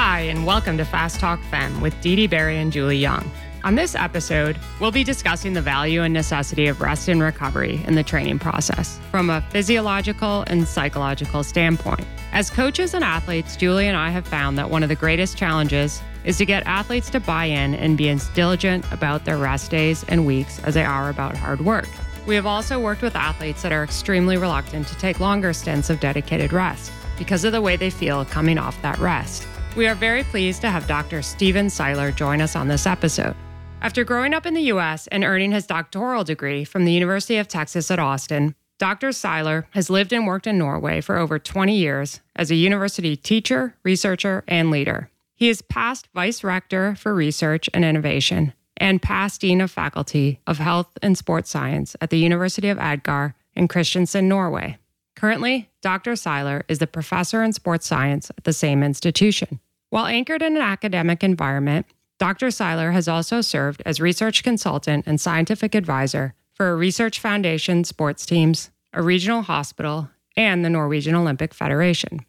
Hi, 0.00 0.20
and 0.20 0.46
welcome 0.46 0.78
to 0.78 0.84
Fast 0.84 1.18
Talk 1.18 1.42
Fem 1.50 1.80
with 1.80 2.00
Dede 2.00 2.30
Barry 2.30 2.56
and 2.56 2.72
Julie 2.72 2.98
Young. 2.98 3.28
On 3.64 3.74
this 3.74 3.96
episode, 3.96 4.56
we'll 4.80 4.92
be 4.92 5.02
discussing 5.02 5.54
the 5.54 5.60
value 5.60 6.02
and 6.02 6.14
necessity 6.14 6.68
of 6.68 6.80
rest 6.80 7.08
and 7.08 7.20
recovery 7.20 7.82
in 7.84 7.96
the 7.96 8.04
training 8.04 8.38
process 8.38 9.00
from 9.10 9.28
a 9.28 9.40
physiological 9.50 10.44
and 10.46 10.68
psychological 10.68 11.42
standpoint. 11.42 12.06
As 12.30 12.48
coaches 12.48 12.94
and 12.94 13.02
athletes, 13.02 13.56
Julie 13.56 13.88
and 13.88 13.96
I 13.96 14.10
have 14.10 14.24
found 14.24 14.56
that 14.56 14.70
one 14.70 14.84
of 14.84 14.88
the 14.88 14.94
greatest 14.94 15.36
challenges 15.36 16.00
is 16.22 16.38
to 16.38 16.46
get 16.46 16.64
athletes 16.64 17.10
to 17.10 17.18
buy 17.18 17.46
in 17.46 17.74
and 17.74 17.98
be 17.98 18.08
as 18.08 18.28
diligent 18.28 18.84
about 18.92 19.24
their 19.24 19.36
rest 19.36 19.72
days 19.72 20.04
and 20.04 20.24
weeks 20.24 20.62
as 20.62 20.74
they 20.74 20.84
are 20.84 21.10
about 21.10 21.36
hard 21.36 21.60
work. 21.60 21.88
We 22.24 22.36
have 22.36 22.46
also 22.46 22.78
worked 22.78 23.02
with 23.02 23.16
athletes 23.16 23.62
that 23.62 23.72
are 23.72 23.82
extremely 23.82 24.36
reluctant 24.36 24.86
to 24.86 24.96
take 24.98 25.18
longer 25.18 25.52
stints 25.52 25.90
of 25.90 25.98
dedicated 25.98 26.52
rest 26.52 26.92
because 27.18 27.42
of 27.42 27.50
the 27.50 27.60
way 27.60 27.74
they 27.74 27.90
feel 27.90 28.24
coming 28.24 28.58
off 28.58 28.80
that 28.82 28.96
rest. 28.98 29.48
We 29.76 29.86
are 29.86 29.94
very 29.94 30.24
pleased 30.24 30.60
to 30.62 30.70
have 30.70 30.86
Dr. 30.86 31.22
Stephen 31.22 31.70
Seiler 31.70 32.10
join 32.10 32.40
us 32.40 32.56
on 32.56 32.68
this 32.68 32.86
episode. 32.86 33.36
After 33.80 34.02
growing 34.02 34.34
up 34.34 34.44
in 34.44 34.54
the 34.54 34.72
US 34.72 35.06
and 35.08 35.22
earning 35.22 35.52
his 35.52 35.66
doctoral 35.66 36.24
degree 36.24 36.64
from 36.64 36.84
the 36.84 36.92
University 36.92 37.36
of 37.36 37.46
Texas 37.46 37.90
at 37.90 38.00
Austin, 38.00 38.54
Dr. 38.78 39.12
Seiler 39.12 39.66
has 39.70 39.90
lived 39.90 40.12
and 40.12 40.26
worked 40.26 40.46
in 40.46 40.58
Norway 40.58 41.00
for 41.00 41.16
over 41.16 41.38
20 41.38 41.76
years 41.76 42.20
as 42.34 42.50
a 42.50 42.56
university 42.56 43.16
teacher, 43.16 43.74
researcher, 43.84 44.42
and 44.48 44.70
leader. 44.70 45.10
He 45.34 45.48
is 45.48 45.62
past 45.62 46.08
vice 46.14 46.42
rector 46.42 46.96
for 46.96 47.14
research 47.14 47.70
and 47.72 47.84
innovation 47.84 48.52
and 48.76 49.02
past 49.02 49.40
dean 49.40 49.60
of 49.60 49.70
faculty 49.70 50.40
of 50.46 50.58
health 50.58 50.96
and 51.02 51.18
sports 51.18 51.50
science 51.50 51.94
at 52.00 52.10
the 52.10 52.18
University 52.18 52.68
of 52.68 52.78
Agder 52.78 53.34
in 53.54 53.68
Kristiansand, 53.68 54.24
Norway. 54.24 54.78
Currently, 55.18 55.68
Dr. 55.82 56.14
Seiler 56.14 56.64
is 56.68 56.78
the 56.78 56.86
professor 56.86 57.42
in 57.42 57.52
sports 57.52 57.88
science 57.88 58.30
at 58.38 58.44
the 58.44 58.52
same 58.52 58.84
institution. 58.84 59.58
While 59.90 60.06
anchored 60.06 60.42
in 60.42 60.54
an 60.54 60.62
academic 60.62 61.24
environment, 61.24 61.86
Dr. 62.20 62.52
Seiler 62.52 62.92
has 62.92 63.08
also 63.08 63.40
served 63.40 63.82
as 63.84 64.00
research 64.00 64.44
consultant 64.44 65.08
and 65.08 65.20
scientific 65.20 65.74
advisor 65.74 66.34
for 66.54 66.70
a 66.70 66.76
research 66.76 67.18
foundation, 67.18 67.82
sports 67.82 68.24
teams, 68.26 68.70
a 68.92 69.02
regional 69.02 69.42
hospital, 69.42 70.08
and 70.36 70.64
the 70.64 70.70
Norwegian 70.70 71.16
Olympic 71.16 71.52
Federation. 71.52 72.20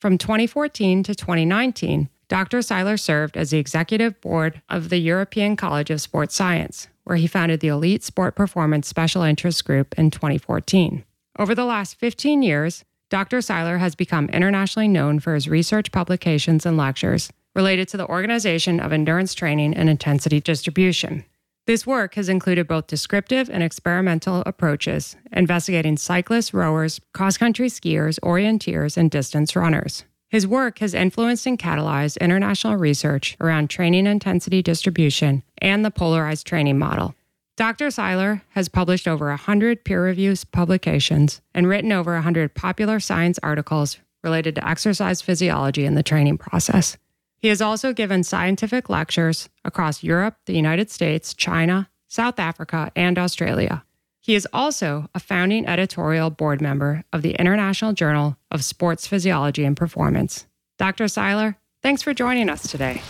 From 0.00 0.16
2014 0.16 1.02
to 1.02 1.14
2019, 1.14 2.08
Dr. 2.28 2.62
Seiler 2.62 2.96
served 2.96 3.36
as 3.36 3.50
the 3.50 3.58
executive 3.58 4.18
board 4.22 4.62
of 4.70 4.88
the 4.88 4.96
European 4.96 5.56
College 5.56 5.90
of 5.90 6.00
Sports 6.00 6.36
Science, 6.36 6.88
where 7.04 7.18
he 7.18 7.26
founded 7.26 7.60
the 7.60 7.68
Elite 7.68 8.02
Sport 8.02 8.34
Performance 8.34 8.88
Special 8.88 9.20
Interest 9.20 9.62
Group 9.62 9.94
in 9.98 10.10
2014. 10.10 11.04
Over 11.38 11.54
the 11.54 11.64
last 11.64 11.96
15 11.96 12.42
years, 12.42 12.84
Dr. 13.08 13.40
Seiler 13.40 13.78
has 13.78 13.94
become 13.94 14.28
internationally 14.28 14.88
known 14.88 15.20
for 15.20 15.34
his 15.34 15.48
research 15.48 15.90
publications 15.92 16.66
and 16.66 16.76
lectures 16.76 17.32
related 17.54 17.88
to 17.88 17.96
the 17.96 18.06
organization 18.06 18.78
of 18.78 18.92
endurance 18.92 19.34
training 19.34 19.74
and 19.74 19.88
intensity 19.88 20.40
distribution. 20.40 21.24
This 21.66 21.86
work 21.86 22.14
has 22.14 22.28
included 22.28 22.66
both 22.66 22.86
descriptive 22.86 23.50
and 23.50 23.62
experimental 23.62 24.42
approaches, 24.46 25.16
investigating 25.32 25.96
cyclists, 25.96 26.54
rowers, 26.54 27.00
cross 27.12 27.36
country 27.36 27.68
skiers, 27.68 28.18
orienteers, 28.20 28.96
and 28.96 29.10
distance 29.10 29.54
runners. 29.54 30.04
His 30.28 30.46
work 30.46 30.78
has 30.78 30.94
influenced 30.94 31.46
and 31.46 31.58
catalyzed 31.58 32.20
international 32.20 32.76
research 32.76 33.36
around 33.40 33.68
training 33.68 34.06
intensity 34.06 34.62
distribution 34.62 35.42
and 35.58 35.84
the 35.84 35.90
polarized 35.90 36.46
training 36.46 36.78
model. 36.78 37.14
Dr. 37.60 37.90
Seiler 37.90 38.40
has 38.52 38.70
published 38.70 39.06
over 39.06 39.28
100 39.28 39.84
peer 39.84 40.02
reviewed 40.02 40.42
publications 40.50 41.42
and 41.54 41.68
written 41.68 41.92
over 41.92 42.14
100 42.14 42.54
popular 42.54 42.98
science 42.98 43.38
articles 43.42 43.98
related 44.24 44.54
to 44.54 44.66
exercise 44.66 45.20
physiology 45.20 45.84
and 45.84 45.94
the 45.94 46.02
training 46.02 46.38
process. 46.38 46.96
He 47.36 47.48
has 47.48 47.60
also 47.60 47.92
given 47.92 48.24
scientific 48.24 48.88
lectures 48.88 49.50
across 49.62 50.02
Europe, 50.02 50.36
the 50.46 50.54
United 50.54 50.90
States, 50.90 51.34
China, 51.34 51.90
South 52.08 52.38
Africa, 52.38 52.90
and 52.96 53.18
Australia. 53.18 53.84
He 54.20 54.34
is 54.34 54.48
also 54.54 55.10
a 55.14 55.20
founding 55.20 55.66
editorial 55.66 56.30
board 56.30 56.62
member 56.62 57.04
of 57.12 57.20
the 57.20 57.34
International 57.34 57.92
Journal 57.92 58.38
of 58.50 58.64
Sports 58.64 59.06
Physiology 59.06 59.66
and 59.66 59.76
Performance. 59.76 60.46
Dr. 60.78 61.08
Seiler, 61.08 61.58
thanks 61.82 62.00
for 62.00 62.14
joining 62.14 62.48
us 62.48 62.70
today. 62.70 63.02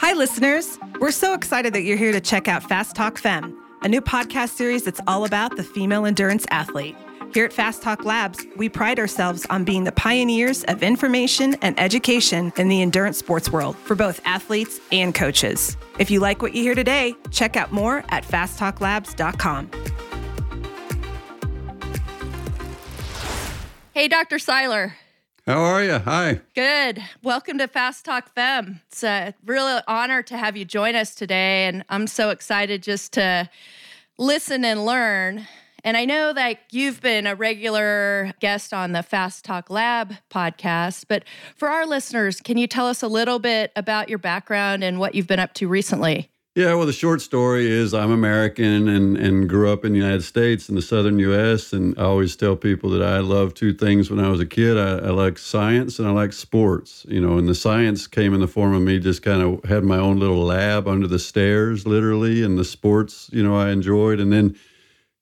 Hi, 0.00 0.12
listeners. 0.12 0.78
We're 1.00 1.10
so 1.10 1.34
excited 1.34 1.72
that 1.74 1.82
you're 1.82 1.96
here 1.96 2.12
to 2.12 2.20
check 2.20 2.46
out 2.46 2.62
Fast 2.62 2.94
Talk 2.94 3.18
Fem, 3.18 3.60
a 3.82 3.88
new 3.88 4.00
podcast 4.00 4.50
series 4.50 4.84
that's 4.84 5.00
all 5.08 5.24
about 5.24 5.56
the 5.56 5.64
female 5.64 6.06
endurance 6.06 6.46
athlete. 6.52 6.94
Here 7.34 7.44
at 7.44 7.52
Fast 7.52 7.82
Talk 7.82 8.04
Labs, 8.04 8.46
we 8.56 8.68
pride 8.68 9.00
ourselves 9.00 9.44
on 9.50 9.64
being 9.64 9.82
the 9.82 9.90
pioneers 9.90 10.62
of 10.64 10.84
information 10.84 11.54
and 11.62 11.78
education 11.80 12.52
in 12.56 12.68
the 12.68 12.80
endurance 12.80 13.18
sports 13.18 13.50
world 13.50 13.76
for 13.76 13.96
both 13.96 14.20
athletes 14.24 14.80
and 14.92 15.12
coaches. 15.12 15.76
If 15.98 16.12
you 16.12 16.20
like 16.20 16.42
what 16.42 16.54
you 16.54 16.62
hear 16.62 16.76
today, 16.76 17.16
check 17.32 17.56
out 17.56 17.72
more 17.72 18.04
at 18.08 18.24
fasttalklabs.com. 18.24 19.70
Hey, 23.94 24.06
Dr. 24.06 24.38
Seiler. 24.38 24.94
How 25.48 25.62
are 25.62 25.82
you? 25.82 25.98
Hi. 26.00 26.42
Good. 26.54 27.02
Welcome 27.22 27.56
to 27.56 27.68
Fast 27.68 28.04
Talk 28.04 28.34
Fem. 28.34 28.82
It's 28.88 29.02
a 29.02 29.32
real 29.46 29.80
honor 29.88 30.22
to 30.24 30.36
have 30.36 30.58
you 30.58 30.66
join 30.66 30.94
us 30.94 31.14
today. 31.14 31.64
And 31.64 31.86
I'm 31.88 32.06
so 32.06 32.28
excited 32.28 32.82
just 32.82 33.14
to 33.14 33.48
listen 34.18 34.62
and 34.62 34.84
learn. 34.84 35.48
And 35.84 35.96
I 35.96 36.04
know 36.04 36.34
that 36.34 36.58
you've 36.70 37.00
been 37.00 37.26
a 37.26 37.34
regular 37.34 38.34
guest 38.40 38.74
on 38.74 38.92
the 38.92 39.02
Fast 39.02 39.46
Talk 39.46 39.70
Lab 39.70 40.12
podcast, 40.28 41.06
but 41.08 41.24
for 41.56 41.70
our 41.70 41.86
listeners, 41.86 42.42
can 42.42 42.58
you 42.58 42.66
tell 42.66 42.86
us 42.86 43.02
a 43.02 43.08
little 43.08 43.38
bit 43.38 43.72
about 43.74 44.10
your 44.10 44.18
background 44.18 44.84
and 44.84 44.98
what 44.98 45.14
you've 45.14 45.28
been 45.28 45.40
up 45.40 45.54
to 45.54 45.66
recently? 45.66 46.30
Yeah, 46.58 46.74
well, 46.74 46.86
the 46.86 46.92
short 46.92 47.20
story 47.20 47.70
is 47.70 47.94
I'm 47.94 48.10
American 48.10 48.88
and, 48.88 49.16
and 49.16 49.48
grew 49.48 49.72
up 49.72 49.84
in 49.84 49.92
the 49.92 49.98
United 50.00 50.24
States 50.24 50.68
in 50.68 50.74
the 50.74 50.82
southern 50.82 51.20
U.S. 51.20 51.72
And 51.72 51.96
I 51.96 52.02
always 52.02 52.34
tell 52.34 52.56
people 52.56 52.90
that 52.90 53.00
I 53.00 53.20
love 53.20 53.54
two 53.54 53.72
things 53.72 54.10
when 54.10 54.18
I 54.18 54.28
was 54.28 54.40
a 54.40 54.44
kid. 54.44 54.76
I, 54.76 54.96
I 54.96 55.10
like 55.10 55.38
science 55.38 56.00
and 56.00 56.08
I 56.08 56.10
like 56.10 56.32
sports, 56.32 57.06
you 57.08 57.20
know, 57.20 57.38
and 57.38 57.46
the 57.46 57.54
science 57.54 58.08
came 58.08 58.34
in 58.34 58.40
the 58.40 58.48
form 58.48 58.74
of 58.74 58.82
me 58.82 58.98
just 58.98 59.22
kind 59.22 59.40
of 59.40 59.62
had 59.70 59.84
my 59.84 59.98
own 59.98 60.18
little 60.18 60.42
lab 60.42 60.88
under 60.88 61.06
the 61.06 61.20
stairs, 61.20 61.86
literally, 61.86 62.42
and 62.42 62.58
the 62.58 62.64
sports, 62.64 63.30
you 63.32 63.44
know, 63.44 63.54
I 63.54 63.70
enjoyed. 63.70 64.18
And 64.18 64.32
then 64.32 64.56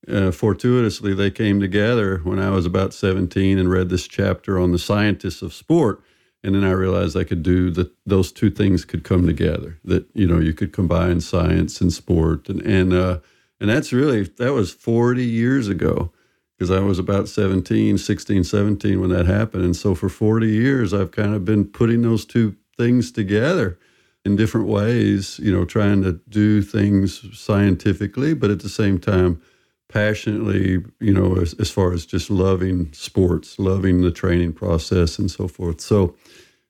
uh, 0.08 0.30
fortuitously, 0.30 1.12
they 1.12 1.30
came 1.30 1.60
together 1.60 2.20
when 2.24 2.38
I 2.38 2.48
was 2.48 2.64
about 2.64 2.94
17 2.94 3.58
and 3.58 3.68
read 3.68 3.90
this 3.90 4.08
chapter 4.08 4.58
on 4.58 4.72
the 4.72 4.78
scientists 4.78 5.42
of 5.42 5.52
sport. 5.52 6.02
And 6.46 6.54
then 6.54 6.62
I 6.62 6.70
realized 6.70 7.16
I 7.16 7.24
could 7.24 7.42
do 7.42 7.70
that; 7.72 7.90
those 8.06 8.30
two 8.30 8.50
things 8.50 8.84
could 8.84 9.02
come 9.02 9.26
together. 9.26 9.78
That 9.84 10.06
you 10.14 10.28
know 10.28 10.38
you 10.38 10.52
could 10.52 10.72
combine 10.72 11.20
science 11.20 11.80
and 11.80 11.92
sport, 11.92 12.48
and 12.48 12.62
and 12.62 12.92
uh, 12.92 13.18
and 13.60 13.68
that's 13.68 13.92
really 13.92 14.22
that 14.22 14.52
was 14.52 14.72
40 14.72 15.24
years 15.24 15.66
ago 15.66 16.12
because 16.56 16.70
I 16.70 16.80
was 16.80 16.98
about 17.00 17.28
17, 17.28 17.98
16, 17.98 18.44
17 18.44 19.00
when 19.00 19.10
that 19.10 19.26
happened. 19.26 19.64
And 19.64 19.76
so 19.76 19.94
for 19.94 20.08
40 20.08 20.48
years, 20.48 20.94
I've 20.94 21.10
kind 21.10 21.34
of 21.34 21.44
been 21.44 21.64
putting 21.64 22.00
those 22.02 22.24
two 22.24 22.56
things 22.78 23.12
together 23.12 23.78
in 24.24 24.36
different 24.36 24.68
ways. 24.68 25.40
You 25.40 25.52
know, 25.52 25.64
trying 25.64 26.02
to 26.04 26.20
do 26.28 26.62
things 26.62 27.26
scientifically, 27.36 28.34
but 28.34 28.50
at 28.52 28.60
the 28.60 28.68
same 28.68 29.00
time 29.00 29.42
passionately, 29.88 30.84
you 31.00 31.12
know, 31.12 31.36
as, 31.36 31.54
as 31.54 31.70
far 31.70 31.92
as 31.92 32.04
just 32.06 32.30
loving 32.30 32.92
sports, 32.92 33.58
loving 33.58 34.02
the 34.02 34.10
training 34.10 34.52
process 34.52 35.18
and 35.18 35.30
so 35.30 35.48
forth. 35.48 35.80
So 35.80 36.14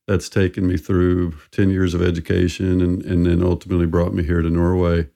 that's 0.07 0.29
taken 0.29 0.67
me 0.67 0.77
through 0.77 1.35
10 1.51 1.71
years 1.71 1.95
of 1.95 2.03
education 2.03 2.81
and, 2.81 3.05
and 3.05 3.27
then 3.27 3.43
ultimately 3.43 3.87
brought 3.87 4.15
me 4.15 4.23
here 4.23 4.43
to 4.43 4.51
Norway. 4.51 5.09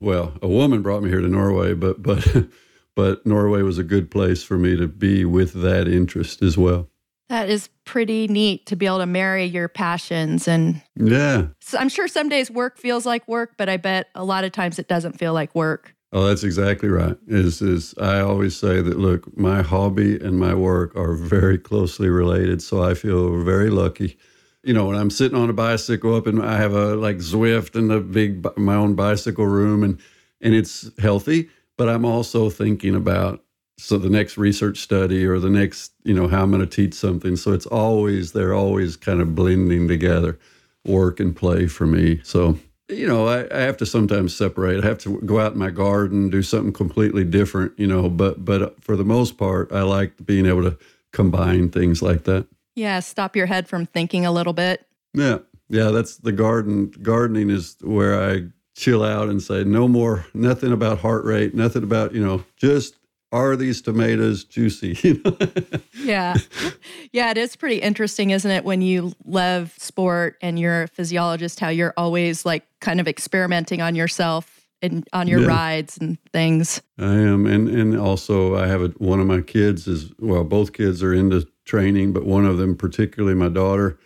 Well, 0.00 0.34
a 0.42 0.48
woman 0.48 0.82
brought 0.82 1.02
me 1.02 1.10
here 1.10 1.20
to 1.20 1.28
Norway, 1.28 1.74
but, 1.74 2.02
but, 2.02 2.26
but 2.96 3.24
Norway 3.24 3.62
was 3.62 3.78
a 3.78 3.84
good 3.84 4.10
place 4.10 4.42
for 4.42 4.58
me 4.58 4.76
to 4.76 4.88
be 4.88 5.24
with 5.24 5.52
that 5.54 5.86
interest 5.86 6.42
as 6.42 6.58
well. 6.58 6.88
That 7.28 7.48
is 7.48 7.68
pretty 7.84 8.28
neat 8.28 8.66
to 8.66 8.76
be 8.76 8.84
able 8.84 8.98
to 8.98 9.06
marry 9.06 9.44
your 9.44 9.68
passions 9.68 10.46
and 10.46 10.82
yeah. 10.96 11.46
So 11.60 11.78
I'm 11.78 11.88
sure 11.88 12.06
some 12.06 12.28
days 12.28 12.50
work 12.50 12.76
feels 12.76 13.06
like 13.06 13.26
work, 13.26 13.54
but 13.56 13.68
I 13.68 13.78
bet 13.78 14.08
a 14.14 14.24
lot 14.24 14.44
of 14.44 14.52
times 14.52 14.78
it 14.78 14.86
doesn't 14.86 15.18
feel 15.18 15.32
like 15.32 15.54
work. 15.54 15.94
Oh, 16.12 16.26
that's 16.26 16.44
exactly 16.44 16.90
right. 16.90 17.16
Is 17.26 17.62
is 17.62 17.94
I 17.98 18.20
always 18.20 18.54
say 18.54 18.82
that 18.82 18.98
look, 18.98 19.34
my 19.36 19.62
hobby 19.62 20.18
and 20.20 20.38
my 20.38 20.52
work 20.52 20.94
are 20.94 21.14
very 21.14 21.56
closely 21.56 22.10
related, 22.10 22.60
so 22.60 22.82
I 22.82 22.92
feel 22.92 23.42
very 23.42 23.70
lucky. 23.70 24.18
You 24.62 24.74
know, 24.74 24.86
when 24.86 24.96
I'm 24.96 25.10
sitting 25.10 25.36
on 25.36 25.50
a 25.50 25.52
bicycle 25.52 26.14
up 26.14 26.26
and 26.26 26.42
I 26.42 26.56
have 26.56 26.74
a 26.74 26.94
like 26.94 27.16
Zwift 27.16 27.74
and 27.74 27.90
a 27.90 28.00
big 28.00 28.46
my 28.56 28.74
own 28.74 28.94
bicycle 28.94 29.46
room 29.46 29.82
and 29.82 29.98
and 30.40 30.54
it's 30.54 30.90
healthy, 30.98 31.50
but 31.76 31.88
I'm 31.88 32.04
also 32.04 32.50
thinking 32.50 32.94
about 32.94 33.42
so 33.78 33.98
the 33.98 34.10
next 34.10 34.38
research 34.38 34.78
study 34.78 35.26
or 35.26 35.40
the 35.40 35.50
next, 35.50 35.92
you 36.04 36.14
know, 36.14 36.28
how 36.28 36.42
I'm 36.42 36.50
going 36.50 36.60
to 36.60 36.66
teach 36.66 36.94
something. 36.94 37.36
So 37.36 37.52
it's 37.52 37.66
always 37.66 38.32
they're 38.32 38.54
always 38.54 38.96
kind 38.96 39.20
of 39.20 39.34
blending 39.34 39.88
together, 39.88 40.38
work 40.86 41.18
and 41.18 41.34
play 41.34 41.66
for 41.66 41.86
me. 41.86 42.20
So 42.22 42.58
you 42.88 43.06
know, 43.06 43.26
I, 43.26 43.46
I, 43.54 43.60
have 43.60 43.76
to 43.78 43.86
sometimes 43.86 44.36
separate. 44.36 44.84
I 44.84 44.86
have 44.86 44.98
to 44.98 45.20
go 45.22 45.40
out 45.40 45.52
in 45.52 45.58
my 45.58 45.70
garden, 45.70 46.28
do 46.28 46.42
something 46.42 46.72
completely 46.72 47.24
different, 47.24 47.72
you 47.78 47.86
know, 47.86 48.08
but 48.08 48.44
but 48.44 48.82
for 48.84 48.96
the 48.96 49.04
most 49.04 49.38
part, 49.38 49.72
I 49.72 49.82
like 49.82 50.24
being 50.24 50.46
able 50.46 50.62
to 50.62 50.76
combine 51.12 51.70
things 51.70 52.02
like 52.02 52.24
that. 52.24 52.46
Yeah, 52.74 53.00
stop 53.00 53.36
your 53.36 53.46
head 53.46 53.68
from 53.68 53.86
thinking 53.86 54.24
a 54.26 54.32
little 54.32 54.52
bit. 54.52 54.86
Yeah. 55.14 55.38
Yeah, 55.68 55.90
that's 55.90 56.18
the 56.18 56.32
garden. 56.32 56.90
Gardening 57.02 57.50
is 57.50 57.76
where 57.80 58.20
I 58.20 58.44
chill 58.74 59.02
out 59.02 59.28
and 59.28 59.42
say, 59.42 59.64
no 59.64 59.88
more, 59.88 60.26
nothing 60.34 60.72
about 60.72 60.98
heart 60.98 61.24
rate, 61.24 61.54
nothing 61.54 61.82
about, 61.82 62.14
you 62.14 62.24
know, 62.24 62.44
just 62.56 62.98
are 63.32 63.56
these 63.56 63.80
tomatoes 63.80 64.44
juicy? 64.44 65.22
yeah. 65.94 66.34
Yeah, 67.12 67.30
it 67.30 67.38
is 67.38 67.56
pretty 67.56 67.78
interesting, 67.78 68.30
isn't 68.30 68.50
it, 68.50 68.64
when 68.64 68.82
you 68.82 69.12
love 69.24 69.74
sport 69.78 70.36
and 70.42 70.58
you're 70.58 70.84
a 70.84 70.88
physiologist, 70.88 71.58
how 71.58 71.68
you're 71.68 71.94
always 71.96 72.44
like 72.44 72.66
kind 72.80 73.00
of 73.00 73.08
experimenting 73.08 73.80
on 73.80 73.94
yourself 73.94 74.66
and 74.82 75.08
on 75.12 75.28
your 75.28 75.40
yeah. 75.40 75.46
rides 75.46 75.96
and 75.98 76.18
things. 76.32 76.82
I 76.98 77.14
am. 77.14 77.46
And 77.46 77.68
and 77.68 77.98
also 77.98 78.56
I 78.56 78.66
have 78.66 78.82
a, 78.82 78.88
one 78.98 79.20
of 79.20 79.26
my 79.26 79.40
kids 79.40 79.86
is 79.86 80.12
well, 80.18 80.44
both 80.44 80.72
kids 80.72 81.02
are 81.02 81.14
into 81.14 81.46
training, 81.64 82.12
but 82.12 82.24
one 82.24 82.44
of 82.44 82.58
them 82.58 82.76
particularly 82.76 83.34
my 83.34 83.48
daughter. 83.48 83.98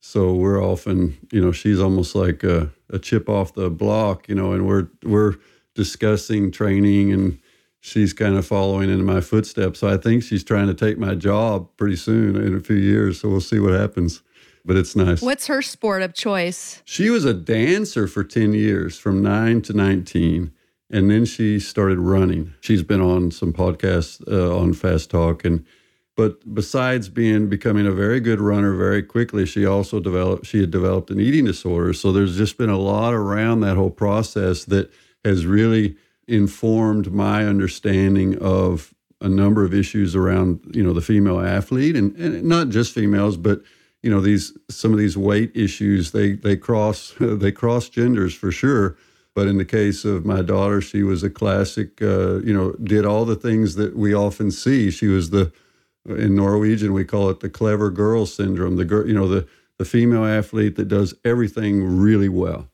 So 0.00 0.34
we're 0.34 0.62
often, 0.62 1.16
you 1.32 1.40
know, 1.40 1.52
she's 1.52 1.80
almost 1.80 2.14
like 2.14 2.44
a, 2.44 2.70
a 2.90 2.98
chip 2.98 3.28
off 3.28 3.54
the 3.54 3.70
block, 3.70 4.28
you 4.28 4.34
know, 4.34 4.52
and 4.52 4.66
we're 4.66 4.88
we're 5.02 5.34
discussing 5.74 6.50
training 6.50 7.12
and 7.12 7.38
she's 7.80 8.12
kind 8.12 8.36
of 8.36 8.46
following 8.46 8.90
in 8.90 9.04
my 9.04 9.20
footsteps. 9.20 9.80
So 9.80 9.88
I 9.88 9.96
think 9.96 10.22
she's 10.22 10.42
trying 10.42 10.66
to 10.66 10.74
take 10.74 10.98
my 10.98 11.14
job 11.14 11.68
pretty 11.76 11.96
soon 11.96 12.36
in 12.36 12.54
a 12.54 12.60
few 12.60 12.76
years. 12.76 13.20
So 13.20 13.28
we'll 13.28 13.40
see 13.40 13.60
what 13.60 13.72
happens. 13.72 14.22
But 14.64 14.76
it's 14.76 14.96
nice. 14.96 15.22
What's 15.22 15.46
her 15.46 15.62
sport 15.62 16.02
of 16.02 16.12
choice? 16.12 16.82
She 16.84 17.08
was 17.08 17.24
a 17.24 17.32
dancer 17.32 18.08
for 18.08 18.24
10 18.24 18.52
years, 18.52 18.98
from 18.98 19.22
nine 19.22 19.62
to 19.62 19.72
19. 19.72 20.50
And 20.90 21.08
then 21.08 21.24
she 21.24 21.60
started 21.60 22.00
running. 22.00 22.52
She's 22.60 22.82
been 22.82 23.00
on 23.00 23.30
some 23.30 23.52
podcasts 23.52 24.20
uh, 24.26 24.58
on 24.58 24.72
Fast 24.72 25.10
Talk. 25.10 25.44
And 25.44 25.64
but 26.16 26.54
besides 26.54 27.10
being 27.10 27.48
becoming 27.48 27.86
a 27.86 27.92
very 27.92 28.20
good 28.20 28.40
runner 28.40 28.74
very 28.74 29.02
quickly, 29.02 29.44
she 29.44 29.66
also 29.66 30.00
developed 30.00 30.46
she 30.46 30.60
had 30.60 30.70
developed 30.70 31.10
an 31.10 31.20
eating 31.20 31.44
disorder. 31.44 31.92
So 31.92 32.10
there's 32.10 32.38
just 32.38 32.56
been 32.56 32.70
a 32.70 32.78
lot 32.78 33.12
around 33.12 33.60
that 33.60 33.76
whole 33.76 33.90
process 33.90 34.64
that 34.64 34.90
has 35.24 35.44
really 35.44 35.96
informed 36.26 37.12
my 37.12 37.44
understanding 37.44 38.38
of 38.38 38.94
a 39.20 39.28
number 39.28 39.64
of 39.64 39.74
issues 39.74 40.16
around 40.16 40.60
you 40.74 40.82
know 40.82 40.94
the 40.94 41.02
female 41.02 41.40
athlete. 41.40 41.96
And, 41.96 42.16
and 42.16 42.44
not 42.44 42.70
just 42.70 42.94
females 42.94 43.36
but 43.36 43.60
you 44.02 44.10
know 44.10 44.20
these 44.20 44.56
some 44.70 44.92
of 44.92 44.98
these 44.98 45.18
weight 45.18 45.52
issues 45.54 46.12
they 46.12 46.32
they 46.32 46.56
cross 46.56 47.14
they 47.20 47.52
cross 47.52 47.90
genders 47.90 48.34
for 48.34 48.50
sure. 48.50 48.96
But 49.34 49.48
in 49.48 49.58
the 49.58 49.66
case 49.66 50.06
of 50.06 50.24
my 50.24 50.40
daughter 50.40 50.80
she 50.80 51.02
was 51.02 51.22
a 51.22 51.28
classic 51.28 52.00
uh, 52.00 52.38
you 52.38 52.54
know 52.54 52.72
did 52.72 53.04
all 53.04 53.26
the 53.26 53.36
things 53.36 53.74
that 53.74 53.94
we 53.94 54.14
often 54.14 54.50
see. 54.50 54.90
She 54.90 55.08
was 55.08 55.28
the 55.28 55.52
in 56.08 56.34
norwegian 56.34 56.92
we 56.92 57.04
call 57.04 57.30
it 57.30 57.40
the 57.40 57.48
clever 57.48 57.90
girl 57.90 58.26
syndrome 58.26 58.76
the 58.76 58.84
girl 58.84 59.06
you 59.06 59.14
know 59.14 59.28
the 59.28 59.46
the 59.78 59.84
female 59.84 60.24
athlete 60.24 60.76
that 60.76 60.88
does 60.88 61.14
everything 61.24 61.84
really 61.84 62.28
well 62.28 62.68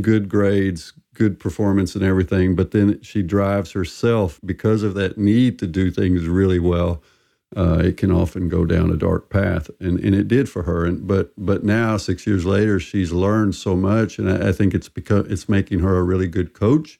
good 0.00 0.28
grades 0.28 0.92
good 1.20 1.38
performance 1.38 1.94
and 1.94 2.02
everything, 2.02 2.54
but 2.54 2.70
then 2.70 2.98
she 3.02 3.22
drives 3.22 3.72
herself 3.72 4.40
because 4.42 4.82
of 4.82 4.94
that 4.94 5.18
need 5.18 5.58
to 5.58 5.66
do 5.66 5.90
things 5.90 6.26
really 6.26 6.58
well. 6.58 7.02
Uh, 7.54 7.82
it 7.84 7.98
can 7.98 8.10
often 8.10 8.48
go 8.48 8.64
down 8.64 8.90
a 8.90 8.96
dark 8.96 9.28
path, 9.28 9.68
and, 9.80 9.98
and 10.00 10.14
it 10.14 10.28
did 10.28 10.48
for 10.48 10.62
her. 10.62 10.86
And 10.86 11.06
but 11.06 11.32
but 11.36 11.62
now, 11.62 11.98
six 11.98 12.26
years 12.26 12.46
later, 12.46 12.80
she's 12.80 13.12
learned 13.12 13.54
so 13.54 13.76
much, 13.76 14.18
and 14.18 14.30
I, 14.30 14.48
I 14.48 14.52
think 14.52 14.72
it's 14.72 14.88
because 14.88 15.26
it's 15.26 15.48
making 15.48 15.80
her 15.80 15.98
a 15.98 16.04
really 16.04 16.28
good 16.28 16.54
coach 16.54 16.98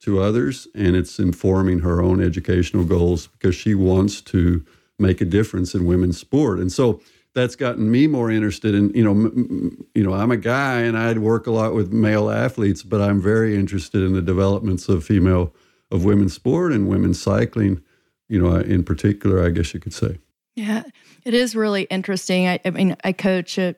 to 0.00 0.20
others, 0.20 0.66
and 0.74 0.96
it's 0.96 1.20
informing 1.20 1.80
her 1.80 2.02
own 2.02 2.20
educational 2.20 2.84
goals 2.84 3.28
because 3.28 3.54
she 3.54 3.74
wants 3.74 4.20
to 4.22 4.64
make 5.00 5.20
a 5.20 5.24
difference 5.24 5.74
in 5.74 5.86
women's 5.86 6.18
sport. 6.18 6.58
And 6.58 6.70
so 6.70 7.00
that's 7.34 7.56
gotten 7.56 7.90
me 7.90 8.06
more 8.06 8.30
interested 8.30 8.74
in 8.74 8.90
you 8.90 9.04
know 9.04 9.12
m- 9.12 9.86
you 9.94 10.02
know 10.02 10.14
I'm 10.14 10.30
a 10.30 10.36
guy 10.36 10.80
and 10.80 10.96
I 10.96 11.12
work 11.14 11.46
a 11.46 11.50
lot 11.50 11.74
with 11.74 11.92
male 11.92 12.30
athletes 12.30 12.82
but 12.82 13.00
I'm 13.00 13.20
very 13.20 13.56
interested 13.56 14.02
in 14.02 14.12
the 14.12 14.22
developments 14.22 14.88
of 14.88 15.04
female 15.04 15.54
of 15.90 16.04
women's 16.04 16.34
sport 16.34 16.72
and 16.72 16.88
women's 16.88 17.20
cycling 17.20 17.82
you 18.28 18.40
know 18.40 18.56
uh, 18.56 18.60
in 18.60 18.84
particular 18.84 19.44
I 19.44 19.50
guess 19.50 19.72
you 19.74 19.80
could 19.80 19.94
say 19.94 20.18
yeah 20.56 20.82
it 21.24 21.34
is 21.34 21.54
really 21.54 21.82
interesting 21.84 22.48
I, 22.48 22.60
I 22.64 22.70
mean 22.70 22.96
I 23.04 23.12
coach 23.12 23.58
a, 23.58 23.76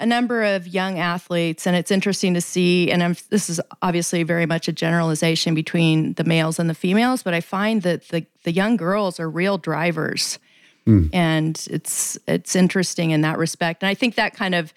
a, 0.00 0.06
number 0.06 0.42
of 0.42 0.66
young 0.66 0.98
athletes 0.98 1.66
and 1.66 1.76
it's 1.76 1.92
interesting 1.92 2.34
to 2.34 2.40
see 2.40 2.90
and 2.90 3.02
I'm, 3.02 3.16
this 3.30 3.48
is 3.48 3.60
obviously 3.80 4.24
very 4.24 4.46
much 4.46 4.66
a 4.66 4.72
generalization 4.72 5.54
between 5.54 6.14
the 6.14 6.24
males 6.24 6.58
and 6.58 6.68
the 6.68 6.74
females 6.74 7.22
but 7.22 7.32
I 7.32 7.40
find 7.40 7.82
that 7.82 8.08
the 8.08 8.26
the 8.42 8.52
young 8.52 8.76
girls 8.76 9.20
are 9.20 9.30
real 9.30 9.56
drivers 9.56 10.40
Mm. 10.88 11.10
And 11.12 11.66
it's 11.70 12.18
it's 12.26 12.56
interesting 12.56 13.10
in 13.10 13.20
that 13.20 13.38
respect. 13.38 13.82
And 13.82 13.90
I 13.90 13.94
think 13.94 14.14
that 14.14 14.34
kind 14.34 14.54
of 14.54 14.72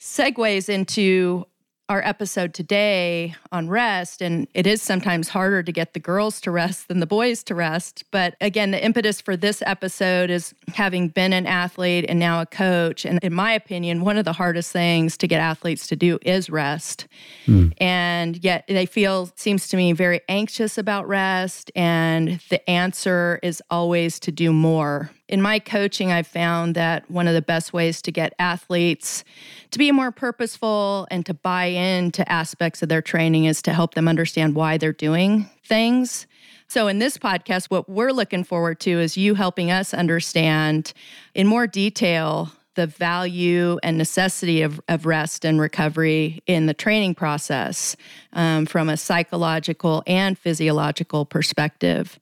segues 0.00 0.68
into 0.68 1.46
our 1.90 2.02
episode 2.02 2.54
today 2.54 3.34
on 3.52 3.68
rest. 3.68 4.22
And 4.22 4.48
it 4.54 4.66
is 4.66 4.80
sometimes 4.80 5.28
harder 5.28 5.62
to 5.62 5.70
get 5.70 5.92
the 5.92 6.00
girls 6.00 6.40
to 6.40 6.50
rest 6.50 6.88
than 6.88 7.00
the 7.00 7.06
boys 7.06 7.42
to 7.44 7.54
rest. 7.54 8.04
But 8.10 8.36
again, 8.40 8.70
the 8.70 8.82
impetus 8.82 9.20
for 9.20 9.36
this 9.36 9.62
episode 9.66 10.30
is 10.30 10.54
having 10.68 11.08
been 11.08 11.34
an 11.34 11.46
athlete 11.46 12.06
and 12.08 12.18
now 12.18 12.40
a 12.40 12.46
coach. 12.46 13.04
And 13.04 13.18
in 13.22 13.34
my 13.34 13.52
opinion, 13.52 14.00
one 14.00 14.16
of 14.16 14.24
the 14.24 14.32
hardest 14.32 14.72
things 14.72 15.18
to 15.18 15.28
get 15.28 15.40
athletes 15.40 15.86
to 15.88 15.96
do 15.96 16.18
is 16.22 16.48
rest. 16.48 17.06
Mm. 17.46 17.74
And 17.78 18.42
yet 18.42 18.64
they 18.66 18.86
feel, 18.86 19.30
seems 19.36 19.68
to 19.68 19.76
me, 19.76 19.92
very 19.92 20.22
anxious 20.26 20.78
about 20.78 21.06
rest. 21.06 21.70
And 21.76 22.40
the 22.48 22.68
answer 22.68 23.40
is 23.42 23.62
always 23.70 24.18
to 24.20 24.32
do 24.32 24.54
more 24.54 25.10
in 25.28 25.40
my 25.40 25.58
coaching, 25.58 26.12
I've 26.12 26.26
found 26.26 26.74
that 26.74 27.10
one 27.10 27.26
of 27.26 27.34
the 27.34 27.42
best 27.42 27.72
ways 27.72 28.02
to 28.02 28.12
get 28.12 28.34
athletes 28.38 29.24
to 29.70 29.78
be 29.78 29.90
more 29.90 30.10
purposeful 30.10 31.06
and 31.10 31.24
to 31.26 31.34
buy 31.34 31.66
into 31.66 32.30
aspects 32.30 32.82
of 32.82 32.88
their 32.88 33.02
training 33.02 33.46
is 33.46 33.62
to 33.62 33.72
help 33.72 33.94
them 33.94 34.06
understand 34.06 34.54
why 34.54 34.76
they're 34.76 34.92
doing 34.92 35.48
things. 35.64 36.26
So, 36.68 36.88
in 36.88 36.98
this 36.98 37.16
podcast, 37.18 37.66
what 37.66 37.88
we're 37.88 38.12
looking 38.12 38.44
forward 38.44 38.80
to 38.80 38.90
is 38.90 39.16
you 39.16 39.34
helping 39.34 39.70
us 39.70 39.94
understand 39.94 40.92
in 41.34 41.46
more 41.46 41.66
detail 41.66 42.52
the 42.74 42.86
value 42.86 43.78
and 43.82 43.96
necessity 43.96 44.62
of, 44.62 44.80
of 44.88 45.06
rest 45.06 45.44
and 45.44 45.60
recovery 45.60 46.42
in 46.46 46.66
the 46.66 46.74
training 46.74 47.14
process 47.14 47.96
um, 48.32 48.66
from 48.66 48.88
a 48.88 48.96
psychological 48.96 50.02
and 50.06 50.38
physiological 50.38 51.24
perspective. 51.24 52.18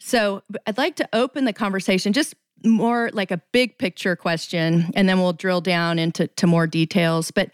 So 0.00 0.42
I'd 0.66 0.78
like 0.78 0.96
to 0.96 1.08
open 1.12 1.44
the 1.44 1.52
conversation 1.52 2.12
just 2.12 2.34
more 2.64 3.10
like 3.12 3.30
a 3.30 3.40
big 3.52 3.78
picture 3.78 4.16
question, 4.16 4.90
and 4.94 5.08
then 5.08 5.20
we'll 5.20 5.32
drill 5.32 5.60
down 5.60 5.98
into 5.98 6.26
to 6.26 6.46
more 6.46 6.66
details. 6.66 7.30
But 7.30 7.50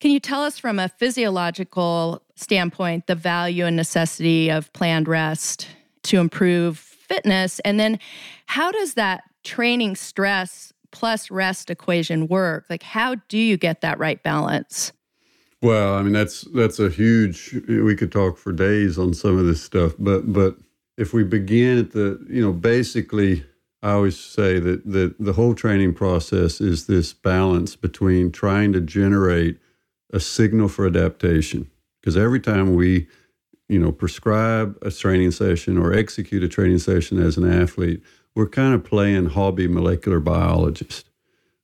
can 0.00 0.10
you 0.10 0.20
tell 0.20 0.42
us 0.42 0.58
from 0.58 0.78
a 0.78 0.88
physiological 0.88 2.22
standpoint 2.36 3.06
the 3.06 3.14
value 3.14 3.64
and 3.64 3.76
necessity 3.76 4.50
of 4.50 4.72
planned 4.72 5.08
rest 5.08 5.68
to 6.04 6.18
improve 6.18 6.78
fitness? 6.78 7.58
And 7.60 7.80
then 7.80 7.98
how 8.46 8.70
does 8.70 8.94
that 8.94 9.22
training 9.44 9.96
stress 9.96 10.72
plus 10.90 11.30
rest 11.30 11.70
equation 11.70 12.28
work? 12.28 12.66
Like 12.70 12.82
how 12.82 13.16
do 13.28 13.38
you 13.38 13.56
get 13.56 13.80
that 13.80 13.98
right 13.98 14.22
balance? 14.22 14.92
Well, 15.62 15.94
I 15.94 16.02
mean 16.02 16.12
that's 16.12 16.42
that's 16.54 16.78
a 16.78 16.88
huge 16.88 17.60
we 17.66 17.96
could 17.96 18.12
talk 18.12 18.38
for 18.38 18.52
days 18.52 18.98
on 18.98 19.14
some 19.14 19.36
of 19.36 19.46
this 19.46 19.62
stuff, 19.62 19.94
but 19.98 20.32
but 20.32 20.56
if 20.98 21.12
we 21.12 21.22
begin 21.22 21.78
at 21.78 21.92
the, 21.92 22.22
you 22.28 22.42
know, 22.42 22.52
basically, 22.52 23.44
I 23.82 23.92
always 23.92 24.18
say 24.18 24.58
that, 24.58 24.84
that 24.90 25.14
the 25.20 25.32
whole 25.32 25.54
training 25.54 25.94
process 25.94 26.60
is 26.60 26.86
this 26.86 27.12
balance 27.12 27.76
between 27.76 28.32
trying 28.32 28.72
to 28.72 28.80
generate 28.80 29.58
a 30.12 30.18
signal 30.18 30.68
for 30.68 30.86
adaptation. 30.86 31.70
Because 32.00 32.16
every 32.16 32.40
time 32.40 32.74
we, 32.74 33.06
you 33.68 33.78
know, 33.78 33.92
prescribe 33.92 34.76
a 34.82 34.90
training 34.90 35.30
session 35.30 35.78
or 35.78 35.92
execute 35.92 36.42
a 36.42 36.48
training 36.48 36.78
session 36.78 37.22
as 37.22 37.36
an 37.36 37.48
athlete, 37.48 38.02
we're 38.34 38.48
kind 38.48 38.74
of 38.74 38.82
playing 38.82 39.26
hobby 39.26 39.68
molecular 39.68 40.18
biologist 40.18 41.08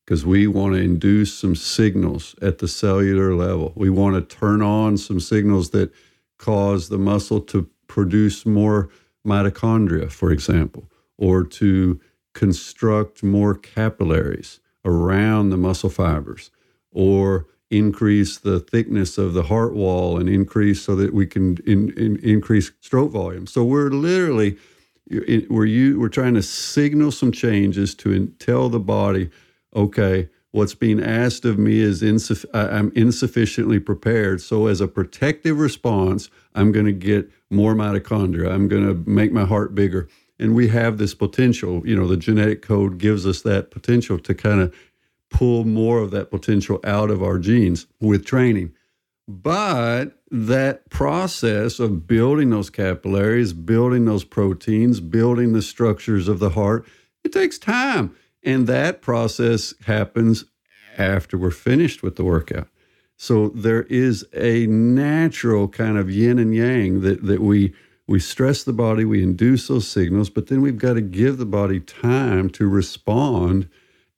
because 0.04 0.24
we 0.24 0.46
want 0.46 0.74
to 0.74 0.80
induce 0.80 1.34
some 1.34 1.56
signals 1.56 2.36
at 2.40 2.58
the 2.58 2.68
cellular 2.68 3.34
level. 3.34 3.72
We 3.74 3.90
want 3.90 4.14
to 4.14 4.36
turn 4.36 4.62
on 4.62 4.96
some 4.96 5.18
signals 5.18 5.70
that 5.70 5.92
cause 6.38 6.88
the 6.88 6.98
muscle 6.98 7.40
to 7.40 7.68
produce 7.88 8.46
more 8.46 8.90
mitochondria, 9.26 10.10
for 10.10 10.30
example, 10.30 10.90
or 11.16 11.44
to 11.44 12.00
construct 12.34 13.22
more 13.22 13.54
capillaries 13.54 14.60
around 14.84 15.50
the 15.50 15.56
muscle 15.56 15.90
fibers, 15.90 16.50
or 16.90 17.46
increase 17.70 18.38
the 18.38 18.60
thickness 18.60 19.18
of 19.18 19.32
the 19.32 19.44
heart 19.44 19.74
wall 19.74 20.18
and 20.18 20.28
increase 20.28 20.82
so 20.82 20.94
that 20.94 21.14
we 21.14 21.26
can 21.26 21.56
in, 21.66 21.90
in, 21.98 22.16
increase 22.18 22.72
stroke 22.80 23.12
volume. 23.12 23.46
So 23.46 23.64
we're 23.64 23.90
literally 23.90 24.56
we're 25.48 25.66
you 25.66 25.98
we're 25.98 26.08
trying 26.08 26.34
to 26.34 26.42
signal 26.42 27.10
some 27.10 27.32
changes 27.32 27.94
to 27.96 28.26
tell 28.38 28.68
the 28.68 28.80
body, 28.80 29.30
okay, 29.74 30.28
what's 30.54 30.74
being 30.74 31.02
asked 31.02 31.44
of 31.44 31.58
me 31.58 31.80
is 31.80 32.00
insuff- 32.00 32.44
I'm 32.54 32.92
insufficiently 32.94 33.80
prepared. 33.80 34.40
So 34.40 34.68
as 34.68 34.80
a 34.80 34.86
protective 34.86 35.58
response, 35.58 36.30
I'm 36.54 36.70
going 36.70 36.86
to 36.86 36.92
get 36.92 37.28
more 37.50 37.74
mitochondria. 37.74 38.52
I'm 38.52 38.68
going 38.68 38.86
to 38.86 39.10
make 39.10 39.32
my 39.32 39.44
heart 39.44 39.74
bigger. 39.74 40.08
And 40.38 40.54
we 40.54 40.68
have 40.68 40.96
this 40.96 41.12
potential, 41.12 41.82
you 41.84 41.96
know, 41.96 42.06
the 42.06 42.16
genetic 42.16 42.62
code 42.62 42.98
gives 42.98 43.26
us 43.26 43.42
that 43.42 43.72
potential 43.72 44.16
to 44.20 44.32
kind 44.32 44.60
of 44.60 44.72
pull 45.28 45.64
more 45.64 45.98
of 45.98 46.12
that 46.12 46.30
potential 46.30 46.78
out 46.84 47.10
of 47.10 47.20
our 47.20 47.40
genes 47.40 47.88
with 47.98 48.24
training. 48.24 48.72
But 49.26 50.16
that 50.30 50.88
process 50.88 51.80
of 51.80 52.06
building 52.06 52.50
those 52.50 52.70
capillaries, 52.70 53.52
building 53.52 54.04
those 54.04 54.22
proteins, 54.22 55.00
building 55.00 55.52
the 55.52 55.62
structures 55.62 56.28
of 56.28 56.38
the 56.38 56.50
heart, 56.50 56.86
it 57.24 57.32
takes 57.32 57.58
time. 57.58 58.14
And 58.44 58.66
that 58.66 59.00
process 59.00 59.74
happens 59.86 60.44
after 60.98 61.36
we're 61.38 61.50
finished 61.50 62.02
with 62.02 62.16
the 62.16 62.24
workout. 62.24 62.68
So 63.16 63.48
there 63.48 63.84
is 63.84 64.26
a 64.34 64.66
natural 64.66 65.68
kind 65.68 65.96
of 65.96 66.10
yin 66.10 66.38
and 66.38 66.54
yang 66.54 67.00
that, 67.02 67.24
that 67.24 67.40
we 67.40 67.74
we 68.06 68.18
stress 68.18 68.62
the 68.62 68.72
body, 68.74 69.06
we 69.06 69.22
induce 69.22 69.68
those 69.68 69.88
signals, 69.88 70.28
but 70.28 70.48
then 70.48 70.60
we've 70.60 70.76
got 70.76 70.92
to 70.92 71.00
give 71.00 71.38
the 71.38 71.46
body 71.46 71.80
time 71.80 72.50
to 72.50 72.68
respond 72.68 73.66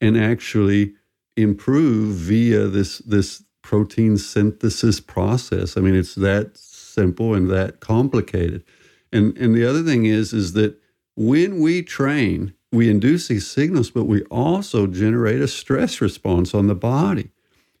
and 0.01 0.17
actually 0.17 0.93
improve 1.37 2.15
via 2.15 2.67
this 2.67 2.97
this 2.99 3.43
protein 3.61 4.17
synthesis 4.17 4.99
process. 4.99 5.77
I 5.77 5.81
mean, 5.81 5.95
it's 5.95 6.15
that 6.15 6.57
simple 6.57 7.33
and 7.33 7.49
that 7.49 7.79
complicated. 7.79 8.63
And 9.13 9.37
and 9.37 9.55
the 9.55 9.65
other 9.65 9.83
thing 9.83 10.05
is 10.05 10.33
is 10.33 10.53
that 10.53 10.77
when 11.15 11.61
we 11.61 11.81
train, 11.81 12.53
we 12.71 12.89
induce 12.89 13.27
these 13.27 13.47
signals, 13.47 13.89
but 13.91 14.03
we 14.05 14.23
also 14.23 14.87
generate 14.87 15.41
a 15.41 15.47
stress 15.47 16.01
response 16.01 16.53
on 16.53 16.67
the 16.67 16.75
body. 16.75 17.31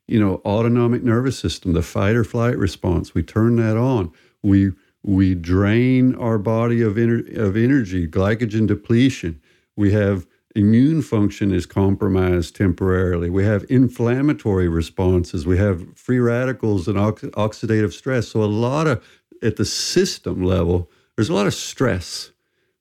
You 0.07 0.19
know, 0.19 0.41
autonomic 0.45 1.03
nervous 1.03 1.37
system, 1.37 1.73
the 1.73 1.81
fight 1.81 2.15
or 2.15 2.23
flight 2.23 2.57
response, 2.57 3.13
we 3.13 3.23
turn 3.23 3.57
that 3.57 3.77
on. 3.77 4.11
We 4.41 4.71
we 5.03 5.35
drain 5.35 6.15
our 6.15 6.37
body 6.37 6.81
of, 6.81 6.95
ener- 6.95 7.37
of 7.37 7.55
energy, 7.55 8.07
glycogen 8.07 8.67
depletion. 8.67 9.39
We 9.75 9.93
have 9.93 10.27
immune 10.53 11.01
function 11.01 11.53
is 11.53 11.65
compromised 11.65 12.55
temporarily. 12.55 13.29
We 13.29 13.45
have 13.45 13.65
inflammatory 13.69 14.67
responses. 14.67 15.45
We 15.45 15.57
have 15.59 15.97
free 15.97 16.19
radicals 16.19 16.87
and 16.87 16.97
ox- 16.97 17.21
oxidative 17.23 17.93
stress. 17.93 18.29
So, 18.29 18.43
a 18.43 18.45
lot 18.45 18.87
of, 18.87 19.05
at 19.41 19.55
the 19.55 19.65
system 19.65 20.43
level, 20.43 20.89
there's 21.15 21.29
a 21.29 21.33
lot 21.33 21.47
of 21.47 21.53
stress 21.53 22.31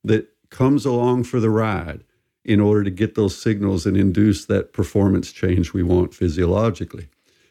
that 0.03 0.29
comes 0.51 0.85
along 0.85 1.25
for 1.25 1.41
the 1.41 1.51
ride 1.51 2.05
in 2.45 2.61
order 2.61 2.85
to 2.85 2.91
get 2.91 3.17
those 3.17 3.41
signals 3.41 3.87
and 3.87 3.97
induce 3.97 4.45
that 4.45 4.73
performance 4.73 5.33
change 5.33 5.73
we 5.73 5.83
want 5.83 6.15
physiologically. 6.15 7.09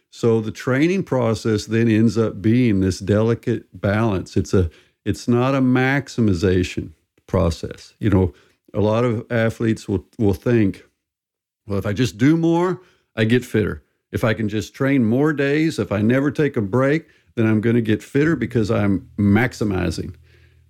So 0.10 0.40
the 0.40 0.52
training 0.52 1.04
process 1.04 1.66
then 1.66 1.90
ends 1.90 2.18
up 2.18 2.42
being 2.42 2.80
this 2.80 3.00
delicate 3.00 3.66
balance. 3.80 4.38
It's 4.38 4.54
a 4.54 4.70
it's 5.04 5.28
not 5.28 5.54
a 5.54 5.62
maximization 5.62 6.94
process. 7.28 7.94
You 8.00 8.10
know, 8.10 8.34
a 8.74 8.80
lot 8.80 9.04
of 9.04 9.30
athletes 9.30 9.90
will 9.90 10.06
will 10.18 10.34
think, 10.34 10.86
well, 11.68 11.78
if 11.78 11.86
I 11.86 11.92
just 11.92 12.18
do 12.18 12.38
more, 12.38 12.82
I 13.18 13.26
get 13.26 13.44
fitter. 13.44 13.84
If 14.14 14.24
I 14.24 14.34
can 14.34 14.48
just 14.48 14.74
train 14.74 15.04
more 15.04 15.34
days, 15.34 15.80
if 15.80 15.92
I 15.92 16.02
never 16.02 16.32
take 16.32 16.56
a 16.56 16.62
break, 16.62 17.08
then 17.36 17.46
I'm 17.46 17.60
going 17.60 17.76
to 17.76 17.82
get 17.82 18.02
fitter 18.02 18.38
because 18.38 18.72
I'm 18.72 19.10
maximizing. 19.18 20.16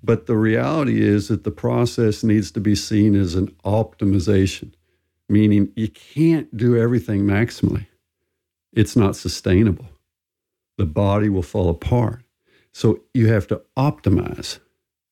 But 0.06 0.28
the 0.28 0.38
reality 0.38 1.02
is 1.02 1.30
that 1.30 1.44
the 1.44 1.52
process 1.52 2.24
needs 2.24 2.52
to 2.52 2.60
be 2.60 2.76
seen 2.76 3.16
as 3.16 3.36
an 3.36 3.48
optimization, 3.66 4.74
meaning 5.28 5.72
you 5.76 5.90
can't 5.90 6.56
do 6.56 6.78
everything 6.78 7.24
maximally 7.24 7.88
it's 8.76 8.96
not 8.96 9.16
sustainable. 9.16 9.88
The 10.78 10.86
body 10.86 11.30
will 11.30 11.42
fall 11.42 11.70
apart. 11.70 12.24
So 12.74 13.00
you 13.14 13.28
have 13.28 13.48
to 13.48 13.62
optimize. 13.78 14.60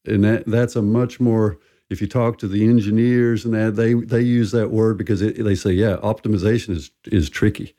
And 0.06 0.24
that, 0.26 0.46
that's 0.46 0.76
a 0.76 0.82
much 0.82 1.22
more, 1.22 1.58
if 1.90 2.02
you 2.02 2.08
talk 2.08 2.38
to 2.40 2.48
the 2.48 2.68
engineers 2.68 3.46
and 3.46 3.54
that, 3.54 3.78
they, 3.78 3.94
they 3.94 4.22
use 4.22 4.52
that 4.52 4.70
word 4.70 4.98
because 4.98 5.22
it, 5.22 5.42
they 5.42 5.56
say, 5.56 5.72
yeah, 5.72 5.96
optimization 6.04 6.76
is, 6.76 6.92
is 7.06 7.30
tricky. 7.30 7.74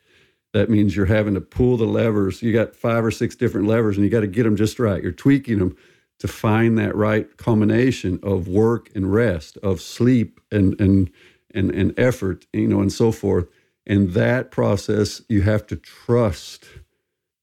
That 0.53 0.71
means 0.71 0.95
you're 0.95 1.05
having 1.05 1.35
to 1.35 1.41
pull 1.41 1.77
the 1.77 1.85
levers. 1.85 2.41
You 2.41 2.51
got 2.51 2.75
five 2.75 3.05
or 3.05 3.11
six 3.11 3.35
different 3.35 3.67
levers 3.67 3.97
and 3.97 4.03
you 4.03 4.09
got 4.09 4.21
to 4.21 4.27
get 4.27 4.43
them 4.43 4.55
just 4.55 4.79
right. 4.79 5.03
You're 5.03 5.11
tweaking 5.11 5.59
them 5.59 5.77
to 6.19 6.27
find 6.27 6.77
that 6.77 6.95
right 6.95 7.37
combination 7.37 8.19
of 8.23 8.47
work 8.47 8.89
and 8.95 9.13
rest, 9.13 9.57
of 9.57 9.81
sleep 9.81 10.39
and, 10.51 10.79
and, 10.79 11.11
and, 11.53 11.71
and 11.71 11.97
effort, 11.99 12.45
you 12.53 12.67
know, 12.67 12.81
and 12.81 12.91
so 12.91 13.11
forth 13.11 13.47
and 13.87 14.11
that 14.11 14.51
process, 14.51 15.21
you 15.29 15.43
have 15.43 15.67
to 15.67 15.75
trust 15.75 16.65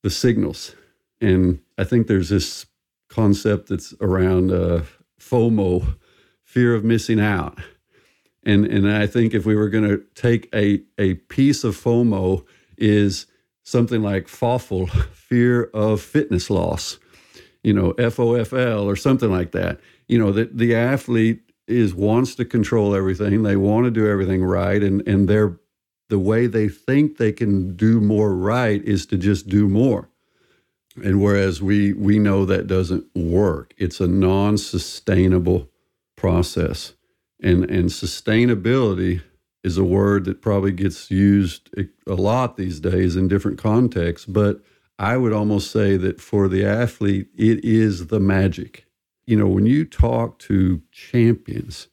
the 0.03 0.11
signals. 0.11 0.75
And 1.21 1.61
I 1.79 1.85
think 1.85 2.07
there's 2.07 2.31
this 2.31 2.67
concept 3.09 3.69
that's 3.69 3.95
around 4.01 4.51
uh, 4.51 4.83
FOMO, 5.21 5.97
fear 6.43 6.75
of 6.75 6.85
missing 6.85 7.21
out. 7.21 7.59
And, 8.45 8.67
and 8.67 8.91
I 8.91 9.07
think 9.07 9.35
if 9.35 9.47
we 9.47 9.55
were 9.55 9.69
going 9.69 9.89
to 9.89 10.03
take 10.17 10.49
a, 10.53 10.83
a 10.99 11.15
piece 11.15 11.63
of 11.63 11.77
FOMO 11.77 12.45
is 12.77 13.27
something 13.63 14.03
like 14.03 14.27
FOFL, 14.27 14.91
fear 15.13 15.65
of 15.73 16.01
fitness 16.01 16.51
loss, 16.51 16.99
you 17.63 17.73
know, 17.73 17.93
FOFL 17.95 18.85
or 18.85 18.97
something 18.97 19.31
like 19.31 19.53
that. 19.53 19.81
You 20.09 20.19
know, 20.19 20.33
that 20.33 20.57
the 20.57 20.75
athlete 20.75 21.41
is 21.67 21.95
wants 21.95 22.35
to 22.37 22.45
control 22.45 22.95
everything. 22.95 23.43
They 23.43 23.57
want 23.57 23.85
to 23.85 23.91
do 23.91 24.07
everything 24.07 24.45
right. 24.45 24.83
And, 24.83 25.07
and 25.07 25.29
they're 25.29 25.59
the 26.09 26.19
way 26.19 26.47
they 26.47 26.69
think 26.69 27.17
they 27.17 27.33
can 27.33 27.75
do 27.75 28.01
more 28.01 28.35
right 28.35 28.83
is 28.85 29.07
to 29.07 29.17
just 29.17 29.49
do 29.49 29.69
more. 29.69 30.11
And 31.03 31.23
whereas 31.23 31.63
we 31.63 31.95
we 31.95 32.19
know 32.19 32.45
that 32.45 32.67
doesn't 32.67 33.07
work, 33.17 33.73
it's 33.79 33.99
a 33.99 34.07
non-sustainable 34.07 35.71
process. 36.17 36.93
And 37.43 37.65
and 37.71 37.89
sustainability 37.89 39.23
is 39.65 39.79
a 39.79 39.85
word 39.85 40.27
that 40.27 40.43
probably 40.43 40.73
gets 40.73 41.11
used 41.11 41.71
a 42.07 42.15
lot 42.15 42.57
these 42.57 42.81
days 42.81 43.17
in 43.17 43.29
different 43.29 43.59
contexts, 43.59 44.27
but 44.27 44.61
I 45.03 45.17
would 45.17 45.33
almost 45.33 45.73
say 45.73 45.97
that 45.97 46.21
for 46.21 46.47
the 46.47 46.65
athlete, 46.65 47.27
it 47.37 47.65
is 47.65 48.07
the 48.07 48.21
magic. 48.21 48.87
You 49.27 49.37
know, 49.37 49.49
when 49.49 49.67
you 49.67 49.85
talk 49.85 50.39
to 50.41 50.81
champions 50.93 51.89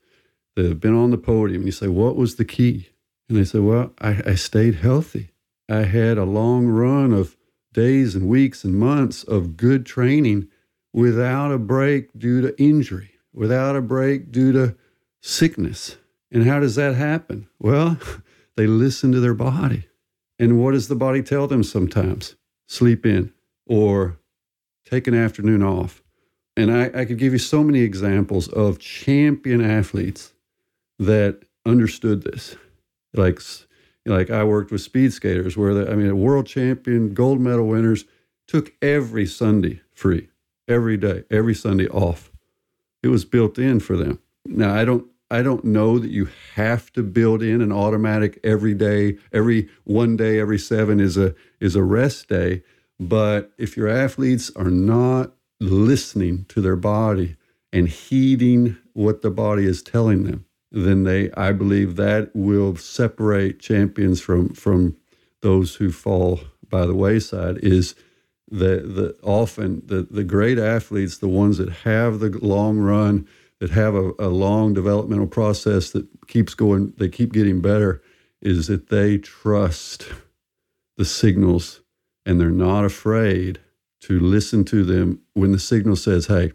that 0.56 0.66
have 0.66 0.80
been 0.80 0.94
on 0.94 1.10
the 1.10 1.18
podium, 1.18 1.66
you 1.66 1.72
say, 1.72 1.88
What 1.88 2.16
was 2.16 2.36
the 2.36 2.46
key? 2.46 2.90
And 3.28 3.36
they 3.36 3.46
say, 3.46 3.58
Well, 3.58 3.94
I, 4.00 4.22
I 4.28 4.36
stayed 4.36 4.76
healthy. 4.76 5.32
I 5.68 5.86
had 5.86 6.20
a 6.20 6.24
long 6.24 6.68
run 6.68 7.12
of 7.12 7.36
days 7.74 8.14
and 8.14 8.28
weeks 8.28 8.64
and 8.64 8.76
months 8.76 9.24
of 9.24 9.58
good 9.58 9.88
training 9.88 10.48
without 10.94 11.52
a 11.52 11.58
break 11.58 12.10
due 12.16 12.42
to 12.42 12.62
injury, 12.62 13.14
without 13.34 13.76
a 13.76 13.82
break 13.82 14.32
due 14.32 14.52
to 14.52 14.76
sickness. 15.20 15.98
And 16.32 16.44
how 16.44 16.60
does 16.60 16.76
that 16.76 16.94
happen? 16.94 17.48
Well, 17.58 17.98
they 18.56 18.68
listen 18.68 19.12
to 19.14 19.20
their 19.20 19.34
body. 19.34 19.88
And 20.38 20.62
what 20.62 20.74
does 20.74 20.90
the 20.90 20.96
body 20.96 21.24
tell 21.24 21.48
them 21.48 21.64
sometimes? 21.64 22.36
Sleep 22.70 23.06
in 23.06 23.34
or 23.66 24.18
take 24.86 25.08
an 25.08 25.16
afternoon 25.16 25.62
off. 25.62 26.02
And 26.56 26.72
I, 26.72 26.86
I 26.94 27.06
could 27.06 27.18
give 27.18 27.34
you 27.34 27.40
so 27.40 27.64
many 27.64 27.82
examples 27.82 28.48
of 28.48 28.80
champion 28.80 29.60
athletes 29.62 30.34
that 31.00 31.42
understood 31.66 32.24
this 32.24 32.56
like 33.14 33.42
like 34.06 34.30
I 34.30 34.44
worked 34.44 34.72
with 34.72 34.82
speed 34.82 35.14
skaters 35.14 35.58
where 35.58 35.74
the, 35.74 35.92
I 35.92 35.96
mean, 35.96 36.18
world 36.20 36.48
champion, 36.48 37.14
gold 37.14 37.40
medal 37.40 37.68
winners 37.68 38.06
took 38.48 38.74
every 38.82 39.26
Sunday 39.26 39.82
free, 39.94 40.30
every 40.68 40.98
day, 40.98 41.24
every 41.30 41.54
Sunday 41.54 41.88
off. 41.88 42.32
It 43.04 43.10
was 43.10 43.26
built 43.26 43.58
in 43.60 43.80
for 43.80 43.96
them. 43.98 44.20
Now 44.46 44.74
I 44.74 44.86
don't 44.86 45.06
I 45.32 45.44
don't 45.44 45.64
know 45.64 46.00
that 46.00 46.10
you 46.10 46.30
have 46.56 46.92
to 46.94 47.04
build 47.04 47.44
in 47.44 47.62
an 47.62 47.72
automatic 47.72 48.40
every 48.44 48.74
day, 48.74 49.18
every 49.32 49.70
one 49.84 50.18
day, 50.18 50.40
every 50.40 50.58
seven 50.58 51.00
is 51.00 51.18
a 51.18 51.36
is 51.60 51.76
a 51.76 51.84
rest 51.84 52.30
day. 52.30 52.64
But 53.00 53.52
if 53.58 53.78
your 53.78 53.88
athletes 53.88 54.52
are 54.56 54.72
not 54.72 55.34
listening 55.60 56.46
to 56.50 56.62
their 56.62 56.76
body 56.76 57.36
and 57.72 57.88
heeding 57.88 58.78
what 58.94 59.22
the 59.22 59.30
body 59.30 59.66
is 59.66 59.84
telling 59.84 60.24
them, 60.24 60.46
then 60.72 61.04
they 61.04 61.32
I 61.34 61.52
believe 61.52 61.96
that 61.96 62.32
will 62.34 62.76
separate 62.76 63.60
champions 63.60 64.22
from 64.22 64.50
from 64.54 64.98
those 65.42 65.76
who 65.76 65.92
fall 65.92 66.42
by 66.70 66.86
the 66.86 66.96
wayside 66.96 67.58
is 67.60 67.94
the 68.50 68.82
the 68.82 69.16
often 69.24 69.84
the 69.86 70.08
the 70.10 70.24
great 70.24 70.58
athletes 70.58 71.20
the 71.20 71.28
ones 71.28 71.60
that 71.60 71.70
have 71.70 72.20
the 72.20 72.30
long 72.42 72.80
run 72.80 73.28
that 73.60 73.72
have 73.72 73.96
a, 73.96 74.12
a 74.20 74.30
long 74.30 74.74
developmental 74.74 75.28
process 75.28 75.92
that 75.92 76.08
keeps 76.28 76.54
going 76.54 76.94
they 76.98 77.10
keep 77.10 77.34
getting 77.34 77.62
better 77.62 78.02
is 78.42 78.68
that 78.68 78.90
they 78.90 79.18
trust 79.18 80.08
the 80.98 81.06
signals 81.06 81.82
and 82.26 82.40
they're 82.40 82.50
not 82.50 82.86
afraid 82.86 83.60
to 84.02 84.20
listen 84.20 84.64
to 84.64 84.84
them 84.84 85.22
when 85.34 85.52
the 85.52 85.60
signal 85.60 85.96
says 85.96 86.28
hey 86.28 86.52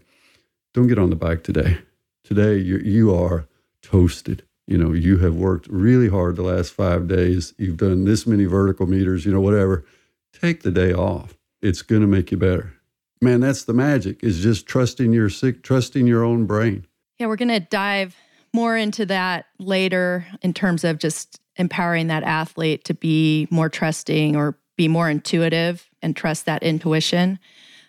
don't 0.73 0.87
get 0.87 0.99
on 0.99 1.09
the 1.09 1.15
bike 1.15 1.43
today 1.43 1.77
today 2.23 2.57
you 2.57 2.77
you 2.77 3.13
are 3.13 3.47
toasted. 3.85 4.43
You 4.67 4.77
know, 4.77 4.93
you 4.93 5.19
have 5.19 5.35
worked 5.35 5.67
really 5.67 6.09
hard 6.09 6.35
the 6.35 6.41
last 6.41 6.71
five 6.71 7.07
days. 7.07 7.53
You've 7.57 7.77
done 7.77 8.05
this 8.05 8.25
many 8.25 8.45
vertical 8.45 8.87
meters, 8.87 9.25
you 9.25 9.31
know, 9.31 9.41
whatever. 9.41 9.85
Take 10.33 10.63
the 10.63 10.71
day 10.71 10.91
off. 10.91 11.37
It's 11.61 11.83
going 11.83 12.01
to 12.01 12.07
make 12.07 12.31
you 12.31 12.37
better. 12.37 12.73
Man, 13.21 13.41
that's 13.41 13.63
the 13.63 13.73
magic 13.73 14.23
is 14.23 14.41
just 14.41 14.65
trusting 14.65 15.13
your 15.13 15.29
sick, 15.29 15.61
trusting 15.63 16.07
your 16.07 16.23
own 16.23 16.45
brain. 16.45 16.85
Yeah, 17.17 17.27
we're 17.27 17.35
going 17.35 17.49
to 17.49 17.59
dive 17.59 18.15
more 18.53 18.75
into 18.75 19.05
that 19.05 19.45
later 19.59 20.25
in 20.41 20.53
terms 20.53 20.83
of 20.83 20.97
just 20.97 21.39
empowering 21.57 22.07
that 22.07 22.23
athlete 22.23 22.83
to 22.85 22.93
be 22.93 23.47
more 23.49 23.69
trusting 23.69 24.35
or 24.35 24.57
be 24.77 24.87
more 24.87 25.09
intuitive 25.09 25.89
and 26.01 26.15
trust 26.15 26.45
that 26.45 26.63
intuition. 26.63 27.39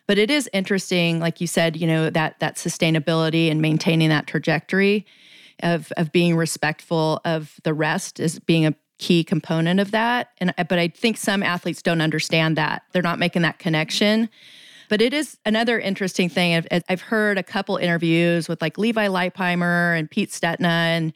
But 0.07 0.19
it 0.19 0.31
is 0.31 0.49
interesting, 0.53 1.19
like 1.19 1.41
you 1.41 1.47
said, 1.47 1.77
you 1.77 1.87
know, 1.87 2.11
that 2.11 2.39
that 2.39 2.57
sustainability 2.57 3.51
and 3.51 3.61
maintaining 3.61 4.09
that 4.11 4.27
trajectory 4.27 5.05
of 5.61 5.93
of 5.97 6.13
being 6.13 6.37
respectful 6.37 7.21
of 7.25 7.59
the 7.65 7.75
rest 7.75 8.21
is 8.21 8.39
being 8.39 8.67
a 8.67 8.75
key 8.99 9.25
component 9.25 9.81
of 9.81 9.91
that. 9.91 10.31
And 10.39 10.55
but 10.57 10.79
I 10.79 10.89
think 10.89 11.17
some 11.17 11.43
athletes 11.43 11.83
don't 11.83 12.01
understand 12.01 12.57
that. 12.57 12.83
They're 12.93 13.03
not 13.03 13.19
making 13.19 13.43
that 13.43 13.59
connection. 13.59 14.29
But 14.89 15.03
it 15.03 15.13
is 15.13 15.39
another 15.45 15.79
interesting 15.79 16.29
thing. 16.29 16.55
I've, 16.55 16.83
I've 16.89 17.01
heard 17.01 17.39
a 17.39 17.43
couple 17.43 17.77
interviews 17.77 18.49
with 18.49 18.61
like 18.63 18.79
Levi 18.79 19.09
Leipheimer 19.09 19.99
and 19.99 20.11
Pete 20.11 20.31
Stetina, 20.31 20.65
and 20.65 21.13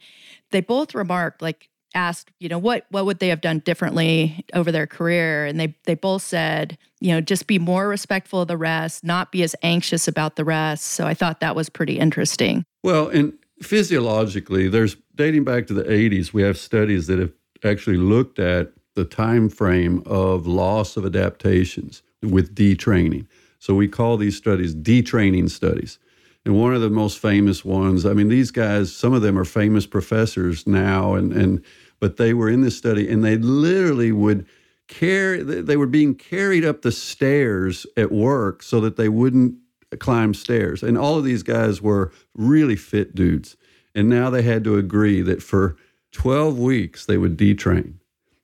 they 0.51 0.61
both 0.61 0.93
remarked 0.95 1.41
like 1.41 1.69
asked, 1.93 2.31
you 2.39 2.47
know, 2.47 2.57
what 2.57 2.85
what 2.89 3.05
would 3.05 3.19
they 3.19 3.27
have 3.27 3.41
done 3.41 3.59
differently 3.59 4.45
over 4.53 4.71
their 4.71 4.87
career? 4.87 5.45
And 5.45 5.59
they 5.59 5.75
they 5.85 5.95
both 5.95 6.21
said, 6.21 6.77
you 6.99 7.11
know, 7.11 7.21
just 7.21 7.47
be 7.47 7.59
more 7.59 7.87
respectful 7.87 8.41
of 8.41 8.47
the 8.47 8.57
rest, 8.57 9.03
not 9.03 9.31
be 9.31 9.43
as 9.43 9.55
anxious 9.61 10.07
about 10.07 10.35
the 10.35 10.45
rest. 10.45 10.85
So 10.85 11.05
I 11.05 11.13
thought 11.13 11.39
that 11.39 11.55
was 11.55 11.69
pretty 11.69 11.99
interesting. 11.99 12.63
Well, 12.83 13.07
and 13.09 13.33
physiologically, 13.61 14.67
there's 14.67 14.95
dating 15.15 15.43
back 15.43 15.67
to 15.67 15.73
the 15.73 15.83
80s, 15.83 16.33
we 16.33 16.41
have 16.41 16.57
studies 16.57 17.07
that 17.07 17.19
have 17.19 17.31
actually 17.63 17.97
looked 17.97 18.39
at 18.39 18.71
the 18.95 19.05
time 19.05 19.49
frame 19.49 20.03
of 20.05 20.47
loss 20.47 20.97
of 20.97 21.05
adaptations 21.05 22.01
with 22.21 22.55
detraining. 22.55 23.27
So 23.61 23.75
we 23.75 23.87
call 23.87 24.17
these 24.17 24.35
studies 24.35 24.73
detraining 24.73 25.47
studies. 25.47 25.99
And 26.43 26.59
one 26.59 26.73
of 26.73 26.81
the 26.81 26.89
most 26.89 27.19
famous 27.19 27.63
ones, 27.63 28.07
I 28.07 28.13
mean, 28.13 28.27
these 28.27 28.49
guys, 28.49 28.91
some 28.91 29.13
of 29.13 29.21
them 29.21 29.37
are 29.37 29.45
famous 29.45 29.85
professors 29.85 30.65
now, 30.65 31.13
and, 31.13 31.31
and 31.31 31.63
but 31.99 32.17
they 32.17 32.33
were 32.33 32.49
in 32.49 32.61
this 32.61 32.75
study 32.75 33.07
and 33.07 33.23
they 33.23 33.37
literally 33.37 34.11
would 34.11 34.47
carry, 34.87 35.43
they 35.43 35.77
were 35.77 35.85
being 35.85 36.15
carried 36.15 36.65
up 36.65 36.81
the 36.81 36.91
stairs 36.91 37.85
at 37.95 38.11
work 38.11 38.63
so 38.63 38.81
that 38.81 38.95
they 38.95 39.09
wouldn't 39.09 39.53
climb 39.99 40.33
stairs. 40.33 40.81
And 40.81 40.97
all 40.97 41.19
of 41.19 41.23
these 41.23 41.43
guys 41.43 41.83
were 41.83 42.11
really 42.33 42.75
fit 42.75 43.13
dudes. 43.13 43.57
And 43.93 44.09
now 44.09 44.31
they 44.31 44.41
had 44.41 44.63
to 44.63 44.75
agree 44.75 45.21
that 45.21 45.43
for 45.43 45.75
12 46.13 46.57
weeks 46.57 47.05
they 47.05 47.19
would 47.19 47.37
detrain. 47.37 48.00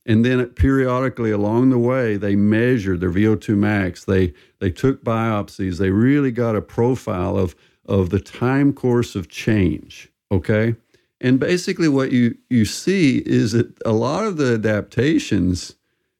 And 0.08 0.24
then 0.24 0.44
periodically 0.48 1.32
along 1.32 1.70
the 1.70 1.78
way, 1.78 2.16
they 2.16 2.36
measured 2.36 3.02
their 3.02 3.12
VO2 3.12 3.56
max. 3.58 4.06
They 4.06 4.34
they 4.60 4.72
took 4.72 5.04
biopsies. 5.04 5.78
They 5.78 5.92
really 5.92 6.32
got 6.32 6.56
a 6.56 6.62
profile 6.62 7.38
of 7.38 7.56
of 7.86 8.10
the 8.10 8.20
time 8.20 8.74
course 8.74 9.16
of 9.16 9.30
change. 9.30 10.10
Okay. 10.32 10.76
And 11.20 11.40
basically, 11.40 11.88
what 11.88 12.12
you, 12.12 12.38
you 12.50 12.66
see 12.66 13.24
is 13.26 13.54
that 13.54 13.76
a 13.86 13.92
lot 13.92 14.26
of 14.26 14.38
the 14.38 14.54
adaptations, 14.54 15.76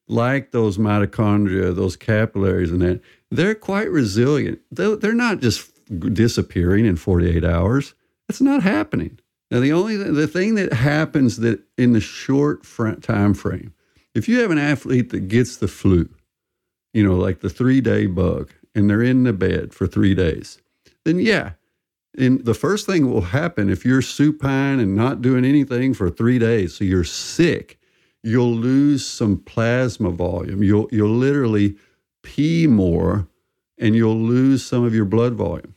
like 0.08 0.52
those 0.52 0.78
mitochondria, 0.78 1.76
those 1.76 1.96
capillaries, 1.96 2.72
and 2.72 2.82
that, 2.82 3.02
they're 3.30 3.56
quite 3.56 3.92
resilient. 3.92 4.60
They're, 4.72 5.14
not 5.14 5.40
just 5.40 5.72
disappearing 6.14 6.86
in 6.86 6.96
48 6.96 7.46
hours. 7.46 7.94
That's 8.28 8.42
not 8.42 8.64
happening. 8.64 9.20
Now, 9.52 9.60
the 9.60 9.72
only 9.72 9.96
the 9.96 10.28
thing 10.28 10.56
that 10.56 10.74
happens 10.74 11.38
that 11.38 11.62
in 11.78 11.94
the 11.94 12.02
short 12.02 12.66
time 13.02 13.34
frame, 13.34 13.74
if 14.18 14.28
you 14.28 14.40
have 14.40 14.52
an 14.52 14.58
athlete 14.58 15.12
that 15.12 15.28
gets 15.28 15.58
the 15.58 15.68
flu, 15.68 16.10
you 16.94 17.04
know, 17.04 17.16
like 17.16 17.42
the 17.42 17.50
three 17.50 17.82
day 17.82 18.08
bug, 18.08 18.52
and 18.74 18.90
they're 18.90 19.04
in 19.04 19.24
the 19.24 19.34
bed 19.34 19.74
for 19.74 19.88
three 19.88 20.16
days, 20.16 20.60
then 21.06 21.20
yeah, 21.20 21.52
and 22.18 22.44
the 22.44 22.56
first 22.56 22.88
thing 22.88 23.12
will 23.12 23.22
happen 23.22 23.70
if 23.70 23.86
you're 23.86 24.02
supine 24.02 24.80
and 24.80 24.96
not 24.96 25.22
doing 25.22 25.46
anything 25.46 25.94
for 25.94 26.10
three 26.10 26.40
days, 26.40 26.76
so 26.76 26.84
you're 26.84 27.04
sick, 27.04 27.80
you'll 28.24 28.56
lose 28.56 29.06
some 29.06 29.38
plasma 29.38 30.10
volume. 30.10 30.64
You'll 30.64 30.90
you'll 30.92 31.16
literally 31.16 31.76
pee 32.24 32.66
more, 32.66 33.28
and 33.78 33.96
you'll 33.96 34.18
lose 34.18 34.66
some 34.66 34.84
of 34.84 34.96
your 34.96 35.06
blood 35.06 35.36
volume. 35.36 35.76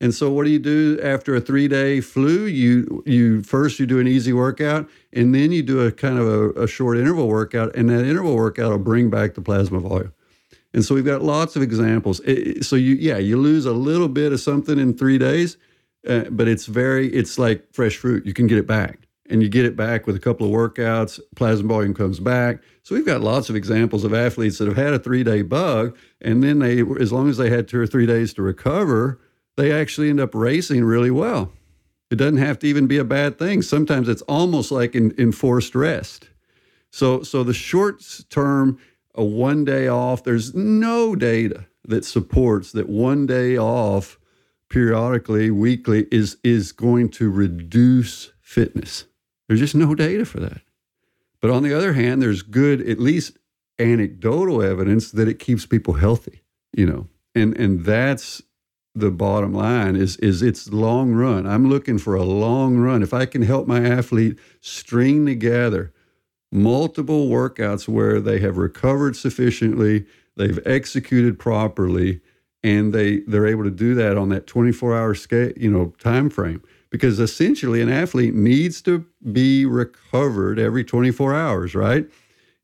And 0.00 0.14
so, 0.14 0.30
what 0.30 0.44
do 0.44 0.50
you 0.50 0.60
do 0.60 1.00
after 1.02 1.34
a 1.34 1.40
three 1.40 1.66
day 1.66 2.00
flu? 2.00 2.46
You 2.46 3.02
you 3.04 3.42
first 3.42 3.80
you 3.80 3.86
do 3.86 3.98
an 3.98 4.06
easy 4.06 4.32
workout, 4.32 4.88
and 5.12 5.34
then 5.34 5.50
you 5.50 5.62
do 5.62 5.80
a 5.80 5.90
kind 5.90 6.18
of 6.18 6.28
a, 6.28 6.62
a 6.62 6.68
short 6.68 6.98
interval 6.98 7.26
workout, 7.26 7.74
and 7.74 7.90
that 7.90 8.04
interval 8.04 8.36
workout 8.36 8.70
will 8.70 8.78
bring 8.78 9.10
back 9.10 9.34
the 9.34 9.42
plasma 9.42 9.80
volume. 9.80 10.12
And 10.74 10.84
so 10.84 10.94
we've 10.94 11.04
got 11.04 11.22
lots 11.22 11.56
of 11.56 11.62
examples. 11.62 12.20
So 12.66 12.76
you, 12.76 12.94
yeah, 12.94 13.18
you 13.18 13.38
lose 13.38 13.64
a 13.64 13.72
little 13.72 14.08
bit 14.08 14.32
of 14.32 14.40
something 14.40 14.78
in 14.78 14.96
three 14.96 15.18
days, 15.18 15.56
uh, 16.06 16.24
but 16.30 16.46
it's 16.46 16.66
very, 16.66 17.08
it's 17.08 17.38
like 17.38 17.72
fresh 17.72 17.96
fruit. 17.96 18.26
You 18.26 18.34
can 18.34 18.46
get 18.46 18.58
it 18.58 18.66
back, 18.66 19.08
and 19.28 19.42
you 19.42 19.48
get 19.48 19.64
it 19.64 19.76
back 19.76 20.06
with 20.06 20.14
a 20.14 20.20
couple 20.20 20.46
of 20.46 20.52
workouts. 20.52 21.18
Plasma 21.36 21.68
volume 21.68 21.94
comes 21.94 22.20
back. 22.20 22.62
So 22.82 22.94
we've 22.94 23.06
got 23.06 23.22
lots 23.22 23.50
of 23.50 23.56
examples 23.56 24.04
of 24.04 24.14
athletes 24.14 24.58
that 24.58 24.68
have 24.68 24.76
had 24.76 24.92
a 24.92 24.98
three 24.98 25.24
day 25.24 25.42
bug, 25.42 25.96
and 26.20 26.42
then 26.42 26.58
they, 26.58 26.82
as 27.00 27.12
long 27.12 27.28
as 27.28 27.38
they 27.38 27.50
had 27.50 27.66
two 27.66 27.80
or 27.80 27.86
three 27.86 28.06
days 28.06 28.34
to 28.34 28.42
recover, 28.42 29.18
they 29.58 29.72
actually 29.72 30.08
end 30.08 30.20
up 30.20 30.34
racing 30.34 30.84
really 30.84 31.10
well. 31.10 31.52
It 32.10 32.16
doesn't 32.16 32.38
have 32.38 32.58
to 32.60 32.66
even 32.66 32.86
be 32.86 32.96
a 32.96 33.04
bad 33.04 33.38
thing. 33.38 33.60
Sometimes 33.60 34.08
it's 34.08 34.22
almost 34.22 34.70
like 34.70 34.94
in 34.94 35.14
enforced 35.18 35.74
rest. 35.74 36.30
So, 36.90 37.22
so 37.22 37.44
the 37.44 37.52
short 37.52 38.02
term 38.30 38.78
a 39.18 39.24
one 39.24 39.64
day 39.64 39.88
off. 39.88 40.24
There's 40.24 40.54
no 40.54 41.14
data 41.14 41.66
that 41.84 42.04
supports 42.04 42.72
that 42.72 42.88
one 42.88 43.26
day 43.26 43.58
off 43.58 44.18
periodically, 44.70 45.50
weekly, 45.50 46.06
is, 46.12 46.36
is 46.44 46.72
going 46.72 47.08
to 47.08 47.30
reduce 47.30 48.32
fitness. 48.40 49.06
There's 49.48 49.60
just 49.60 49.74
no 49.74 49.94
data 49.94 50.24
for 50.24 50.40
that. 50.40 50.60
But 51.40 51.50
on 51.50 51.62
the 51.62 51.74
other 51.74 51.94
hand, 51.94 52.22
there's 52.22 52.42
good, 52.42 52.86
at 52.88 52.98
least 52.98 53.38
anecdotal 53.78 54.62
evidence 54.62 55.10
that 55.10 55.28
it 55.28 55.38
keeps 55.38 55.66
people 55.66 55.94
healthy, 55.94 56.42
you 56.72 56.86
know, 56.86 57.08
and, 57.34 57.56
and 57.56 57.84
that's 57.84 58.42
the 58.98 59.10
bottom 59.10 59.52
line 59.52 59.96
is 59.96 60.16
is 60.18 60.42
it's 60.42 60.70
long 60.70 61.12
run. 61.12 61.46
I'm 61.46 61.68
looking 61.68 61.98
for 61.98 62.14
a 62.14 62.24
long 62.24 62.78
run. 62.78 63.02
If 63.02 63.14
I 63.14 63.26
can 63.26 63.42
help 63.42 63.66
my 63.66 63.84
athlete 63.84 64.38
string 64.60 65.26
together 65.26 65.92
multiple 66.50 67.28
workouts 67.28 67.88
where 67.88 68.20
they 68.20 68.38
have 68.40 68.56
recovered 68.56 69.16
sufficiently, 69.16 70.06
they've 70.36 70.60
executed 70.66 71.38
properly, 71.38 72.20
and 72.62 72.92
they 72.92 73.20
they're 73.20 73.46
able 73.46 73.64
to 73.64 73.70
do 73.70 73.94
that 73.94 74.16
on 74.16 74.28
that 74.30 74.46
24 74.46 74.96
hour 74.96 75.14
scale, 75.14 75.52
you 75.56 75.70
know, 75.70 75.94
time 75.98 76.30
frame. 76.30 76.62
Because 76.90 77.20
essentially, 77.20 77.82
an 77.82 77.90
athlete 77.90 78.34
needs 78.34 78.80
to 78.82 79.04
be 79.30 79.66
recovered 79.66 80.58
every 80.58 80.84
24 80.84 81.34
hours, 81.34 81.74
right? 81.74 82.08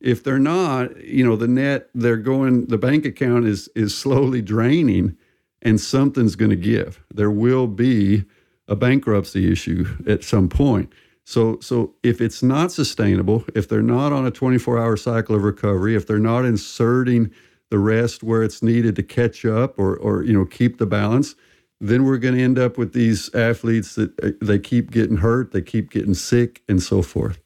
If 0.01 0.25
they're 0.25 0.39
not, 0.39 0.97
you 1.05 1.25
know, 1.25 1.37
the 1.37 1.49
net 1.49 1.89
they're 1.95 2.17
going, 2.17 2.67
the 2.67 2.79
bank 2.79 3.05
account 3.05 3.47
is 3.47 3.69
is 3.75 3.97
slowly 3.97 4.43
draining, 4.43 5.17
and 5.65 5.81
something's 5.81 6.37
going 6.37 6.51
to 6.51 6.57
give. 6.57 7.03
There 7.13 7.31
will 7.31 7.67
be 7.67 8.25
a 8.69 8.77
bankruptcy 8.77 9.51
issue 9.51 9.87
at 10.07 10.23
some 10.23 10.49
point. 10.49 10.93
So, 11.25 11.59
so 11.61 11.95
if 12.03 12.21
it's 12.21 12.43
not 12.43 12.71
sustainable, 12.71 13.45
if 13.55 13.69
they're 13.69 13.83
not 13.83 14.13
on 14.13 14.27
a 14.27 14.31
24 14.31 14.79
hour 14.79 14.97
cycle 14.97 15.35
of 15.35 15.43
recovery, 15.43 15.97
if 15.97 16.07
they're 16.07 16.19
not 16.19 16.45
inserting 16.45 17.31
the 17.71 17.79
rest 17.79 18.23
where 18.23 18.43
it's 18.43 18.63
needed 18.63 18.95
to 18.97 19.03
catch 19.03 19.45
up 19.45 19.79
or, 19.79 19.97
or 19.97 20.23
you 20.23 20.35
know, 20.35 20.45
keep 20.45 20.79
the 20.79 20.87
balance, 20.87 21.35
then 21.81 22.05
we're 22.05 22.19
going 22.19 22.35
to 22.35 22.43
end 22.43 22.59
up 22.59 22.79
with 22.79 22.93
these 22.93 23.35
athletes 23.35 23.95
that 23.95 24.19
uh, 24.23 24.31
they 24.41 24.59
keep 24.59 24.91
getting 24.91 25.17
hurt, 25.19 25.53
they 25.53 25.63
keep 25.63 25.91
getting 25.91 26.15
sick, 26.15 26.63
and 26.69 26.83
so 26.83 27.03
forth. 27.03 27.41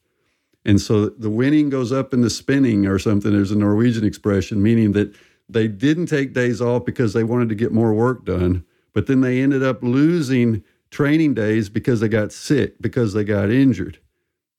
And 0.64 0.80
so 0.80 1.08
the 1.08 1.30
winning 1.30 1.70
goes 1.70 1.92
up 1.92 2.12
in 2.12 2.20
the 2.20 2.30
spinning 2.30 2.86
or 2.86 2.98
something. 2.98 3.32
There's 3.32 3.52
a 3.52 3.56
Norwegian 3.58 4.04
expression 4.04 4.62
meaning 4.62 4.92
that 4.92 5.14
they 5.48 5.68
didn't 5.68 6.06
take 6.06 6.32
days 6.32 6.60
off 6.60 6.84
because 6.84 7.12
they 7.12 7.24
wanted 7.24 7.48
to 7.48 7.54
get 7.54 7.72
more 7.72 7.92
work 7.92 8.24
done, 8.24 8.64
but 8.92 9.06
then 9.06 9.20
they 9.20 9.40
ended 9.40 9.62
up 9.62 9.82
losing 9.82 10.62
training 10.90 11.34
days 11.34 11.68
because 11.68 12.00
they 12.00 12.08
got 12.08 12.32
sick, 12.32 12.80
because 12.80 13.12
they 13.12 13.24
got 13.24 13.50
injured. 13.50 13.98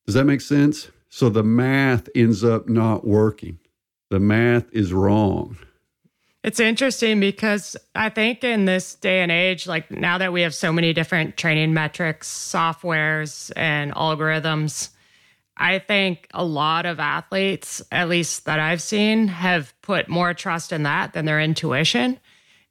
Does 0.06 0.14
that 0.14 0.24
make 0.24 0.40
sense? 0.40 0.90
So 1.08 1.28
the 1.28 1.42
math 1.42 2.08
ends 2.14 2.44
up 2.44 2.68
not 2.68 3.06
working. 3.06 3.58
The 4.10 4.20
math 4.20 4.72
is 4.72 4.92
wrong. 4.92 5.56
It's 6.42 6.58
interesting 6.58 7.20
because 7.20 7.76
I 7.94 8.08
think 8.08 8.42
in 8.42 8.64
this 8.64 8.94
day 8.94 9.20
and 9.20 9.30
age, 9.30 9.66
like 9.66 9.90
now 9.90 10.18
that 10.18 10.32
we 10.32 10.40
have 10.42 10.54
so 10.54 10.72
many 10.72 10.92
different 10.92 11.36
training 11.36 11.74
metrics, 11.74 12.28
softwares, 12.28 13.52
and 13.56 13.92
algorithms, 13.92 14.90
I 15.60 15.78
think 15.78 16.26
a 16.32 16.42
lot 16.42 16.86
of 16.86 16.98
athletes, 16.98 17.82
at 17.92 18.08
least 18.08 18.46
that 18.46 18.58
I've 18.58 18.80
seen, 18.80 19.28
have 19.28 19.74
put 19.82 20.08
more 20.08 20.32
trust 20.32 20.72
in 20.72 20.84
that 20.84 21.12
than 21.12 21.26
their 21.26 21.38
intuition. 21.38 22.18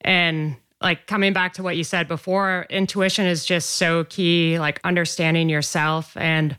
And 0.01 0.55
like 0.81 1.05
coming 1.05 1.31
back 1.31 1.53
to 1.53 1.63
what 1.63 1.77
you 1.77 1.83
said 1.83 2.07
before, 2.07 2.65
intuition 2.69 3.27
is 3.27 3.45
just 3.45 3.71
so 3.71 4.05
key, 4.05 4.57
like 4.59 4.81
understanding 4.83 5.49
yourself 5.49 6.17
and 6.17 6.57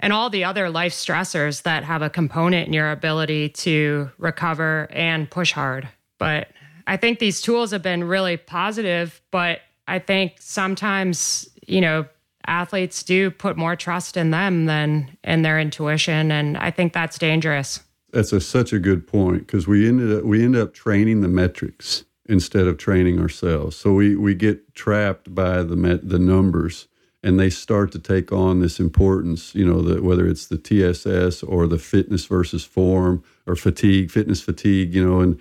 and 0.00 0.12
all 0.12 0.30
the 0.30 0.44
other 0.44 0.70
life 0.70 0.92
stressors 0.92 1.62
that 1.62 1.82
have 1.82 2.02
a 2.02 2.10
component 2.10 2.68
in 2.68 2.72
your 2.72 2.92
ability 2.92 3.48
to 3.48 4.10
recover 4.18 4.88
and 4.92 5.28
push 5.28 5.52
hard. 5.52 5.88
But 6.18 6.48
I 6.86 6.96
think 6.96 7.18
these 7.18 7.40
tools 7.40 7.72
have 7.72 7.82
been 7.82 8.04
really 8.04 8.36
positive, 8.36 9.20
but 9.32 9.60
I 9.88 9.98
think 9.98 10.36
sometimes, 10.38 11.48
you 11.66 11.80
know, 11.80 12.06
athletes 12.48 13.02
do 13.02 13.30
put 13.30 13.56
more 13.56 13.76
trust 13.76 14.16
in 14.16 14.30
them 14.30 14.66
than 14.66 15.16
in 15.22 15.42
their 15.42 15.60
intuition. 15.60 16.32
And 16.32 16.56
I 16.56 16.70
think 16.70 16.92
that's 16.92 17.18
dangerous. 17.18 17.80
That's 18.10 18.32
a, 18.32 18.40
such 18.40 18.72
a 18.72 18.78
good 18.78 19.06
point 19.06 19.46
because 19.46 19.68
we 19.68 19.86
ended 19.86 20.18
up 20.18 20.24
we 20.24 20.42
end 20.42 20.56
up 20.56 20.72
training 20.72 21.20
the 21.20 21.28
metrics 21.28 22.04
instead 22.26 22.66
of 22.66 22.78
training 22.78 23.20
ourselves. 23.20 23.76
So 23.76 23.92
we 23.92 24.16
we 24.16 24.34
get 24.34 24.74
trapped 24.74 25.34
by 25.34 25.62
the 25.62 25.76
met, 25.76 26.08
the 26.08 26.18
numbers, 26.18 26.88
and 27.22 27.38
they 27.38 27.50
start 27.50 27.92
to 27.92 27.98
take 27.98 28.32
on 28.32 28.60
this 28.60 28.80
importance. 28.80 29.54
You 29.54 29.66
know, 29.66 29.82
the, 29.82 30.02
whether 30.02 30.26
it's 30.26 30.46
the 30.46 30.56
TSS 30.56 31.42
or 31.42 31.66
the 31.66 31.78
fitness 31.78 32.24
versus 32.24 32.64
form 32.64 33.22
or 33.46 33.56
fatigue, 33.56 34.10
fitness 34.10 34.40
fatigue. 34.40 34.94
You 34.94 35.06
know, 35.06 35.20
and 35.20 35.38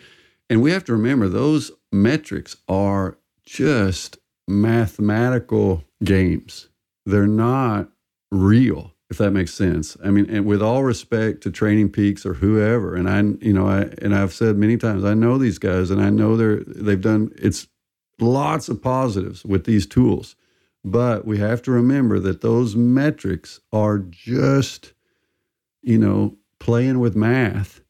and 0.49 0.61
we 0.61 0.71
have 0.71 0.83
to 0.85 0.93
remember 0.93 1.29
those 1.29 1.71
metrics 1.91 2.57
are 2.67 3.17
just 3.45 4.17
mathematical 4.47 5.83
games. 6.03 6.67
They're 7.07 7.25
not 7.27 7.89
real 8.31 8.93
if 9.09 9.17
that 9.19 9.31
makes 9.31 9.53
sense. 9.53 9.95
I 10.03 10.09
mean, 10.09 10.29
and 10.29 10.45
with 10.45 10.61
all 10.61 10.83
respect 10.83 11.41
to 11.43 11.51
Training 11.51 11.89
Peaks 11.89 12.25
or 12.25 12.33
whoever, 12.35 12.95
and 12.95 13.09
I, 13.09 13.19
you 13.45 13.53
know, 13.53 13.67
I 13.67 13.83
and 14.01 14.13
I've 14.13 14.33
said 14.33 14.57
many 14.57 14.77
times, 14.77 15.05
I 15.05 15.13
know 15.13 15.37
these 15.37 15.59
guys, 15.59 15.89
and 15.89 16.01
I 16.01 16.09
know 16.09 16.35
they're 16.35 16.63
they've 16.65 16.99
done 16.99 17.31
it's 17.37 17.67
lots 18.19 18.67
of 18.67 18.81
positives 18.81 19.45
with 19.45 19.63
these 19.63 19.85
tools, 19.85 20.35
but 20.83 21.25
we 21.25 21.37
have 21.37 21.61
to 21.63 21.71
remember 21.71 22.19
that 22.19 22.41
those 22.41 22.75
metrics 22.75 23.61
are 23.71 23.99
just, 23.99 24.93
you 25.81 25.97
know, 25.97 26.35
playing 26.59 26.99
with 26.99 27.15
math 27.15 27.81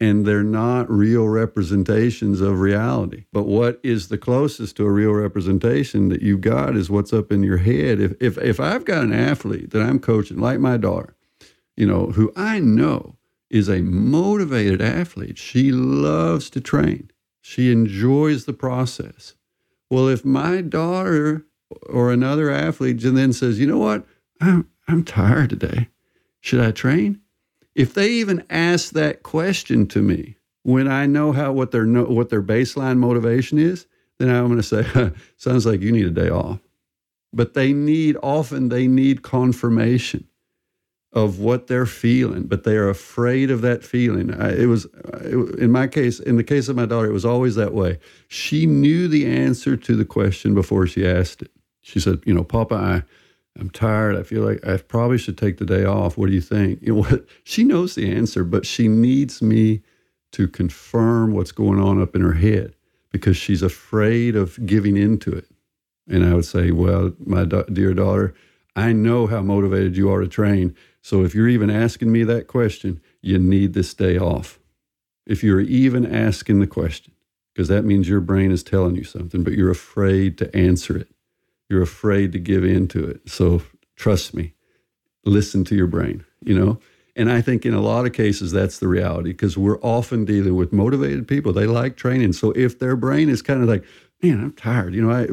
and 0.00 0.24
they're 0.24 0.42
not 0.42 0.90
real 0.90 1.28
representations 1.28 2.40
of 2.40 2.60
reality. 2.60 3.24
But 3.32 3.44
what 3.44 3.78
is 3.82 4.08
the 4.08 4.16
closest 4.16 4.76
to 4.76 4.86
a 4.86 4.90
real 4.90 5.12
representation 5.12 6.08
that 6.08 6.22
you've 6.22 6.40
got 6.40 6.74
is 6.74 6.88
what's 6.88 7.12
up 7.12 7.30
in 7.30 7.42
your 7.42 7.58
head. 7.58 8.00
If 8.00 8.14
if 8.20 8.38
if 8.38 8.58
I've 8.58 8.86
got 8.86 9.04
an 9.04 9.12
athlete 9.12 9.70
that 9.70 9.82
I'm 9.82 9.98
coaching, 9.98 10.38
like 10.38 10.58
my 10.58 10.78
daughter, 10.78 11.14
you 11.76 11.86
know, 11.86 12.06
who 12.06 12.32
I 12.34 12.60
know 12.60 13.16
is 13.50 13.68
a 13.68 13.82
motivated 13.82 14.80
athlete, 14.80 15.36
she 15.36 15.70
loves 15.70 16.48
to 16.50 16.60
train. 16.60 17.10
She 17.42 17.70
enjoys 17.70 18.44
the 18.44 18.52
process. 18.52 19.34
Well, 19.90 20.08
if 20.08 20.24
my 20.24 20.60
daughter 20.60 21.44
or 21.88 22.12
another 22.12 22.50
athlete 22.50 23.00
then 23.00 23.32
says, 23.32 23.60
you 23.60 23.66
know 23.66 23.78
what, 23.78 24.06
I'm 24.40 24.68
I'm 24.88 25.04
tired 25.04 25.50
today. 25.50 25.88
Should 26.40 26.60
I 26.60 26.70
train? 26.70 27.19
If 27.74 27.94
they 27.94 28.08
even 28.10 28.44
ask 28.50 28.92
that 28.92 29.22
question 29.22 29.86
to 29.88 30.02
me 30.02 30.36
when 30.62 30.88
I 30.88 31.06
know 31.06 31.32
how 31.32 31.52
what 31.52 31.70
their 31.70 31.86
what 31.86 32.28
their 32.30 32.42
baseline 32.42 32.98
motivation 32.98 33.58
is, 33.58 33.86
then 34.18 34.28
I'm 34.28 34.46
going 34.48 34.60
to 34.60 34.62
say, 34.62 35.12
sounds 35.36 35.66
like 35.66 35.80
you 35.80 35.92
need 35.92 36.06
a 36.06 36.10
day 36.10 36.28
off. 36.28 36.60
But 37.32 37.54
they 37.54 37.72
need 37.72 38.16
often 38.22 38.68
they 38.68 38.86
need 38.88 39.22
confirmation 39.22 40.26
of 41.12 41.40
what 41.40 41.66
they're 41.66 41.86
feeling, 41.86 42.44
but 42.44 42.64
they 42.64 42.76
are 42.76 42.88
afraid 42.88 43.50
of 43.50 43.62
that 43.62 43.82
feeling. 43.82 44.32
I, 44.32 44.62
it 44.62 44.66
was 44.66 44.86
it, 45.14 45.58
in 45.58 45.70
my 45.70 45.86
case, 45.86 46.20
in 46.20 46.36
the 46.36 46.44
case 46.44 46.68
of 46.68 46.76
my 46.76 46.86
daughter, 46.86 47.08
it 47.08 47.12
was 47.12 47.24
always 47.24 47.54
that 47.56 47.72
way. 47.72 47.98
She 48.28 48.66
knew 48.66 49.08
the 49.08 49.26
answer 49.26 49.76
to 49.76 49.96
the 49.96 50.04
question 50.04 50.54
before 50.54 50.86
she 50.86 51.06
asked 51.06 51.42
it. 51.42 51.50
She 51.82 51.98
said, 52.00 52.20
"You 52.26 52.34
know, 52.34 52.44
Papa, 52.44 52.74
I." 52.74 53.02
I'm 53.60 53.70
tired. 53.70 54.16
I 54.16 54.22
feel 54.22 54.42
like 54.42 54.66
I 54.66 54.78
probably 54.78 55.18
should 55.18 55.36
take 55.36 55.58
the 55.58 55.66
day 55.66 55.84
off. 55.84 56.16
What 56.16 56.28
do 56.28 56.32
you 56.32 56.40
think? 56.40 56.80
You 56.82 56.94
know 56.94 57.00
what? 57.00 57.26
She 57.44 57.62
knows 57.64 57.94
the 57.94 58.10
answer, 58.10 58.42
but 58.42 58.64
she 58.64 58.88
needs 58.88 59.42
me 59.42 59.82
to 60.32 60.48
confirm 60.48 61.32
what's 61.32 61.52
going 61.52 61.80
on 61.80 62.00
up 62.00 62.14
in 62.16 62.22
her 62.22 62.34
head 62.34 62.74
because 63.10 63.36
she's 63.36 63.62
afraid 63.62 64.36
of 64.36 64.64
giving 64.64 64.96
into 64.96 65.32
it. 65.32 65.46
And 66.08 66.24
I 66.24 66.34
would 66.34 66.44
say, 66.44 66.70
well, 66.70 67.12
my 67.24 67.44
do- 67.44 67.64
dear 67.72 67.92
daughter, 67.92 68.34
I 68.76 68.92
know 68.92 69.26
how 69.26 69.42
motivated 69.42 69.96
you 69.96 70.10
are 70.10 70.20
to 70.20 70.28
train. 70.28 70.74
So 71.02 71.24
if 71.24 71.34
you're 71.34 71.48
even 71.48 71.70
asking 71.70 72.10
me 72.12 72.24
that 72.24 72.46
question, 72.46 73.00
you 73.20 73.38
need 73.38 73.74
this 73.74 73.92
day 73.94 74.16
off. 74.16 74.58
If 75.26 75.42
you're 75.42 75.60
even 75.60 76.06
asking 76.06 76.60
the 76.60 76.66
question, 76.66 77.12
because 77.52 77.68
that 77.68 77.84
means 77.84 78.08
your 78.08 78.20
brain 78.20 78.52
is 78.52 78.62
telling 78.62 78.96
you 78.96 79.04
something, 79.04 79.42
but 79.42 79.52
you're 79.52 79.70
afraid 79.70 80.38
to 80.38 80.56
answer 80.56 80.96
it. 80.96 81.08
You're 81.70 81.82
afraid 81.82 82.32
to 82.32 82.38
give 82.40 82.64
in 82.64 82.88
to 82.88 83.04
it. 83.04 83.30
So 83.30 83.62
trust 83.96 84.34
me, 84.34 84.54
listen 85.24 85.64
to 85.64 85.76
your 85.76 85.86
brain, 85.86 86.24
you 86.44 86.58
know? 86.58 86.80
And 87.14 87.30
I 87.30 87.40
think 87.40 87.64
in 87.64 87.74
a 87.74 87.80
lot 87.80 88.06
of 88.06 88.12
cases, 88.12 88.50
that's 88.50 88.78
the 88.78 88.88
reality 88.88 89.30
because 89.30 89.56
we're 89.56 89.80
often 89.80 90.24
dealing 90.24 90.56
with 90.56 90.72
motivated 90.72 91.28
people. 91.28 91.52
They 91.52 91.66
like 91.66 91.96
training. 91.96 92.32
So 92.32 92.50
if 92.52 92.78
their 92.78 92.96
brain 92.96 93.28
is 93.28 93.40
kind 93.40 93.62
of 93.62 93.68
like, 93.68 93.84
man, 94.22 94.40
I'm 94.40 94.52
tired, 94.52 94.94
you 94.94 95.02
know, 95.02 95.12
I, 95.12 95.28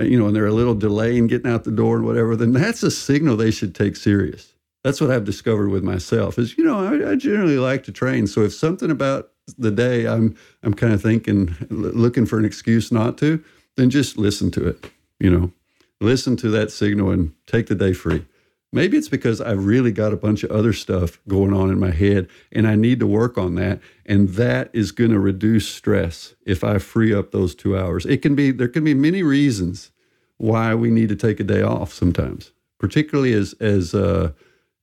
uh, 0.00 0.04
you 0.04 0.18
know, 0.18 0.26
and 0.26 0.34
they're 0.34 0.46
a 0.46 0.52
little 0.52 0.74
delay 0.74 1.16
in 1.16 1.28
getting 1.28 1.50
out 1.50 1.64
the 1.64 1.70
door 1.70 1.96
and 1.96 2.04
whatever, 2.04 2.34
then 2.34 2.52
that's 2.52 2.82
a 2.82 2.90
signal 2.90 3.36
they 3.36 3.50
should 3.52 3.74
take 3.74 3.94
serious. 3.94 4.54
That's 4.82 5.00
what 5.00 5.10
I've 5.10 5.24
discovered 5.24 5.68
with 5.68 5.84
myself 5.84 6.38
is, 6.38 6.56
you 6.58 6.64
know, 6.64 6.78
I, 6.78 7.12
I 7.12 7.16
generally 7.16 7.58
like 7.58 7.84
to 7.84 7.92
train. 7.92 8.26
So 8.26 8.42
if 8.42 8.52
something 8.52 8.90
about 8.90 9.30
the 9.58 9.70
day 9.70 10.06
I'm, 10.06 10.36
I'm 10.62 10.74
kind 10.74 10.92
of 10.92 11.02
thinking, 11.02 11.54
looking 11.70 12.26
for 12.26 12.38
an 12.38 12.44
excuse 12.44 12.90
not 12.90 13.16
to, 13.18 13.42
then 13.76 13.90
just 13.90 14.16
listen 14.16 14.50
to 14.52 14.66
it 14.66 14.90
you 15.18 15.30
know, 15.30 15.52
listen 16.00 16.36
to 16.36 16.50
that 16.50 16.70
signal 16.70 17.10
and 17.10 17.32
take 17.46 17.66
the 17.66 17.74
day 17.74 17.92
free. 17.92 18.26
Maybe 18.72 18.98
it's 18.98 19.08
because 19.08 19.40
I've 19.40 19.64
really 19.64 19.92
got 19.92 20.12
a 20.12 20.16
bunch 20.16 20.42
of 20.42 20.50
other 20.50 20.72
stuff 20.72 21.18
going 21.28 21.54
on 21.54 21.70
in 21.70 21.78
my 21.78 21.92
head 21.92 22.28
and 22.52 22.66
I 22.66 22.74
need 22.74 23.00
to 23.00 23.06
work 23.06 23.38
on 23.38 23.54
that. 23.54 23.80
And 24.04 24.30
that 24.30 24.70
is 24.72 24.92
going 24.92 25.12
to 25.12 25.18
reduce 25.18 25.68
stress 25.68 26.34
if 26.44 26.62
I 26.62 26.78
free 26.78 27.14
up 27.14 27.30
those 27.30 27.54
two 27.54 27.78
hours. 27.78 28.04
It 28.04 28.20
can 28.20 28.34
be, 28.34 28.50
there 28.50 28.68
can 28.68 28.84
be 28.84 28.92
many 28.92 29.22
reasons 29.22 29.92
why 30.36 30.74
we 30.74 30.90
need 30.90 31.08
to 31.08 31.16
take 31.16 31.40
a 31.40 31.44
day 31.44 31.62
off 31.62 31.92
sometimes, 31.92 32.52
particularly 32.78 33.32
as, 33.32 33.54
as, 33.54 33.94
uh, 33.94 34.32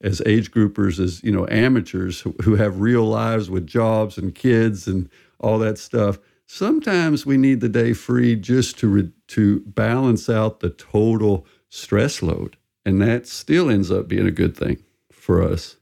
as 0.01 0.21
age 0.25 0.49
groupers, 0.49 0.99
as, 0.99 1.23
you 1.23 1.31
know, 1.31 1.47
amateurs 1.49 2.21
who, 2.21 2.33
who 2.41 2.55
have 2.55 2.79
real 2.79 3.03
lives 3.03 3.49
with 3.49 3.67
jobs 3.67 4.17
and 4.17 4.33
kids 4.33 4.87
and 4.87 5.09
all 5.39 5.59
that 5.59 5.77
stuff 5.77 6.17
Sometimes 6.55 7.25
we 7.25 7.35
need 7.35 7.61
the 7.61 7.67
day 7.67 7.93
free 7.93 8.35
just 8.35 8.77
to 8.77 8.87
re- 8.87 9.11
to 9.29 9.61
balance 9.61 10.29
out 10.29 10.59
the 10.59 10.69
total 10.69 11.47
stress 11.67 12.21
load, 12.21 12.57
and 12.85 13.01
that 13.01 13.25
still 13.25 13.71
ends 13.71 13.89
up 13.89 14.07
being 14.07 14.27
a 14.27 14.31
good 14.31 14.55
thing 14.55 14.83
for 15.11 15.41
us 15.41 15.77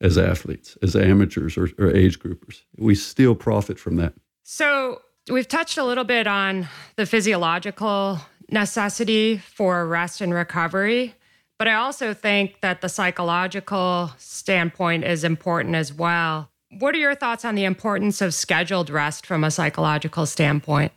as 0.00 0.16
athletes, 0.16 0.78
as 0.82 0.96
amateurs 0.96 1.58
or, 1.58 1.68
or 1.78 1.94
age 1.94 2.20
groupers. 2.20 2.62
We 2.78 2.94
still 2.94 3.34
profit 3.34 3.78
from 3.78 3.96
that. 3.96 4.14
So 4.44 5.02
we've 5.30 5.46
touched 5.46 5.76
a 5.76 5.84
little 5.84 6.04
bit 6.04 6.26
on 6.26 6.68
the 6.96 7.04
physiological 7.04 8.18
necessity 8.50 9.36
for 9.36 9.86
rest 9.86 10.22
and 10.22 10.32
recovery. 10.32 11.14
But 11.58 11.68
I 11.68 11.74
also 11.74 12.14
think 12.14 12.62
that 12.62 12.80
the 12.80 12.88
psychological 12.88 14.10
standpoint 14.16 15.04
is 15.04 15.22
important 15.22 15.74
as 15.74 15.92
well. 15.92 16.48
What 16.78 16.94
are 16.94 16.98
your 16.98 17.14
thoughts 17.14 17.44
on 17.44 17.54
the 17.54 17.64
importance 17.64 18.20
of 18.20 18.34
scheduled 18.34 18.90
rest 18.90 19.26
from 19.26 19.44
a 19.44 19.50
psychological 19.50 20.26
standpoint? 20.26 20.92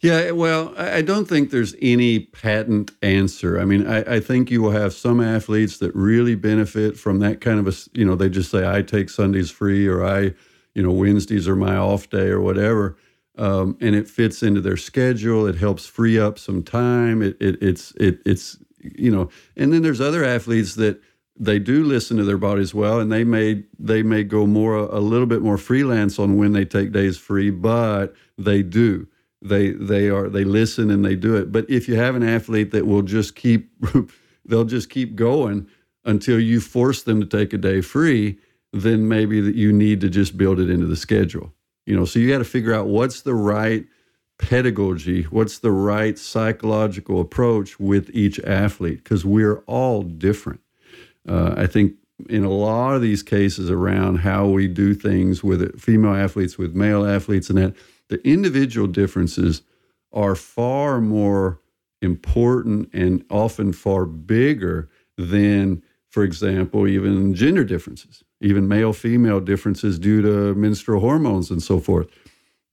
Yeah, 0.00 0.32
well, 0.32 0.74
I 0.76 1.00
don't 1.00 1.26
think 1.26 1.50
there's 1.50 1.74
any 1.80 2.20
patent 2.20 2.90
answer. 3.02 3.58
I 3.58 3.64
mean, 3.64 3.86
I, 3.86 4.16
I, 4.16 4.20
think 4.20 4.50
you 4.50 4.60
will 4.60 4.70
have 4.70 4.92
some 4.92 5.22
athletes 5.22 5.78
that 5.78 5.94
really 5.94 6.34
benefit 6.34 6.98
from 6.98 7.18
that 7.20 7.40
kind 7.40 7.58
of 7.58 7.66
a, 7.66 7.98
you 7.98 8.04
know, 8.04 8.14
they 8.14 8.28
just 8.28 8.50
say, 8.50 8.70
I 8.70 8.82
take 8.82 9.08
Sundays 9.08 9.50
free 9.50 9.86
or 9.86 10.04
I, 10.04 10.34
you 10.74 10.82
know, 10.82 10.92
Wednesdays 10.92 11.48
are 11.48 11.56
my 11.56 11.76
off 11.76 12.10
day 12.10 12.28
or 12.28 12.42
whatever. 12.42 12.98
Um, 13.38 13.78
and 13.80 13.94
it 13.94 14.06
fits 14.06 14.42
into 14.42 14.60
their 14.60 14.76
schedule. 14.76 15.46
It 15.46 15.56
helps 15.56 15.86
free 15.86 16.18
up 16.18 16.38
some 16.38 16.62
time. 16.62 17.22
It, 17.22 17.36
it, 17.40 17.62
it's, 17.62 17.92
it, 17.92 18.20
it's, 18.26 18.58
you 18.78 19.10
know, 19.10 19.30
and 19.56 19.72
then 19.72 19.80
there's 19.80 20.00
other 20.00 20.24
athletes 20.24 20.74
that, 20.74 21.00
they 21.38 21.58
do 21.58 21.84
listen 21.84 22.16
to 22.16 22.24
their 22.24 22.38
bodies 22.38 22.74
well 22.74 22.98
and 22.98 23.12
they 23.12 23.24
may 23.24 23.62
they 23.78 24.02
may 24.02 24.24
go 24.24 24.46
more 24.46 24.74
a 24.74 25.00
little 25.00 25.26
bit 25.26 25.42
more 25.42 25.58
freelance 25.58 26.18
on 26.18 26.36
when 26.36 26.52
they 26.52 26.64
take 26.64 26.92
days 26.92 27.18
free 27.18 27.50
but 27.50 28.14
they 28.38 28.62
do. 28.62 29.06
They 29.42 29.70
they 29.70 30.08
are 30.08 30.28
they 30.28 30.44
listen 30.44 30.90
and 30.90 31.04
they 31.04 31.14
do 31.14 31.36
it. 31.36 31.52
But 31.52 31.68
if 31.68 31.88
you 31.88 31.96
have 31.96 32.14
an 32.16 32.22
athlete 32.22 32.70
that 32.70 32.86
will 32.86 33.02
just 33.02 33.36
keep 33.36 33.70
they'll 34.44 34.64
just 34.64 34.88
keep 34.88 35.14
going 35.14 35.68
until 36.04 36.40
you 36.40 36.60
force 36.60 37.02
them 37.02 37.20
to 37.20 37.26
take 37.26 37.52
a 37.52 37.58
day 37.58 37.80
free 37.80 38.38
then 38.72 39.08
maybe 39.08 39.40
that 39.40 39.54
you 39.54 39.72
need 39.72 40.00
to 40.02 40.08
just 40.08 40.36
build 40.36 40.60
it 40.60 40.68
into 40.68 40.86
the 40.86 40.96
schedule. 40.96 41.52
You 41.84 41.96
know 41.96 42.06
so 42.06 42.18
you 42.18 42.30
got 42.30 42.38
to 42.38 42.44
figure 42.44 42.72
out 42.72 42.86
what's 42.86 43.22
the 43.22 43.34
right 43.34 43.86
pedagogy 44.38 45.22
what's 45.22 45.60
the 45.60 45.70
right 45.70 46.18
psychological 46.18 47.22
approach 47.22 47.80
with 47.80 48.10
each 48.12 48.38
athlete 48.40 49.02
because 49.02 49.24
we're 49.24 49.60
all 49.60 50.02
different 50.02 50.60
uh, 51.28 51.54
I 51.56 51.66
think 51.66 51.94
in 52.28 52.44
a 52.44 52.50
lot 52.50 52.94
of 52.94 53.02
these 53.02 53.22
cases 53.22 53.70
around 53.70 54.16
how 54.16 54.46
we 54.46 54.68
do 54.68 54.94
things 54.94 55.44
with 55.44 55.78
female 55.80 56.14
athletes, 56.14 56.56
with 56.56 56.74
male 56.74 57.06
athletes, 57.06 57.50
and 57.50 57.58
that 57.58 57.74
the 58.08 58.26
individual 58.26 58.86
differences 58.86 59.62
are 60.12 60.34
far 60.34 61.00
more 61.00 61.60
important 62.00 62.88
and 62.92 63.24
often 63.30 63.72
far 63.72 64.06
bigger 64.06 64.88
than, 65.18 65.82
for 66.08 66.22
example, 66.22 66.86
even 66.86 67.34
gender 67.34 67.64
differences, 67.64 68.22
even 68.40 68.68
male 68.68 68.92
female 68.92 69.40
differences 69.40 69.98
due 69.98 70.22
to 70.22 70.54
menstrual 70.54 71.00
hormones 71.00 71.50
and 71.50 71.62
so 71.62 71.80
forth. 71.80 72.08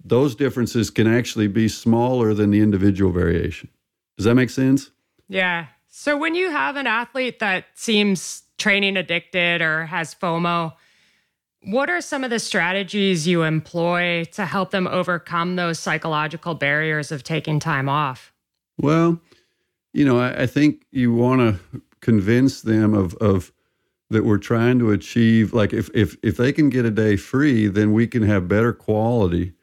Those 0.03 0.35
differences 0.35 0.89
can 0.89 1.07
actually 1.07 1.47
be 1.47 1.67
smaller 1.67 2.33
than 2.33 2.51
the 2.51 2.61
individual 2.61 3.11
variation. 3.11 3.69
Does 4.17 4.25
that 4.25 4.35
make 4.35 4.49
sense? 4.49 4.91
Yeah. 5.27 5.67
So 5.87 6.17
when 6.17 6.35
you 6.35 6.49
have 6.51 6.75
an 6.75 6.87
athlete 6.87 7.39
that 7.39 7.65
seems 7.75 8.42
training 8.57 8.97
addicted 8.97 9.61
or 9.61 9.85
has 9.85 10.13
FOMO, 10.15 10.73
what 11.65 11.89
are 11.89 12.01
some 12.01 12.23
of 12.23 12.29
the 12.29 12.39
strategies 12.39 13.27
you 13.27 13.43
employ 13.43 14.25
to 14.33 14.45
help 14.45 14.71
them 14.71 14.87
overcome 14.87 15.55
those 15.55 15.79
psychological 15.79 16.55
barriers 16.55 17.11
of 17.11 17.23
taking 17.23 17.59
time 17.59 17.87
off? 17.87 18.33
Well, 18.77 19.21
you 19.93 20.03
know, 20.03 20.19
I, 20.19 20.43
I 20.43 20.45
think 20.45 20.85
you 20.91 21.13
want 21.13 21.41
to 21.41 21.81
convince 22.01 22.61
them 22.61 22.93
of 22.93 23.13
of 23.15 23.51
that 24.09 24.25
we're 24.25 24.37
trying 24.37 24.79
to 24.79 24.91
achieve. 24.91 25.53
Like 25.53 25.73
if 25.73 25.89
if 25.93 26.17
if 26.21 26.37
they 26.37 26.51
can 26.51 26.69
get 26.69 26.85
a 26.85 26.91
day 26.91 27.15
free, 27.15 27.67
then 27.67 27.93
we 27.93 28.07
can 28.07 28.23
have 28.23 28.47
better 28.47 28.73
quality 28.73 29.53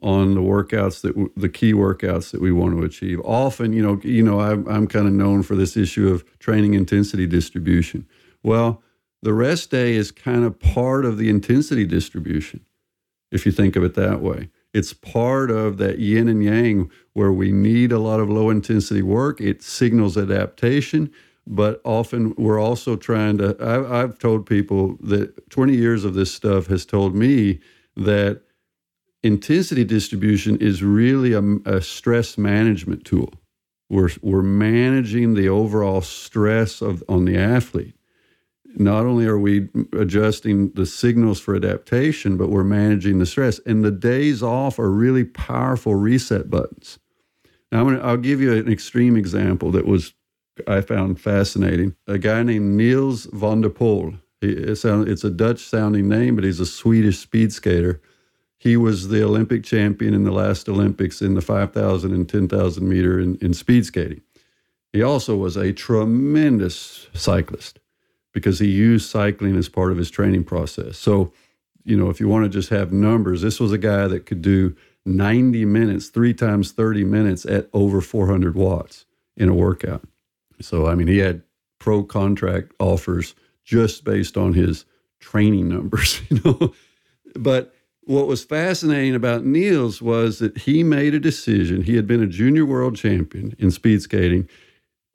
on 0.00 0.34
the 0.34 0.40
workouts 0.40 1.00
that 1.02 1.08
w- 1.08 1.32
the 1.36 1.48
key 1.48 1.72
workouts 1.72 2.30
that 2.30 2.40
we 2.40 2.52
want 2.52 2.76
to 2.76 2.84
achieve. 2.84 3.20
Often, 3.24 3.72
you 3.72 3.82
know, 3.82 4.00
you 4.04 4.22
know, 4.22 4.40
I'm 4.40 4.66
I'm 4.68 4.86
kind 4.86 5.06
of 5.06 5.12
known 5.12 5.42
for 5.42 5.56
this 5.56 5.76
issue 5.76 6.08
of 6.08 6.24
training 6.38 6.74
intensity 6.74 7.26
distribution. 7.26 8.06
Well 8.42 8.82
the 9.22 9.34
rest 9.34 9.70
day 9.70 9.94
is 9.94 10.10
kind 10.10 10.44
of 10.44 10.60
part 10.60 11.04
of 11.04 11.18
the 11.18 11.28
intensity 11.28 11.84
distribution, 11.84 12.64
if 13.32 13.44
you 13.44 13.52
think 13.52 13.74
of 13.74 13.82
it 13.82 13.94
that 13.94 14.20
way. 14.20 14.50
It's 14.72 14.92
part 14.92 15.50
of 15.50 15.78
that 15.78 15.98
yin 15.98 16.28
and 16.28 16.44
yang 16.44 16.90
where 17.14 17.32
we 17.32 17.50
need 17.50 17.90
a 17.90 17.98
lot 17.98 18.20
of 18.20 18.30
low 18.30 18.50
intensity 18.50 19.02
work. 19.02 19.40
It 19.40 19.62
signals 19.62 20.16
adaptation, 20.16 21.10
but 21.46 21.80
often 21.84 22.34
we're 22.36 22.60
also 22.60 22.94
trying 22.94 23.38
to. 23.38 23.56
I, 23.60 24.02
I've 24.02 24.18
told 24.18 24.46
people 24.46 24.96
that 25.00 25.50
20 25.50 25.74
years 25.74 26.04
of 26.04 26.14
this 26.14 26.32
stuff 26.32 26.66
has 26.66 26.86
told 26.86 27.16
me 27.16 27.58
that 27.96 28.42
intensity 29.22 29.84
distribution 29.84 30.58
is 30.58 30.82
really 30.82 31.32
a, 31.32 31.42
a 31.64 31.82
stress 31.82 32.38
management 32.38 33.04
tool. 33.04 33.32
We're, 33.90 34.10
we're 34.20 34.42
managing 34.42 35.34
the 35.34 35.48
overall 35.48 36.02
stress 36.02 36.82
of 36.82 37.02
on 37.08 37.24
the 37.24 37.36
athlete 37.38 37.97
not 38.76 39.06
only 39.06 39.26
are 39.26 39.38
we 39.38 39.68
adjusting 39.92 40.70
the 40.72 40.86
signals 40.86 41.40
for 41.40 41.56
adaptation, 41.56 42.36
but 42.36 42.50
we're 42.50 42.64
managing 42.64 43.18
the 43.18 43.26
stress. 43.26 43.58
And 43.60 43.84
the 43.84 43.90
days 43.90 44.42
off 44.42 44.78
are 44.78 44.90
really 44.90 45.24
powerful 45.24 45.94
reset 45.94 46.50
buttons. 46.50 46.98
Now, 47.72 47.80
I'm 47.80 47.86
gonna, 47.86 48.00
I'll 48.00 48.16
give 48.16 48.40
you 48.40 48.52
an 48.54 48.70
extreme 48.70 49.16
example 49.16 49.70
that 49.72 49.86
was 49.86 50.14
I 50.66 50.80
found 50.80 51.20
fascinating. 51.20 51.94
A 52.06 52.18
guy 52.18 52.42
named 52.42 52.76
Nils 52.76 53.26
van 53.26 53.60
der 53.60 53.68
Poel. 53.68 54.18
It's, 54.40 54.84
it's 54.84 55.24
a 55.24 55.30
Dutch 55.30 55.60
sounding 55.60 56.08
name, 56.08 56.34
but 56.34 56.44
he's 56.44 56.60
a 56.60 56.66
Swedish 56.66 57.18
speed 57.18 57.52
skater. 57.52 58.00
He 58.58 58.76
was 58.76 59.08
the 59.08 59.22
Olympic 59.22 59.62
champion 59.62 60.14
in 60.14 60.24
the 60.24 60.32
last 60.32 60.68
Olympics 60.68 61.22
in 61.22 61.34
the 61.34 61.40
5,000 61.40 62.12
and 62.12 62.28
10,000 62.28 62.88
meter 62.88 63.20
in, 63.20 63.36
in 63.36 63.54
speed 63.54 63.86
skating. 63.86 64.20
He 64.92 65.02
also 65.02 65.36
was 65.36 65.56
a 65.56 65.72
tremendous 65.72 67.08
cyclist 67.14 67.78
because 68.32 68.58
he 68.58 68.68
used 68.68 69.10
cycling 69.10 69.56
as 69.56 69.68
part 69.68 69.92
of 69.92 69.98
his 69.98 70.10
training 70.10 70.44
process. 70.44 70.98
So, 70.98 71.32
you 71.84 71.96
know, 71.96 72.10
if 72.10 72.20
you 72.20 72.28
want 72.28 72.44
to 72.44 72.48
just 72.48 72.68
have 72.70 72.92
numbers, 72.92 73.42
this 73.42 73.58
was 73.58 73.72
a 73.72 73.78
guy 73.78 74.06
that 74.08 74.26
could 74.26 74.42
do 74.42 74.76
90 75.06 75.64
minutes, 75.64 76.08
three 76.08 76.34
times 76.34 76.72
30 76.72 77.04
minutes 77.04 77.46
at 77.46 77.68
over 77.72 78.00
400 78.00 78.54
watts 78.54 79.06
in 79.36 79.48
a 79.48 79.54
workout. 79.54 80.02
So, 80.60 80.86
I 80.86 80.94
mean, 80.94 81.06
he 81.06 81.18
had 81.18 81.42
pro 81.78 82.02
contract 82.02 82.72
offers 82.78 83.34
just 83.64 84.04
based 84.04 84.36
on 84.36 84.52
his 84.52 84.84
training 85.20 85.68
numbers, 85.68 86.20
you 86.28 86.40
know. 86.44 86.74
but 87.34 87.74
what 88.04 88.26
was 88.26 88.42
fascinating 88.42 89.14
about 89.14 89.44
Nils 89.44 90.00
was 90.00 90.38
that 90.38 90.56
he 90.56 90.82
made 90.82 91.14
a 91.14 91.20
decision. 91.20 91.82
He 91.82 91.96
had 91.96 92.06
been 92.06 92.22
a 92.22 92.26
junior 92.26 92.64
world 92.64 92.96
champion 92.96 93.54
in 93.58 93.70
speed 93.70 94.00
skating, 94.02 94.48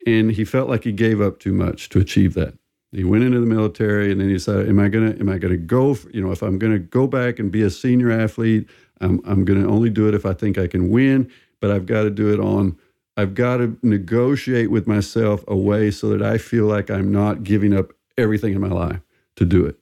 and 0.06 0.30
he 0.30 0.44
felt 0.44 0.68
like 0.68 0.84
he 0.84 0.92
gave 0.92 1.20
up 1.20 1.40
too 1.40 1.52
much 1.52 1.88
to 1.88 1.98
achieve 1.98 2.34
that. 2.34 2.54
He 2.94 3.02
went 3.02 3.24
into 3.24 3.40
the 3.40 3.46
military, 3.46 4.12
and 4.12 4.20
then 4.20 4.28
he 4.28 4.38
said, 4.38 4.68
"Am 4.68 4.78
I 4.78 4.88
gonna? 4.88 5.16
Am 5.18 5.28
I 5.28 5.38
gonna 5.38 5.56
go? 5.56 5.94
For, 5.94 6.08
you 6.10 6.20
know, 6.20 6.30
if 6.30 6.42
I'm 6.42 6.58
gonna 6.58 6.78
go 6.78 7.06
back 7.06 7.38
and 7.38 7.50
be 7.50 7.62
a 7.62 7.70
senior 7.70 8.10
athlete, 8.10 8.68
I'm 9.00 9.20
I'm 9.24 9.44
gonna 9.44 9.68
only 9.68 9.90
do 9.90 10.06
it 10.06 10.14
if 10.14 10.24
I 10.24 10.32
think 10.32 10.58
I 10.58 10.68
can 10.68 10.90
win. 10.90 11.28
But 11.60 11.70
I've 11.70 11.86
got 11.86 12.02
to 12.02 12.10
do 12.10 12.32
it 12.32 12.38
on. 12.38 12.76
I've 13.16 13.34
got 13.34 13.58
to 13.58 13.76
negotiate 13.82 14.70
with 14.70 14.86
myself 14.86 15.44
a 15.48 15.56
way 15.56 15.90
so 15.90 16.08
that 16.10 16.22
I 16.22 16.38
feel 16.38 16.66
like 16.66 16.90
I'm 16.90 17.10
not 17.10 17.42
giving 17.42 17.72
up 17.72 17.92
everything 18.18 18.54
in 18.54 18.60
my 18.60 18.68
life 18.68 19.00
to 19.36 19.44
do 19.44 19.64
it." 19.66 19.76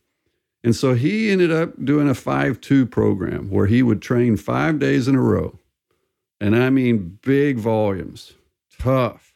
And 0.64 0.74
so 0.74 0.94
he 0.94 1.30
ended 1.30 1.50
up 1.50 1.84
doing 1.84 2.08
a 2.08 2.14
five-two 2.14 2.86
program 2.86 3.50
where 3.50 3.66
he 3.66 3.82
would 3.82 4.00
train 4.00 4.36
five 4.36 4.78
days 4.78 5.08
in 5.08 5.16
a 5.16 5.20
row, 5.20 5.58
and 6.40 6.56
I 6.56 6.70
mean 6.70 7.18
big 7.22 7.58
volumes, 7.58 8.34
tough. 8.78 9.34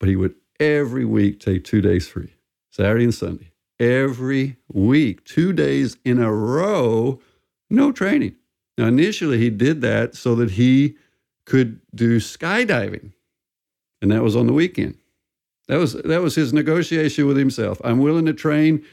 But 0.00 0.08
he 0.08 0.16
would 0.16 0.34
every 0.60 1.04
week 1.04 1.40
take 1.40 1.64
two 1.64 1.80
days 1.80 2.08
free 2.08 2.37
Saturday 2.78 3.04
and 3.04 3.14
Sunday, 3.14 3.50
every 3.80 4.56
week, 4.72 5.24
two 5.24 5.52
days 5.52 5.96
in 6.04 6.20
a 6.20 6.32
row, 6.32 7.20
no 7.68 7.90
training. 7.90 8.36
Now, 8.76 8.86
initially, 8.86 9.38
he 9.38 9.50
did 9.50 9.80
that 9.80 10.14
so 10.14 10.36
that 10.36 10.52
he 10.52 10.94
could 11.44 11.80
do 11.92 12.20
skydiving, 12.20 13.12
and 14.00 14.12
that 14.12 14.22
was 14.22 14.36
on 14.36 14.46
the 14.46 14.52
weekend. 14.52 14.96
That 15.66 15.78
was 15.78 15.94
that 15.94 16.22
was 16.22 16.36
his 16.36 16.52
negotiation 16.52 17.26
with 17.26 17.36
himself. 17.36 17.80
I'm 17.82 17.98
willing 17.98 18.26
to 18.26 18.32
train, 18.32 18.84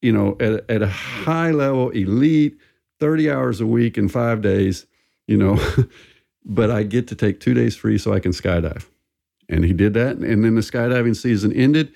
you 0.00 0.12
know, 0.12 0.36
at, 0.40 0.68
at 0.70 0.80
a 0.80 0.88
high 0.88 1.50
level, 1.50 1.90
elite, 1.90 2.56
30 3.00 3.30
hours 3.30 3.60
a 3.60 3.66
week 3.66 3.98
in 3.98 4.08
five 4.08 4.40
days, 4.40 4.86
you 5.26 5.36
know, 5.36 5.60
but 6.46 6.70
I 6.70 6.82
get 6.82 7.08
to 7.08 7.14
take 7.14 7.40
two 7.40 7.52
days 7.52 7.76
free 7.76 7.98
so 7.98 8.14
I 8.14 8.20
can 8.20 8.32
skydive. 8.32 8.86
And 9.50 9.64
he 9.64 9.74
did 9.74 9.92
that. 9.94 10.16
And 10.16 10.42
then 10.42 10.54
the 10.54 10.62
skydiving 10.62 11.14
season 11.14 11.52
ended 11.52 11.92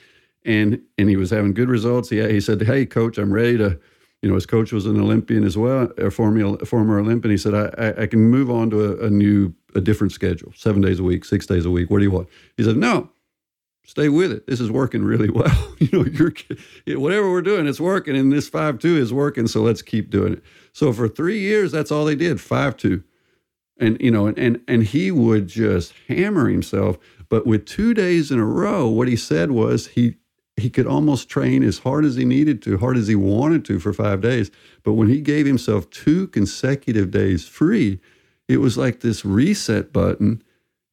and 0.49 0.81
and 0.97 1.09
he 1.11 1.17
was 1.17 1.31
having 1.31 1.53
good 1.53 1.69
results. 1.69 2.09
He 2.09 2.27
he 2.27 2.41
said, 2.41 2.63
"Hey, 2.63 2.87
coach, 2.87 3.19
I'm 3.19 3.33
ready 3.33 3.57
to." 3.59 3.79
You 4.21 4.29
know, 4.29 4.35
his 4.35 4.47
coach 4.47 4.73
was 4.73 4.85
an 4.85 4.99
Olympian 4.99 5.45
as 5.45 5.57
well, 5.57 5.93
a 5.97 6.11
former 6.11 6.57
former 6.65 6.99
Olympian. 6.99 7.31
He 7.31 7.37
said, 7.39 7.55
"I 7.55 7.71
I, 7.79 8.03
I 8.03 8.07
can 8.09 8.19
move 8.19 8.51
on 8.51 8.69
to 8.71 8.85
a, 8.85 9.07
a, 9.07 9.11
new, 9.11 9.55
a 9.77 9.81
different 9.81 10.13
schedule, 10.13 10.53
seven 10.57 10.83
days 10.83 10.99
a 10.99 11.05
week, 11.05 11.25
six 11.25 11.47
days 11.47 11.65
a 11.65 11.71
week. 11.71 11.89
What 11.89 11.99
do 11.99 12.05
you 12.05 12.11
want?" 12.11 12.29
He 12.57 12.65
said, 12.65 12.77
"No, 12.77 13.11
stay 13.85 14.09
with 14.09 14.33
it. 14.33 14.49
This 14.49 14.59
is 14.59 14.73
working 14.73 15.05
really 15.05 15.31
well. 15.41 15.75
you 15.79 15.89
know, 15.93 16.05
you're 16.05 16.99
whatever 16.99 17.31
we're 17.31 17.43
doing, 17.43 17.69
it's 17.69 17.79
working, 17.79 18.17
and 18.17 18.33
this 18.33 18.49
five 18.49 18.81
two 18.81 18.97
is 18.97 19.13
working. 19.13 19.47
So 19.47 19.63
let's 19.63 19.83
keep 19.83 20.11
doing 20.11 20.33
it." 20.33 20.43
So 20.73 20.93
for 20.93 21.07
three 21.07 21.39
years, 21.39 21.71
that's 21.71 21.93
all 21.93 22.05
they 22.05 22.17
did, 22.17 22.41
five 22.41 22.77
two, 22.77 23.05
and 23.79 24.01
you 24.01 24.11
know, 24.11 24.27
and 24.27 24.37
and 24.37 24.61
and 24.67 24.83
he 24.83 25.13
would 25.13 25.47
just 25.47 25.93
hammer 26.09 26.49
himself. 26.49 26.99
But 27.29 27.47
with 27.47 27.67
two 27.67 27.95
days 27.95 28.33
in 28.33 28.41
a 28.41 28.47
row, 28.47 28.89
what 28.89 29.07
he 29.07 29.15
said 29.15 29.53
was 29.53 29.87
he 29.89 30.17
he 30.59 30.71
could 30.71 30.87
almost 30.87 31.29
train 31.29 31.63
as 31.63 31.79
hard 31.79 32.05
as 32.05 32.17
he 32.17 32.25
needed 32.25 32.63
to, 32.63 32.79
hard 32.79 32.97
as 32.97 33.09
he 33.09 33.15
wanted 33.15 33.65
to 33.67 33.79
for 33.79 33.93
five 33.93 34.21
days. 34.21 34.51
But 34.83 34.95
when 34.95 35.09
he 35.09 35.21
gave 35.21 35.47
himself 35.47 35.89
two 35.91 36.29
consecutive 36.29 37.11
days 37.11 37.47
free, 37.47 38.01
it 38.49 38.59
was 38.59 38.79
like 38.79 39.01
this 39.01 39.25
reset 39.25 39.93
button, 39.93 40.43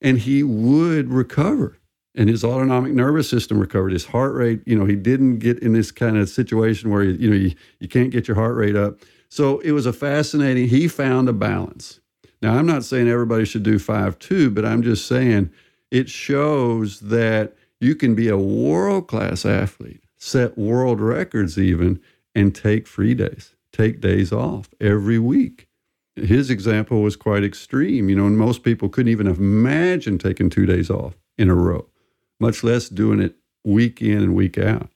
and 0.02 0.20
he 0.20 0.44
would 0.44 1.12
recover. 1.12 1.80
And 2.14 2.30
his 2.30 2.44
autonomic 2.44 2.94
nervous 2.94 3.30
system 3.30 3.60
recovered. 3.60 3.92
His 3.92 4.06
heart 4.06 4.34
rate, 4.36 4.62
you 4.66 4.78
know, 4.78 4.86
he 4.86 4.96
didn't 4.96 5.40
get 5.40 5.60
in 5.60 5.74
this 5.74 5.92
kind 5.92 6.18
of 6.18 6.30
situation 6.30 6.90
where, 6.90 7.04
you 7.04 7.30
know, 7.30 7.36
you, 7.36 7.54
you 7.80 7.88
can't 7.88 8.12
get 8.12 8.28
your 8.28 8.36
heart 8.36 8.56
rate 8.56 8.76
up. 8.76 9.00
So 9.30 9.60
it 9.60 9.72
was 9.72 9.86
a 9.86 9.94
fascinating, 9.94 10.70
he 10.70 10.88
found 10.88 11.28
a 11.28 11.34
balance. 11.34 12.00
Now, 12.42 12.58
I'm 12.58 12.66
not 12.66 12.84
saying 12.86 13.10
everybody 13.10 13.44
should 13.44 13.64
do 13.64 13.80
5 13.80 14.20
2, 14.20 14.50
but 14.52 14.66
I'm 14.66 14.82
just 14.82 15.08
saying 15.08 15.50
it 15.92 16.10
shows 16.10 17.00
that 17.02 17.56
you 17.80 17.96
can 17.96 18.16
be 18.16 18.30
a 18.30 18.38
world 18.38 19.08
class 19.08 19.46
athlete, 19.46 20.04
set 20.18 20.58
world 20.58 21.02
records 21.02 21.58
even, 21.58 22.00
and 22.34 22.54
take 22.54 22.88
free 22.88 23.14
days, 23.14 23.56
take 23.72 24.02
days 24.02 24.32
off 24.32 24.70
every 24.80 25.20
week. 25.20 25.68
His 26.16 26.50
example 26.50 27.02
was 27.02 27.16
quite 27.16 27.44
extreme, 27.44 28.10
you 28.10 28.16
know, 28.16 28.26
and 28.26 28.38
most 28.38 28.64
people 28.64 28.88
couldn't 28.88 29.12
even 29.12 29.28
imagine 29.28 30.18
taking 30.18 30.50
two 30.50 30.66
days 30.66 30.90
off 30.90 31.16
in 31.38 31.50
a 31.50 31.56
row, 31.56 31.88
much 32.40 32.64
less 32.64 32.88
doing 32.88 33.20
it 33.20 33.36
week 33.66 34.02
in 34.02 34.20
and 34.20 34.36
week 34.36 34.58
out. 34.58 34.90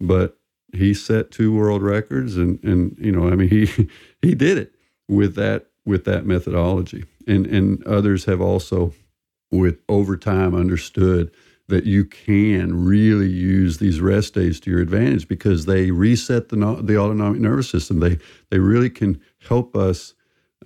But 0.00 0.38
he 0.74 0.92
set 0.92 1.30
two 1.30 1.54
world 1.54 1.82
records 1.82 2.36
and 2.36 2.62
and 2.62 2.96
you 3.00 3.12
know, 3.12 3.28
I 3.28 3.36
mean 3.36 3.48
he 3.48 3.88
he 4.22 4.34
did 4.34 4.58
it 4.58 4.74
with 5.08 5.34
that 5.36 5.66
with 5.86 6.04
that 6.04 6.26
methodology. 6.26 7.04
And 7.26 7.46
and 7.46 7.86
others 7.86 8.26
have 8.26 8.40
also 8.40 8.92
with 9.50 9.78
over 9.88 10.16
time 10.16 10.54
understood 10.54 11.30
that 11.68 11.84
you 11.84 12.04
can 12.04 12.84
really 12.84 13.28
use 13.28 13.78
these 13.78 14.00
rest 14.00 14.34
days 14.34 14.60
to 14.60 14.70
your 14.70 14.80
advantage 14.80 15.26
because 15.26 15.64
they 15.64 15.90
reset 15.90 16.50
the, 16.50 16.56
the 16.82 16.98
autonomic 16.98 17.40
nervous 17.40 17.70
system. 17.70 18.00
They, 18.00 18.18
they 18.50 18.58
really 18.58 18.90
can 18.90 19.20
help 19.48 19.74
us 19.74 20.14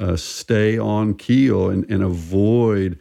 uh, 0.00 0.16
stay 0.16 0.78
on 0.78 1.14
keel 1.14 1.70
and, 1.70 1.88
and 1.90 2.02
avoid 2.02 2.98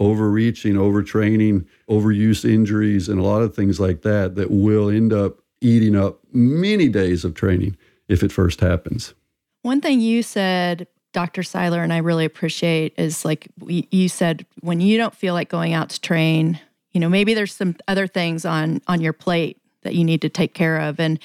overreaching, 0.00 0.74
overtraining, 0.74 1.66
overuse 1.90 2.48
injuries, 2.48 3.08
and 3.08 3.18
a 3.18 3.22
lot 3.22 3.42
of 3.42 3.54
things 3.54 3.80
like 3.80 4.02
that 4.02 4.34
that 4.36 4.50
will 4.50 4.88
end 4.88 5.12
up 5.12 5.38
eating 5.60 5.96
up 5.96 6.20
many 6.32 6.88
days 6.88 7.24
of 7.24 7.34
training 7.34 7.76
if 8.08 8.22
it 8.22 8.30
first 8.30 8.60
happens. 8.60 9.14
One 9.62 9.80
thing 9.80 10.00
you 10.00 10.22
said, 10.22 10.86
Dr. 11.12 11.42
Seiler, 11.42 11.82
and 11.82 11.92
I 11.92 11.98
really 11.98 12.24
appreciate 12.24 12.94
is 12.96 13.24
like 13.24 13.48
you 13.66 14.08
said, 14.08 14.46
when 14.60 14.80
you 14.80 14.98
don't 14.98 15.14
feel 15.14 15.34
like 15.34 15.48
going 15.48 15.72
out 15.72 15.90
to 15.90 16.00
train, 16.00 16.60
you 16.92 17.00
know, 17.00 17.08
maybe 17.08 17.34
there's 17.34 17.54
some 17.54 17.76
other 17.86 18.06
things 18.06 18.44
on 18.44 18.80
on 18.86 19.00
your 19.00 19.12
plate 19.12 19.60
that 19.82 19.94
you 19.94 20.04
need 20.04 20.22
to 20.22 20.28
take 20.28 20.54
care 20.54 20.78
of 20.78 20.98
and 20.98 21.18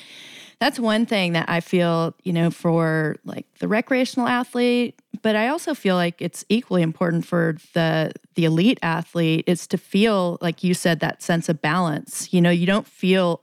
that's 0.63 0.80
one 0.80 1.06
thing 1.06 1.34
that 1.34 1.49
I 1.49 1.60
feel, 1.60 2.15
you 2.23 2.32
know, 2.32 2.49
for 2.49 3.17
like 3.26 3.45
the 3.60 3.67
recreational 3.67 4.30
athlete, 4.30 4.97
but 5.21 5.36
I 5.36 5.49
also 5.49 5.73
feel 5.73 5.95
like 5.95 6.21
it's 6.21 6.45
equally 6.47 6.82
important 6.82 7.26
for 7.26 7.58
the 7.73 8.13
the 8.36 8.45
elite 8.45 8.80
athlete 8.82 9.43
is 9.45 9.67
to 9.67 9.78
feel 9.78 10.38
like 10.39 10.63
you 10.63 10.73
said 10.73 11.02
that 11.02 11.21
sense 11.21 11.49
of 11.49 11.62
balance. 11.62 12.32
You 12.32 12.39
know, 12.39 12.49
you 12.49 12.65
don't 12.65 12.88
feel 12.88 13.41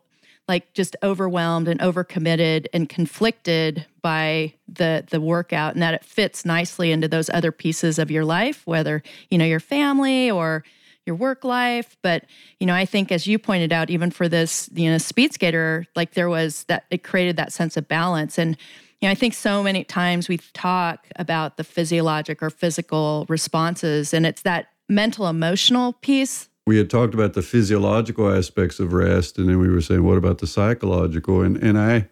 like 0.49 0.73
just 0.73 0.97
overwhelmed 1.03 1.69
and 1.69 1.79
overcommitted 1.81 2.67
and 2.73 2.89
conflicted 2.89 3.85
by 4.01 4.55
the 4.67 5.05
the 5.11 5.21
workout 5.21 5.75
and 5.75 5.83
that 5.83 5.93
it 5.93 6.05
fits 6.05 6.47
nicely 6.47 6.91
into 6.91 7.07
those 7.07 7.29
other 7.31 7.53
pieces 7.53 7.99
of 7.99 8.11
your 8.11 8.25
life 8.25 8.67
whether 8.67 9.03
you 9.31 9.39
know 9.39 9.45
your 9.45 9.61
family 9.61 10.31
or 10.31 10.65
your 11.07 11.17
work 11.17 11.45
life. 11.45 11.97
But, 12.03 12.25
you 12.59 12.67
know, 12.67 12.75
I 12.75 12.85
think 12.85 13.11
as 13.11 13.27
you 13.27 13.39
pointed 13.39 13.73
out, 13.73 13.91
even 13.91 14.11
for 14.11 14.29
this, 14.29 14.69
you 14.73 14.91
know, 14.91 14.99
speed 14.99 15.33
skater, 15.33 15.87
like 15.97 16.15
there 16.15 16.29
was 16.29 16.65
that 16.65 16.85
it 16.91 17.03
created 17.03 17.37
that 17.37 17.53
sense 17.53 17.77
of 17.77 17.89
balance. 17.89 18.39
And, 18.39 18.57
you 19.01 19.09
know, 19.09 19.13
I 19.13 19.15
think 19.15 19.35
so 19.35 19.63
many 19.63 19.83
times 19.83 20.29
we 20.29 20.39
talk 20.53 21.07
about 21.17 21.57
the 21.57 21.65
physiologic 21.65 22.43
or 22.43 22.51
physical 22.51 23.25
responses, 23.29 24.13
and 24.13 24.27
it's 24.27 24.43
that 24.43 24.69
mental 24.91 25.27
emotional 25.27 25.95
piece. 25.95 26.49
We 26.67 26.77
had 26.77 26.91
talked 26.91 27.15
about 27.15 27.33
the 27.33 27.43
physiological 27.43 28.31
aspects 28.31 28.79
of 28.79 28.93
rest, 28.93 29.39
and 29.39 29.49
then 29.49 29.59
we 29.59 29.71
were 29.71 29.81
saying, 29.81 30.05
what 30.05 30.19
about 30.19 30.39
the 30.39 30.47
psychological? 30.47 31.41
And 31.41 31.57
and 31.57 31.79
I, 31.79 32.09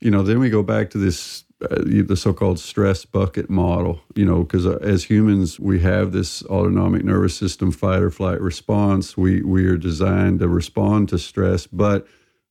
you 0.00 0.10
know, 0.10 0.22
then 0.22 0.38
we 0.38 0.50
go 0.50 0.62
back 0.62 0.90
to 0.90 0.98
this 0.98 1.44
the 1.58 2.16
so-called 2.16 2.58
stress 2.58 3.06
bucket 3.06 3.48
model 3.48 4.00
you 4.14 4.26
know 4.26 4.42
because 4.42 4.66
uh, 4.66 4.78
as 4.82 5.04
humans 5.04 5.58
we 5.58 5.80
have 5.80 6.12
this 6.12 6.42
autonomic 6.44 7.02
nervous 7.02 7.34
system 7.34 7.72
fight 7.72 8.02
or 8.02 8.10
flight 8.10 8.40
response. 8.40 9.16
We 9.16 9.42
we 9.42 9.66
are 9.66 9.78
designed 9.78 10.40
to 10.40 10.48
respond 10.48 11.08
to 11.10 11.18
stress 11.18 11.66
but 11.66 12.06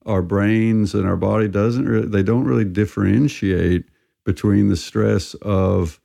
our 0.05 0.21
brains 0.21 0.93
and 0.93 1.07
our 1.07 1.17
body 1.17 1.47
doesn't 1.47 1.87
really, 1.87 2.07
they 2.07 2.23
don't 2.23 2.45
really 2.45 2.65
differentiate 2.65 3.85
between 4.23 4.69
the 4.69 4.77
stress 4.77 5.33
of 5.35 5.99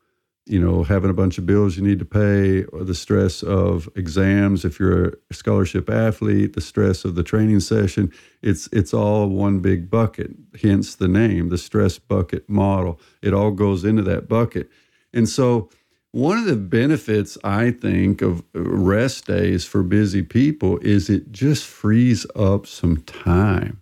you 0.51 0.59
know, 0.59 0.83
having 0.83 1.11
a 1.11 1.15
bunch 1.15 1.39
of 1.39 1.47
bills 1.47 1.77
you 1.77 1.83
need 1.83 2.01
to 2.01 2.05
pay, 2.05 2.65
or 2.65 2.83
the 2.83 2.95
stress 2.95 3.43
of 3.45 3.89
exams 3.95 4.65
if 4.65 4.81
you're 4.81 5.17
a 5.31 5.35
scholarship 5.35 5.89
athlete, 5.89 6.55
the 6.55 6.61
stress 6.61 7.05
of 7.05 7.15
the 7.15 7.23
training 7.23 7.61
session. 7.61 8.13
It's 8.43 8.69
it's 8.73 8.93
all 8.93 9.29
one 9.29 9.61
big 9.61 9.89
bucket. 9.89 10.33
Hence 10.61 10.97
the 10.97 11.07
name, 11.07 11.51
the 11.51 11.59
stress 11.59 12.01
bucket 12.01 12.49
model. 12.49 12.99
It 13.23 13.33
all 13.33 13.53
goes 13.53 13.85
into 13.85 14.03
that 14.03 14.29
bucket. 14.29 14.69
And 15.13 15.29
so 15.29 15.71
one 16.11 16.37
of 16.39 16.47
the 16.47 16.57
benefits 16.57 17.39
I 17.45 17.71
think 17.71 18.21
of 18.21 18.43
rest 18.53 19.27
days 19.27 19.65
for 19.65 19.85
busy 19.85 20.23
people 20.23 20.79
is 20.79 21.09
it 21.09 21.31
just 21.31 21.65
frees 21.65 22.27
up 22.35 22.67
some 22.67 23.03
time. 23.03 23.81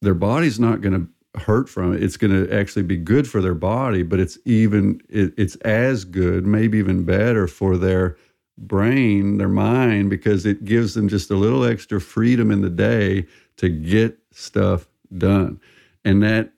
Their 0.00 0.14
body's 0.14 0.58
not 0.58 0.80
going 0.80 0.94
to 0.94 1.08
hurt 1.36 1.68
from 1.68 1.94
it. 1.94 2.02
It's 2.02 2.16
going 2.16 2.32
to 2.32 2.52
actually 2.52 2.82
be 2.82 2.96
good 2.96 3.28
for 3.28 3.40
their 3.40 3.54
body, 3.54 4.02
but 4.02 4.20
it's 4.20 4.38
even 4.44 5.00
it, 5.08 5.32
it's 5.36 5.56
as 5.56 6.04
good, 6.04 6.46
maybe 6.46 6.78
even 6.78 7.04
better 7.04 7.46
for 7.46 7.76
their 7.76 8.16
brain, 8.58 9.38
their 9.38 9.48
mind, 9.48 10.10
because 10.10 10.44
it 10.44 10.64
gives 10.64 10.94
them 10.94 11.08
just 11.08 11.30
a 11.30 11.36
little 11.36 11.64
extra 11.64 12.00
freedom 12.00 12.50
in 12.50 12.60
the 12.60 12.70
day 12.70 13.26
to 13.56 13.68
get 13.68 14.18
stuff 14.32 14.88
done. 15.16 15.60
And 16.04 16.22
that, 16.22 16.52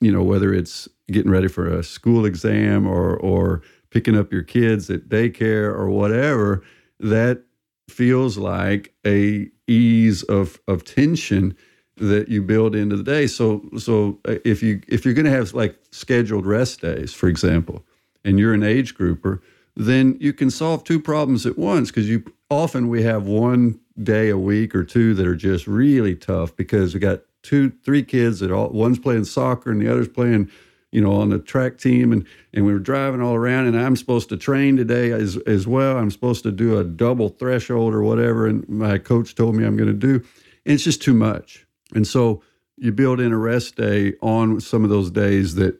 you 0.00 0.12
know, 0.12 0.22
whether 0.22 0.52
it's 0.52 0.88
getting 1.10 1.30
ready 1.30 1.48
for 1.48 1.66
a 1.66 1.82
school 1.82 2.24
exam 2.24 2.86
or 2.86 3.16
or 3.16 3.62
picking 3.90 4.16
up 4.16 4.32
your 4.32 4.42
kids 4.42 4.90
at 4.90 5.08
daycare 5.08 5.74
or 5.74 5.88
whatever, 5.88 6.62
that 7.00 7.42
feels 7.88 8.36
like 8.36 8.94
a 9.06 9.48
ease 9.66 10.22
of 10.24 10.60
of 10.68 10.84
tension 10.84 11.56
that 12.00 12.28
you 12.28 12.42
build 12.42 12.74
into 12.74 12.96
the 12.96 13.02
day. 13.02 13.26
So 13.26 13.62
so 13.78 14.18
uh, 14.26 14.36
if 14.44 14.62
you 14.62 14.80
if 14.88 15.04
you're 15.04 15.14
going 15.14 15.26
to 15.26 15.30
have 15.30 15.52
like 15.52 15.78
scheduled 15.90 16.46
rest 16.46 16.80
days, 16.80 17.12
for 17.12 17.28
example, 17.28 17.84
and 18.24 18.38
you're 18.38 18.54
an 18.54 18.62
age 18.62 18.94
grouper, 18.94 19.42
then 19.76 20.16
you 20.18 20.32
can 20.32 20.50
solve 20.50 20.82
two 20.82 20.98
problems 20.98 21.46
at 21.46 21.58
once 21.58 21.90
because 21.90 22.08
you 22.08 22.24
often 22.50 22.88
we 22.88 23.02
have 23.02 23.26
one 23.26 23.78
day 24.02 24.30
a 24.30 24.38
week 24.38 24.74
or 24.74 24.82
two 24.82 25.12
that 25.14 25.26
are 25.26 25.36
just 25.36 25.66
really 25.66 26.16
tough 26.16 26.56
because 26.56 26.94
we 26.94 27.00
got 27.00 27.20
two 27.42 27.70
three 27.84 28.02
kids 28.02 28.40
that 28.40 28.50
all 28.50 28.70
one's 28.70 28.98
playing 28.98 29.24
soccer 29.24 29.70
and 29.70 29.80
the 29.80 29.88
other's 29.88 30.08
playing 30.08 30.50
you 30.92 31.02
know 31.02 31.12
on 31.12 31.28
the 31.28 31.38
track 31.38 31.76
team. 31.76 32.12
And 32.12 32.26
and 32.54 32.64
we 32.64 32.72
were 32.72 32.78
driving 32.78 33.20
all 33.20 33.34
around 33.34 33.66
and 33.66 33.78
I'm 33.78 33.94
supposed 33.94 34.30
to 34.30 34.38
train 34.38 34.78
today 34.78 35.12
as 35.12 35.36
as 35.46 35.66
well. 35.66 35.98
I'm 35.98 36.10
supposed 36.10 36.44
to 36.44 36.50
do 36.50 36.78
a 36.78 36.84
double 36.84 37.28
threshold 37.28 37.92
or 37.92 38.02
whatever. 38.02 38.46
And 38.46 38.66
my 38.70 38.96
coach 38.96 39.34
told 39.34 39.54
me 39.54 39.66
I'm 39.66 39.76
going 39.76 39.86
to 39.86 39.92
do. 39.92 40.24
And 40.64 40.74
it's 40.74 40.84
just 40.84 41.02
too 41.02 41.14
much 41.14 41.66
and 41.94 42.06
so 42.06 42.42
you 42.80 42.92
build 42.92 43.20
in 43.20 43.32
a 43.32 43.38
rest 43.38 43.76
day 43.76 44.14
on 44.22 44.58
some 44.60 44.84
of 44.84 44.90
those 44.90 45.10
days 45.10 45.54
that 45.56 45.78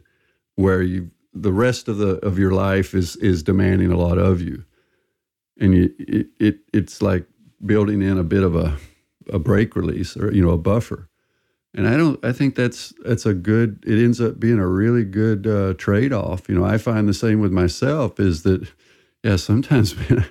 where 0.57 0.83
you 0.83 1.11
the 1.33 1.53
rest 1.53 1.89
of 1.89 1.99
the 1.99 2.17
of 2.25 2.39
your 2.39 2.53
life 2.53 2.95
is 2.95 3.17
is 3.17 3.43
demanding 3.43 3.91
a 3.91 3.97
lot 3.97 4.19
of 4.19 4.41
you. 4.41 4.65
And 5.59 5.75
you 5.75 5.95
it, 5.99 6.27
it 6.39 6.59
it's 6.73 7.01
like 7.03 7.25
building 7.65 8.03
in 8.03 8.19
a 8.19 8.25
bit 8.25 8.43
of 8.43 8.55
a 8.55 8.77
a 9.33 9.39
break 9.39 9.75
release 9.77 10.17
or 10.17 10.33
you 10.33 10.43
know 10.43 10.51
a 10.51 10.59
buffer. 10.59 11.09
And 11.73 11.89
I 11.89 11.97
don't 11.97 12.23
I 12.25 12.33
think 12.33 12.55
that's 12.55 12.93
that's 13.05 13.27
a 13.27 13.35
good 13.35 13.83
it 13.87 14.03
ends 14.03 14.21
up 14.21 14.39
being 14.39 14.59
a 14.59 14.67
really 14.67 15.05
good 15.05 15.47
uh, 15.47 15.75
trade-off. 15.75 16.49
You 16.49 16.57
know, 16.57 16.65
I 16.65 16.79
find 16.79 17.09
the 17.09 17.15
same 17.15 17.41
with 17.41 17.53
myself 17.53 18.21
is 18.21 18.43
that 18.43 18.69
yeah, 19.23 19.37
sometimes 19.37 19.97
man, 20.11 20.27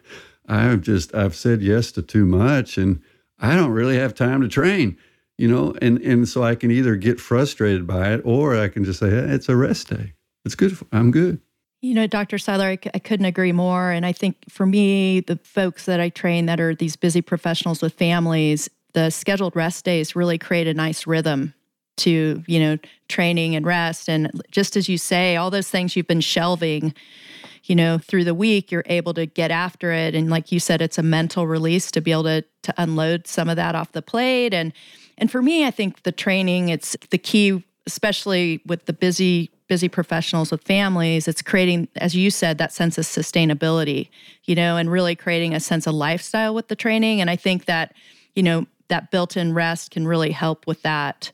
I've 0.48 0.82
just 0.82 1.16
I've 1.16 1.36
said 1.36 1.62
yes 1.64 1.92
to 1.94 2.04
too 2.04 2.26
much 2.26 2.78
and 2.78 3.02
I 3.40 3.56
don't 3.56 3.72
really 3.72 3.98
have 3.98 4.14
time 4.14 4.42
to 4.42 4.48
train 4.48 4.98
you 5.40 5.48
know, 5.48 5.74
and 5.82 6.00
and 6.00 6.28
so 6.28 6.44
I 6.44 6.56
can 6.56 6.70
either 6.70 6.98
get 6.98 7.18
frustrated 7.18 7.88
by 7.88 8.12
it 8.12 8.22
or 8.26 8.58
I 8.58 8.68
can 8.68 8.84
just 8.84 9.00
say 9.00 9.10
hey, 9.10 9.34
it's 9.34 9.48
a 9.48 9.56
rest 9.56 9.90
day. 9.90 10.14
It's 10.44 10.54
good. 10.54 10.78
For, 10.78 10.86
I'm 10.92 11.12
good. 11.12 11.40
You 11.82 11.94
know, 11.94 12.08
Dr. 12.08 12.38
Seiler, 12.38 12.66
I 12.66 12.76
c- 12.76 12.92
I 12.94 13.00
couldn't 13.00 13.26
agree 13.26 13.54
more. 13.54 13.90
And 13.90 14.06
I 14.06 14.12
think 14.12 14.36
for 14.50 14.66
me, 14.66 15.22
the 15.22 15.38
folks 15.38 15.86
that 15.86 16.02
I 16.02 16.10
train 16.10 16.46
that 16.48 16.60
are 16.60 16.76
these 16.76 16.98
busy 16.98 17.22
professionals 17.22 17.82
with 17.82 17.94
families, 17.94 18.70
the 18.92 19.10
scheduled 19.12 19.56
rest 19.56 19.86
days 19.86 20.14
really 20.14 20.38
create 20.38 20.68
a 20.68 20.74
nice 20.74 21.08
rhythm 21.08 21.54
to, 22.00 22.44
you 22.46 22.60
know, 22.60 22.78
training 23.08 23.56
and 23.56 23.66
rest. 23.66 24.10
And 24.10 24.42
just 24.52 24.76
as 24.76 24.90
you 24.90 24.98
say, 24.98 25.38
all 25.38 25.50
those 25.50 25.70
things 25.70 25.96
you've 25.96 26.08
been 26.08 26.22
shelving, 26.22 26.94
you 27.64 27.76
know, 27.76 27.98
through 27.98 28.26
the 28.26 28.36
week, 28.36 28.74
you're 28.74 28.84
able 28.88 29.14
to 29.14 29.26
get 29.26 29.52
after 29.52 29.94
it. 29.94 30.16
And 30.16 30.30
like 30.30 30.52
you 30.52 30.60
said, 30.60 30.82
it's 30.82 30.98
a 30.98 31.04
mental 31.04 31.48
release 31.48 31.92
to 31.92 32.02
be 32.02 32.12
able 32.12 32.24
to 32.24 32.44
to 32.64 32.74
unload 32.78 33.26
some 33.26 33.48
of 33.48 33.56
that 33.56 33.74
off 33.76 33.94
the 33.94 34.02
plate. 34.02 34.54
And 34.54 34.74
and 35.20 35.32
for 35.32 35.42
me, 35.42 35.66
I 35.66 35.72
think 35.72 36.04
the 36.04 36.12
training, 36.12 36.70
it's 36.70 36.96
the 37.10 37.18
key, 37.18 37.64
especially 37.86 38.62
with 38.66 38.86
the 38.86 38.94
busy, 38.94 39.52
busy 39.68 39.90
professionals 39.90 40.52
with 40.52 40.64
families, 40.64 41.28
it's 41.28 41.42
creating, 41.42 41.88
as 41.96 42.16
you 42.16 42.32
said, 42.32 42.58
that 42.58 42.74
sense 42.74 42.98
of 42.98 43.06
sustainability, 43.06 44.10
you 44.46 44.56
know, 44.56 44.78
and 44.78 44.92
really 44.92 45.16
creating 45.16 45.54
a 45.54 45.60
sense 45.60 45.88
of 45.88 45.94
lifestyle 45.94 46.56
with 46.56 46.68
the 46.68 46.76
training. 46.76 47.22
And 47.22 47.30
I 47.30 47.36
think 47.36 47.66
that, 47.66 47.94
you 48.36 48.44
know, 48.44 48.66
that 48.88 49.12
built-in 49.12 49.54
rest 49.54 49.92
can 49.92 50.08
really 50.08 50.32
help 50.32 50.66
with 50.66 50.82
that. 50.82 51.32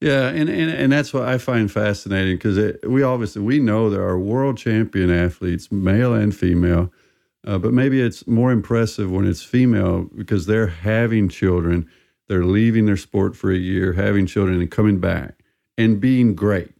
Yeah, 0.00 0.28
and, 0.28 0.48
and, 0.48 0.70
and 0.70 0.92
that's 0.92 1.14
what 1.14 1.22
I 1.22 1.38
find 1.38 1.70
fascinating 1.70 2.36
because 2.36 2.76
we 2.86 3.02
obviously 3.02 3.42
we 3.42 3.58
know 3.58 3.88
there 3.88 4.06
are 4.06 4.18
world 4.18 4.58
champion 4.58 5.10
athletes, 5.10 5.72
male 5.72 6.14
and 6.14 6.34
female, 6.34 6.92
uh, 7.46 7.58
but 7.58 7.72
maybe 7.72 8.00
it's 8.00 8.26
more 8.26 8.52
impressive 8.52 9.10
when 9.10 9.26
it's 9.26 9.42
female 9.42 10.08
because 10.14 10.46
they're 10.46 10.66
having 10.66 11.28
children 11.28 11.88
they're 12.28 12.44
leaving 12.44 12.86
their 12.86 12.96
sport 12.96 13.36
for 13.36 13.50
a 13.50 13.56
year, 13.56 13.92
having 13.92 14.26
children, 14.26 14.60
and 14.60 14.70
coming 14.70 14.98
back 14.98 15.40
and 15.76 16.00
being 16.00 16.34
great, 16.34 16.72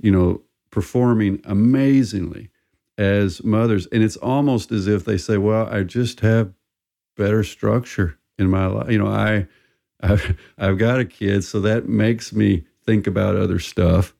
you 0.00 0.10
know, 0.10 0.42
performing 0.70 1.40
amazingly 1.44 2.50
as 2.98 3.42
mothers. 3.44 3.86
And 3.92 4.02
it's 4.02 4.16
almost 4.16 4.72
as 4.72 4.86
if 4.86 5.04
they 5.04 5.16
say, 5.16 5.36
well, 5.38 5.68
I 5.70 5.82
just 5.82 6.20
have 6.20 6.52
better 7.16 7.44
structure 7.44 8.18
in 8.38 8.48
my 8.48 8.66
life. 8.66 8.90
You 8.90 8.98
know, 8.98 9.08
I, 9.08 9.46
I've, 10.00 10.38
I've 10.58 10.78
got 10.78 11.00
a 11.00 11.04
kid, 11.04 11.44
so 11.44 11.60
that 11.60 11.88
makes 11.88 12.32
me 12.32 12.64
think 12.84 13.06
about 13.06 13.36
other 13.36 13.58
stuff. 13.58 14.14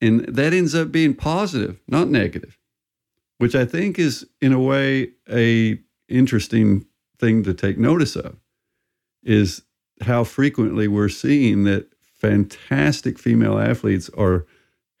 And 0.00 0.20
that 0.26 0.52
ends 0.52 0.74
up 0.74 0.90
being 0.90 1.14
positive, 1.14 1.80
not 1.86 2.08
negative, 2.08 2.58
which 3.38 3.54
I 3.54 3.64
think 3.64 3.98
is, 3.98 4.26
in 4.40 4.52
a 4.52 4.60
way, 4.60 5.10
a 5.30 5.78
interesting 6.08 6.86
thing 7.18 7.42
to 7.44 7.54
take 7.54 7.78
notice 7.78 8.16
of 8.16 8.36
is 9.22 9.62
how 10.04 10.24
frequently 10.24 10.88
we're 10.88 11.08
seeing 11.08 11.64
that 11.64 11.92
fantastic 12.00 13.18
female 13.18 13.58
athletes 13.58 14.08
are 14.16 14.46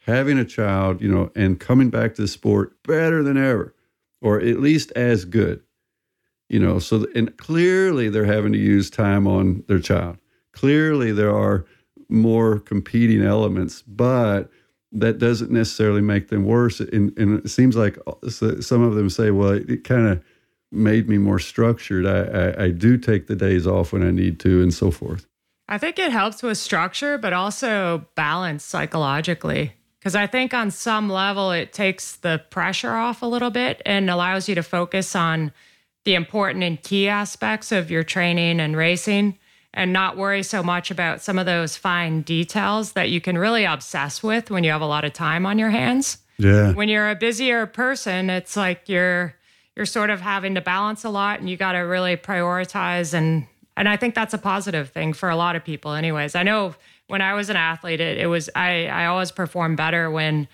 having 0.00 0.38
a 0.38 0.44
child, 0.44 1.00
you 1.00 1.08
know, 1.08 1.30
and 1.34 1.58
coming 1.58 1.90
back 1.90 2.14
to 2.14 2.22
the 2.22 2.28
sport 2.28 2.74
better 2.82 3.22
than 3.22 3.36
ever, 3.36 3.74
or 4.20 4.40
at 4.40 4.60
least 4.60 4.92
as 4.92 5.24
good. 5.24 5.62
You 6.48 6.60
know, 6.60 6.78
so 6.78 7.06
and 7.14 7.34
clearly 7.38 8.10
they're 8.10 8.26
having 8.26 8.52
to 8.52 8.58
use 8.58 8.90
time 8.90 9.26
on 9.26 9.64
their 9.66 9.78
child. 9.78 10.18
Clearly 10.52 11.10
there 11.10 11.34
are 11.34 11.64
more 12.08 12.58
competing 12.58 13.22
elements, 13.22 13.82
but 13.82 14.50
that 14.92 15.18
doesn't 15.18 15.50
necessarily 15.50 16.02
make 16.02 16.28
them 16.28 16.44
worse. 16.44 16.80
And, 16.80 17.16
and 17.18 17.44
it 17.44 17.48
seems 17.48 17.76
like 17.76 17.98
uh, 18.06 18.28
some 18.28 18.82
of 18.82 18.94
them 18.94 19.10
say, 19.10 19.30
well, 19.30 19.52
it 19.52 19.84
kind 19.84 20.06
of 20.06 20.22
made 20.74 21.08
me 21.08 21.18
more 21.18 21.38
structured. 21.38 22.06
I, 22.06 22.22
I, 22.22 22.64
I 22.64 22.70
do 22.70 22.96
take 22.96 23.26
the 23.26 23.36
days 23.36 23.66
off 23.66 23.92
when 23.92 24.06
I 24.06 24.10
need 24.10 24.40
to 24.40 24.62
and 24.62 24.72
so 24.72 24.90
forth. 24.90 25.26
I 25.68 25.78
think 25.78 25.98
it 25.98 26.12
helps 26.12 26.42
with 26.42 26.58
structure, 26.58 27.16
but 27.16 27.32
also 27.32 28.06
balance 28.14 28.64
psychologically. 28.64 29.72
Because 29.98 30.14
I 30.14 30.26
think 30.26 30.52
on 30.52 30.70
some 30.70 31.08
level, 31.08 31.50
it 31.50 31.72
takes 31.72 32.16
the 32.16 32.42
pressure 32.50 32.92
off 32.92 33.22
a 33.22 33.26
little 33.26 33.50
bit 33.50 33.80
and 33.86 34.10
allows 34.10 34.48
you 34.48 34.54
to 34.54 34.62
focus 34.62 35.16
on 35.16 35.52
the 36.04 36.14
important 36.14 36.62
and 36.62 36.82
key 36.82 37.08
aspects 37.08 37.72
of 37.72 37.90
your 37.90 38.02
training 38.02 38.60
and 38.60 38.76
racing 38.76 39.38
and 39.72 39.92
not 39.92 40.16
worry 40.16 40.42
so 40.42 40.62
much 40.62 40.90
about 40.90 41.22
some 41.22 41.38
of 41.38 41.46
those 41.46 41.76
fine 41.76 42.20
details 42.20 42.92
that 42.92 43.10
you 43.10 43.20
can 43.20 43.38
really 43.38 43.64
obsess 43.64 44.22
with 44.22 44.50
when 44.50 44.62
you 44.62 44.70
have 44.70 44.82
a 44.82 44.86
lot 44.86 45.04
of 45.04 45.14
time 45.14 45.46
on 45.46 45.58
your 45.58 45.70
hands. 45.70 46.18
Yeah. 46.38 46.72
When 46.72 46.88
you're 46.88 47.10
a 47.10 47.16
busier 47.16 47.66
person, 47.66 48.28
it's 48.28 48.56
like 48.56 48.88
you're 48.88 49.34
you're 49.76 49.86
sort 49.86 50.10
of 50.10 50.20
having 50.20 50.54
to 50.54 50.60
balance 50.60 51.04
a 51.04 51.10
lot 51.10 51.40
and 51.40 51.48
you 51.48 51.56
got 51.56 51.72
to 51.72 51.80
really 51.80 52.16
prioritize 52.16 53.14
and 53.14 53.46
and 53.76 53.88
I 53.88 53.96
think 53.96 54.14
that's 54.14 54.32
a 54.32 54.38
positive 54.38 54.90
thing 54.90 55.12
for 55.12 55.28
a 55.28 55.36
lot 55.36 55.56
of 55.56 55.64
people 55.64 55.94
anyways. 55.94 56.36
I 56.36 56.44
know 56.44 56.76
when 57.08 57.20
I 57.20 57.34
was 57.34 57.50
an 57.50 57.56
athlete 57.56 58.00
it, 58.00 58.18
it 58.18 58.26
was 58.26 58.50
I 58.54 58.86
I 58.86 59.06
always 59.06 59.30
performed 59.32 59.76
better 59.76 60.10
when 60.10 60.48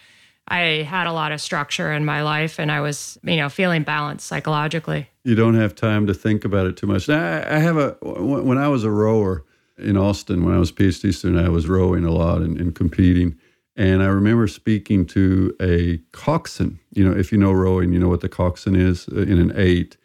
I 0.51 0.83
had 0.83 1.07
a 1.07 1.13
lot 1.13 1.31
of 1.31 1.41
structure 1.41 1.93
in 1.93 2.05
my 2.05 2.23
life 2.23 2.59
and 2.59 2.73
I 2.73 2.81
was, 2.81 3.19
you 3.23 3.37
know, 3.37 3.49
feeling 3.49 3.85
balanced 3.85 4.27
psychologically. 4.27 5.09
You 5.23 5.37
don't 5.37 5.55
have 5.55 5.77
time 5.77 6.09
to 6.09 6.15
think 6.15 6.45
about 6.45 6.67
it 6.67 6.77
too 6.77 6.89
much. 6.89 7.09
I, 7.09 7.45
I 7.49 7.59
have 7.59 7.77
a, 7.77 7.97
when 8.03 8.59
I 8.59 8.67
was 8.67 8.83
a 8.83 8.91
rower 8.91 9.45
in 9.79 9.97
Austin, 9.97 10.45
when 10.45 10.55
I 10.55 10.59
was 10.59 10.73
PhD 10.73 11.15
student, 11.15 11.45
I 11.45 11.49
was 11.49 11.69
rowing 11.69 12.05
a 12.05 12.11
lot 12.11 12.43
and, 12.43 12.61
and 12.61 12.75
competing. 12.75 13.39
And 13.81 14.03
I 14.03 14.09
remember 14.09 14.47
speaking 14.47 15.07
to 15.07 15.57
a 15.59 15.97
coxswain. 16.13 16.79
You 16.93 17.09
know, 17.09 17.19
if 17.19 17.33
you 17.33 17.39
know 17.39 17.51
rowing, 17.51 17.95
you 17.95 17.99
know 17.99 18.11
what 18.11 18.21
the 18.21 18.29
coxswain 18.29 18.77
is 18.77 19.09
uh, 19.09 19.23
in 19.23 19.39
an 19.39 19.55
eight. 19.57 19.97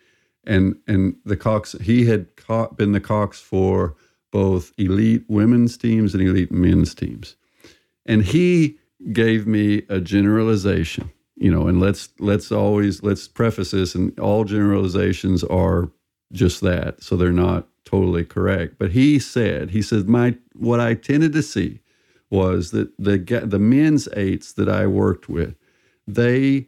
And 0.46 0.78
and 0.88 1.18
the 1.26 1.36
cox, 1.36 1.76
he 1.82 2.06
had 2.06 2.28
been 2.78 2.94
the 2.94 3.02
cox 3.02 3.42
for 3.42 3.98
both 4.32 4.72
elite 4.78 5.26
women's 5.28 5.76
teams 5.76 6.14
and 6.14 6.24
elite 6.24 6.54
men's 6.54 6.96
teams. 6.96 7.36
And 8.06 8.24
he 8.24 8.78
gave 9.12 9.46
me 9.46 9.84
a 9.90 10.00
generalization 10.00 11.12
you 11.36 11.52
know 11.52 11.68
and 11.68 11.82
let's 11.82 12.10
let's 12.20 12.50
always 12.52 13.04
let's 13.04 13.28
preface 13.28 13.72
this 13.72 13.94
and 13.94 14.18
all 14.20 14.46
generalizations 14.46 15.44
are 15.44 15.92
just 16.32 16.62
that 16.62 17.04
so 17.04 17.16
they're 17.16 17.32
not 17.32 17.68
totally 17.84 18.24
correct 18.24 18.76
but 18.80 18.92
he 18.92 19.20
said 19.20 19.70
he 19.70 19.82
said 19.82 20.08
my 20.08 20.36
what 20.54 20.80
i 20.80 20.94
tended 20.94 21.34
to 21.34 21.44
see 21.44 21.82
was 22.36 22.72
that 22.72 22.90
the 22.98 23.18
the 23.46 23.60
men's 23.60 24.08
eights 24.14 24.54
that 24.54 24.70
i 24.70 24.86
worked 24.86 25.30
with 25.30 25.56
they 26.08 26.68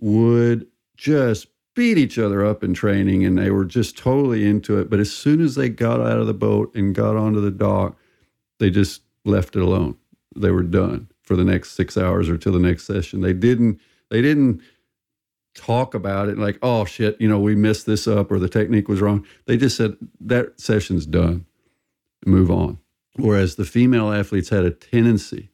would 0.00 0.66
just 0.96 1.48
beat 1.74 1.98
each 1.98 2.18
other 2.18 2.44
up 2.44 2.62
in 2.62 2.72
training 2.72 3.24
and 3.24 3.36
they 3.36 3.50
were 3.50 3.64
just 3.64 3.98
totally 3.98 4.48
into 4.48 4.78
it 4.78 4.88
but 4.88 5.00
as 5.00 5.12
soon 5.12 5.40
as 5.40 5.54
they 5.54 5.68
got 5.68 6.00
out 6.00 6.18
of 6.18 6.26
the 6.26 6.34
boat 6.34 6.74
and 6.74 6.94
got 6.94 7.16
onto 7.16 7.40
the 7.40 7.50
dock 7.50 7.96
they 8.58 8.70
just 8.70 9.02
left 9.24 9.56
it 9.56 9.62
alone 9.62 9.96
they 10.36 10.50
were 10.50 10.62
done 10.62 11.08
for 11.24 11.36
the 11.36 11.44
next 11.44 11.72
six 11.72 11.96
hours 11.96 12.28
or 12.28 12.36
till 12.36 12.52
the 12.52 12.58
next 12.58 12.86
session. 12.86 13.20
They 13.20 13.32
didn't 13.32 13.80
they 14.10 14.22
didn't 14.22 14.60
talk 15.54 15.94
about 15.94 16.28
it 16.28 16.38
like, 16.38 16.58
oh 16.62 16.84
shit, 16.84 17.20
you 17.20 17.28
know, 17.28 17.40
we 17.40 17.54
messed 17.54 17.86
this 17.86 18.06
up 18.06 18.30
or 18.30 18.38
the 18.38 18.48
technique 18.48 18.88
was 18.88 19.00
wrong. 19.00 19.26
They 19.46 19.56
just 19.56 19.76
said 19.76 19.96
that 20.20 20.60
session's 20.60 21.06
done. 21.06 21.46
Move 22.26 22.50
on. 22.50 22.78
Whereas 23.16 23.56
the 23.56 23.64
female 23.64 24.12
athletes 24.12 24.48
had 24.48 24.64
a 24.64 24.70
tendency 24.70 25.50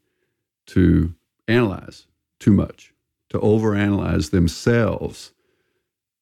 to 0.68 1.14
analyze 1.48 2.06
too 2.38 2.52
much, 2.52 2.92
to 3.30 3.38
overanalyze 3.38 4.30
themselves. 4.30 5.32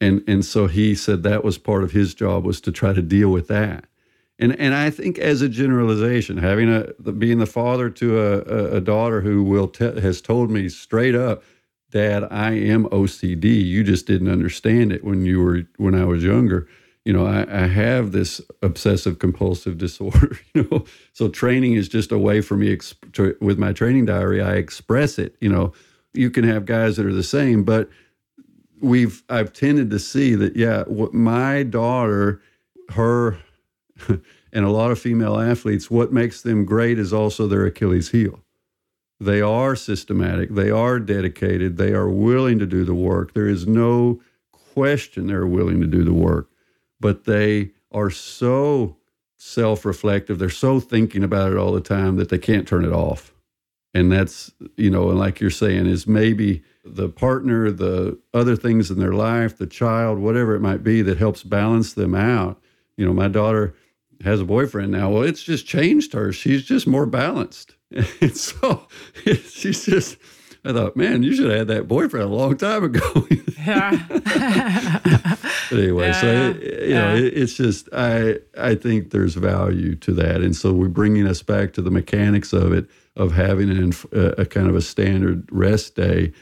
And 0.00 0.22
and 0.28 0.44
so 0.44 0.66
he 0.66 0.94
said 0.94 1.22
that 1.22 1.44
was 1.44 1.58
part 1.58 1.84
of 1.84 1.92
his 1.92 2.14
job 2.14 2.44
was 2.44 2.60
to 2.62 2.72
try 2.72 2.92
to 2.92 3.02
deal 3.02 3.30
with 3.30 3.48
that. 3.48 3.86
And 4.38 4.58
and 4.58 4.74
I 4.74 4.90
think 4.90 5.18
as 5.18 5.42
a 5.42 5.48
generalization, 5.48 6.38
having 6.38 6.72
a 6.72 7.12
being 7.12 7.38
the 7.38 7.46
father 7.46 7.90
to 7.90 8.20
a, 8.20 8.76
a 8.76 8.80
daughter 8.80 9.20
who 9.20 9.42
will 9.42 9.68
te- 9.68 10.00
has 10.00 10.20
told 10.20 10.50
me 10.50 10.68
straight 10.68 11.14
up, 11.14 11.42
Dad, 11.90 12.24
I 12.30 12.52
am 12.52 12.84
OCD. 12.86 13.64
You 13.64 13.84
just 13.84 14.06
didn't 14.06 14.28
understand 14.30 14.92
it 14.92 15.04
when 15.04 15.24
you 15.24 15.42
were 15.42 15.62
when 15.76 15.94
I 15.94 16.04
was 16.04 16.24
younger. 16.24 16.68
You 17.08 17.14
know, 17.14 17.26
I, 17.26 17.46
I 17.64 17.66
have 17.68 18.12
this 18.12 18.38
obsessive 18.60 19.18
compulsive 19.18 19.78
disorder. 19.86 20.38
You 20.54 20.68
know, 20.70 20.84
so 21.14 21.30
training 21.30 21.72
is 21.72 21.88
just 21.88 22.12
a 22.12 22.18
way 22.18 22.42
for 22.42 22.54
me 22.54 22.68
exp- 22.76 23.12
to, 23.14 23.34
with 23.40 23.58
my 23.58 23.72
training 23.72 24.04
diary. 24.04 24.42
I 24.42 24.56
express 24.56 25.18
it. 25.18 25.34
You 25.40 25.48
know, 25.48 25.72
you 26.12 26.30
can 26.30 26.44
have 26.44 26.66
guys 26.66 26.98
that 26.98 27.06
are 27.06 27.14
the 27.14 27.22
same, 27.22 27.64
but 27.64 27.88
we've 28.82 29.22
I've 29.30 29.54
tended 29.54 29.88
to 29.90 29.98
see 29.98 30.34
that. 30.34 30.54
Yeah, 30.54 30.82
what 30.82 31.14
my 31.14 31.62
daughter, 31.62 32.42
her 32.90 33.38
and 34.08 34.64
a 34.66 34.70
lot 34.70 34.90
of 34.90 34.98
female 34.98 35.38
athletes, 35.38 35.90
what 35.90 36.12
makes 36.12 36.42
them 36.42 36.66
great 36.66 36.98
is 36.98 37.14
also 37.14 37.46
their 37.46 37.64
Achilles 37.64 38.10
heel. 38.10 38.40
They 39.18 39.40
are 39.40 39.74
systematic, 39.76 40.50
they 40.50 40.70
are 40.70 41.00
dedicated, 41.00 41.78
they 41.78 41.92
are 41.92 42.10
willing 42.10 42.58
to 42.58 42.66
do 42.66 42.84
the 42.84 42.94
work. 42.94 43.32
There 43.32 43.48
is 43.48 43.66
no 43.66 44.20
question 44.50 45.26
they're 45.26 45.46
willing 45.46 45.80
to 45.80 45.86
do 45.86 46.04
the 46.04 46.12
work, 46.12 46.50
but 47.00 47.24
they 47.24 47.70
are 47.92 48.10
so 48.10 48.96
self 49.36 49.84
reflective, 49.84 50.38
they're 50.38 50.50
so 50.50 50.80
thinking 50.80 51.22
about 51.22 51.52
it 51.52 51.58
all 51.58 51.72
the 51.72 51.80
time 51.80 52.16
that 52.16 52.28
they 52.28 52.38
can't 52.38 52.66
turn 52.66 52.84
it 52.84 52.92
off. 52.92 53.32
And 53.94 54.12
that's, 54.12 54.52
you 54.76 54.90
know, 54.90 55.08
and 55.10 55.18
like 55.18 55.40
you're 55.40 55.50
saying, 55.50 55.86
is 55.86 56.06
maybe 56.06 56.62
the 56.84 57.08
partner, 57.08 57.70
the 57.70 58.18
other 58.34 58.54
things 58.54 58.90
in 58.90 58.98
their 58.98 59.12
life, 59.14 59.56
the 59.56 59.66
child, 59.66 60.18
whatever 60.18 60.54
it 60.54 60.60
might 60.60 60.82
be 60.82 61.02
that 61.02 61.18
helps 61.18 61.42
balance 61.42 61.94
them 61.94 62.14
out. 62.14 62.60
You 62.96 63.06
know, 63.06 63.14
my 63.14 63.28
daughter, 63.28 63.74
has 64.24 64.40
a 64.40 64.44
boyfriend 64.44 64.92
now. 64.92 65.10
Well, 65.10 65.22
it's 65.22 65.42
just 65.42 65.66
changed 65.66 66.12
her. 66.12 66.32
She's 66.32 66.64
just 66.64 66.86
more 66.86 67.06
balanced. 67.06 67.74
And 68.20 68.36
so 68.36 68.86
she's 69.24 69.84
just, 69.84 70.18
I 70.68 70.72
thought, 70.74 70.96
man, 70.96 71.22
you 71.22 71.34
should 71.34 71.46
have 71.46 71.58
had 71.60 71.68
that 71.68 71.88
boyfriend 71.88 72.30
a 72.30 72.34
long 72.34 72.58
time 72.58 72.84
ago. 72.84 73.26
yeah. 73.66 74.04
but 75.70 75.78
anyway, 75.78 76.08
yeah. 76.08 76.20
so 76.20 76.58
you 76.60 76.94
know, 76.94 77.16
it, 77.16 77.38
it's 77.38 77.54
just 77.54 77.88
I 77.92 78.36
I 78.56 78.74
think 78.74 79.10
there's 79.10 79.34
value 79.34 79.94
to 79.96 80.12
that, 80.12 80.42
and 80.42 80.54
so 80.54 80.74
we're 80.74 80.88
bringing 80.88 81.26
us 81.26 81.42
back 81.42 81.72
to 81.72 81.82
the 81.82 81.90
mechanics 81.90 82.52
of 82.52 82.74
it 82.74 82.86
of 83.16 83.32
having 83.32 83.70
an, 83.70 83.94
a, 84.12 84.42
a 84.42 84.46
kind 84.46 84.68
of 84.68 84.76
a 84.76 84.82
standard 84.82 85.48
rest 85.50 85.96
day 85.96 86.32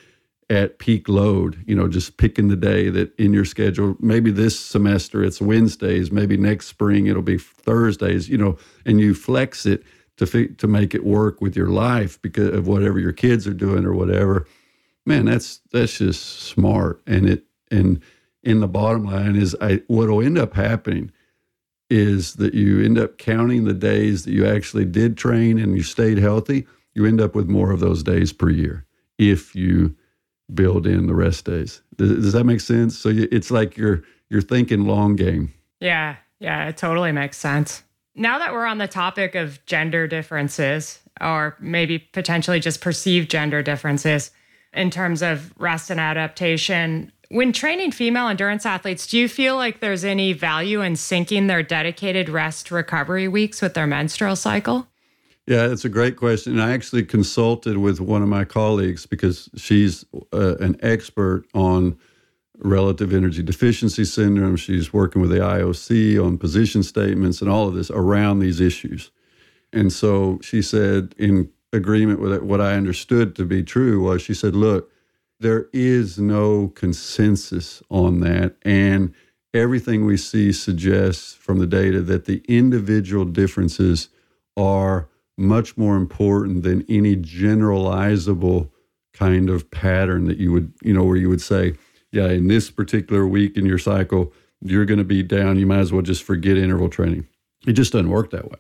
at 0.50 0.78
peak 0.78 1.08
load, 1.08 1.62
you 1.66 1.74
know, 1.74 1.88
just 1.88 2.16
picking 2.16 2.48
the 2.48 2.56
day 2.56 2.88
that 2.88 3.16
in 3.18 3.32
your 3.32 3.44
schedule, 3.44 3.96
maybe 4.00 4.30
this 4.30 4.58
semester 4.58 5.24
it's 5.24 5.40
Wednesdays, 5.40 6.12
maybe 6.12 6.36
next 6.36 6.66
spring 6.66 7.06
it'll 7.06 7.22
be 7.22 7.38
Thursdays, 7.38 8.28
you 8.28 8.38
know, 8.38 8.56
and 8.84 9.00
you 9.00 9.14
flex 9.14 9.66
it 9.66 9.82
to 10.16 10.26
fi- 10.26 10.48
to 10.48 10.66
make 10.66 10.94
it 10.94 11.04
work 11.04 11.40
with 11.40 11.56
your 11.56 11.68
life 11.68 12.20
because 12.22 12.54
of 12.54 12.66
whatever 12.66 12.98
your 12.98 13.12
kids 13.12 13.46
are 13.46 13.54
doing 13.54 13.84
or 13.84 13.94
whatever. 13.94 14.46
Man, 15.04 15.26
that's 15.26 15.60
that's 15.72 15.98
just 15.98 16.40
smart. 16.40 17.02
And 17.06 17.28
it 17.28 17.44
and 17.70 18.00
in 18.42 18.60
the 18.60 18.68
bottom 18.68 19.04
line 19.04 19.36
is 19.36 19.56
I 19.60 19.82
what'll 19.86 20.22
end 20.22 20.38
up 20.38 20.54
happening 20.54 21.12
is 21.88 22.34
that 22.34 22.54
you 22.54 22.82
end 22.82 22.98
up 22.98 23.16
counting 23.18 23.64
the 23.64 23.74
days 23.74 24.24
that 24.24 24.32
you 24.32 24.46
actually 24.46 24.84
did 24.84 25.16
train 25.16 25.58
and 25.58 25.76
you 25.76 25.82
stayed 25.82 26.18
healthy. 26.18 26.66
You 26.94 27.06
end 27.06 27.20
up 27.20 27.34
with 27.34 27.48
more 27.48 27.70
of 27.70 27.80
those 27.80 28.02
days 28.02 28.32
per 28.32 28.50
year 28.50 28.84
if 29.18 29.54
you 29.54 29.94
build 30.52 30.86
in 30.86 31.06
the 31.06 31.14
rest 31.14 31.44
days. 31.44 31.82
Does, 31.96 32.10
does 32.10 32.32
that 32.32 32.44
make 32.44 32.60
sense? 32.60 32.98
So 32.98 33.08
you, 33.08 33.28
it's 33.30 33.50
like 33.50 33.76
you're 33.76 34.02
you're 34.30 34.42
thinking 34.42 34.86
long 34.86 35.14
game. 35.14 35.52
Yeah, 35.80 36.16
yeah, 36.40 36.68
it 36.68 36.76
totally 36.76 37.12
makes 37.12 37.36
sense. 37.36 37.82
Now 38.16 38.38
that 38.38 38.52
we're 38.52 38.64
on 38.64 38.78
the 38.78 38.88
topic 38.88 39.34
of 39.34 39.64
gender 39.66 40.06
differences, 40.06 41.00
or 41.20 41.54
maybe 41.60 41.98
potentially 41.98 42.60
just 42.60 42.80
perceived 42.80 43.30
gender 43.30 43.62
differences 43.62 44.30
in 44.72 44.90
terms 44.90 45.22
of 45.22 45.52
rest 45.58 45.90
and 45.90 46.00
adaptation, 46.00 47.12
when 47.28 47.52
training 47.52 47.92
female 47.92 48.28
endurance 48.28 48.64
athletes, 48.64 49.06
do 49.06 49.18
you 49.18 49.28
feel 49.28 49.56
like 49.56 49.80
there's 49.80 50.04
any 50.04 50.32
value 50.32 50.80
in 50.80 50.94
syncing 50.94 51.48
their 51.48 51.62
dedicated 51.62 52.28
rest 52.28 52.70
recovery 52.70 53.28
weeks 53.28 53.60
with 53.60 53.74
their 53.74 53.86
menstrual 53.86 54.36
cycle? 54.36 54.86
Yeah, 55.46 55.70
it's 55.70 55.84
a 55.84 55.88
great 55.88 56.16
question. 56.16 56.58
I 56.58 56.72
actually 56.72 57.04
consulted 57.04 57.78
with 57.78 58.00
one 58.00 58.22
of 58.22 58.28
my 58.28 58.44
colleagues 58.44 59.06
because 59.06 59.48
she's 59.56 60.04
uh, 60.32 60.56
an 60.58 60.76
expert 60.82 61.44
on 61.54 61.98
relative 62.58 63.12
energy 63.12 63.42
deficiency 63.42 64.04
syndrome. 64.04 64.56
She's 64.56 64.92
working 64.92 65.20
with 65.22 65.30
the 65.30 65.38
IOC 65.38 66.24
on 66.24 66.38
position 66.38 66.82
statements 66.82 67.40
and 67.40 67.50
all 67.50 67.68
of 67.68 67.74
this 67.74 67.90
around 67.90 68.38
these 68.38 68.60
issues. 68.60 69.10
And 69.72 69.92
so 69.92 70.38
she 70.42 70.62
said, 70.62 71.14
in 71.18 71.50
agreement 71.72 72.20
with 72.20 72.32
it, 72.32 72.42
what 72.42 72.60
I 72.60 72.74
understood 72.74 73.34
to 73.36 73.44
be 73.44 73.62
true 73.62 74.02
was 74.02 74.22
she 74.22 74.34
said, 74.34 74.54
look, 74.54 74.90
there 75.40 75.68
is 75.72 76.18
no 76.18 76.68
consensus 76.68 77.82
on 77.90 78.20
that. 78.20 78.56
And 78.62 79.12
everything 79.52 80.04
we 80.04 80.16
see 80.16 80.52
suggests 80.52 81.34
from 81.34 81.58
the 81.58 81.66
data 81.66 82.00
that 82.02 82.24
the 82.24 82.42
individual 82.48 83.24
differences 83.24 84.08
are 84.56 85.08
much 85.36 85.76
more 85.76 85.96
important 85.96 86.62
than 86.62 86.84
any 86.88 87.16
generalizable 87.16 88.70
kind 89.12 89.50
of 89.50 89.70
pattern 89.70 90.24
that 90.24 90.38
you 90.38 90.52
would, 90.52 90.72
you 90.82 90.94
know, 90.94 91.04
where 91.04 91.16
you 91.16 91.28
would 91.28 91.42
say, 91.42 91.74
yeah, 92.16 92.28
in 92.28 92.48
this 92.48 92.70
particular 92.70 93.26
week 93.26 93.58
in 93.58 93.66
your 93.66 93.78
cycle, 93.78 94.32
you're 94.62 94.86
going 94.86 94.98
to 94.98 95.04
be 95.04 95.22
down. 95.22 95.58
You 95.58 95.66
might 95.66 95.80
as 95.80 95.92
well 95.92 96.00
just 96.00 96.22
forget 96.22 96.56
interval 96.56 96.88
training. 96.88 97.28
It 97.66 97.74
just 97.74 97.92
doesn't 97.92 98.08
work 98.08 98.30
that 98.30 98.50
way. 98.50 98.58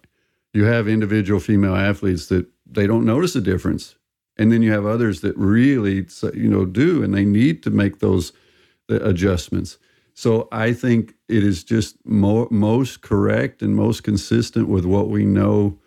You 0.52 0.64
have 0.64 0.86
individual 0.86 1.40
female 1.40 1.74
athletes 1.74 2.26
that 2.26 2.46
they 2.66 2.86
don't 2.86 3.06
notice 3.06 3.34
a 3.34 3.40
difference, 3.40 3.96
and 4.36 4.52
then 4.52 4.60
you 4.60 4.72
have 4.72 4.84
others 4.84 5.22
that 5.22 5.34
really, 5.38 6.06
you 6.34 6.50
know, 6.50 6.66
do, 6.66 7.02
and 7.02 7.14
they 7.14 7.24
need 7.24 7.62
to 7.62 7.70
make 7.70 8.00
those 8.00 8.32
uh, 8.90 9.00
adjustments. 9.00 9.78
So 10.12 10.48
I 10.52 10.74
think 10.74 11.14
it 11.28 11.42
is 11.42 11.64
just 11.64 11.96
mo- 12.04 12.48
most 12.50 13.00
correct 13.00 13.62
and 13.62 13.74
most 13.74 14.02
consistent 14.02 14.68
with 14.68 14.84
what 14.84 15.08
we 15.08 15.24
know, 15.24 15.78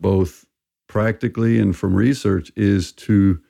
both 0.00 0.46
practically 0.86 1.58
and 1.58 1.76
from 1.76 1.94
research, 1.94 2.50
is 2.56 2.92
to 2.92 3.40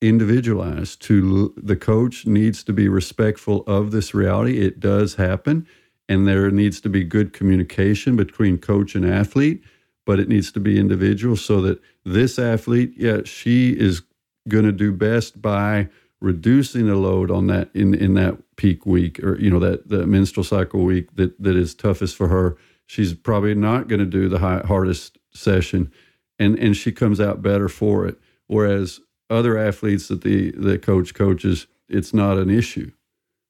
individualize. 0.00 0.96
To 0.96 1.54
the 1.56 1.76
coach 1.76 2.26
needs 2.26 2.62
to 2.64 2.72
be 2.72 2.88
respectful 2.88 3.62
of 3.66 3.90
this 3.90 4.14
reality. 4.14 4.60
It 4.60 4.80
does 4.80 5.16
happen, 5.16 5.66
and 6.08 6.26
there 6.26 6.50
needs 6.50 6.80
to 6.82 6.88
be 6.88 7.04
good 7.04 7.32
communication 7.32 8.16
between 8.16 8.58
coach 8.58 8.94
and 8.94 9.04
athlete. 9.04 9.62
But 10.06 10.18
it 10.18 10.28
needs 10.28 10.50
to 10.52 10.60
be 10.60 10.78
individual 10.78 11.36
so 11.36 11.60
that 11.60 11.80
this 12.04 12.38
athlete, 12.38 12.94
yeah, 12.96 13.20
she 13.24 13.70
is 13.78 14.02
going 14.48 14.64
to 14.64 14.72
do 14.72 14.92
best 14.92 15.40
by 15.40 15.88
reducing 16.20 16.86
the 16.86 16.96
load 16.96 17.30
on 17.30 17.46
that 17.46 17.70
in 17.74 17.94
in 17.94 18.14
that 18.14 18.36
peak 18.56 18.84
week 18.84 19.22
or 19.22 19.38
you 19.38 19.50
know 19.50 19.58
that 19.58 19.88
the 19.88 20.06
menstrual 20.06 20.44
cycle 20.44 20.84
week 20.84 21.14
that 21.16 21.40
that 21.42 21.56
is 21.56 21.74
toughest 21.74 22.14
for 22.14 22.28
her 22.28 22.56
she's 22.86 23.14
probably 23.14 23.54
not 23.54 23.88
going 23.88 24.00
to 24.00 24.06
do 24.06 24.28
the 24.28 24.38
high, 24.38 24.60
hardest 24.66 25.16
session 25.32 25.90
and 26.38 26.58
and 26.58 26.76
she 26.76 26.92
comes 26.92 27.20
out 27.20 27.40
better 27.40 27.68
for 27.68 28.06
it 28.06 28.18
whereas 28.48 29.00
other 29.30 29.56
athletes 29.56 30.08
that 30.08 30.22
the 30.22 30.50
the 30.52 30.78
coach 30.78 31.14
coaches 31.14 31.66
it's 31.88 32.14
not 32.14 32.38
an 32.38 32.50
issue. 32.50 32.92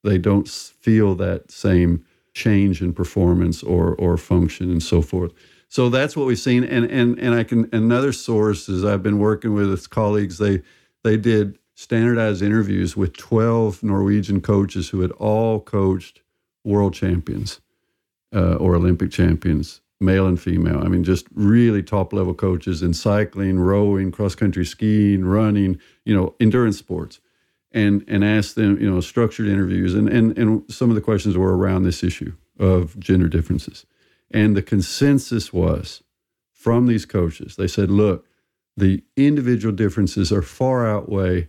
They 0.03 0.17
don't 0.17 0.49
feel 0.49 1.15
that 1.15 1.51
same 1.51 2.05
change 2.33 2.81
in 2.81 2.93
performance 2.93 3.61
or 3.61 3.95
or 3.95 4.17
function 4.17 4.71
and 4.71 4.81
so 4.81 5.01
forth. 5.01 5.33
So 5.67 5.89
that's 5.89 6.17
what 6.17 6.25
we've 6.25 6.39
seen. 6.39 6.63
And 6.63 6.85
and 6.85 7.17
and 7.19 7.35
I 7.35 7.43
can 7.43 7.69
another 7.71 8.11
source 8.11 8.67
is 8.67 8.83
I've 8.83 9.03
been 9.03 9.19
working 9.19 9.53
with 9.53 9.89
colleagues. 9.89 10.37
They 10.37 10.61
they 11.03 11.17
did 11.17 11.57
standardized 11.75 12.41
interviews 12.41 12.95
with 12.95 13.17
12 13.17 13.81
Norwegian 13.81 14.41
coaches 14.41 14.89
who 14.89 15.01
had 15.01 15.11
all 15.13 15.59
coached 15.59 16.21
world 16.63 16.93
champions 16.93 17.59
uh, 18.35 18.55
or 18.55 18.75
Olympic 18.75 19.11
champions, 19.11 19.80
male 20.01 20.25
and 20.25 20.41
female. 20.41 20.79
I 20.79 20.87
mean, 20.87 21.03
just 21.03 21.27
really 21.33 21.83
top 21.83 22.11
level 22.11 22.33
coaches 22.33 22.81
in 22.81 22.93
cycling, 22.93 23.59
rowing, 23.59 24.11
cross 24.11 24.35
country 24.35 24.65
skiing, 24.65 25.23
running, 25.23 25.79
you 26.03 26.15
know, 26.15 26.35
endurance 26.39 26.77
sports. 26.77 27.19
And, 27.73 28.03
and 28.05 28.21
asked 28.21 28.55
them, 28.55 28.81
you 28.81 28.91
know, 28.91 28.99
structured 28.99 29.47
interviews. 29.47 29.93
And, 29.93 30.09
and, 30.09 30.37
and 30.37 30.69
some 30.69 30.89
of 30.89 30.95
the 30.95 31.01
questions 31.01 31.37
were 31.37 31.55
around 31.55 31.83
this 31.83 32.03
issue 32.03 32.33
of 32.59 32.99
gender 32.99 33.29
differences. 33.29 33.85
And 34.29 34.57
the 34.57 34.61
consensus 34.61 35.53
was 35.53 36.03
from 36.51 36.87
these 36.87 37.05
coaches, 37.05 37.55
they 37.55 37.67
said, 37.67 37.89
look, 37.89 38.25
the 38.75 39.03
individual 39.15 39.73
differences 39.73 40.33
are 40.33 40.41
far 40.41 40.85
outweigh 40.85 41.47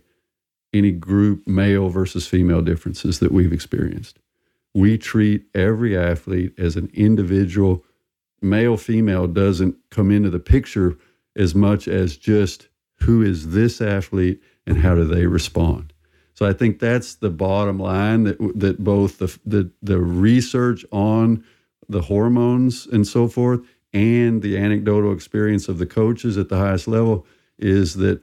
any 0.73 0.91
group 0.91 1.45
male 1.45 1.89
versus 1.89 2.25
female 2.25 2.61
differences 2.61 3.19
that 3.19 3.33
we've 3.33 3.51
experienced. 3.51 4.17
We 4.73 4.97
treat 4.97 5.45
every 5.53 5.97
athlete 5.97 6.53
as 6.57 6.77
an 6.77 6.89
individual. 6.93 7.83
Male, 8.43 8.77
female 8.77 9.27
doesn't 9.27 9.75
come 9.89 10.11
into 10.11 10.29
the 10.29 10.39
picture 10.39 10.97
as 11.35 11.55
much 11.55 11.87
as 11.87 12.17
just 12.17 12.67
who 13.01 13.21
is 13.21 13.51
this 13.51 13.81
athlete 13.81 14.41
and 14.65 14.77
how 14.77 14.95
do 14.95 15.05
they 15.05 15.25
respond. 15.25 15.93
So 16.33 16.45
I 16.45 16.53
think 16.53 16.79
that's 16.79 17.15
the 17.15 17.29
bottom 17.29 17.79
line 17.79 18.23
that 18.23 18.37
that 18.55 18.83
both 18.83 19.19
the 19.19 19.37
the, 19.45 19.71
the 19.81 19.99
research 19.99 20.85
on 20.91 21.43
the 21.89 22.01
hormones 22.01 22.87
and 22.87 23.07
so 23.07 23.27
forth 23.27 23.61
and 23.93 24.41
the 24.41 24.57
anecdotal 24.57 25.13
experience 25.13 25.67
of 25.67 25.77
the 25.77 25.85
coaches 25.85 26.37
at 26.37 26.49
the 26.49 26.57
highest 26.57 26.87
level 26.87 27.25
is 27.59 27.95
that 27.95 28.21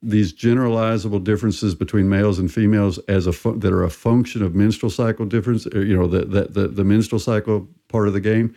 these 0.00 0.32
generalizable 0.32 1.22
differences 1.22 1.74
between 1.74 2.08
males 2.08 2.38
and 2.38 2.52
females 2.52 2.98
as 3.08 3.26
a 3.26 3.32
fu- 3.32 3.58
that 3.58 3.72
are 3.72 3.82
a 3.82 3.90
function 3.90 4.42
of 4.42 4.54
menstrual 4.54 4.90
cycle 4.90 5.26
difference, 5.26 5.66
uh, 5.66 5.80
you 5.80 5.96
know, 5.96 6.06
the, 6.06 6.24
the, 6.24 6.42
the, 6.44 6.68
the 6.68 6.84
menstrual 6.84 7.18
cycle 7.18 7.68
part 7.88 8.06
of 8.06 8.14
the 8.14 8.20
game, 8.20 8.54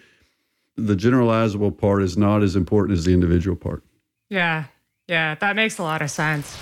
the 0.78 0.96
generalizable 0.96 1.78
part 1.78 2.04
is 2.04 2.18
not 2.18 2.44
as 2.44 2.56
important 2.56 2.98
as 2.98 3.06
the 3.06 3.14
individual 3.14 3.56
part. 3.56 3.84
Yeah. 4.30 4.66
Yeah. 5.08 5.36
That 5.36 5.56
makes 5.56 5.78
a 5.78 5.84
lot 5.84 6.02
of 6.02 6.10
sense. 6.10 6.58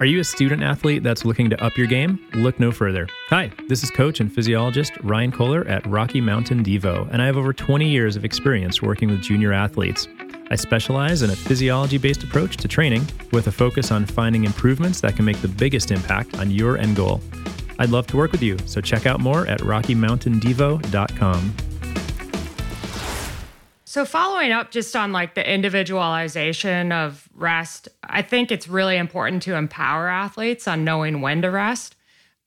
Are 0.00 0.06
you 0.06 0.18
a 0.18 0.24
student 0.24 0.64
athlete 0.64 1.04
that's 1.04 1.24
looking 1.24 1.48
to 1.50 1.64
up 1.64 1.76
your 1.76 1.86
game? 1.86 2.18
Look 2.34 2.58
no 2.58 2.72
further. 2.72 3.06
Hi, 3.28 3.52
this 3.68 3.84
is 3.84 3.90
coach 3.92 4.18
and 4.18 4.32
physiologist 4.32 4.90
Ryan 5.02 5.30
Kohler 5.30 5.64
at 5.68 5.86
Rocky 5.86 6.20
Mountain 6.20 6.64
Devo, 6.64 7.08
and 7.12 7.22
I 7.22 7.26
have 7.26 7.36
over 7.36 7.52
20 7.52 7.88
years 7.88 8.16
of 8.16 8.24
experience 8.24 8.82
working 8.82 9.10
with 9.10 9.22
junior 9.22 9.52
athletes. 9.52 10.08
I 10.50 10.56
specialize 10.56 11.22
in 11.22 11.30
a 11.30 11.36
physiology 11.36 11.98
based 11.98 12.24
approach 12.24 12.56
to 12.56 12.66
training 12.66 13.06
with 13.30 13.46
a 13.46 13.52
focus 13.52 13.92
on 13.92 14.04
finding 14.04 14.42
improvements 14.42 15.00
that 15.02 15.14
can 15.14 15.24
make 15.24 15.40
the 15.40 15.46
biggest 15.46 15.92
impact 15.92 16.36
on 16.38 16.50
your 16.50 16.78
end 16.78 16.96
goal. 16.96 17.20
I'd 17.78 17.90
love 17.90 18.08
to 18.08 18.16
work 18.16 18.32
with 18.32 18.42
you, 18.42 18.58
so 18.66 18.80
check 18.80 19.06
out 19.06 19.20
more 19.20 19.46
at 19.46 19.60
RockyMountainDevo.com. 19.60 21.56
So, 23.92 24.06
following 24.06 24.52
up 24.52 24.70
just 24.70 24.96
on 24.96 25.12
like 25.12 25.34
the 25.34 25.46
individualization 25.46 26.92
of 26.92 27.28
rest, 27.34 27.90
I 28.02 28.22
think 28.22 28.50
it's 28.50 28.66
really 28.66 28.96
important 28.96 29.42
to 29.42 29.54
empower 29.54 30.08
athletes 30.08 30.66
on 30.66 30.82
knowing 30.82 31.20
when 31.20 31.42
to 31.42 31.50
rest. 31.50 31.94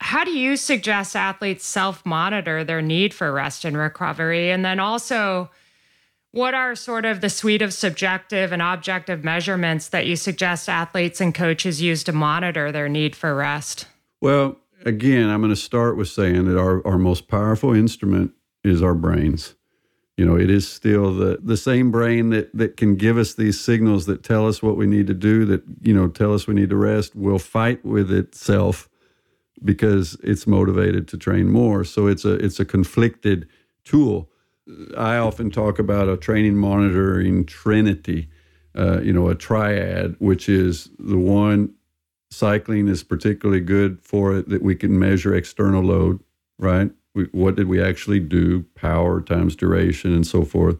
How 0.00 0.24
do 0.24 0.32
you 0.32 0.56
suggest 0.56 1.14
athletes 1.14 1.64
self 1.64 2.04
monitor 2.04 2.64
their 2.64 2.82
need 2.82 3.14
for 3.14 3.30
rest 3.30 3.64
and 3.64 3.76
recovery? 3.76 4.50
And 4.50 4.64
then 4.64 4.80
also, 4.80 5.48
what 6.32 6.54
are 6.54 6.74
sort 6.74 7.04
of 7.04 7.20
the 7.20 7.30
suite 7.30 7.62
of 7.62 7.72
subjective 7.72 8.50
and 8.50 8.60
objective 8.60 9.22
measurements 9.22 9.90
that 9.90 10.04
you 10.04 10.16
suggest 10.16 10.68
athletes 10.68 11.20
and 11.20 11.32
coaches 11.32 11.80
use 11.80 12.02
to 12.02 12.12
monitor 12.12 12.72
their 12.72 12.88
need 12.88 13.14
for 13.14 13.36
rest? 13.36 13.86
Well, 14.20 14.56
again, 14.84 15.30
I'm 15.30 15.42
going 15.42 15.50
to 15.50 15.54
start 15.54 15.96
with 15.96 16.08
saying 16.08 16.46
that 16.46 16.58
our, 16.58 16.84
our 16.84 16.98
most 16.98 17.28
powerful 17.28 17.72
instrument 17.72 18.32
is 18.64 18.82
our 18.82 18.94
brains. 18.94 19.54
You 20.16 20.24
know, 20.24 20.36
it 20.38 20.48
is 20.48 20.66
still 20.66 21.12
the, 21.14 21.38
the 21.42 21.58
same 21.58 21.90
brain 21.90 22.30
that, 22.30 22.50
that 22.54 22.78
can 22.78 22.96
give 22.96 23.18
us 23.18 23.34
these 23.34 23.60
signals 23.60 24.06
that 24.06 24.22
tell 24.22 24.48
us 24.48 24.62
what 24.62 24.76
we 24.76 24.86
need 24.86 25.06
to 25.08 25.14
do, 25.14 25.44
that, 25.44 25.62
you 25.82 25.92
know, 25.92 26.08
tell 26.08 26.32
us 26.32 26.46
we 26.46 26.54
need 26.54 26.70
to 26.70 26.76
rest, 26.76 27.14
will 27.14 27.38
fight 27.38 27.84
with 27.84 28.10
itself 28.10 28.88
because 29.62 30.16
it's 30.22 30.46
motivated 30.46 31.08
to 31.08 31.18
train 31.18 31.50
more. 31.50 31.84
So 31.84 32.06
it's 32.06 32.24
a 32.24 32.34
it's 32.34 32.60
a 32.60 32.64
conflicted 32.64 33.48
tool. 33.84 34.30
I 34.96 35.16
often 35.16 35.50
talk 35.50 35.78
about 35.78 36.08
a 36.08 36.16
training 36.16 36.56
monitoring 36.56 37.44
trinity, 37.46 38.28
uh, 38.74 39.00
you 39.00 39.12
know, 39.12 39.28
a 39.28 39.34
triad, 39.34 40.16
which 40.18 40.48
is 40.48 40.90
the 40.98 41.18
one 41.18 41.74
cycling 42.30 42.88
is 42.88 43.04
particularly 43.04 43.60
good 43.60 44.00
for 44.02 44.34
it 44.36 44.48
that 44.48 44.62
we 44.62 44.74
can 44.74 44.98
measure 44.98 45.34
external 45.34 45.82
load, 45.82 46.20
right? 46.58 46.90
We, 47.16 47.24
what 47.32 47.56
did 47.56 47.66
we 47.66 47.82
actually 47.82 48.20
do, 48.20 48.64
power 48.76 49.20
times 49.20 49.56
duration 49.56 50.14
and 50.14 50.24
so 50.26 50.44
forth. 50.44 50.78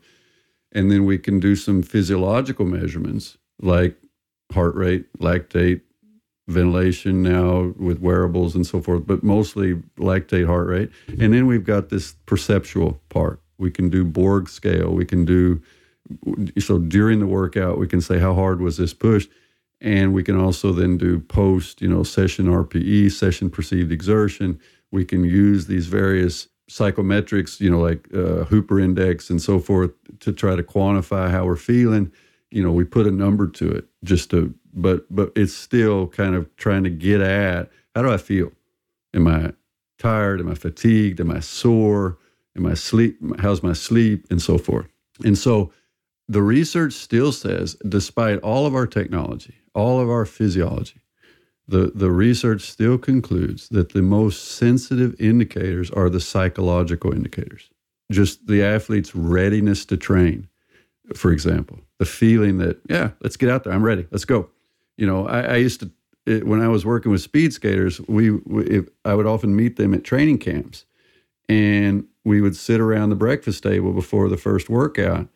And 0.71 0.91
then 0.91 1.05
we 1.05 1.19
can 1.19 1.41
do 1.41 1.57
some 1.57 1.83
physiological 1.83 2.67
measurements 2.67 3.37
like 3.61 3.97
heart 4.53 4.77
rate, 4.77 5.07
lactate, 5.19 5.81
ventilation 6.49 7.25
now 7.25 7.75
with 7.77 7.99
wearables 7.99 8.55
and 8.55 8.65
so 8.65 8.81
forth, 8.81 9.05
but 9.05 9.25
mostly 9.25 9.75
lactate 9.99 10.47
heart 10.47 10.69
rate. 10.69 10.91
And 11.09 11.35
then 11.35 11.49
we've 11.49 11.65
got 11.65 11.89
this 11.89 12.15
perceptual 12.27 13.01
part 13.09 13.41
we 13.59 13.71
can 13.71 13.89
do 13.89 14.05
Borg 14.05 14.49
scale. 14.49 14.93
We 14.93 15.05
can 15.05 15.25
do 15.25 15.63
so 16.59 16.79
during 16.79 17.21
the 17.21 17.27
workout. 17.27 17.79
We 17.79 17.89
can 17.89 18.01
say 18.01 18.19
how 18.19 18.35
hard 18.35 18.61
was 18.61 18.77
this 18.77 18.95
push, 18.95 19.27
and 19.81 20.13
we 20.13 20.23
can 20.23 20.39
also 20.39 20.73
then 20.73 20.97
do 20.99 21.21
post, 21.21 21.81
you 21.81 21.89
know, 21.89 22.03
session 22.03 22.47
RPE, 22.47 23.13
session 23.13 23.51
perceived 23.51 23.93
exertion. 23.93 24.61
We 24.97 25.05
can 25.05 25.25
use 25.25 25.67
these 25.67 25.89
various 25.89 26.49
psychometrics, 26.71 27.61
you 27.61 27.71
know, 27.71 27.81
like 27.81 28.09
uh, 28.15 28.45
Hooper 28.45 28.81
index 28.81 29.29
and 29.29 29.41
so 29.43 29.59
forth, 29.59 29.93
to 30.21 30.33
try 30.33 30.57
to 30.57 30.63
quantify 30.63 31.31
how 31.31 31.45
we're 31.45 31.57
feeling. 31.57 32.11
You 32.51 32.63
know, 32.63 32.73
we 32.73 32.85
put 32.85 33.07
a 33.07 33.11
number 33.11 33.47
to 33.47 33.71
it 33.71 33.85
just 34.03 34.31
to, 34.31 34.55
but 34.73 35.05
but 35.15 35.33
it's 35.37 35.53
still 35.53 36.07
kind 36.07 36.35
of 36.35 36.43
trying 36.57 36.85
to 36.85 36.91
get 36.91 37.21
at 37.21 37.71
how 37.95 38.01
do 38.03 38.11
I 38.11 38.17
feel? 38.17 38.53
Am 39.13 39.27
I 39.27 39.53
tired? 39.99 40.41
Am 40.41 40.49
I 40.51 40.55
fatigued? 40.55 41.21
Am 41.21 41.31
I 41.31 41.41
sore? 41.41 42.19
Am 42.57 42.65
I 42.65 42.75
sleep? 42.75 43.19
How's 43.39 43.63
my 43.63 43.75
sleep? 43.75 44.27
And 44.31 44.41
so 44.41 44.57
forth. 44.57 44.89
And 45.25 45.37
so 45.37 45.73
the 46.27 46.43
research 46.43 46.95
still 46.95 47.33
says, 47.33 47.77
despite 47.87 48.39
all 48.41 48.65
of 48.67 48.75
our 48.75 48.87
technology, 48.87 49.57
all 49.75 50.01
of 50.01 50.09
our 50.09 50.25
physiology, 50.25 51.01
the, 51.69 51.93
the 51.95 52.11
research 52.11 52.63
still 52.63 52.97
concludes 52.97 53.69
that 53.71 53.93
the 53.93 54.03
most 54.03 54.53
sensitive 54.53 55.21
indicators 55.21 55.91
are 55.91 56.09
the 56.09 56.21
psychological 56.21 57.13
indicators. 57.13 57.71
Just 58.11 58.47
the 58.47 58.63
athlete's 58.63 59.15
readiness 59.15 59.85
to 59.87 59.97
train, 59.97 60.49
for 61.15 61.33
example, 61.33 61.81
the 61.99 62.05
feeling 62.05 62.59
that, 62.59 62.81
yeah, 62.89 63.11
let's 63.21 63.37
get 63.37 63.49
out 63.49 63.65
there. 63.65 63.73
I'm 63.73 63.83
ready. 63.83 64.07
Let's 64.13 64.25
go. 64.25 64.49
You 64.97 65.07
know, 65.07 65.27
I, 65.27 65.41
I 65.41 65.57
used 65.57 65.81
to, 65.81 65.91
it, 66.25 66.47
when 66.47 66.61
I 66.61 66.69
was 66.69 66.87
working 66.87 67.11
with 67.11 67.21
speed 67.21 67.53
skaters, 67.53 68.01
we, 68.03 68.31
we 68.31 68.83
I 69.05 69.15
would 69.15 69.27
often 69.27 69.57
meet 69.57 69.77
them 69.77 69.93
at 69.93 70.05
training 70.05 70.39
camps. 70.39 70.85
And 71.49 72.07
we 72.25 72.41
would 72.41 72.57
sit 72.57 72.81
around 72.81 73.11
the 73.11 73.17
breakfast 73.17 73.63
table 73.63 73.93
before 73.93 74.29
the 74.29 74.37
first 74.37 74.69
workout, 74.69 75.29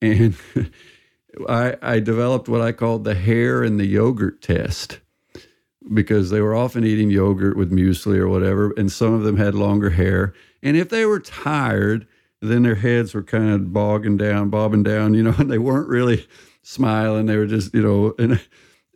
and 0.00 0.34
I, 1.48 1.76
I 1.82 2.00
developed 2.00 2.48
what 2.48 2.62
I 2.62 2.72
called 2.72 3.04
the 3.04 3.14
hair 3.14 3.62
and 3.62 3.78
the 3.78 3.84
yogurt 3.84 4.40
test 4.40 5.00
because 5.92 6.30
they 6.30 6.40
were 6.40 6.54
often 6.54 6.84
eating 6.84 7.10
yogurt 7.10 7.56
with 7.56 7.72
muesli 7.72 8.18
or 8.18 8.28
whatever, 8.28 8.72
and 8.76 8.90
some 8.90 9.12
of 9.12 9.22
them 9.22 9.36
had 9.36 9.54
longer 9.54 9.90
hair. 9.90 10.32
And 10.62 10.76
if 10.76 10.88
they 10.88 11.04
were 11.04 11.20
tired, 11.20 12.06
then 12.40 12.62
their 12.62 12.74
heads 12.74 13.14
were 13.14 13.22
kind 13.22 13.50
of 13.50 13.72
bogging 13.72 14.16
down, 14.16 14.50
bobbing 14.50 14.82
down, 14.82 15.14
you 15.14 15.22
know, 15.22 15.34
and 15.38 15.50
they 15.50 15.58
weren't 15.58 15.88
really 15.88 16.26
smiling. 16.62 17.26
They 17.26 17.36
were 17.36 17.46
just, 17.46 17.74
you 17.74 17.82
know, 17.82 18.14
and 18.18 18.40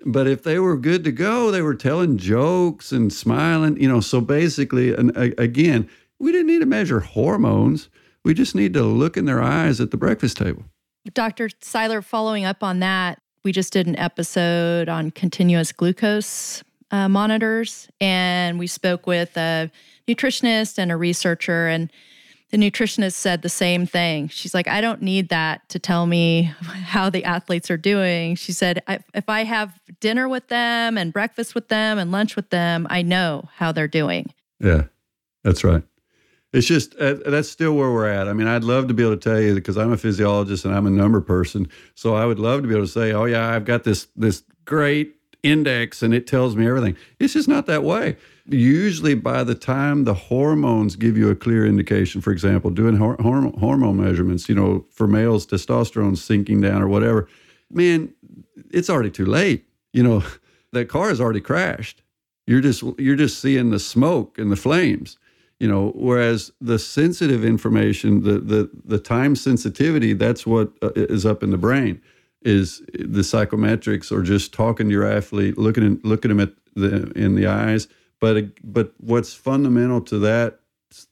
but 0.05 0.28
if 0.28 0.45
they 0.45 0.59
were 0.59 0.76
good 0.76 1.03
to 1.05 1.12
go, 1.12 1.51
they 1.51 1.62
were 1.62 1.74
telling 1.74 2.16
jokes 2.16 2.93
and 2.93 3.12
smiling, 3.12 3.80
you 3.80 3.89
know. 3.89 4.01
So 4.01 4.20
basically, 4.20 4.95
and 4.95 5.16
again, 5.16 5.89
we 6.18 6.32
didn't 6.32 6.47
need 6.47 6.61
to 6.61 6.66
measure 6.66 7.01
hormones. 7.01 7.89
We 8.24 8.34
just 8.34 8.55
need 8.55 8.74
to 8.74 8.82
look 8.82 9.16
in 9.16 9.24
their 9.24 9.43
eyes 9.43 9.80
at 9.80 9.91
the 9.91 9.97
breakfast 9.97 10.37
table. 10.37 10.64
Dr. 11.12 11.49
Seiler, 11.61 12.03
following 12.03 12.45
up 12.45 12.62
on 12.62 12.80
that, 12.80 13.20
we 13.45 13.53
just 13.53 13.72
did 13.72 13.87
an 13.87 13.97
episode 13.97 14.89
on 14.89 15.12
continuous 15.12 15.72
glucose 15.72 16.62
uh, 16.91 17.09
monitors, 17.09 17.89
and 18.01 18.59
we 18.59 18.66
spoke 18.66 19.07
with 19.07 19.37
a 19.37 19.70
nutritionist 20.07 20.78
and 20.78 20.93
a 20.93 20.97
researcher, 20.97 21.66
and 21.66 21.91
the 22.51 22.57
nutritionist 22.57 23.14
said 23.14 23.43
the 23.43 23.49
same 23.49 23.87
thing. 23.87 24.28
She's 24.28 24.55
like, 24.55 24.68
I 24.68 24.80
don't 24.80 25.03
need 25.03 25.30
that 25.30 25.68
to 25.70 25.78
tell 25.78 26.07
me 26.07 26.43
how 26.62 27.11
the 27.11 27.24
athletes 27.24 27.70
are 27.70 27.76
doing. 27.76 28.37
She 28.37 28.53
said, 28.53 28.82
if 29.14 29.28
I 29.28 29.45
have 29.45 29.78
dinner 30.01 30.28
with 30.28 30.49
them 30.49 30.97
and 30.97 31.12
breakfast 31.12 31.55
with 31.55 31.68
them 31.68 31.99
and 31.99 32.12
lunch 32.12 32.37
with 32.37 32.51
them, 32.51 32.87
I 32.89 33.03
know 33.03 33.49
how 33.55 33.72
they're 33.72 33.89
doing. 33.89 34.32
Yeah, 34.61 34.84
that's 35.43 35.64
right. 35.64 35.82
It's 36.53 36.66
just 36.66 36.95
uh, 36.97 37.14
that's 37.26 37.51
still 37.51 37.74
where 37.74 37.91
we're 37.91 38.09
at. 38.09 38.28
I 38.28 38.32
mean, 38.32 38.47
I'd 38.47 38.64
love 38.64 38.89
to 38.89 38.95
be 38.95 39.03
able 39.03 39.16
to 39.16 39.20
tell 39.20 39.41
you 39.41 39.55
because 39.55 39.76
I'm 39.76 39.93
a 39.93 39.97
physiologist 39.99 40.64
and 40.64 40.74
I'm 40.74 40.87
a 40.87 40.91
number 40.91 41.20
person. 41.20 41.68
So 41.95 42.14
I 42.14 42.24
would 42.24 42.39
love 42.39 42.62
to 42.62 42.68
be 42.68 42.74
able 42.74 42.87
to 42.87 42.91
say, 42.91 43.12
"Oh 43.12 43.24
yeah, 43.24 43.51
I've 43.51 43.66
got 43.66 43.84
this 43.84 44.07
this 44.16 44.43
great 44.64 45.16
index 45.43 46.03
and 46.03 46.14
it 46.14 46.26
tells 46.26 46.57
me 46.57 46.66
everything." 46.66 46.97
It's 47.18 47.34
just 47.34 47.49
not 47.49 47.66
that 47.66 47.82
way 47.82 48.16
usually 48.49 49.14
by 49.14 49.45
the 49.45 49.55
time 49.55 50.05
the 50.05 50.14
hormones 50.14 50.97
give 50.97 51.16
you 51.16 51.30
a 51.30 51.34
clear 51.34 51.66
indication, 51.66 52.20
for 52.20 52.30
example, 52.30 52.70
doing 52.70 52.97
hor- 52.97 53.16
hormone 53.20 53.97
measurements, 53.97 54.49
you 54.49 54.55
know, 54.55 54.84
for 54.91 55.07
males, 55.07 55.47
testosterone 55.47 56.16
sinking 56.16 56.61
down 56.61 56.82
or 56.82 56.89
whatever, 56.89 57.28
man, 57.70 58.12
it's 58.70 58.89
already 58.89 59.11
too 59.11 59.26
late. 59.26 59.64
You 59.93 60.03
know, 60.03 60.24
that 60.72 60.89
car 60.89 61.09
has 61.09 61.20
already 61.20 61.41
crashed. 61.41 62.03
You're 62.47 62.61
just 62.61 62.82
you're 62.99 63.16
just 63.16 63.41
seeing 63.41 63.70
the 63.70 63.80
smoke 63.80 64.39
and 64.39 64.53
the 64.53 64.57
flames. 64.57 65.18
You 65.59 65.68
know, 65.68 65.93
whereas 65.97 66.53
the 66.61 66.78
sensitive 66.78 67.45
information, 67.45 68.22
the 68.22 68.39
the 68.39 68.70
the 68.84 68.99
time 68.99 69.34
sensitivity, 69.34 70.12
that's 70.12 70.47
what 70.47 70.70
uh, 70.82 70.91
up 71.28 71.43
in 71.43 71.51
the 71.51 71.57
brain. 71.57 72.01
Is 72.47 72.78
the 72.94 73.22
psychometrics 73.22 74.12
or 74.12 74.22
just 74.22 74.53
talking 74.55 74.86
to 74.86 74.92
your 74.92 75.05
athlete, 75.05 75.59
looking 75.59 75.84
in, 75.84 76.01
looking 76.05 76.28
them 76.28 76.38
at 76.38 76.53
the 76.76 77.11
in 77.16 77.34
the 77.34 77.49
eyes, 77.49 77.88
but 78.20 78.53
but 78.62 78.92
what's 78.99 79.34
fundamental 79.34 80.01
to 80.03 80.18
that, 80.20 80.61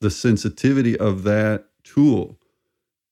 the 0.00 0.10
sensitivity 0.10 0.96
of 0.96 1.24
that 1.24 1.66
tool, 1.82 2.38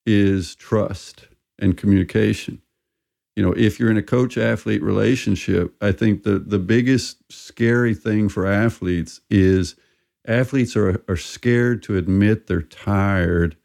is 0.07 0.55
trust 0.55 1.27
and 1.59 1.77
communication. 1.77 2.63
You 3.35 3.43
know, 3.43 3.53
if 3.55 3.81
you're 3.81 3.91
in 3.91 3.97
a 3.97 4.03
coach 4.03 4.39
athlete 4.39 4.85
relationship, 4.85 5.75
I 5.81 5.91
think 5.91 6.23
the 6.23 6.39
the 6.39 6.61
biggest 6.61 7.19
scary 7.29 7.93
thing 7.95 8.29
for 8.29 8.47
athletes 8.47 9.21
is 9.31 9.75
athletes 10.29 10.77
are 10.77 11.03
are 11.09 11.17
scared 11.17 11.83
to 11.85 11.97
admit 11.97 12.47
they're 12.47 12.63
tired 12.63 13.57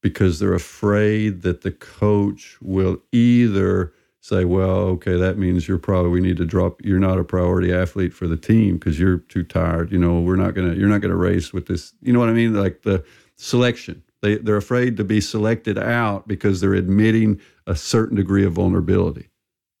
because 0.00 0.38
they're 0.38 0.54
afraid 0.54 1.42
that 1.42 1.60
the 1.60 1.72
coach 1.72 2.56
will 2.62 3.02
either 3.12 3.92
say, 4.26 4.44
well, 4.44 4.78
okay, 4.88 5.16
that 5.16 5.38
means 5.38 5.68
you're 5.68 5.78
probably 5.78 6.10
we 6.10 6.20
need 6.20 6.36
to 6.38 6.44
drop. 6.44 6.84
You're 6.84 6.98
not 6.98 7.18
a 7.18 7.24
priority 7.24 7.72
athlete 7.72 8.12
for 8.12 8.26
the 8.26 8.36
team 8.36 8.76
because 8.76 8.98
you're 8.98 9.18
too 9.18 9.44
tired. 9.44 9.92
You 9.92 9.98
know, 9.98 10.20
we're 10.20 10.36
not 10.36 10.54
gonna 10.54 10.74
you're 10.74 10.88
not 10.88 11.00
gonna 11.00 11.16
race 11.16 11.52
with 11.52 11.66
this. 11.66 11.94
You 12.02 12.12
know 12.12 12.18
what 12.18 12.28
I 12.28 12.32
mean? 12.32 12.54
Like 12.54 12.82
the 12.82 13.04
selection. 13.36 14.02
They 14.22 14.36
they're 14.36 14.56
afraid 14.56 14.96
to 14.96 15.04
be 15.04 15.20
selected 15.20 15.78
out 15.78 16.26
because 16.26 16.60
they're 16.60 16.74
admitting 16.74 17.40
a 17.66 17.76
certain 17.76 18.16
degree 18.16 18.44
of 18.44 18.54
vulnerability, 18.54 19.28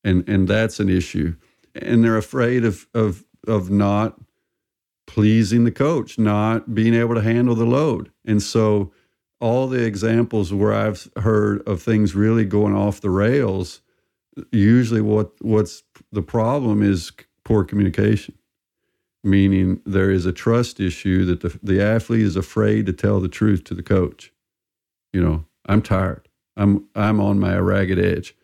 and 0.04 0.26
and 0.28 0.46
that's 0.46 0.78
an 0.78 0.88
issue. 0.88 1.34
And 1.74 2.04
they're 2.04 2.16
afraid 2.16 2.64
of 2.64 2.86
of 2.94 3.24
of 3.48 3.70
not 3.70 4.20
pleasing 5.06 5.64
the 5.64 5.72
coach, 5.72 6.18
not 6.18 6.74
being 6.74 6.94
able 6.94 7.14
to 7.16 7.22
handle 7.22 7.56
the 7.56 7.64
load, 7.66 8.12
and 8.24 8.40
so 8.40 8.92
all 9.40 9.66
the 9.66 9.84
examples 9.84 10.52
where 10.52 10.72
I've 10.72 11.08
heard 11.16 11.66
of 11.66 11.82
things 11.82 12.14
really 12.14 12.44
going 12.44 12.74
off 12.74 13.00
the 13.00 13.10
rails 13.10 13.82
usually 14.52 15.00
what 15.00 15.32
what's 15.40 15.82
the 16.12 16.22
problem 16.22 16.82
is 16.82 17.12
poor 17.44 17.64
communication. 17.64 18.34
Meaning 19.24 19.80
there 19.84 20.10
is 20.10 20.24
a 20.24 20.32
trust 20.32 20.78
issue 20.78 21.24
that 21.24 21.40
the, 21.40 21.58
the 21.62 21.82
athlete 21.82 22.22
is 22.22 22.36
afraid 22.36 22.86
to 22.86 22.92
tell 22.92 23.20
the 23.20 23.28
truth 23.28 23.64
to 23.64 23.74
the 23.74 23.82
coach. 23.82 24.32
You 25.12 25.22
know 25.22 25.44
i'm 25.66 25.82
tired. 25.82 26.28
I'm 26.56 26.86
i'm 26.94 27.20
on 27.20 27.38
my 27.38 27.56
ragged 27.58 27.98
edge. 27.98 28.34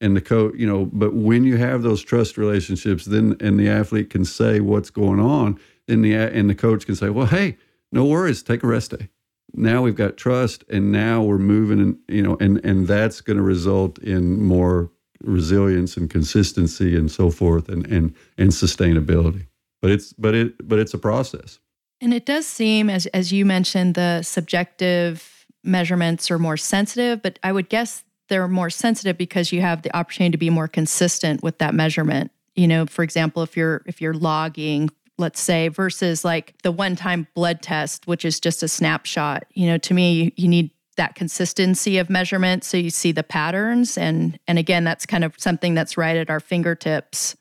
And 0.00 0.16
the 0.16 0.20
coach 0.20 0.54
you 0.56 0.66
know 0.66 0.86
but 0.86 1.14
when 1.14 1.44
you 1.44 1.56
have 1.56 1.82
those 1.82 2.02
trust 2.02 2.36
relationships 2.36 3.04
then 3.04 3.36
and 3.40 3.58
the 3.58 3.68
athlete 3.68 4.10
can 4.10 4.24
say 4.24 4.60
what's 4.60 4.90
going 4.90 5.20
on 5.20 5.58
then 5.86 6.02
the 6.02 6.14
and 6.14 6.50
the 6.50 6.54
coach 6.54 6.86
can 6.86 6.96
say 6.96 7.10
well 7.10 7.26
hey 7.26 7.56
no 7.94 8.04
worries. 8.04 8.42
Take 8.42 8.64
a 8.64 8.66
rest 8.66 8.90
day. 8.90 9.08
Now 9.54 9.82
we've 9.82 9.94
got 9.94 10.16
trust 10.16 10.64
and 10.68 10.90
now 10.90 11.22
we're 11.22 11.38
moving 11.38 11.80
and 11.80 11.98
you 12.08 12.22
know 12.22 12.36
and 12.40 12.62
and 12.64 12.88
that's 12.88 13.20
going 13.20 13.36
to 13.36 13.42
result 13.42 13.98
in 13.98 14.42
more 14.42 14.90
resilience 15.24 15.96
and 15.96 16.08
consistency 16.10 16.96
and 16.96 17.10
so 17.10 17.30
forth 17.30 17.68
and, 17.68 17.86
and, 17.86 18.14
and 18.38 18.50
sustainability. 18.50 19.46
But 19.82 19.90
it's 19.90 20.12
but 20.14 20.34
it 20.34 20.66
but 20.66 20.78
it's 20.78 20.94
a 20.94 20.98
process. 20.98 21.58
And 22.00 22.14
it 22.14 22.24
does 22.24 22.46
seem 22.46 22.88
as 22.88 23.06
as 23.06 23.32
you 23.32 23.44
mentioned, 23.44 23.94
the 23.94 24.22
subjective 24.22 25.46
measurements 25.62 26.30
are 26.30 26.38
more 26.38 26.56
sensitive, 26.56 27.22
but 27.22 27.38
I 27.42 27.52
would 27.52 27.68
guess 27.68 28.04
they're 28.28 28.48
more 28.48 28.70
sensitive 28.70 29.18
because 29.18 29.52
you 29.52 29.60
have 29.60 29.82
the 29.82 29.94
opportunity 29.94 30.32
to 30.32 30.38
be 30.38 30.50
more 30.50 30.68
consistent 30.68 31.42
with 31.42 31.58
that 31.58 31.74
measurement. 31.74 32.30
You 32.54 32.68
know, 32.68 32.86
for 32.86 33.02
example, 33.02 33.42
if 33.42 33.56
you're 33.56 33.82
if 33.86 34.00
you're 34.00 34.14
logging 34.14 34.90
let's 35.18 35.40
say 35.40 35.68
versus 35.68 36.24
like 36.24 36.54
the 36.62 36.72
one 36.72 36.96
time 36.96 37.26
blood 37.34 37.62
test 37.62 38.06
which 38.06 38.24
is 38.24 38.40
just 38.40 38.62
a 38.64 38.68
snapshot 38.68 39.44
you 39.52 39.64
know 39.66 39.78
to 39.78 39.94
me 39.94 40.12
you, 40.12 40.32
you 40.36 40.48
need 40.48 40.70
that 40.94 41.14
consistency 41.14 41.98
of 41.98 42.08
measurement 42.10 42.64
so 42.64 42.76
you 42.76 42.90
see 42.90 43.12
the 43.12 43.22
patterns 43.22 43.98
and 43.98 44.38
and 44.46 44.58
again 44.58 44.84
that's 44.84 45.06
kind 45.06 45.24
of 45.24 45.34
something 45.38 45.74
that's 45.74 45.96
right 45.96 46.16
at 46.16 46.30
our 46.30 46.40
fingertips. 46.40 47.36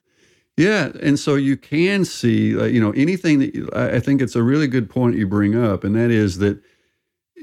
Yeah 0.57 0.91
and 1.01 1.17
so 1.19 1.35
you 1.35 1.57
can 1.57 2.05
see 2.05 2.57
uh, 2.57 2.65
you 2.65 2.79
know 2.79 2.91
anything 2.91 3.39
that 3.39 3.55
you, 3.55 3.69
I, 3.73 3.95
I 3.95 3.99
think 3.99 4.21
it's 4.21 4.35
a 4.35 4.43
really 4.43 4.67
good 4.67 4.89
point 4.89 5.17
you 5.17 5.27
bring 5.27 5.55
up 5.55 5.83
and 5.83 5.95
that 5.95 6.11
is 6.11 6.37
that 6.39 6.61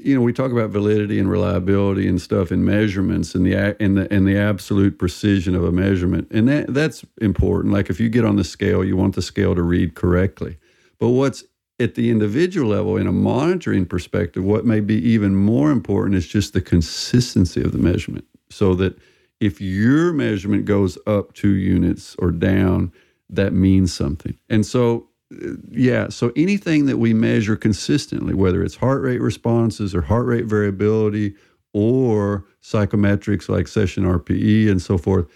you 0.03 0.15
know 0.15 0.21
we 0.21 0.33
talk 0.33 0.51
about 0.51 0.69
validity 0.69 1.19
and 1.19 1.29
reliability 1.29 2.07
and 2.07 2.19
stuff 2.19 2.51
in 2.51 2.65
measurements 2.65 3.35
and 3.35 3.45
the 3.45 3.53
and 3.81 3.97
the 3.97 4.11
and 4.13 4.27
the 4.27 4.37
absolute 4.37 4.97
precision 4.97 5.55
of 5.55 5.63
a 5.63 5.71
measurement 5.71 6.27
and 6.31 6.47
that 6.47 6.73
that's 6.73 7.05
important. 7.21 7.73
Like 7.73 7.89
if 7.89 7.99
you 7.99 8.09
get 8.09 8.25
on 8.25 8.35
the 8.35 8.43
scale 8.43 8.83
you 8.83 8.97
want 8.97 9.15
the 9.15 9.21
scale 9.21 9.55
to 9.55 9.61
read 9.61 9.95
correctly. 9.95 10.57
But 10.99 11.09
what's 11.09 11.43
at 11.81 11.95
the 11.95 12.09
individual 12.09 12.69
level, 12.69 12.97
in 12.97 13.07
a 13.07 13.11
monitoring 13.11 13.85
perspective, 13.85 14.43
what 14.43 14.65
may 14.65 14.79
be 14.79 14.95
even 14.95 15.35
more 15.35 15.71
important 15.71 16.15
is 16.15 16.27
just 16.27 16.53
the 16.53 16.61
consistency 16.61 17.61
of 17.61 17.71
the 17.71 17.77
measurement. 17.77 18.25
So 18.49 18.75
that 18.75 18.97
if 19.39 19.59
your 19.59 20.13
measurement 20.13 20.65
goes 20.65 20.97
up 21.07 21.33
two 21.33 21.53
units 21.53 22.15
or 22.19 22.31
down, 22.31 22.91
that 23.29 23.53
means 23.53 23.93
something. 23.93 24.37
And 24.49 24.65
so, 24.65 25.07
uh, 25.33 25.53
yeah, 25.69 26.09
so 26.09 26.31
anything 26.35 26.85
that 26.85 26.97
we 26.97 27.13
measure 27.13 27.55
consistently, 27.55 28.33
whether 28.33 28.63
it's 28.63 28.75
heart 28.75 29.01
rate 29.01 29.21
responses 29.21 29.95
or 29.95 30.01
heart 30.01 30.25
rate 30.25 30.45
variability 30.45 31.33
or 31.73 32.45
psychometrics 32.61 33.49
like 33.49 33.67
session 33.67 34.03
RPE 34.03 34.69
and 34.69 34.81
so 34.81 34.97
forth, 34.97 35.27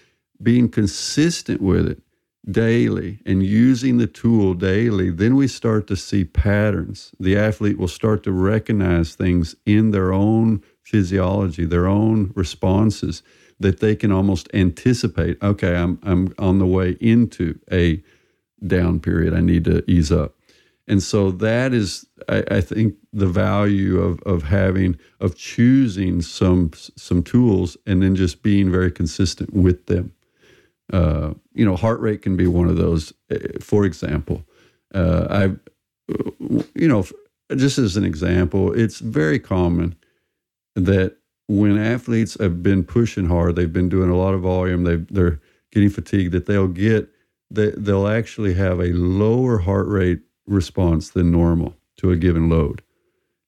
being 0.44 0.70
consistent 0.70 1.62
with 1.62 1.88
it 1.88 2.02
daily 2.50 3.20
and 3.26 3.44
using 3.44 3.98
the 3.98 4.08
tool 4.08 4.54
daily, 4.54 5.10
then 5.10 5.36
we 5.36 5.48
start 5.48 5.88
to 5.88 5.96
see 5.96 6.24
patterns. 6.24 7.12
The 7.20 7.38
athlete 7.38 7.78
will 7.78 7.88
start 7.88 8.24
to 8.24 8.32
recognize 8.32 9.16
things 9.16 9.56
in 9.66 9.92
their 9.92 10.14
own 10.14 10.62
physiology, 10.84 11.66
their 11.66 11.88
own 11.88 12.32
responses 12.36 13.24
that 13.60 13.80
they 13.80 13.96
can 13.96 14.12
almost 14.12 14.50
anticipate. 14.54 15.42
Okay, 15.42 15.76
I'm 15.76 16.00
I'm 16.04 16.34
on 16.38 16.60
the 16.60 16.66
way 16.66 16.98
into 17.00 17.60
a 17.72 18.04
down 18.66 19.00
period. 19.00 19.34
I 19.34 19.42
need 19.42 19.66
to 19.66 19.84
ease 19.90 20.12
up. 20.12 20.36
And 20.88 21.02
so 21.02 21.32
that 21.32 21.74
is, 21.74 22.06
I, 22.30 22.44
I 22.52 22.62
think, 22.62 22.96
the 23.12 23.28
value 23.28 24.00
of 24.00 24.22
of 24.22 24.44
having 24.44 24.98
of 25.20 25.36
choosing 25.36 26.22
some 26.22 26.72
some 26.96 27.24
tools 27.24 27.78
and 27.88 28.04
then 28.04 28.16
just 28.16 28.44
being 28.44 28.72
very 28.72 28.92
consistent 28.92 29.54
with 29.54 29.88
them. 29.88 30.14
Uh, 30.94 31.34
you 31.54 31.66
know, 31.66 31.76
heart 31.76 32.00
rate 32.00 32.22
can 32.22 32.38
be 32.38 32.48
one 32.48 32.70
of 32.70 32.78
those. 32.78 33.14
Uh, 33.32 33.38
for 33.60 33.86
example, 33.86 34.46
uh, 34.94 35.28
I, 35.30 35.44
you 36.76 36.88
know, 36.88 37.06
just 37.56 37.78
as 37.78 37.98
an 37.98 38.04
example, 38.04 38.72
it's 38.74 39.00
very 39.00 39.40
common 39.40 39.96
that 40.76 41.18
when 41.48 41.78
athletes 41.78 42.38
have 42.40 42.62
been 42.64 42.84
pushing 42.84 43.28
hard, 43.28 43.56
they've 43.56 43.72
been 43.72 43.90
doing 43.90 44.10
a 44.10 44.18
lot 44.18 44.34
of 44.34 44.42
volume, 44.42 44.84
they 44.84 44.98
they're 44.98 45.40
getting 45.72 45.90
fatigued, 45.90 46.32
that 46.34 46.46
they'll 46.46 46.68
get 46.68 47.10
they, 47.52 47.72
they'll 47.72 48.08
actually 48.08 48.54
have 48.56 48.80
a 48.80 48.94
lower 48.94 49.60
heart 49.60 49.88
rate 49.88 50.22
response 50.48 51.10
than 51.10 51.32
normal 51.32 51.76
to 51.98 52.12
a 52.12 52.16
given 52.16 52.50
load. 52.50 52.82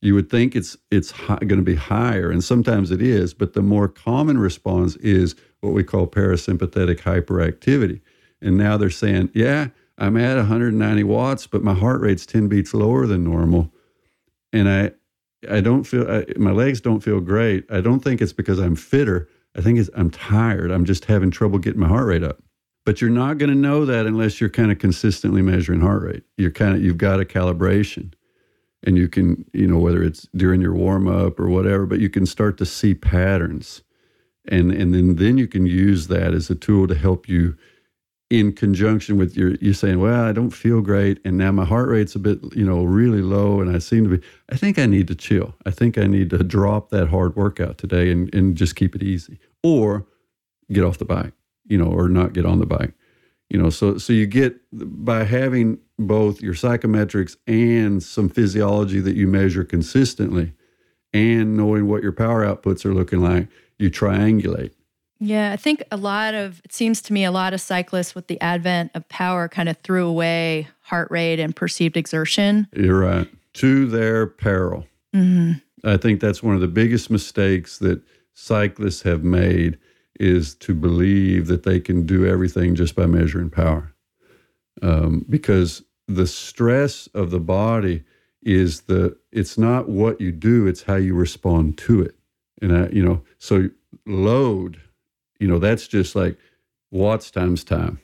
You 0.01 0.13
would 0.13 0.29
think 0.29 0.55
it's 0.55 0.77
it's 0.91 1.11
going 1.11 1.47
to 1.49 1.61
be 1.61 1.75
higher, 1.75 2.29
and 2.29 2.43
sometimes 2.43 2.91
it 2.91 3.01
is, 3.01 3.33
but 3.33 3.53
the 3.53 3.61
more 3.61 3.87
common 3.87 4.37
response 4.37 4.95
is 4.97 5.35
what 5.61 5.73
we 5.73 5.83
call 5.83 6.07
parasympathetic 6.07 6.99
hyperactivity. 6.99 8.01
And 8.41 8.57
now 8.57 8.77
they're 8.77 8.91
saying, 8.91 9.31
yeah, 9.33 9.69
I'm 9.97 10.15
at 10.17 10.37
190 10.37 11.03
watts, 11.03 11.47
but 11.47 11.63
my 11.63 11.73
heart 11.73 12.01
rate's 12.01 12.25
10 12.27 12.47
beats 12.47 12.73
lower 12.73 13.07
than 13.07 13.23
normal, 13.23 13.73
and 14.53 14.69
I 14.69 14.91
I 15.49 15.61
don't 15.61 15.83
feel 15.83 16.09
I, 16.09 16.25
my 16.37 16.51
legs 16.51 16.81
don't 16.81 17.01
feel 17.01 17.19
great. 17.19 17.65
I 17.71 17.81
don't 17.81 17.99
think 17.99 18.21
it's 18.21 18.33
because 18.33 18.59
I'm 18.59 18.75
fitter. 18.75 19.27
I 19.55 19.61
think 19.61 19.79
it's 19.79 19.89
I'm 19.95 20.09
tired. 20.11 20.71
I'm 20.71 20.85
just 20.85 21.05
having 21.05 21.31
trouble 21.31 21.59
getting 21.59 21.79
my 21.81 21.87
heart 21.87 22.07
rate 22.07 22.23
up. 22.23 22.41
But 22.85 23.01
you're 23.01 23.09
not 23.09 23.37
going 23.37 23.49
to 23.49 23.55
know 23.55 23.85
that 23.85 24.05
unless 24.05 24.39
you're 24.39 24.49
kind 24.49 24.71
of 24.71 24.79
consistently 24.79 25.41
measuring 25.41 25.81
heart 25.81 26.03
rate. 26.03 26.23
You're 26.37 26.51
kind 26.51 26.75
of 26.75 26.81
you've 26.81 26.97
got 26.97 27.19
a 27.19 27.25
calibration, 27.25 28.13
and 28.84 28.97
you 28.97 29.07
can 29.07 29.45
you 29.53 29.67
know 29.67 29.80
whether 29.80 30.03
it's 30.03 30.28
during 30.36 30.61
your 30.61 30.73
warm 30.73 31.07
up 31.07 31.39
or 31.39 31.49
whatever, 31.49 31.86
but 31.86 31.99
you 31.99 32.09
can 32.09 32.25
start 32.25 32.57
to 32.57 32.65
see 32.65 32.93
patterns, 32.93 33.82
and 34.47 34.71
and 34.71 34.93
then 34.93 35.15
then 35.15 35.38
you 35.38 35.47
can 35.47 35.65
use 35.65 36.07
that 36.07 36.34
as 36.34 36.49
a 36.49 36.55
tool 36.55 36.88
to 36.88 36.95
help 36.95 37.28
you 37.28 37.55
in 38.30 38.51
conjunction 38.51 39.17
with 39.17 39.38
your 39.38 39.55
you 39.55 39.73
saying, 39.73 39.99
well, 39.99 40.23
I 40.23 40.32
don't 40.34 40.51
feel 40.51 40.82
great, 40.82 41.19
and 41.23 41.38
now 41.38 41.51
my 41.51 41.65
heart 41.65 41.89
rate's 41.89 42.15
a 42.15 42.19
bit, 42.19 42.39
you 42.55 42.65
know, 42.65 42.84
really 42.84 43.21
low, 43.21 43.61
and 43.61 43.73
I 43.73 43.80
seem 43.80 44.03
to 44.09 44.17
be. 44.17 44.25
I 44.51 44.57
think 44.57 44.78
I 44.78 44.86
need 44.86 45.07
to 45.07 45.15
chill. 45.15 45.55
I 45.65 45.71
think 45.71 45.97
I 45.97 46.07
need 46.07 46.30
to 46.32 46.43
drop 46.43 46.89
that 46.89 47.07
hard 47.07 47.36
workout 47.36 47.78
today 47.78 48.11
and 48.11 48.34
and 48.34 48.55
just 48.55 48.75
keep 48.75 48.95
it 48.95 49.03
easy, 49.03 49.39
or 49.63 50.05
get 50.71 50.84
off 50.84 50.97
the 50.97 51.05
bike, 51.05 51.34
you 51.65 51.78
know, 51.78 51.88
or 51.88 52.09
not 52.09 52.34
get 52.34 52.45
on 52.45 52.59
the 52.59 52.65
bike, 52.65 52.93
you 53.49 53.61
know. 53.61 53.69
So 53.69 53.97
so 53.97 54.13
you 54.13 54.25
get 54.25 54.59
by 54.71 55.23
having 55.23 55.79
both 55.99 56.41
your 56.41 56.53
psychometrics 56.53 57.35
and 57.47 58.01
some 58.03 58.29
physiology 58.29 58.99
that 58.99 59.15
you 59.15 59.27
measure 59.27 59.63
consistently, 59.63 60.53
and 61.13 61.57
knowing 61.57 61.87
what 61.87 62.03
your 62.03 62.11
power 62.11 62.45
outputs 62.45 62.85
are 62.85 62.93
looking 62.93 63.21
like, 63.21 63.47
you 63.77 63.89
triangulate 63.89 64.71
yeah, 65.19 65.51
I 65.51 65.55
think 65.55 65.83
a 65.91 65.97
lot 65.97 66.33
of, 66.33 66.61
it 66.63 66.73
seems 66.73 67.01
to 67.03 67.13
me, 67.13 67.23
a 67.23 67.31
lot 67.31 67.53
of 67.53 67.61
cyclists 67.61 68.13
with 68.13 68.27
the 68.27 68.39
advent 68.41 68.91
of 68.93 69.07
power 69.09 69.47
kind 69.47 69.67
of 69.67 69.77
threw 69.77 70.07
away 70.07 70.67
heart 70.81 71.09
rate 71.09 71.39
and 71.39 71.55
perceived 71.55 71.97
exertion. 71.97 72.67
You're 72.73 72.99
right. 72.99 73.27
To 73.55 73.87
their 73.87 74.27
peril. 74.27 74.85
Mm-hmm. 75.15 75.53
I 75.87 75.97
think 75.97 76.19
that's 76.19 76.43
one 76.43 76.55
of 76.55 76.61
the 76.61 76.67
biggest 76.67 77.09
mistakes 77.09 77.79
that 77.79 78.01
cyclists 78.33 79.01
have 79.01 79.23
made 79.23 79.79
is 80.20 80.55
to 80.55 80.74
believe 80.74 81.47
that 81.47 81.63
they 81.63 81.80
can 81.80 82.05
do 82.05 82.26
everything 82.26 82.76
just 82.76 82.95
by 82.95 83.05
measuring 83.05 83.49
power. 83.49 83.93
Um, 84.82 85.26
because 85.30 85.84
the 86.07 86.28
stress 86.28 87.07
of 87.13 87.32
the 87.32 87.39
body 87.39 88.03
is 88.41 88.82
the, 88.82 89.18
it's 89.32 89.57
not 89.57 89.89
what 89.89 90.22
you 90.22 90.32
do, 90.32 90.68
it's 90.68 90.84
how 90.84 90.95
you 90.95 91.13
respond 91.15 91.78
to 91.80 92.01
it. 92.01 92.15
And 92.61 92.76
I, 92.76 92.89
you 92.89 93.03
know, 93.03 93.22
so 93.38 93.70
load 94.05 94.80
you 95.39 95.47
know, 95.47 95.59
that's 95.59 95.88
just 95.88 96.15
like 96.15 96.38
watts 96.91 97.32
times 97.32 97.63
time. 97.63 97.99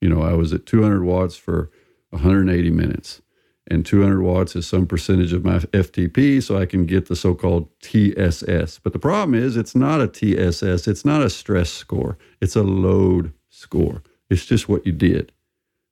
You 0.00 0.08
know, 0.08 0.22
I 0.22 0.34
was 0.34 0.52
at 0.52 0.66
200 0.66 1.02
watts 1.02 1.36
for 1.36 1.70
180 2.10 2.70
minutes, 2.70 3.22
and 3.68 3.84
200 3.84 4.22
watts 4.22 4.54
is 4.54 4.66
some 4.66 4.86
percentage 4.86 5.32
of 5.32 5.44
my 5.44 5.58
FTP, 5.58 6.42
so 6.42 6.58
I 6.58 6.66
can 6.66 6.86
get 6.86 7.06
the 7.06 7.16
so 7.16 7.34
called 7.34 7.68
TSS. 7.82 8.78
But 8.78 8.92
the 8.92 8.98
problem 8.98 9.34
is, 9.34 9.56
it's 9.56 9.74
not 9.74 10.00
a 10.00 10.06
TSS, 10.06 10.86
it's 10.86 11.04
not 11.04 11.22
a 11.22 11.30
stress 11.30 11.70
score, 11.70 12.16
it's 12.40 12.56
a 12.56 12.62
load 12.62 13.32
score. 13.48 14.02
It's 14.30 14.46
just 14.46 14.68
what 14.68 14.86
you 14.86 14.92
did. 14.92 15.32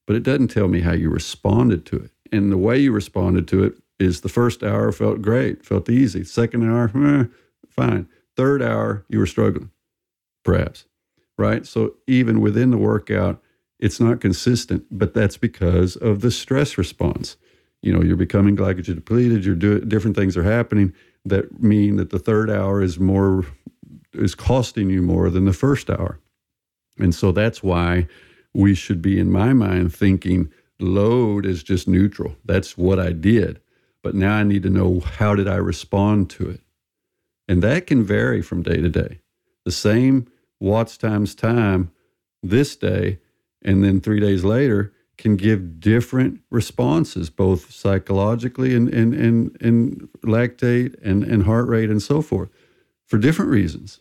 But 0.07 0.16
it 0.16 0.22
doesn't 0.22 0.49
tell 0.49 0.68
me 0.68 0.81
how 0.81 0.93
you 0.93 1.09
responded 1.09 1.87
to 1.87 1.97
it. 1.97 2.11
And 2.33 2.53
the 2.53 2.59
way 2.59 2.79
you 2.79 2.93
responded 2.93 3.49
to 3.49 3.64
it 3.64 3.75
is 3.99 4.20
the 4.20 4.29
first 4.29 4.62
hour 4.62 4.93
felt 4.93 5.22
great, 5.22 5.64
felt 5.64 5.89
easy. 5.89 6.25
Second 6.25 6.68
hour, 6.68 6.91
eh, 6.95 7.25
fine. 7.68 8.09
Third 8.37 8.61
hour, 8.62 9.05
you 9.09 9.18
were 9.18 9.27
struggling 9.27 9.70
perhaps, 10.45 10.85
right? 11.39 11.66
So 11.66 11.95
even 12.07 12.41
within 12.41 12.70
the 12.70 12.79
workout, 12.79 13.43
it's 13.81 13.99
not 13.99 14.20
consistent, 14.20 14.85
but 14.91 15.14
that's 15.14 15.37
because 15.37 15.97
of 15.97 16.20
the 16.20 16.31
stress 16.31 16.79
response. 16.79 17.37
You 17.85 17.93
know, 17.93 18.03
you're 18.03 18.16
becoming 18.16 18.57
glycogen 18.57 18.95
depleted, 18.95 19.45
you're 19.45 19.55
doing 19.55 19.87
different 19.87 20.16
things 20.16 20.39
are 20.39 20.43
happening 20.43 20.95
that 21.26 21.62
mean 21.62 21.97
that 21.97 22.09
the 22.09 22.18
third 22.18 22.49
hour 22.49 22.82
is 22.82 22.99
more 22.99 23.45
is 24.14 24.35
costing 24.35 24.89
you 24.89 25.03
more 25.03 25.28
than 25.28 25.45
the 25.45 25.53
first 25.53 25.91
hour. 25.91 26.18
And 26.99 27.14
so 27.14 27.30
that's 27.30 27.62
why 27.62 28.07
we 28.55 28.74
should 28.74 29.03
be 29.03 29.20
in 29.20 29.30
my 29.30 29.53
mind 29.53 29.95
thinking 29.95 30.51
load 30.80 31.45
is 31.45 31.62
just 31.62 31.87
neutral. 31.87 32.37
That's 32.47 32.78
what 32.78 32.99
I 32.99 33.12
did. 33.12 33.61
But 34.03 34.14
now 34.14 34.37
I 34.37 34.45
need 34.45 34.62
to 34.62 34.70
know 34.70 35.01
how 35.01 35.35
did 35.35 35.47
I 35.47 35.57
respond 35.57 36.30
to 36.30 36.49
it? 36.49 36.61
And 37.49 37.62
that 37.62 37.87
can 37.87 38.03
vary 38.03 38.41
from 38.41 38.62
day 38.62 38.80
to 38.80 38.89
day. 38.89 39.20
The 39.66 39.72
same 39.72 40.26
watts 40.59 40.97
times 40.97 41.35
time 41.35 41.91
this 42.43 42.76
day, 42.76 43.18
and 43.61 43.85
then 43.85 44.01
three 44.01 44.20
days 44.20 44.43
later 44.43 44.95
can 45.16 45.36
give 45.36 45.80
different 45.80 46.40
responses, 46.50 47.30
both 47.30 47.70
psychologically 47.70 48.74
and, 48.74 48.88
and, 48.88 49.14
and, 49.14 49.56
and 49.60 50.08
lactate 50.22 50.96
and, 51.02 51.22
and 51.22 51.44
heart 51.44 51.68
rate 51.68 51.90
and 51.90 52.02
so 52.02 52.20
forth, 52.20 52.48
for 53.06 53.18
different 53.18 53.50
reasons. 53.50 54.00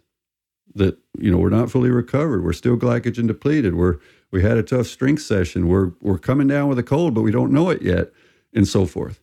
That 0.75 0.97
you 1.19 1.29
know 1.29 1.37
we're 1.37 1.49
not 1.49 1.69
fully 1.69 1.91
recovered. 1.91 2.43
We're 2.43 2.51
still 2.51 2.77
glycogen 2.77 3.27
depleted. 3.27 3.75
We're 3.75 3.97
we 4.31 4.41
had 4.41 4.57
a 4.57 4.63
tough 4.63 4.87
strength 4.87 5.21
session. 5.21 5.67
We're 5.67 5.91
we're 6.01 6.17
coming 6.17 6.47
down 6.47 6.67
with 6.67 6.79
a 6.79 6.83
cold, 6.83 7.13
but 7.13 7.21
we 7.21 7.29
don't 7.29 7.51
know 7.51 7.69
it 7.69 7.83
yet, 7.83 8.11
and 8.55 8.67
so 8.67 8.87
forth. 8.87 9.21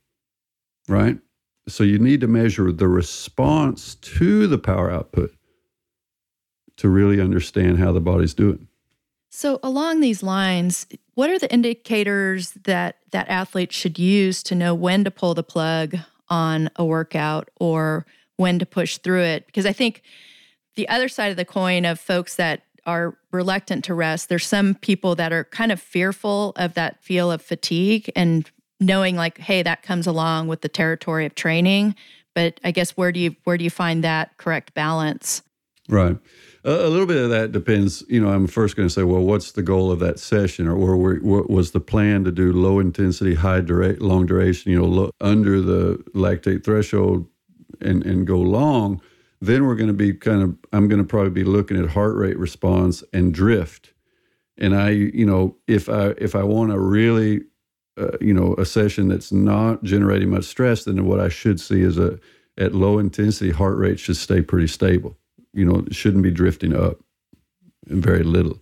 Right. 0.89 1.19
So 1.67 1.83
you 1.83 1.99
need 1.99 2.21
to 2.21 2.29
measure 2.29 2.71
the 2.71 2.87
response 2.87 3.97
to 3.97 4.47
the 4.47 4.59
power 4.59 4.93
output 4.93 5.35
to 6.77 6.89
really 6.89 7.21
understand 7.21 7.79
how 7.79 7.91
the 7.91 8.01
body's 8.01 8.33
doing. 8.33 8.69
So 9.31 9.61
along 9.63 10.01
these 10.01 10.23
lines, 10.23 10.87
what 11.21 11.29
are 11.29 11.39
the 11.39 11.53
indicators 11.53 12.53
that 12.65 12.97
that 13.11 13.29
athletes 13.29 13.77
should 13.77 13.99
use 13.99 14.43
to 14.43 14.55
know 14.55 14.75
when 14.75 15.05
to 15.05 15.11
pull 15.11 15.35
the 15.35 15.43
plug 15.43 15.95
on 16.31 16.71
a 16.77 16.85
workout 16.85 17.51
or 17.61 18.07
when 18.39 18.59
to 18.59 18.65
push 18.65 18.97
through 18.97 19.21
it? 19.21 19.45
Because 19.45 19.67
I 19.67 19.75
think 19.75 20.01
the 20.77 20.89
other 20.89 21.11
side 21.11 21.31
of 21.31 21.37
the 21.37 21.45
coin 21.45 21.85
of 21.85 22.01
folks 22.01 22.37
that 22.37 22.63
are 22.87 23.19
reluctant 23.33 23.85
to 23.85 23.93
rest, 23.93 24.31
there's 24.31 24.47
some 24.47 24.77
people 24.77 25.15
that 25.17 25.31
are 25.31 25.45
kind 25.45 25.71
of 25.71 25.79
fearful 25.79 26.55
of 26.57 26.73
that 26.73 27.05
feel 27.05 27.31
of 27.31 27.43
fatigue 27.43 28.11
and 28.17 28.51
knowing 28.81 29.15
like, 29.15 29.37
hey, 29.37 29.63
that 29.63 29.83
comes 29.83 30.07
along 30.07 30.49
with 30.49 30.63
the 30.63 30.71
territory 30.71 31.27
of 31.27 31.35
training. 31.35 31.95
But 32.35 32.59
I 32.65 32.71
guess 32.71 32.97
where 32.97 33.13
do 33.13 33.21
you 33.21 33.37
where 33.45 33.59
do 33.59 33.65
you 33.65 33.69
find 33.69 34.03
that 34.05 34.39
correct 34.39 34.73
balance? 34.73 35.43
Right. 35.87 36.17
A, 36.63 36.89
little 36.89 37.07
bit 37.07 37.17
of 37.17 37.31
that 37.31 37.53
depends. 37.53 38.05
You 38.09 38.21
know, 38.21 38.29
I'm 38.31 38.47
first 38.47 38.77
going 38.77 38.87
to 38.87 38.93
say, 38.93 39.03
well, 39.03 39.23
what's 39.23 39.53
the 39.53 39.63
goal 39.63 39.91
of 39.91 39.99
that 40.01 40.19
session, 40.19 40.69
or, 40.69 40.77
or 40.77 41.17
what 41.17 41.49
was 41.49 41.71
the 41.71 41.81
plan 41.81 42.25
to 42.25 42.33
do 42.33 42.53
low 42.53 42.79
intensity, 42.79 43.35
high 43.35 43.63
dura- 43.63 43.97
long 43.99 44.27
duration? 44.27 44.71
You 44.71 44.81
know, 44.81 44.87
low, 44.87 45.11
under 45.21 45.61
the 45.63 46.03
lactate 46.15 46.65
threshold, 46.65 47.27
and 47.81 48.05
and 48.05 48.27
go 48.27 48.39
long. 48.39 49.01
Then 49.41 49.67
we're 49.67 49.75
going 49.75 49.89
to 49.89 49.95
be 49.95 50.13
kind 50.13 50.43
of. 50.43 50.57
I'm 50.73 50.87
going 50.89 51.01
to 51.01 51.09
probably 51.09 51.31
be 51.31 51.45
looking 51.45 51.83
at 51.83 51.91
heart 51.91 52.15
rate 52.17 52.39
response 52.39 53.03
and 53.15 53.33
drift. 53.33 53.95
And 54.59 54.77
I, 54.77 54.91
you 54.91 55.25
know, 55.25 55.57
if 55.67 55.89
I 55.89 56.09
if 56.19 56.35
I 56.35 56.43
want 56.43 56.73
to 56.73 56.79
really, 56.79 57.41
uh, 57.97 58.19
you 58.21 58.35
know, 58.35 58.55
a 58.59 58.67
session 58.67 59.09
that's 59.09 59.33
not 59.33 59.83
generating 59.83 60.29
much 60.29 60.45
stress, 60.45 60.85
then 60.85 61.07
what 61.07 61.21
I 61.21 61.31
should 61.31 61.59
see 61.59 61.81
is 61.81 61.97
a 61.97 62.19
at 62.59 62.75
low 62.75 62.99
intensity 62.99 63.51
heart 63.51 63.79
rate 63.79 63.99
should 63.99 64.19
stay 64.19 64.43
pretty 64.43 64.67
stable 64.67 65.17
you 65.53 65.65
know, 65.65 65.85
it 65.87 65.95
shouldn't 65.95 66.23
be 66.23 66.31
drifting 66.31 66.75
up 66.75 66.99
very 67.87 68.23
little. 68.23 68.59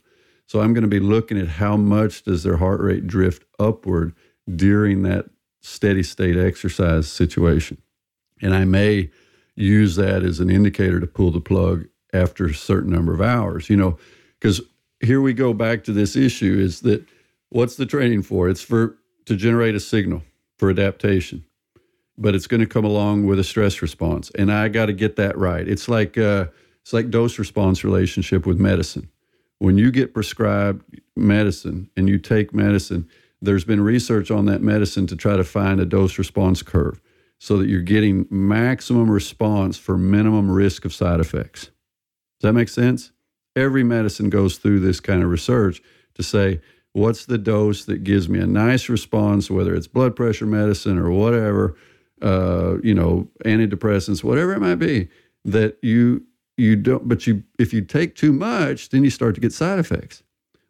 So 0.46 0.60
I'm 0.60 0.72
going 0.72 0.82
to 0.82 0.88
be 0.88 1.00
looking 1.00 1.38
at 1.38 1.48
how 1.48 1.76
much 1.76 2.22
does 2.22 2.42
their 2.42 2.56
heart 2.56 2.80
rate 2.80 3.06
drift 3.06 3.44
upward 3.58 4.14
during 4.56 5.02
that 5.02 5.26
steady 5.60 6.02
state 6.02 6.36
exercise 6.36 7.10
situation. 7.10 7.78
And 8.40 8.54
I 8.54 8.64
may 8.64 9.10
use 9.56 9.96
that 9.96 10.22
as 10.22 10.40
an 10.40 10.50
indicator 10.50 11.00
to 11.00 11.06
pull 11.06 11.30
the 11.30 11.40
plug 11.40 11.86
after 12.14 12.46
a 12.46 12.54
certain 12.54 12.90
number 12.90 13.12
of 13.12 13.20
hours, 13.20 13.68
you 13.68 13.76
know, 13.76 13.98
because 14.40 14.62
here 15.00 15.20
we 15.20 15.34
go 15.34 15.52
back 15.52 15.84
to 15.84 15.92
this 15.92 16.16
issue 16.16 16.58
is 16.58 16.80
that 16.80 17.04
what's 17.50 17.76
the 17.76 17.86
training 17.86 18.22
for? 18.22 18.48
It's 18.48 18.62
for 18.62 18.96
to 19.26 19.36
generate 19.36 19.74
a 19.74 19.80
signal 19.80 20.22
for 20.56 20.70
adaptation, 20.70 21.44
but 22.16 22.34
it's 22.34 22.46
going 22.46 22.60
to 22.60 22.66
come 22.66 22.84
along 22.84 23.26
with 23.26 23.38
a 23.38 23.44
stress 23.44 23.82
response. 23.82 24.30
And 24.38 24.50
I 24.50 24.68
got 24.68 24.86
to 24.86 24.92
get 24.94 25.16
that 25.16 25.36
right. 25.36 25.68
It's 25.68 25.88
like, 25.88 26.16
uh, 26.16 26.46
it's 26.82 26.92
like 26.92 27.10
dose 27.10 27.38
response 27.38 27.84
relationship 27.84 28.46
with 28.46 28.58
medicine. 28.58 29.08
When 29.58 29.76
you 29.76 29.90
get 29.90 30.14
prescribed 30.14 30.84
medicine 31.16 31.90
and 31.96 32.08
you 32.08 32.18
take 32.18 32.54
medicine, 32.54 33.08
there's 33.42 33.64
been 33.64 33.80
research 33.80 34.30
on 34.30 34.46
that 34.46 34.62
medicine 34.62 35.06
to 35.08 35.16
try 35.16 35.36
to 35.36 35.44
find 35.44 35.80
a 35.80 35.84
dose 35.84 36.18
response 36.18 36.62
curve. 36.62 37.00
so 37.38 37.56
that 37.58 37.68
you're 37.68 37.80
getting 37.80 38.26
maximum 38.30 39.10
response 39.10 39.78
for 39.78 39.96
minimum 39.96 40.50
risk 40.50 40.84
of 40.84 40.92
side 40.92 41.20
effects. 41.20 41.66
Does 42.40 42.48
that 42.48 42.52
make 42.52 42.68
sense? 42.68 43.12
Every 43.56 43.84
medicine 43.84 44.28
goes 44.28 44.58
through 44.58 44.80
this 44.80 45.00
kind 45.00 45.22
of 45.22 45.30
research 45.30 45.80
to 46.14 46.22
say, 46.22 46.60
what's 46.92 47.26
the 47.26 47.38
dose 47.38 47.84
that 47.84 48.04
gives 48.04 48.28
me 48.28 48.40
a 48.40 48.46
nice 48.46 48.88
response, 48.88 49.50
whether 49.50 49.74
it's 49.74 49.86
blood 49.86 50.16
pressure 50.16 50.46
medicine 50.46 50.98
or 50.98 51.10
whatever, 51.10 51.76
uh, 52.22 52.76
you 52.82 52.94
know, 52.94 53.28
antidepressants, 53.44 54.24
whatever 54.24 54.52
it 54.52 54.60
might 54.60 54.76
be, 54.76 55.08
that 55.44 55.78
you 55.82 56.24
you 56.58 56.76
don't 56.76 57.08
but 57.08 57.26
you 57.26 57.44
if 57.58 57.72
you 57.72 57.82
take 57.82 58.14
too 58.14 58.32
much, 58.32 58.90
then 58.90 59.04
you 59.04 59.10
start 59.10 59.34
to 59.36 59.40
get 59.40 59.52
side 59.52 59.78
effects. 59.78 60.22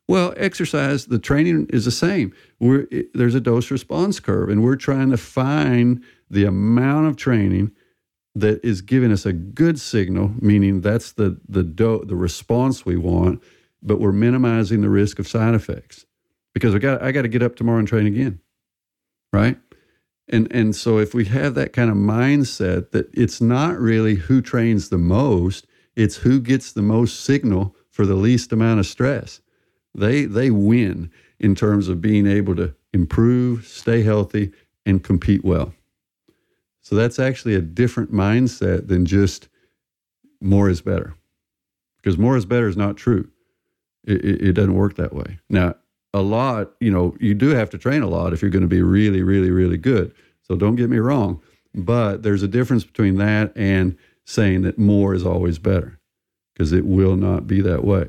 Well, 0.06 0.32
exercise, 0.38 1.06
the 1.06 1.18
training 1.18 1.66
is 1.68 1.84
the 1.84 1.90
same. 1.90 2.32
We're, 2.58 2.86
there's 3.12 3.34
a 3.34 3.40
dose 3.40 3.70
response 3.70 4.20
curve, 4.20 4.48
and 4.48 4.64
we're 4.64 4.76
trying 4.76 5.10
to 5.10 5.18
find 5.18 6.02
the 6.30 6.46
amount 6.46 7.08
of 7.08 7.16
training 7.16 7.72
that 8.34 8.64
is 8.64 8.80
giving 8.80 9.12
us 9.12 9.26
a 9.26 9.34
good 9.34 9.78
signal, 9.78 10.32
meaning 10.40 10.80
that's 10.80 11.12
the 11.12 11.38
the 11.48 11.62
do, 11.62 12.04
the 12.06 12.16
response 12.16 12.86
we 12.86 12.96
want, 12.96 13.42
but 13.82 14.00
we're 14.00 14.12
minimizing 14.12 14.80
the 14.80 14.88
risk 14.88 15.18
of 15.18 15.28
side 15.28 15.54
effects 15.54 16.06
because 16.54 16.74
I 16.74 16.78
got 16.78 17.02
I 17.02 17.12
got 17.12 17.22
to 17.22 17.28
get 17.28 17.42
up 17.42 17.56
tomorrow 17.56 17.78
and 17.78 17.88
train 17.88 18.06
again, 18.06 18.40
right? 19.32 19.58
And 20.28 20.50
and 20.52 20.74
so 20.74 20.98
if 20.98 21.14
we 21.14 21.26
have 21.26 21.54
that 21.54 21.72
kind 21.72 21.90
of 21.90 21.96
mindset 21.96 22.92
that 22.92 23.10
it's 23.12 23.40
not 23.40 23.78
really 23.78 24.14
who 24.14 24.40
trains 24.40 24.88
the 24.88 24.98
most, 24.98 25.66
it's 25.98 26.16
who 26.16 26.40
gets 26.40 26.72
the 26.72 26.82
most 26.82 27.24
signal 27.24 27.74
for 27.90 28.06
the 28.06 28.14
least 28.14 28.52
amount 28.52 28.78
of 28.78 28.86
stress. 28.86 29.40
They 29.94 30.24
they 30.24 30.50
win 30.50 31.10
in 31.40 31.54
terms 31.54 31.88
of 31.88 32.00
being 32.00 32.26
able 32.26 32.54
to 32.56 32.74
improve, 32.92 33.66
stay 33.66 34.02
healthy, 34.02 34.52
and 34.86 35.02
compete 35.02 35.44
well. 35.44 35.74
So 36.80 36.94
that's 36.94 37.18
actually 37.18 37.54
a 37.54 37.60
different 37.60 38.12
mindset 38.12 38.86
than 38.86 39.06
just 39.06 39.48
more 40.40 40.70
is 40.70 40.80
better. 40.80 41.14
Because 41.96 42.16
more 42.16 42.36
is 42.36 42.46
better 42.46 42.68
is 42.68 42.76
not 42.76 42.96
true. 42.96 43.28
It, 44.04 44.24
it, 44.24 44.42
it, 44.48 44.52
doesn't 44.52 44.74
work 44.74 44.96
that 44.96 45.12
way. 45.12 45.38
Now, 45.50 45.74
a 46.14 46.22
lot, 46.22 46.72
you 46.80 46.90
know, 46.90 47.14
you 47.20 47.34
do 47.34 47.48
have 47.48 47.68
to 47.70 47.78
train 47.78 48.02
a 48.02 48.08
lot 48.08 48.32
if 48.32 48.40
you're 48.40 48.50
going 48.50 48.62
to 48.62 48.68
be 48.68 48.80
really, 48.80 49.22
really, 49.22 49.50
really 49.50 49.76
good. 49.76 50.14
So 50.42 50.56
don't 50.56 50.76
get 50.76 50.88
me 50.88 50.98
wrong. 50.98 51.42
But 51.74 52.22
there's 52.22 52.42
a 52.42 52.48
difference 52.48 52.84
between 52.84 53.16
that 53.16 53.52
and 53.54 53.96
saying 54.28 54.62
that 54.62 54.78
more 54.78 55.14
is 55.14 55.24
always 55.24 55.58
better 55.58 55.98
because 56.52 56.72
it 56.72 56.86
will 56.86 57.16
not 57.16 57.46
be 57.46 57.60
that 57.60 57.84
way. 57.84 58.06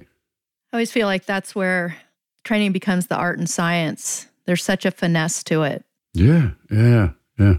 I 0.72 0.78
always 0.78 0.92
feel 0.92 1.08
like 1.08 1.26
that's 1.26 1.56
where 1.56 1.98
training 2.44 2.72
becomes 2.72 3.08
the 3.08 3.16
art 3.16 3.40
and 3.40 3.50
science. 3.50 4.28
There's 4.46 4.64
such 4.64 4.86
a 4.86 4.92
finesse 4.92 5.44
to 5.46 5.64
it. 5.64 5.84
Yeah, 6.14 6.52
yeah, 6.72 7.12
yeah 7.38 7.56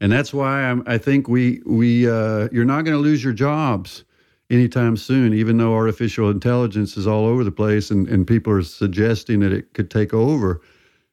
and 0.00 0.12
that's 0.12 0.34
why 0.34 0.62
I'm, 0.64 0.82
i 0.86 0.98
think 0.98 1.28
we 1.28 1.62
we 1.64 2.10
uh, 2.10 2.48
you're 2.52 2.64
not 2.64 2.84
going 2.84 2.96
to 2.96 3.02
lose 3.02 3.22
your 3.22 3.32
jobs 3.32 4.04
anytime 4.50 4.96
soon. 4.96 5.34
Even 5.34 5.56
though 5.56 5.74
artificial 5.74 6.30
intelligence 6.30 6.96
is 6.96 7.06
all 7.06 7.26
over 7.26 7.44
the 7.44 7.50
place 7.50 7.90
and, 7.90 8.08
and 8.08 8.26
people 8.26 8.52
are 8.52 8.62
suggesting 8.62 9.40
that 9.40 9.52
it 9.52 9.74
could 9.74 9.90
take 9.90 10.12
over, 10.12 10.60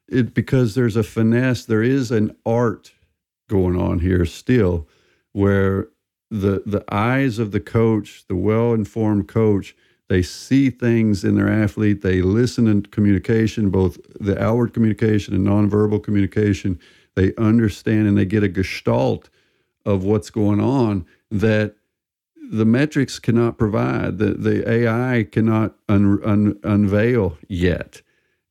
it 0.08 0.34
because 0.34 0.76
there's 0.76 0.96
a 0.96 1.04
finesse. 1.04 1.66
There 1.66 1.84
is 1.84 2.12
an 2.12 2.36
art 2.46 2.92
going 3.50 3.80
on 3.80 4.00
here 4.00 4.26
still, 4.26 4.88
where 5.34 5.88
the 6.32 6.64
the 6.66 6.84
eyes 6.90 7.38
of 7.38 7.52
the 7.52 7.60
coach, 7.60 8.24
the 8.28 8.36
well 8.36 8.74
informed 8.74 9.28
coach, 9.28 9.76
they 10.08 10.22
see 10.22 10.70
things 10.70 11.24
in 11.24 11.36
their 11.36 11.50
athlete. 11.50 12.02
They 12.02 12.22
listen 12.22 12.68
in 12.68 12.84
communication, 12.84 13.70
both 13.70 14.00
the 14.20 14.42
outward 14.42 14.74
communication 14.74 15.36
and 15.36 15.46
nonverbal 15.46 16.02
communication 16.02 16.80
they 17.16 17.34
understand 17.36 18.08
and 18.08 18.18
they 18.18 18.26
get 18.26 18.44
a 18.44 18.48
gestalt 18.48 19.30
of 19.86 20.04
what's 20.04 20.30
going 20.30 20.62
on 20.62 21.06
that 21.30 21.76
the 22.52 22.66
metrics 22.66 23.20
cannot 23.20 23.58
provide, 23.58 24.18
the, 24.18 24.34
the 24.34 24.70
AI 24.70 25.24
cannot 25.24 25.76
un, 25.88 26.20
un, 26.24 26.60
unveil 26.64 27.38
yet. 27.48 28.02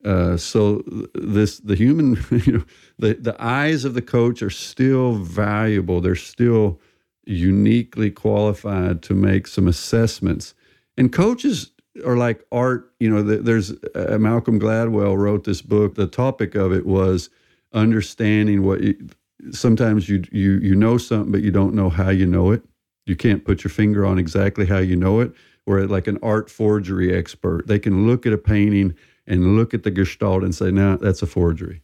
Uh, 0.02 0.36
so 0.36 0.82
this 1.14 1.58
the 1.58 1.74
human, 1.74 2.16
you 2.30 2.52
know, 2.52 2.64
the, 2.98 3.14
the 3.14 3.36
eyes 3.38 3.84
of 3.84 3.92
the 3.92 4.02
coach 4.02 4.42
are 4.42 4.50
still 4.50 5.14
valuable. 5.14 6.00
They're 6.00 6.14
still 6.14 6.80
uniquely 7.24 8.10
qualified 8.10 9.02
to 9.02 9.14
make 9.14 9.46
some 9.46 9.68
assessments. 9.68 10.54
And 10.96 11.12
coaches 11.12 11.72
are 12.04 12.16
like 12.16 12.44
art. 12.52 12.92
You 13.00 13.10
know, 13.10 13.22
there's 13.22 13.72
uh, 13.94 14.18
Malcolm 14.18 14.58
Gladwell 14.60 15.16
wrote 15.16 15.44
this 15.44 15.62
book. 15.62 15.94
The 15.94 16.06
topic 16.06 16.54
of 16.54 16.72
it 16.72 16.86
was 16.86 17.30
understanding 17.72 18.64
what 18.64 18.82
you, 18.82 19.08
sometimes 19.50 20.08
you 20.08 20.24
you 20.32 20.58
you 20.58 20.74
know 20.74 20.98
something 20.98 21.32
but 21.32 21.42
you 21.42 21.50
don't 21.50 21.74
know 21.74 21.88
how 21.88 22.10
you 22.10 22.26
know 22.26 22.50
it 22.50 22.62
you 23.06 23.16
can't 23.16 23.44
put 23.44 23.64
your 23.64 23.70
finger 23.70 24.04
on 24.04 24.18
exactly 24.18 24.66
how 24.66 24.78
you 24.78 24.96
know 24.96 25.20
it 25.20 25.32
where 25.64 25.86
like 25.86 26.06
an 26.06 26.18
art 26.22 26.50
forgery 26.50 27.14
expert 27.14 27.66
they 27.66 27.78
can 27.78 28.06
look 28.06 28.26
at 28.26 28.32
a 28.32 28.38
painting 28.38 28.94
and 29.26 29.56
look 29.56 29.72
at 29.72 29.82
the 29.82 29.90
gestalt 29.90 30.42
and 30.42 30.54
say 30.54 30.70
now 30.70 30.96
that's 30.96 31.22
a 31.22 31.26
forgery 31.26 31.80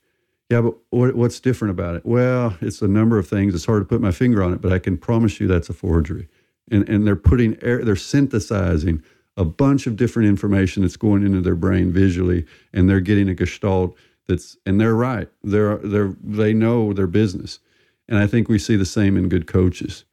yeah 0.51 0.61
but 0.61 0.74
what, 0.90 1.14
what's 1.14 1.40
different 1.40 1.70
about 1.70 1.94
it 1.94 2.05
well 2.05 2.57
it's 2.61 2.82
a 2.82 2.88
number 2.88 3.18
of 3.18 3.28
things 3.28 3.55
it's 3.55 3.66
hard 3.66 3.82
to 3.82 3.86
put 3.86 4.01
my 4.01 4.12
finger 4.12 4.42
on 4.42 4.53
it 4.53 4.61
but 4.61 4.72
i 4.72 4.78
can 4.78 4.97
promise 4.97 5.40
you 5.40 5.47
that's 5.47 5.68
a 5.68 5.74
forgery 5.74 6.28
and 6.70 6.88
and 6.88 7.07
they're 7.07 7.16
putting 7.16 7.53
they're 7.61 7.97
synthesizing 7.97 9.03
a 9.36 9.44
bunch 9.44 9.86
of 9.86 9.97
different 9.97 10.28
information 10.28 10.82
that's 10.82 10.97
going 10.97 11.24
into 11.24 11.40
their 11.40 11.55
brain 11.55 11.92
visually 11.92 12.47
and 12.72 12.88
they're 12.88 13.01
getting 13.01 13.28
a 13.28 13.34
gestalt 13.34 13.97
that's 14.26 14.57
and 14.66 14.80
they're 14.80 14.94
right. 14.94 15.28
They're 15.42 15.76
they're 15.76 16.14
they 16.22 16.53
know 16.53 16.92
their 16.92 17.07
business. 17.07 17.61
And 18.09 18.18
I 18.18 18.26
think 18.26 18.49
we 18.49 18.59
see 18.59 18.76
the 18.76 18.84
same 18.84 19.16
in 19.16 19.28
good 19.28 19.47
coaches 19.47 20.05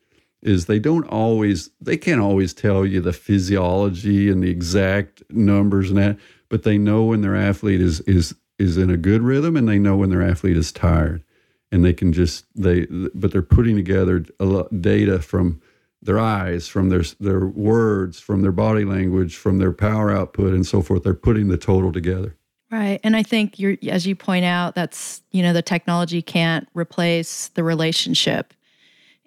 is 0.41 0.65
they 0.65 0.79
don't 0.79 1.07
always 1.07 1.69
they 1.79 1.97
can't 1.97 2.21
always 2.21 2.53
tell 2.53 2.86
you 2.86 3.01
the 3.01 3.13
physiology 3.13 4.29
and 4.29 4.43
the 4.43 4.49
exact 4.49 5.23
numbers 5.29 5.89
and 5.89 5.97
that, 5.97 6.17
but 6.49 6.63
they 6.63 6.77
know 6.77 7.05
when 7.05 7.21
their 7.21 7.36
athlete 7.36 7.81
is 7.81 8.01
is 8.01 8.36
is 8.59 8.77
in 8.77 8.89
a 8.89 8.97
good 8.97 9.21
rhythm 9.21 9.55
and 9.55 9.67
they 9.67 9.79
know 9.79 9.97
when 9.97 10.09
their 10.09 10.21
athlete 10.21 10.57
is 10.57 10.71
tired. 10.71 11.23
And 11.71 11.83
they 11.83 11.93
can 11.93 12.13
just 12.13 12.45
they 12.55 12.85
but 13.15 13.31
they're 13.31 13.41
putting 13.41 13.75
together 13.75 14.23
a 14.39 14.45
lot 14.45 14.81
data 14.81 15.19
from 15.19 15.59
their 16.01 16.19
eyes, 16.19 16.67
from 16.67 16.89
their 16.89 17.03
their 17.19 17.47
words, 17.47 18.19
from 18.19 18.43
their 18.43 18.51
body 18.51 18.85
language, 18.85 19.35
from 19.35 19.57
their 19.57 19.71
power 19.71 20.11
output 20.11 20.53
and 20.53 20.67
so 20.67 20.81
forth. 20.81 21.03
They're 21.03 21.15
putting 21.15 21.47
the 21.47 21.57
total 21.57 21.91
together. 21.91 22.35
Right. 22.71 22.99
And 23.03 23.15
I 23.15 23.23
think 23.23 23.59
you're 23.59 23.77
as 23.87 24.05
you 24.05 24.15
point 24.15 24.45
out, 24.45 24.75
that's, 24.75 25.21
you 25.31 25.41
know, 25.41 25.53
the 25.53 25.61
technology 25.61 26.21
can't 26.21 26.67
replace 26.73 27.49
the 27.49 27.63
relationship. 27.63 28.53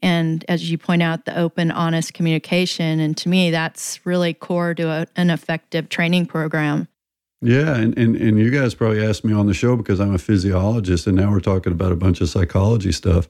And 0.03 0.45
as 0.49 0.71
you 0.71 0.79
point 0.79 1.03
out, 1.03 1.25
the 1.25 1.39
open, 1.39 1.71
honest 1.71 2.13
communication. 2.13 3.01
And 3.01 3.17
to 3.17 3.29
me, 3.29 3.51
that's 3.51 4.05
really 4.05 4.35
core 4.35 4.75
to 4.75 4.89
a, 4.89 5.07
an 5.17 5.31
effective 5.31 5.89
training 5.89 6.27
program. 6.27 6.89
Yeah, 7.47 7.77
and, 7.77 7.97
and 7.97 8.17
and 8.17 8.41
you 8.41 8.51
guys 8.51 8.75
probably 8.75 9.07
asked 9.07 9.25
me 9.25 9.33
on 9.33 9.47
the 9.47 9.55
show 9.55 9.77
because 9.77 10.01
I'm 10.01 10.13
a 10.13 10.19
physiologist, 10.19 11.07
and 11.07 11.17
now 11.17 11.31
we're 11.31 11.39
talking 11.39 11.73
about 11.73 11.93
a 11.93 11.97
bunch 11.97 12.21
of 12.21 12.29
psychology 12.29 12.91
stuff. 12.91 13.29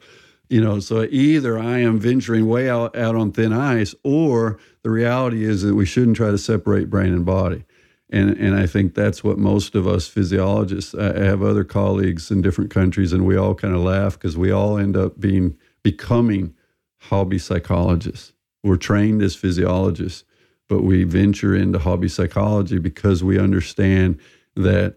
You 0.49 0.63
know, 0.63 0.81
so 0.81 1.07
either 1.11 1.59
I 1.59 1.81
am 1.81 1.99
venturing 1.99 2.49
way 2.49 2.71
out, 2.71 2.97
out 2.97 3.15
on 3.15 3.33
thin 3.33 3.53
ice, 3.53 3.95
or 4.05 4.59
the 4.83 4.89
reality 4.89 5.45
is 5.45 5.61
that 5.63 5.75
we 5.75 5.85
shouldn't 5.85 6.17
try 6.17 6.31
to 6.31 6.39
separate 6.39 6.89
brain 6.89 7.13
and 7.13 7.27
body. 7.27 7.67
And, 8.09 8.31
and 8.39 8.55
I 8.55 8.67
think 8.67 8.95
that's 8.95 9.23
what 9.23 9.37
most 9.37 9.75
of 9.75 9.87
us 9.87 10.09
physiologists, 10.09 10.95
I 10.95 11.23
have 11.23 11.43
other 11.43 11.65
colleagues 11.65 12.31
in 12.31 12.41
different 12.41 12.71
countries, 12.71 13.13
and 13.13 13.27
we 13.27 13.37
all 13.37 13.55
kind 13.55 13.75
of 13.75 13.83
laugh 13.83 14.15
because 14.15 14.39
we 14.39 14.51
all 14.51 14.79
end 14.79 14.97
up 14.97 15.21
being 15.21 15.59
becoming 15.83 16.55
hobby 17.01 17.39
psychologists. 17.39 18.33
We're 18.65 18.77
trained 18.77 19.21
as 19.21 19.37
physiologists, 19.37 20.25
but 20.69 20.83
we 20.83 21.05
venture 21.05 21.55
into 21.55 21.79
hobby 21.79 22.09
psychology 22.09 22.79
because 22.79 23.23
we 23.23 23.39
understand 23.39 24.19
that 24.55 24.97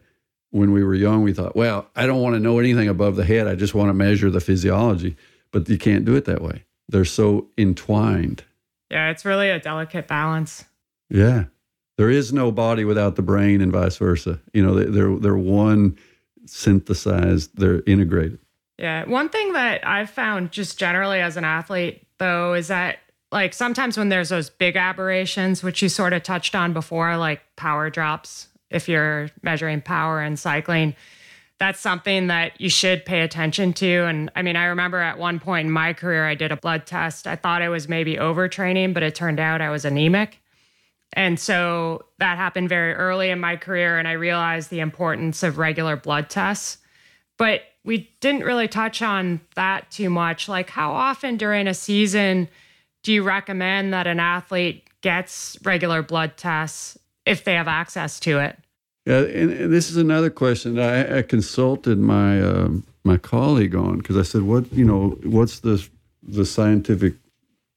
when 0.51 0.71
we 0.71 0.83
were 0.83 0.95
young, 0.95 1.23
we 1.23 1.33
thought, 1.33 1.55
well, 1.55 1.87
I 1.95 2.07
don't 2.07 2.21
want 2.21 2.35
to 2.35 2.39
know 2.39 2.59
anything 2.59 2.87
above 2.87 3.15
the 3.15 3.25
head. 3.25 3.47
I 3.47 3.55
just 3.55 3.75
want 3.75 3.89
to 3.89 3.93
measure 3.93 4.29
the 4.29 4.39
physiology. 4.39 5.15
But 5.51 5.69
you 5.69 5.77
can't 5.77 6.05
do 6.05 6.15
it 6.15 6.25
that 6.25 6.41
way. 6.41 6.65
They're 6.87 7.05
so 7.05 7.47
entwined. 7.57 8.43
Yeah, 8.89 9.09
it's 9.09 9.25
really 9.25 9.49
a 9.49 9.59
delicate 9.59 10.07
balance. 10.07 10.65
Yeah 11.09 11.45
there 11.99 12.09
is 12.09 12.31
no 12.31 12.49
body 12.49 12.85
without 12.85 13.17
the 13.17 13.21
brain 13.21 13.59
and 13.59 13.73
vice 13.73 13.97
versa. 13.97 14.39
You 14.53 14.65
know, 14.65 14.73
they're 14.73 15.17
they're 15.17 15.37
one 15.37 15.97
synthesized, 16.45 17.57
they're 17.57 17.83
integrated. 17.85 18.39
Yeah. 18.77 19.03
One 19.03 19.27
thing 19.27 19.51
that 19.51 19.85
I've 19.85 20.09
found 20.09 20.53
just 20.53 20.79
generally 20.79 21.19
as 21.19 21.35
an 21.35 21.43
athlete 21.43 22.07
though 22.17 22.53
is 22.53 22.69
that 22.69 22.99
like 23.31 23.53
sometimes 23.53 23.97
when 23.97 24.09
there's 24.09 24.29
those 24.29 24.49
big 24.49 24.75
aberrations, 24.75 25.63
which 25.63 25.81
you 25.81 25.89
sort 25.89 26.13
of 26.13 26.23
touched 26.23 26.55
on 26.55 26.73
before, 26.73 27.15
like 27.17 27.41
power 27.55 27.89
drops, 27.89 28.47
if 28.69 28.87
you're 28.87 29.29
measuring 29.41 29.81
power 29.81 30.21
and 30.21 30.37
cycling, 30.37 30.95
that's 31.59 31.79
something 31.79 32.27
that 32.27 32.59
you 32.59 32.69
should 32.69 33.05
pay 33.05 33.21
attention 33.21 33.73
to. 33.73 34.05
And 34.05 34.31
I 34.35 34.41
mean, 34.41 34.55
I 34.55 34.65
remember 34.65 34.99
at 34.99 35.19
one 35.19 35.39
point 35.39 35.67
in 35.67 35.71
my 35.71 35.93
career, 35.93 36.25
I 36.25 36.33
did 36.33 36.51
a 36.51 36.57
blood 36.57 36.85
test. 36.85 37.27
I 37.27 37.35
thought 37.35 37.61
I 37.61 37.69
was 37.69 37.89
maybe 37.89 38.15
overtraining, 38.15 38.93
but 38.93 39.03
it 39.03 39.13
turned 39.13 39.39
out 39.39 39.61
I 39.61 39.69
was 39.69 39.85
anemic. 39.85 40.39
And 41.13 41.39
so 41.39 42.05
that 42.19 42.37
happened 42.37 42.69
very 42.69 42.93
early 42.93 43.29
in 43.29 43.39
my 43.39 43.55
career, 43.55 43.97
and 43.97 44.07
I 44.07 44.11
realized 44.13 44.69
the 44.69 44.79
importance 44.79 45.43
of 45.43 45.57
regular 45.57 45.95
blood 45.95 46.29
tests. 46.29 46.77
But 47.37 47.61
we 47.83 48.11
didn't 48.19 48.43
really 48.43 48.67
touch 48.67 49.01
on 49.01 49.41
that 49.55 49.89
too 49.89 50.09
much. 50.09 50.47
Like, 50.47 50.69
how 50.69 50.91
often 50.91 51.35
during 51.35 51.67
a 51.67 51.73
season 51.73 52.47
do 53.03 53.13
you 53.13 53.23
recommend 53.23 53.93
that 53.93 54.07
an 54.07 54.19
athlete 54.19 54.87
gets 55.01 55.57
regular 55.63 56.01
blood 56.01 56.37
tests 56.37 56.97
if 57.25 57.43
they 57.43 57.53
have 57.53 57.67
access 57.67 58.19
to 58.21 58.39
it? 58.39 58.57
Yeah, 59.05 59.19
and, 59.21 59.73
this 59.73 59.89
is 59.89 59.97
another 59.97 60.29
question 60.29 60.77
I, 60.79 61.19
I 61.19 61.21
consulted 61.21 61.97
my 61.97 62.41
um, 62.41 62.85
my 63.03 63.17
colleague 63.17 63.75
on 63.75 63.97
because 63.97 64.17
I 64.17 64.23
said, 64.23 64.43
"What 64.43 64.71
you 64.73 64.85
know? 64.85 65.17
What's 65.23 65.59
the 65.59 65.87
the 66.21 66.45
scientific 66.45 67.15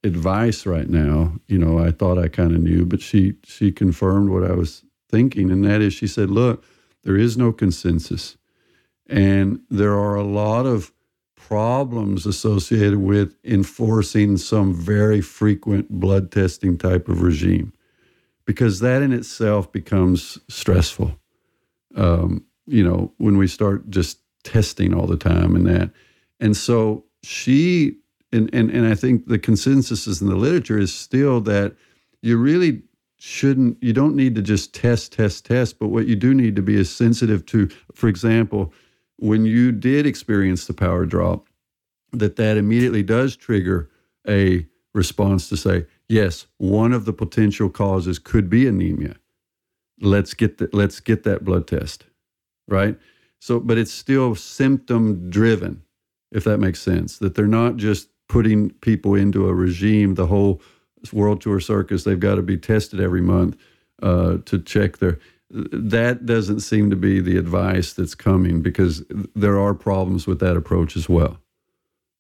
advice 0.04 0.66
right 0.66 0.88
now?" 0.88 1.32
You 1.46 1.58
know, 1.58 1.78
I 1.78 1.90
thought 1.90 2.18
I 2.18 2.28
kind 2.28 2.52
of 2.52 2.60
knew, 2.60 2.84
but 2.84 3.00
she 3.00 3.34
she 3.44 3.72
confirmed 3.72 4.30
what 4.30 4.44
I 4.44 4.52
was 4.52 4.84
thinking, 5.10 5.50
and 5.50 5.64
that 5.64 5.80
is, 5.80 5.94
she 5.94 6.06
said, 6.06 6.30
"Look, 6.30 6.64
there 7.04 7.16
is 7.16 7.38
no 7.38 7.52
consensus, 7.52 8.36
and 9.06 9.60
there 9.70 9.94
are 9.94 10.16
a 10.16 10.24
lot 10.24 10.66
of 10.66 10.92
problems 11.48 12.26
associated 12.26 12.98
with 12.98 13.34
enforcing 13.44 14.36
some 14.36 14.74
very 14.74 15.20
frequent 15.20 15.90
blood 15.90 16.30
testing 16.32 16.78
type 16.78 17.08
of 17.08 17.22
regime." 17.22 17.72
Because 18.44 18.80
that 18.80 19.02
in 19.02 19.12
itself 19.12 19.70
becomes 19.72 20.38
stressful 20.48 21.16
um, 21.96 22.44
you 22.66 22.84
know, 22.84 23.12
when 23.18 23.36
we 23.38 23.46
start 23.46 23.88
just 23.90 24.18
testing 24.44 24.94
all 24.94 25.06
the 25.06 25.16
time 25.16 25.56
and 25.56 25.66
that. 25.66 25.90
And 26.40 26.56
so 26.56 27.04
she, 27.22 27.96
and, 28.32 28.50
and, 28.52 28.70
and 28.70 28.86
I 28.86 28.94
think 28.94 29.26
the 29.26 29.38
consensus 29.38 30.06
is 30.06 30.20
in 30.20 30.28
the 30.28 30.36
literature 30.36 30.78
is 30.78 30.94
still 30.94 31.40
that 31.42 31.74
you 32.22 32.36
really 32.36 32.82
shouldn't, 33.18 33.82
you 33.82 33.92
don't 33.92 34.16
need 34.16 34.34
to 34.34 34.42
just 34.42 34.74
test, 34.74 35.12
test, 35.12 35.46
test, 35.46 35.78
but 35.78 35.88
what 35.88 36.06
you 36.06 36.16
do 36.16 36.34
need 36.34 36.56
to 36.56 36.62
be 36.62 36.76
is 36.76 36.94
sensitive 36.94 37.46
to, 37.46 37.68
for 37.94 38.08
example, 38.08 38.72
when 39.22 39.46
you 39.46 39.72
did 39.72 40.06
experience 40.06 40.66
the 40.66 40.74
power 40.74 41.06
drop, 41.06 41.48
that 42.12 42.36
that 42.36 42.58
immediately 42.58 43.02
does 43.04 43.36
trigger 43.36 43.90
a 44.28 44.66
response 44.94 45.48
to 45.48 45.56
say, 45.56 45.86
yes, 46.08 46.46
one 46.58 46.92
of 46.92 47.06
the 47.06 47.14
potential 47.14 47.70
causes 47.70 48.18
could 48.18 48.50
be 48.50 48.66
anemia. 48.66 49.16
Let's 50.00 50.34
get 50.34 50.58
the, 50.58 50.70
let's 50.72 51.00
get 51.00 51.24
that 51.24 51.44
blood 51.44 51.66
test 51.68 52.04
right? 52.68 52.98
So 53.40 53.60
but 53.60 53.78
it's 53.78 53.92
still 53.92 54.34
symptom 54.34 55.30
driven 55.30 55.82
if 56.32 56.44
that 56.44 56.58
makes 56.58 56.82
sense 56.82 57.18
that 57.18 57.34
they're 57.34 57.46
not 57.46 57.76
just 57.76 58.08
putting 58.28 58.70
people 58.70 59.14
into 59.14 59.48
a 59.48 59.54
regime 59.54 60.14
the 60.14 60.26
whole 60.26 60.62
world 61.12 61.40
tour 61.42 61.60
circus 61.60 62.04
they've 62.04 62.20
got 62.20 62.36
to 62.36 62.42
be 62.42 62.56
tested 62.56 63.00
every 63.00 63.20
month 63.20 63.56
uh, 64.02 64.38
to 64.46 64.58
check 64.60 64.98
their 64.98 65.18
that 65.52 66.24
doesn't 66.24 66.60
seem 66.60 66.88
to 66.90 66.96
be 66.96 67.20
the 67.20 67.36
advice 67.36 67.92
that's 67.92 68.14
coming 68.14 68.62
because 68.62 69.04
there 69.34 69.58
are 69.58 69.74
problems 69.74 70.26
with 70.26 70.40
that 70.40 70.56
approach 70.56 70.96
as 70.96 71.08
well. 71.08 71.38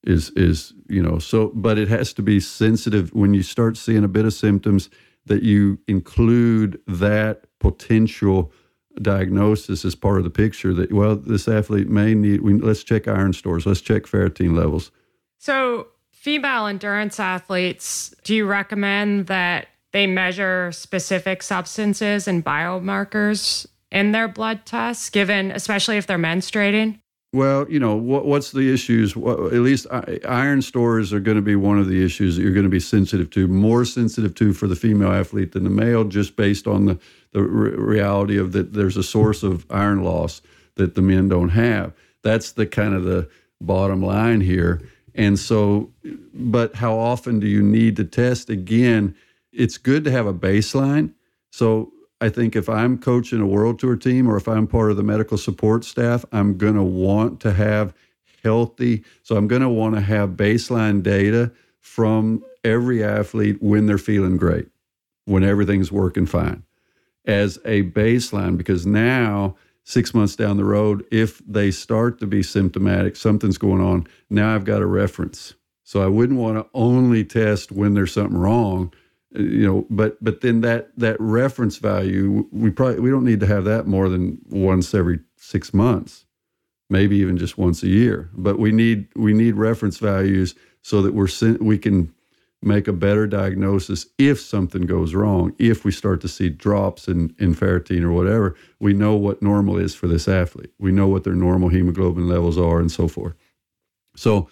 Is 0.04 0.30
is 0.30 0.74
you 0.88 1.02
know 1.02 1.18
so 1.18 1.52
but 1.54 1.78
it 1.78 1.88
has 1.88 2.12
to 2.14 2.22
be 2.22 2.40
sensitive. 2.40 3.14
When 3.14 3.34
you 3.34 3.42
start 3.42 3.76
seeing 3.76 4.04
a 4.04 4.08
bit 4.08 4.24
of 4.24 4.34
symptoms 4.34 4.90
that 5.26 5.42
you 5.42 5.78
include 5.86 6.80
that 6.86 7.44
potential 7.60 8.52
diagnosis 9.00 9.84
as 9.84 9.94
part 9.94 10.18
of 10.18 10.24
the 10.24 10.30
picture 10.30 10.74
that 10.74 10.92
well 10.92 11.16
this 11.16 11.48
athlete 11.48 11.88
may 11.88 12.14
need 12.14 12.42
we, 12.42 12.54
let's 12.54 12.82
check 12.82 13.08
iron 13.08 13.32
stores. 13.32 13.64
Let's 13.64 13.80
check 13.80 14.02
ferritin 14.02 14.56
levels. 14.56 14.90
So 15.38 15.86
female 16.10 16.66
endurance 16.66 17.18
athletes 17.18 18.14
do 18.24 18.34
you 18.34 18.44
recommend 18.44 19.28
that 19.28 19.68
they 19.92 20.06
measure 20.06 20.72
specific 20.72 21.42
substances 21.42 22.26
and 22.26 22.44
biomarkers 22.44 23.66
in 23.90 24.12
their 24.12 24.28
blood 24.28 24.64
tests 24.64 25.10
given 25.10 25.50
especially 25.50 25.96
if 25.96 26.06
they're 26.06 26.18
menstruating 26.18 26.98
well, 27.34 27.66
you 27.70 27.80
know, 27.80 27.96
what, 27.96 28.26
what's 28.26 28.52
the 28.52 28.72
issues? 28.72 29.16
at 29.16 29.22
least 29.22 29.86
iron 30.28 30.60
stores 30.60 31.14
are 31.14 31.20
going 31.20 31.36
to 31.38 31.42
be 31.42 31.56
one 31.56 31.78
of 31.78 31.88
the 31.88 32.04
issues 32.04 32.36
that 32.36 32.42
you're 32.42 32.52
going 32.52 32.64
to 32.64 32.70
be 32.70 32.78
sensitive 32.78 33.30
to, 33.30 33.48
more 33.48 33.86
sensitive 33.86 34.34
to 34.34 34.52
for 34.52 34.66
the 34.66 34.76
female 34.76 35.10
athlete 35.10 35.52
than 35.52 35.64
the 35.64 35.70
male, 35.70 36.04
just 36.04 36.36
based 36.36 36.66
on 36.66 36.84
the, 36.84 36.98
the 37.32 37.42
re- 37.42 37.70
reality 37.70 38.36
of 38.36 38.52
that 38.52 38.74
there's 38.74 38.98
a 38.98 39.02
source 39.02 39.42
of 39.42 39.64
iron 39.70 40.04
loss 40.04 40.42
that 40.74 40.94
the 40.94 41.00
men 41.00 41.30
don't 41.30 41.48
have. 41.48 41.94
That's 42.20 42.52
the 42.52 42.66
kind 42.66 42.94
of 42.94 43.04
the 43.04 43.30
bottom 43.62 44.02
line 44.02 44.42
here. 44.42 44.82
And 45.14 45.38
so, 45.38 45.90
but 46.34 46.74
how 46.74 46.98
often 46.98 47.40
do 47.40 47.46
you 47.46 47.62
need 47.62 47.96
to 47.96 48.04
test? 48.04 48.50
Again, 48.50 49.14
it's 49.52 49.78
good 49.78 50.04
to 50.04 50.10
have 50.10 50.26
a 50.26 50.34
baseline. 50.34 51.12
So 51.50 51.92
I 52.20 52.28
think 52.28 52.56
if 52.56 52.68
I'm 52.68 52.98
coaching 52.98 53.40
a 53.40 53.46
world 53.46 53.78
tour 53.78 53.96
team 53.96 54.28
or 54.28 54.36
if 54.36 54.48
I'm 54.48 54.66
part 54.66 54.90
of 54.90 54.96
the 54.96 55.02
medical 55.02 55.36
support 55.36 55.84
staff, 55.84 56.24
I'm 56.32 56.56
going 56.56 56.74
to 56.74 56.82
want 56.82 57.40
to 57.40 57.52
have 57.52 57.94
healthy. 58.42 59.04
So 59.22 59.36
I'm 59.36 59.48
going 59.48 59.62
to 59.62 59.68
want 59.68 59.94
to 59.94 60.00
have 60.00 60.30
baseline 60.30 61.02
data 61.02 61.52
from 61.80 62.44
every 62.64 63.02
athlete 63.02 63.60
when 63.60 63.86
they're 63.86 63.98
feeling 63.98 64.36
great, 64.36 64.68
when 65.24 65.42
everything's 65.42 65.92
working 65.92 66.26
fine, 66.26 66.62
as 67.24 67.58
a 67.64 67.82
baseline. 67.82 68.56
Because 68.56 68.86
now, 68.86 69.56
six 69.84 70.14
months 70.14 70.36
down 70.36 70.56
the 70.56 70.64
road, 70.64 71.04
if 71.10 71.38
they 71.46 71.70
start 71.70 72.20
to 72.20 72.26
be 72.26 72.42
symptomatic, 72.42 73.16
something's 73.16 73.58
going 73.58 73.80
on, 73.80 74.06
now 74.30 74.54
I've 74.54 74.64
got 74.64 74.80
a 74.80 74.86
reference. 74.86 75.54
So 75.82 76.02
I 76.02 76.06
wouldn't 76.06 76.38
want 76.38 76.56
to 76.56 76.66
only 76.72 77.24
test 77.24 77.72
when 77.72 77.94
there's 77.94 78.12
something 78.12 78.38
wrong 78.38 78.92
you 79.34 79.66
know 79.66 79.86
but 79.88 80.22
but 80.22 80.40
then 80.42 80.60
that 80.60 80.90
that 80.96 81.16
reference 81.18 81.78
value 81.78 82.46
we 82.52 82.70
probably 82.70 83.00
we 83.00 83.10
don't 83.10 83.24
need 83.24 83.40
to 83.40 83.46
have 83.46 83.64
that 83.64 83.86
more 83.86 84.08
than 84.08 84.38
once 84.50 84.94
every 84.94 85.20
six 85.36 85.72
months 85.72 86.26
maybe 86.92 87.16
even 87.16 87.38
just 87.38 87.58
once 87.58 87.82
a 87.82 87.88
year. 87.88 88.28
But 88.34 88.58
we 88.58 88.70
need 88.70 89.08
we 89.16 89.32
need 89.32 89.56
reference 89.56 89.98
values 89.98 90.54
so 90.82 91.02
that 91.02 91.14
we're 91.14 91.28
we 91.58 91.78
can 91.78 92.14
make 92.64 92.86
a 92.86 92.92
better 92.92 93.26
diagnosis 93.26 94.06
if 94.18 94.38
something 94.40 94.82
goes 94.82 95.14
wrong 95.14 95.52
if 95.58 95.84
we 95.84 95.90
start 95.90 96.20
to 96.20 96.28
see 96.28 96.48
drops 96.48 97.08
in, 97.08 97.34
in 97.40 97.56
ferritin 97.56 98.04
or 98.04 98.12
whatever. 98.12 98.54
We 98.78 98.92
know 98.92 99.16
what 99.16 99.42
normal 99.42 99.78
is 99.78 99.96
for 99.96 100.06
this 100.06 100.28
athlete. 100.28 100.70
We 100.78 100.92
know 100.92 101.08
what 101.08 101.24
their 101.24 101.34
normal 101.34 101.70
hemoglobin 101.70 102.28
levels 102.28 102.58
are 102.58 102.78
and 102.78 102.92
so 102.92 103.08
forth. 103.08 103.34
So 104.14 104.48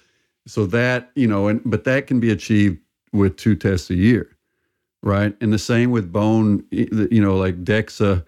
so 0.47 0.65
that 0.67 1.11
you 1.15 1.29
know 1.29 1.47
and 1.47 1.61
but 1.65 1.85
that 1.85 2.07
can 2.07 2.19
be 2.19 2.31
achieved 2.31 2.79
with 3.13 3.37
two 3.37 3.55
tests 3.55 3.91
a 3.91 3.95
year 3.95 4.37
right? 5.03 5.35
And 5.41 5.53
the 5.53 5.59
same 5.59 5.91
with 5.91 6.13
bone, 6.13 6.65
you 6.71 7.21
know, 7.21 7.37
like 7.37 7.65
DEXA 7.65 8.25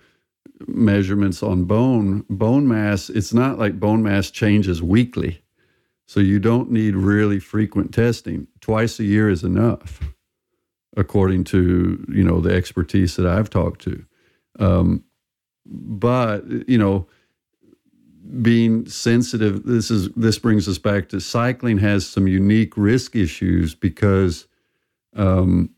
measurements 0.66 1.42
on 1.42 1.64
bone, 1.64 2.24
bone 2.30 2.66
mass, 2.66 3.10
it's 3.10 3.34
not 3.34 3.58
like 3.58 3.80
bone 3.80 4.02
mass 4.02 4.30
changes 4.30 4.82
weekly. 4.82 5.42
So 6.06 6.20
you 6.20 6.38
don't 6.38 6.70
need 6.70 6.94
really 6.94 7.38
frequent 7.38 7.92
testing. 7.94 8.46
Twice 8.60 8.98
a 8.98 9.04
year 9.04 9.28
is 9.28 9.44
enough, 9.44 10.00
according 10.96 11.44
to, 11.44 12.04
you 12.12 12.24
know, 12.24 12.40
the 12.40 12.54
expertise 12.54 13.16
that 13.16 13.26
I've 13.26 13.50
talked 13.50 13.82
to. 13.82 14.04
Um, 14.58 15.04
but, 15.64 16.42
you 16.68 16.76
know, 16.76 17.06
being 18.40 18.86
sensitive, 18.86 19.64
this 19.64 19.90
is 19.90 20.08
this 20.10 20.38
brings 20.38 20.68
us 20.68 20.78
back 20.78 21.08
to 21.10 21.20
cycling 21.20 21.78
has 21.78 22.06
some 22.06 22.26
unique 22.26 22.76
risk 22.76 23.16
issues 23.16 23.74
because 23.74 24.46
um, 25.16 25.70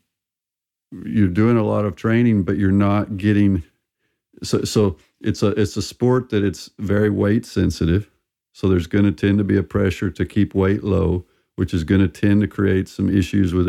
you're 1.05 1.27
doing 1.27 1.57
a 1.57 1.63
lot 1.63 1.85
of 1.85 1.95
training, 1.95 2.43
but 2.43 2.57
you're 2.57 2.71
not 2.71 3.17
getting. 3.17 3.63
So, 4.43 4.63
so 4.63 4.97
it's 5.21 5.43
a 5.43 5.47
it's 5.59 5.77
a 5.77 5.81
sport 5.81 6.29
that 6.29 6.43
it's 6.43 6.69
very 6.79 7.09
weight 7.09 7.45
sensitive. 7.45 8.09
So 8.53 8.69
there's 8.69 8.87
going 8.87 9.05
to 9.05 9.11
tend 9.11 9.37
to 9.39 9.43
be 9.43 9.57
a 9.57 9.63
pressure 9.63 10.09
to 10.09 10.25
keep 10.25 10.55
weight 10.55 10.83
low, 10.83 11.25
which 11.55 11.73
is 11.73 11.83
going 11.83 12.01
to 12.01 12.07
tend 12.07 12.41
to 12.41 12.47
create 12.47 12.87
some 12.87 13.09
issues 13.09 13.53
with 13.53 13.67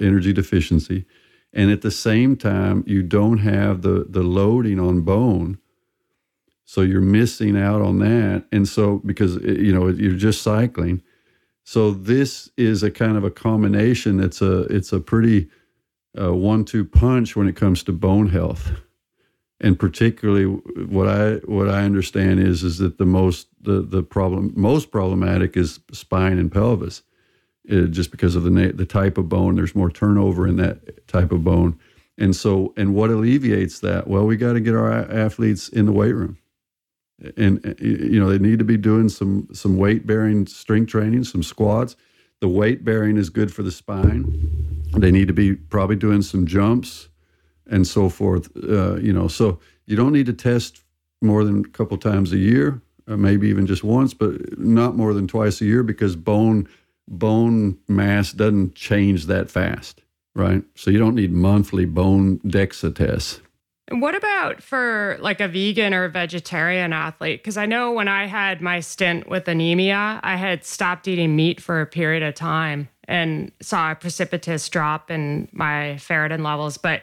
energy 0.00 0.32
deficiency. 0.32 1.04
And 1.52 1.70
at 1.70 1.82
the 1.82 1.90
same 1.90 2.36
time, 2.36 2.84
you 2.86 3.02
don't 3.02 3.38
have 3.38 3.82
the 3.82 4.06
the 4.08 4.22
loading 4.22 4.78
on 4.78 5.00
bone, 5.00 5.58
so 6.64 6.82
you're 6.82 7.00
missing 7.00 7.56
out 7.56 7.82
on 7.82 7.98
that. 7.98 8.44
And 8.52 8.68
so 8.68 9.00
because 9.04 9.36
eh, 9.38 9.58
you 9.58 9.72
know 9.72 9.88
you're 9.88 10.14
just 10.14 10.42
cycling, 10.42 11.02
so 11.64 11.90
this 11.90 12.50
is 12.56 12.82
a 12.82 12.90
kind 12.90 13.16
of 13.16 13.24
a 13.24 13.30
combination. 13.30 14.20
It's 14.20 14.40
a 14.40 14.62
it's 14.62 14.92
a 14.92 15.00
pretty 15.00 15.48
uh, 16.18 16.34
one-two 16.34 16.84
punch 16.84 17.36
when 17.36 17.48
it 17.48 17.56
comes 17.56 17.82
to 17.84 17.92
bone 17.92 18.28
health, 18.28 18.72
and 19.60 19.78
particularly 19.78 20.44
what 20.44 21.08
I 21.08 21.34
what 21.46 21.68
I 21.68 21.82
understand 21.82 22.40
is 22.40 22.62
is 22.62 22.78
that 22.78 22.98
the 22.98 23.06
most 23.06 23.48
the 23.60 23.82
the 23.82 24.02
problem 24.02 24.52
most 24.56 24.90
problematic 24.90 25.56
is 25.56 25.80
spine 25.92 26.38
and 26.38 26.50
pelvis, 26.50 27.02
uh, 27.70 27.82
just 27.82 28.10
because 28.10 28.36
of 28.36 28.42
the 28.42 28.50
na- 28.50 28.72
the 28.74 28.86
type 28.86 29.18
of 29.18 29.28
bone. 29.28 29.56
There's 29.56 29.74
more 29.74 29.90
turnover 29.90 30.46
in 30.46 30.56
that 30.56 31.06
type 31.06 31.32
of 31.32 31.44
bone, 31.44 31.78
and 32.18 32.34
so 32.34 32.72
and 32.76 32.94
what 32.94 33.10
alleviates 33.10 33.80
that? 33.80 34.08
Well, 34.08 34.26
we 34.26 34.36
got 34.36 34.54
to 34.54 34.60
get 34.60 34.74
our 34.74 34.92
athletes 34.92 35.68
in 35.68 35.86
the 35.86 35.92
weight 35.92 36.14
room 36.14 36.38
and 37.36 37.64
uh, 37.66 37.74
you 37.78 38.18
know 38.18 38.30
they 38.30 38.38
need 38.38 38.58
to 38.58 38.64
be 38.64 38.78
doing 38.78 39.08
some 39.10 39.46
some 39.52 39.76
weight 39.76 40.06
bearing 40.06 40.46
strength 40.46 40.90
training 40.90 41.22
some 41.22 41.42
squats 41.42 41.94
the 42.40 42.48
weight 42.48 42.84
bearing 42.84 43.18
is 43.18 43.28
good 43.28 43.52
for 43.52 43.62
the 43.62 43.70
spine. 43.70 44.69
They 45.00 45.10
need 45.10 45.28
to 45.28 45.34
be 45.34 45.54
probably 45.54 45.96
doing 45.96 46.22
some 46.22 46.46
jumps 46.46 47.08
and 47.66 47.86
so 47.86 48.08
forth. 48.08 48.50
Uh, 48.56 48.96
you 48.96 49.12
know, 49.12 49.28
so 49.28 49.58
you 49.86 49.96
don't 49.96 50.12
need 50.12 50.26
to 50.26 50.32
test 50.32 50.82
more 51.22 51.44
than 51.44 51.64
a 51.64 51.68
couple 51.68 51.96
times 51.98 52.32
a 52.32 52.38
year. 52.38 52.80
uh, 53.10 53.16
maybe 53.16 53.48
even 53.48 53.66
just 53.66 53.82
once, 53.84 54.14
but 54.14 54.58
not 54.58 54.96
more 54.96 55.12
than 55.12 55.26
twice 55.26 55.60
a 55.60 55.64
year 55.64 55.82
because 55.82 56.16
bone 56.16 56.68
bone 57.08 57.76
mass 57.88 58.32
doesn't 58.32 58.76
change 58.76 59.26
that 59.26 59.50
fast, 59.50 60.00
right? 60.34 60.62
So 60.76 60.90
you 60.90 60.98
don't 60.98 61.16
need 61.16 61.32
monthly 61.32 61.84
bone 61.84 62.38
DEXA 62.40 62.94
tests. 62.94 63.40
What 63.90 64.14
about 64.14 64.62
for 64.62 65.18
like 65.20 65.40
a 65.40 65.48
vegan 65.48 65.92
or 65.92 66.08
vegetarian 66.08 66.92
athlete? 66.92 67.40
Because 67.40 67.56
I 67.56 67.66
know 67.66 67.90
when 67.90 68.06
I 68.06 68.26
had 68.26 68.60
my 68.60 68.78
stint 68.78 69.28
with 69.28 69.48
anemia, 69.48 70.20
I 70.22 70.36
had 70.36 70.64
stopped 70.64 71.08
eating 71.08 71.34
meat 71.34 71.60
for 71.60 71.80
a 71.80 71.86
period 71.86 72.22
of 72.22 72.36
time 72.36 72.88
and 73.10 73.50
saw 73.60 73.90
a 73.90 73.94
precipitous 73.96 74.68
drop 74.68 75.10
in 75.10 75.48
my 75.52 75.96
ferritin 75.98 76.44
levels. 76.44 76.78
But 76.78 77.02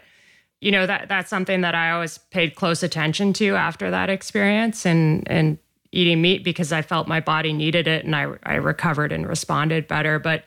you 0.61 0.71
know 0.71 0.87
that 0.87 1.09
that's 1.09 1.29
something 1.29 1.61
that 1.61 1.75
I 1.75 1.91
always 1.91 2.17
paid 2.17 2.55
close 2.55 2.81
attention 2.81 3.33
to 3.33 3.55
after 3.55 3.91
that 3.91 4.09
experience 4.09 4.85
and 4.85 5.29
and 5.29 5.59
eating 5.91 6.21
meat 6.21 6.43
because 6.43 6.71
I 6.71 6.81
felt 6.81 7.07
my 7.07 7.19
body 7.19 7.53
needed 7.53 7.87
it 7.87 8.05
and 8.05 8.15
I 8.15 8.27
I 8.43 8.55
recovered 8.55 9.11
and 9.11 9.27
responded 9.27 9.87
better. 9.87 10.17
But 10.17 10.45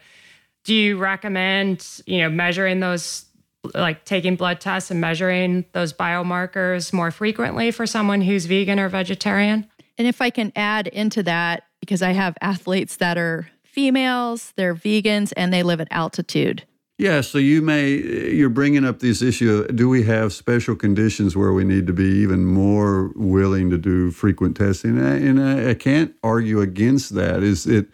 do 0.65 0.75
you 0.75 0.97
recommend 0.97 1.87
you 2.07 2.19
know 2.19 2.31
measuring 2.31 2.81
those 2.81 3.27
like 3.75 4.07
taking 4.07 4.37
blood 4.37 4.61
tests 4.61 4.91
and 4.91 5.01
measuring 5.01 5.67
those 5.73 5.93
biomarkers 5.93 6.93
more 6.93 7.11
frequently 7.11 7.71
for 7.71 7.87
someone 7.87 8.23
who's 8.23 8.47
vegan 8.47 8.81
or 8.81 8.89
vegetarian? 8.89 9.69
And 9.99 10.09
if 10.09 10.23
I 10.23 10.31
can 10.31 10.51
add 10.57 10.87
into 10.87 11.23
that, 11.25 11.65
because 11.81 12.01
I 12.01 12.13
have 12.13 12.35
athletes 12.41 12.97
that 12.97 13.19
are 13.19 13.51
females, 13.81 14.53
they're 14.57 14.75
vegans, 14.75 15.33
and 15.39 15.53
they 15.53 15.63
live 15.63 15.81
at 15.81 15.89
altitude. 15.91 16.65
Yeah, 16.99 17.23
so 17.23 17.39
you 17.39 17.63
may 17.63 17.93
you're 17.93 18.51
bringing 18.51 18.85
up 18.85 18.99
this 18.99 19.23
issue 19.23 19.67
do 19.69 19.89
we 19.89 20.03
have 20.03 20.35
special 20.35 20.77
conditions 20.77 21.35
where 21.35 21.55
we 21.55 21.65
need 21.65 21.87
to 21.87 21.95
be 21.95 22.05
even 22.05 22.45
more 22.45 23.11
willing 23.17 23.71
to 23.71 23.79
do 23.79 24.11
frequent 24.11 24.55
testing? 24.55 24.99
And 24.99 25.07
I, 25.07 25.17
and 25.17 25.41
I, 25.43 25.71
I 25.71 25.75
can't 25.75 26.15
argue 26.23 26.61
against 26.61 27.15
that. 27.15 27.43
Is 27.43 27.67
it? 27.67 27.87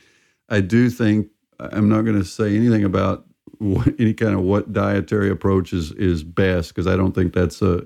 I 0.49 0.61
do 0.61 0.91
think 0.91 1.29
I'm 1.61 1.89
not 1.89 2.03
going 2.03 2.19
to 2.19 2.25
say 2.25 2.57
anything 2.57 2.83
about 2.83 3.25
what, 3.59 3.95
any 4.01 4.13
kind 4.13 4.35
of 4.35 4.41
what 4.41 4.73
dietary 4.73 5.31
approach 5.31 5.73
is 5.73 5.93
is 5.93 6.25
best 6.25 6.75
because 6.75 6.89
I 6.89 6.97
don't 6.97 7.13
think 7.13 7.33
that's 7.33 7.63
uh, 7.63 7.83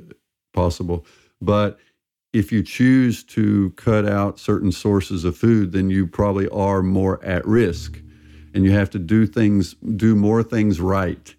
possible. 0.54 1.04
But 1.42 1.78
if 2.32 2.52
you 2.52 2.62
choose 2.62 3.24
to 3.24 3.70
cut 3.70 4.06
out 4.06 4.38
certain 4.38 4.70
sources 4.72 5.24
of 5.24 5.36
food, 5.36 5.72
then 5.72 5.90
you 5.90 6.06
probably 6.06 6.48
are 6.48 6.82
more 6.82 7.22
at 7.24 7.44
risk 7.46 8.00
and 8.54 8.64
you 8.64 8.72
have 8.72 8.90
to 8.90 8.98
do 8.98 9.26
things, 9.26 9.74
do 9.74 10.14
more 10.14 10.42
things 10.42 10.80
right, 10.80 11.34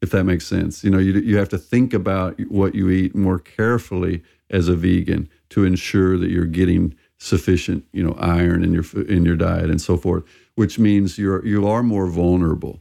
if 0.00 0.10
that 0.10 0.24
makes 0.24 0.46
sense. 0.46 0.82
You 0.82 0.90
know, 0.90 0.98
you, 0.98 1.14
you 1.14 1.36
have 1.38 1.48
to 1.50 1.58
think 1.58 1.94
about 1.94 2.38
what 2.48 2.74
you 2.74 2.90
eat 2.90 3.14
more 3.14 3.38
carefully 3.38 4.22
as 4.50 4.68
a 4.68 4.76
vegan 4.76 5.28
to 5.50 5.64
ensure 5.64 6.18
that 6.18 6.30
you're 6.30 6.44
getting 6.44 6.94
sufficient, 7.18 7.84
you 7.92 8.02
know, 8.02 8.14
iron 8.18 8.64
in 8.64 8.72
your 8.72 8.84
in 9.08 9.24
your 9.24 9.36
diet 9.36 9.70
and 9.70 9.80
so 9.80 9.96
forth, 9.96 10.24
which 10.56 10.78
means 10.78 11.18
you're 11.18 11.44
you 11.46 11.66
are 11.66 11.82
more 11.82 12.06
vulnerable. 12.06 12.80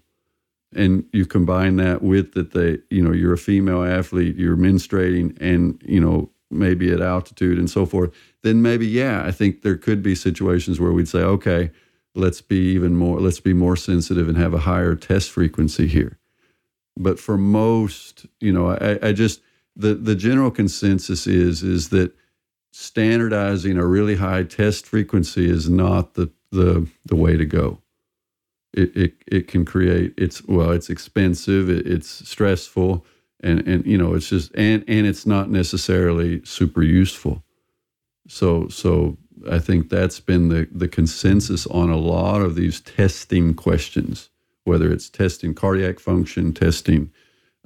And 0.74 1.03
you 1.12 1.26
combine 1.26 1.76
that 1.78 2.01
with 2.01 2.34
that 2.34 2.51
they, 2.51 2.80
you 2.89 3.03
know, 3.03 3.12
you're 3.12 3.34
a 3.34 3.38
female 3.38 3.84
athlete, 3.84 4.38
you're 4.38 4.55
menstruating 4.55 5.38
and, 5.41 5.82
you 5.86 5.99
know, 5.99 6.31
maybe 6.52 6.91
at 6.91 7.02
altitude 7.02 7.58
and 7.58 7.70
so 7.70 7.86
forth, 7.86 8.12
then 8.43 8.62
maybe 8.62 8.88
yeah, 8.88 9.24
I 9.26 9.32
think 9.32 9.62
there 9.62 9.78
could 9.78 10.04
be 10.04 10.16
situations 10.16 10.80
where 10.80 10.91
we'd 10.91 11.08
say, 11.08 11.20
okay, 11.20 11.72
let's 12.14 12.41
be 12.41 12.60
even 12.74 12.95
more 12.95 13.20
let's 13.20 13.39
be 13.39 13.54
more 13.54 13.76
sensitive 13.76 14.28
and 14.28 14.38
have 14.38 14.54
a 14.54 14.60
higher 14.60 14.95
test 14.95 15.32
frequency 15.32 15.88
here. 15.88 16.18
But 16.97 17.20
for 17.20 17.38
most 17.38 18.26
you 18.41 18.52
know 18.52 18.68
i, 18.70 18.99
I 19.02 19.14
just 19.14 19.41
the 19.76 19.93
the 19.93 20.16
general 20.16 20.52
consensus 20.52 21.26
is 21.26 21.64
is 21.64 21.89
that 21.89 22.14
standardizing 22.72 23.78
a 23.78 23.86
really 23.86 24.16
high 24.16 24.43
test 24.43 24.86
frequency 24.86 25.49
is 25.49 25.70
not 25.70 26.16
the 26.16 26.32
the 26.52 26.88
the 27.06 27.16
way 27.16 27.38
to 27.38 27.45
go. 27.45 27.80
It 28.74 28.95
it, 28.95 29.14
it 29.28 29.47
can 29.47 29.66
create 29.66 30.14
it's 30.18 30.43
well 30.45 30.72
it's 30.72 30.89
expensive 30.89 31.70
it, 31.70 31.88
it's 31.88 32.28
stressful 32.28 33.06
and 33.44 33.68
and 33.68 33.86
you 33.86 33.98
know 33.98 34.14
it's 34.14 34.30
just 34.30 34.52
and 34.56 34.84
and 34.88 35.06
it's 35.06 35.26
not 35.26 35.50
necessarily 35.50 36.42
super 36.46 36.84
useful 36.84 37.44
so 38.28 38.68
so 38.70 39.18
I 39.50 39.60
think 39.60 39.89
that's 39.89 40.20
been 40.20 40.50
the, 40.50 40.68
the 40.72 40.88
consensus 40.88 41.66
on 41.68 41.89
a 41.89 41.98
lot 41.98 42.42
of 42.42 42.56
these 42.56 42.82
testing 42.82 43.54
questions, 43.54 44.30
whether 44.64 44.92
it's 44.92 45.10
testing 45.10 45.54
cardiac 45.54 46.00
function, 46.00 46.54
testing 46.54 47.12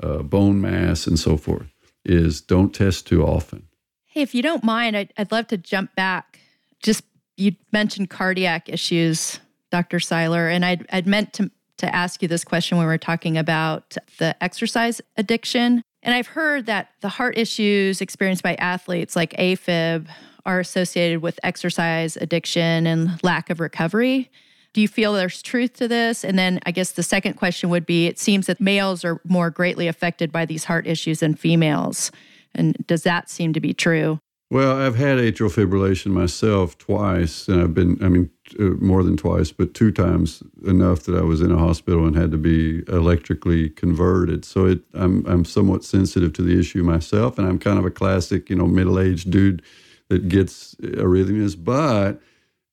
uh, 0.02 0.20
bone 0.20 0.62
mass, 0.62 1.08
and 1.08 1.20
so 1.20 1.38
forth, 1.38 1.68
is 2.04 2.42
don't 2.42 2.74
test 2.74 3.08
too 3.08 3.24
often. 3.24 3.68
Hey, 4.06 4.22
if 4.22 4.34
you 4.34 4.42
don't 4.42 4.64
mind, 4.64 4.96
I'd, 4.96 5.14
I'd 5.18 5.32
love 5.32 5.48
to 5.48 5.58
jump 5.58 5.96
back. 5.96 6.40
Just 6.82 7.04
you 7.38 7.54
mentioned 7.72 8.10
cardiac 8.10 8.70
issues, 8.70 9.40
Dr. 9.72 10.00
Seiler, 10.00 10.48
and 10.48 10.64
I'd, 10.64 10.86
I'd 10.92 11.08
meant 11.08 11.34
to, 11.34 11.52
to 11.78 11.94
ask 11.94 12.22
you 12.22 12.28
this 12.28 12.44
question 12.44 12.78
when 12.78 12.88
we're 12.88 12.98
talking 12.98 13.38
about 13.38 13.98
the 14.18 14.42
exercise 14.44 15.02
addiction. 15.18 15.82
And 16.04 16.14
I've 16.14 16.28
heard 16.28 16.66
that 16.68 16.90
the 17.02 17.10
heart 17.10 17.38
issues 17.38 18.02
experienced 18.02 18.44
by 18.44 18.56
athletes 18.56 19.16
like 19.16 19.34
AFib 19.34 20.08
are 20.46 20.60
associated 20.60 21.22
with 21.22 21.40
exercise 21.44 22.18
addiction 22.18 22.86
and 22.86 23.22
lack 23.24 23.50
of 23.50 23.60
recovery. 23.60 24.30
Do 24.74 24.82
you 24.82 24.88
feel 24.88 25.14
there's 25.14 25.42
truth 25.42 25.74
to 25.76 25.88
this? 25.88 26.24
And 26.24 26.38
then 26.38 26.60
I 26.66 26.72
guess 26.72 26.92
the 26.92 27.04
second 27.04 27.34
question 27.36 27.70
would 27.70 27.86
be 27.86 28.08
it 28.08 28.20
seems 28.20 28.48
that 28.48 28.60
males 28.60 29.04
are 29.04 29.22
more 29.24 29.50
greatly 29.50 29.88
affected 29.88 30.32
by 30.32 30.46
these 30.46 30.66
heart 30.66 30.86
issues 30.86 31.22
than 31.22 31.34
females. 31.34 32.12
And 32.54 32.76
does 32.86 33.04
that 33.04 33.30
seem 33.30 33.54
to 33.54 33.60
be 33.60 33.74
true? 33.74 34.20
Well, 34.52 34.78
I've 34.78 34.96
had 34.96 35.18
atrial 35.18 35.52
fibrillation 35.52 36.08
myself 36.08 36.78
twice, 36.78 37.48
and 37.48 37.62
I've 37.62 37.74
been, 37.74 37.98
I 38.04 38.10
mean, 38.10 38.30
more 38.60 39.04
than 39.04 39.18
twice, 39.18 39.52
but 39.52 39.74
two 39.74 39.92
times 39.92 40.44
enough 40.66 41.04
that 41.04 41.16
I 41.16 41.22
was 41.22 41.42
in 41.42 41.52
a 41.52 41.58
hospital 41.58 42.06
and 42.06 42.16
had 42.16 42.32
to 42.32 42.38
be 42.38 42.84
electrically 42.88 43.70
converted. 43.70 44.46
So 44.46 44.66
it, 44.66 44.80
I'm, 44.94 45.26
I'm 45.26 45.46
somewhat 45.46 45.84
sensitive 45.84 46.34
to 46.34 46.42
the 46.42 46.60
issue 46.60 46.84
myself, 46.84 47.38
and 47.38 47.48
I'm 47.48 47.60
kind 47.60 47.80
of 47.80 47.86
a 47.86 47.92
classic, 47.92 48.50
you 48.50 48.56
know, 48.56 48.68
middle 48.68 49.00
aged 49.00 49.32
dude 49.32 49.62
that 50.10 50.30
gets 50.30 50.76
arrhythmias, 50.76 51.56
but 51.58 52.22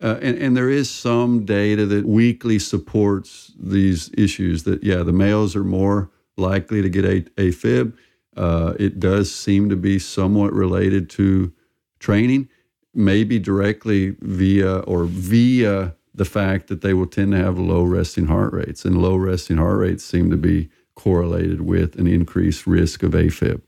uh, 0.02 0.18
and, 0.20 0.36
and 0.36 0.56
there 0.56 0.68
is 0.68 0.90
some 0.90 1.44
data 1.44 1.86
that 1.86 2.04
weakly 2.04 2.58
supports 2.58 3.52
these 3.58 4.10
issues 4.18 4.64
that, 4.64 4.82
yeah, 4.82 5.04
the 5.04 5.12
males 5.12 5.54
are 5.54 5.62
more 5.62 6.10
likely 6.36 6.82
to 6.82 6.88
get 6.88 7.04
a, 7.04 7.20
AFib. 7.40 7.96
Uh, 8.36 8.74
it 8.80 8.98
does 8.98 9.32
seem 9.32 9.68
to 9.68 9.76
be 9.76 10.00
somewhat 10.00 10.52
related 10.52 11.08
to 11.08 11.52
training, 12.00 12.48
maybe 12.94 13.38
directly 13.38 14.16
via 14.20 14.78
or 14.80 15.04
via 15.04 15.94
the 16.14 16.24
fact 16.24 16.68
that 16.68 16.82
they 16.82 16.92
will 16.92 17.06
tend 17.06 17.32
to 17.32 17.38
have 17.38 17.58
low 17.58 17.82
resting 17.84 18.26
heart 18.26 18.52
rates, 18.52 18.84
and 18.84 19.00
low 19.00 19.16
resting 19.16 19.56
heart 19.56 19.78
rates 19.78 20.04
seem 20.04 20.30
to 20.30 20.36
be 20.36 20.68
correlated 20.94 21.62
with 21.62 21.96
an 21.96 22.06
increased 22.06 22.66
risk 22.66 23.02
of 23.02 23.12
AFib. 23.12 23.62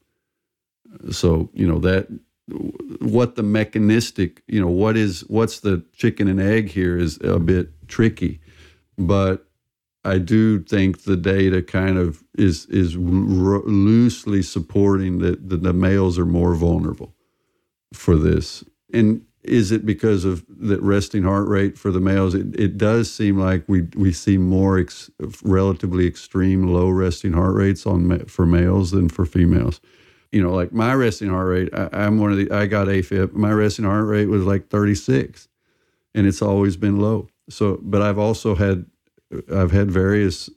So, 1.11 1.51
you 1.55 1.67
know, 1.67 1.79
that 1.79 2.09
what 3.01 3.37
the 3.37 3.43
mechanistic, 3.43 4.43
you 4.47 4.61
know, 4.61 4.69
what 4.69 4.97
is 4.97 5.23
what's 5.29 5.61
the 5.61 5.85
chicken 5.95 6.29
and 6.29 6.41
egg 6.41 6.69
here 6.69 6.99
is 6.99 7.19
a 7.23 7.39
bit 7.39 7.89
tricky, 7.89 8.41
but 8.99 9.47
I 10.05 10.19
do 10.19 10.63
think 10.63 11.05
the 11.05 11.17
data 11.17 11.63
kind 11.63 11.97
of 11.97 12.23
is 12.37 12.67
is 12.67 12.97
loosely 12.97 14.43
supporting 14.43 15.19
that 15.19 15.49
the 15.49 15.73
males 15.73 16.19
are 16.19 16.27
more 16.27 16.55
vulnerable 16.55 17.15
for 17.95 18.17
this. 18.17 18.63
And 18.95 19.25
is 19.43 19.73
it 19.73 19.85
because 19.85 20.25
of 20.25 20.45
that 20.49 20.81
resting 20.81 21.25
heart 21.25 21.49
rate 21.49 21.77
for 21.77 21.91
the 21.91 22.01
males? 22.01 22.35
It, 22.35 22.59
it 22.59 22.79
does 22.79 23.13
seem 23.13 23.39
like 23.39 23.65
we 23.67 23.83
we 23.95 24.13
see 24.13 24.39
more 24.39 24.79
ex, 24.79 25.11
relatively 25.43 26.07
extreme 26.07 26.67
low 26.69 26.89
resting 26.89 27.33
heart 27.33 27.55
rates 27.55 27.87
on 27.87 28.25
for 28.27 28.47
males 28.47 28.93
than 28.93 29.09
for 29.09 29.27
females 29.27 29.81
you 30.35 30.43
know, 30.43 30.53
like 30.53 30.73
my 30.73 30.93
resting 30.95 31.29
heart 31.29 31.47
rate, 31.47 31.69
I, 31.73 32.07
am 32.07 32.19
one 32.19 32.33
of 32.33 32.37
the, 32.37 32.51
I 32.51 32.67
got 32.67 32.89
AFib. 32.89 33.35
My 33.35 33.53
resting 33.53 33.85
heart 33.85 34.09
rate 34.09 34.27
was 34.27 34.43
like 34.43 34.69
36 34.69 35.47
and 36.13 36.27
it's 36.27 36.43
always 36.43 36.77
been 36.77 36.99
low. 36.99 37.29
So, 37.49 37.79
but 37.81 38.03
I've 38.03 38.19
also 38.19 38.57
had, 38.57 38.85
I've 39.55 39.71
had 39.71 39.93
various, 39.93 40.51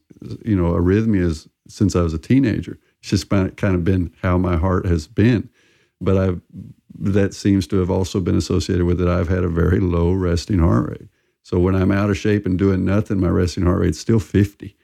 you 0.43 0.55
know, 0.55 0.72
arrhythmias 0.72 1.47
since 1.68 1.95
I 1.95 2.01
was 2.01 2.15
a 2.15 2.18
teenager. 2.18 2.80
It's 3.01 3.11
just 3.11 3.30
kind 3.30 3.76
of 3.76 3.84
been 3.84 4.11
how 4.23 4.39
my 4.39 4.57
heart 4.57 4.88
has 4.88 5.07
been. 5.07 5.47
But 6.01 6.18
I've, 6.18 6.41
that 6.99 7.34
seems 7.34 7.68
to 7.68 7.78
have 7.78 7.91
also 7.91 8.19
been 8.19 8.38
associated 8.38 8.86
with 8.86 9.02
it. 9.02 9.07
I've 9.07 9.30
had 9.30 9.44
a 9.44 9.49
very 9.49 9.80
low 9.80 10.11
resting 10.11 10.60
heart 10.60 10.90
rate. 10.90 11.10
So 11.44 11.60
when 11.60 11.76
I'm 11.76 11.91
out 11.91 12.10
of 12.10 12.18
shape 12.18 12.45
and 12.45 12.57
doing 12.57 12.84
nothing, 12.84 13.19
my 13.19 13.30
resting 13.30 13.64
heart 13.64 13.80
rate's 13.80 13.99
still 13.99 14.19
50. 14.19 14.76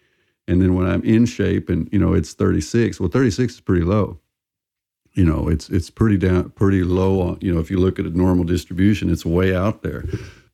And 0.48 0.61
then 0.61 0.76
when 0.76 0.88
I'm 0.88 1.03
in 1.03 1.26
shape 1.26 1.69
and, 1.69 1.90
you 1.91 1.99
know, 1.99 2.14
it's 2.14 2.34
36, 2.34 2.99
well, 2.99 3.10
36 3.10 3.53
is 3.56 3.60
pretty 3.61 3.84
low 3.84 4.19
you 5.14 5.23
know 5.23 5.48
it's 5.48 5.69
it's 5.69 5.90
pretty 5.90 6.18
down 6.18 6.49
pretty 6.52 6.84
low 6.84 7.22
on 7.22 7.38
you 7.41 7.53
know 7.53 7.60
if 7.60 7.69
you 7.69 7.77
look 7.77 7.99
at 7.99 8.06
a 8.06 8.10
normal 8.10 8.44
distribution 8.44 9.11
it's 9.11 9.26
way 9.26 9.56
out 9.56 9.81
there 9.84 10.06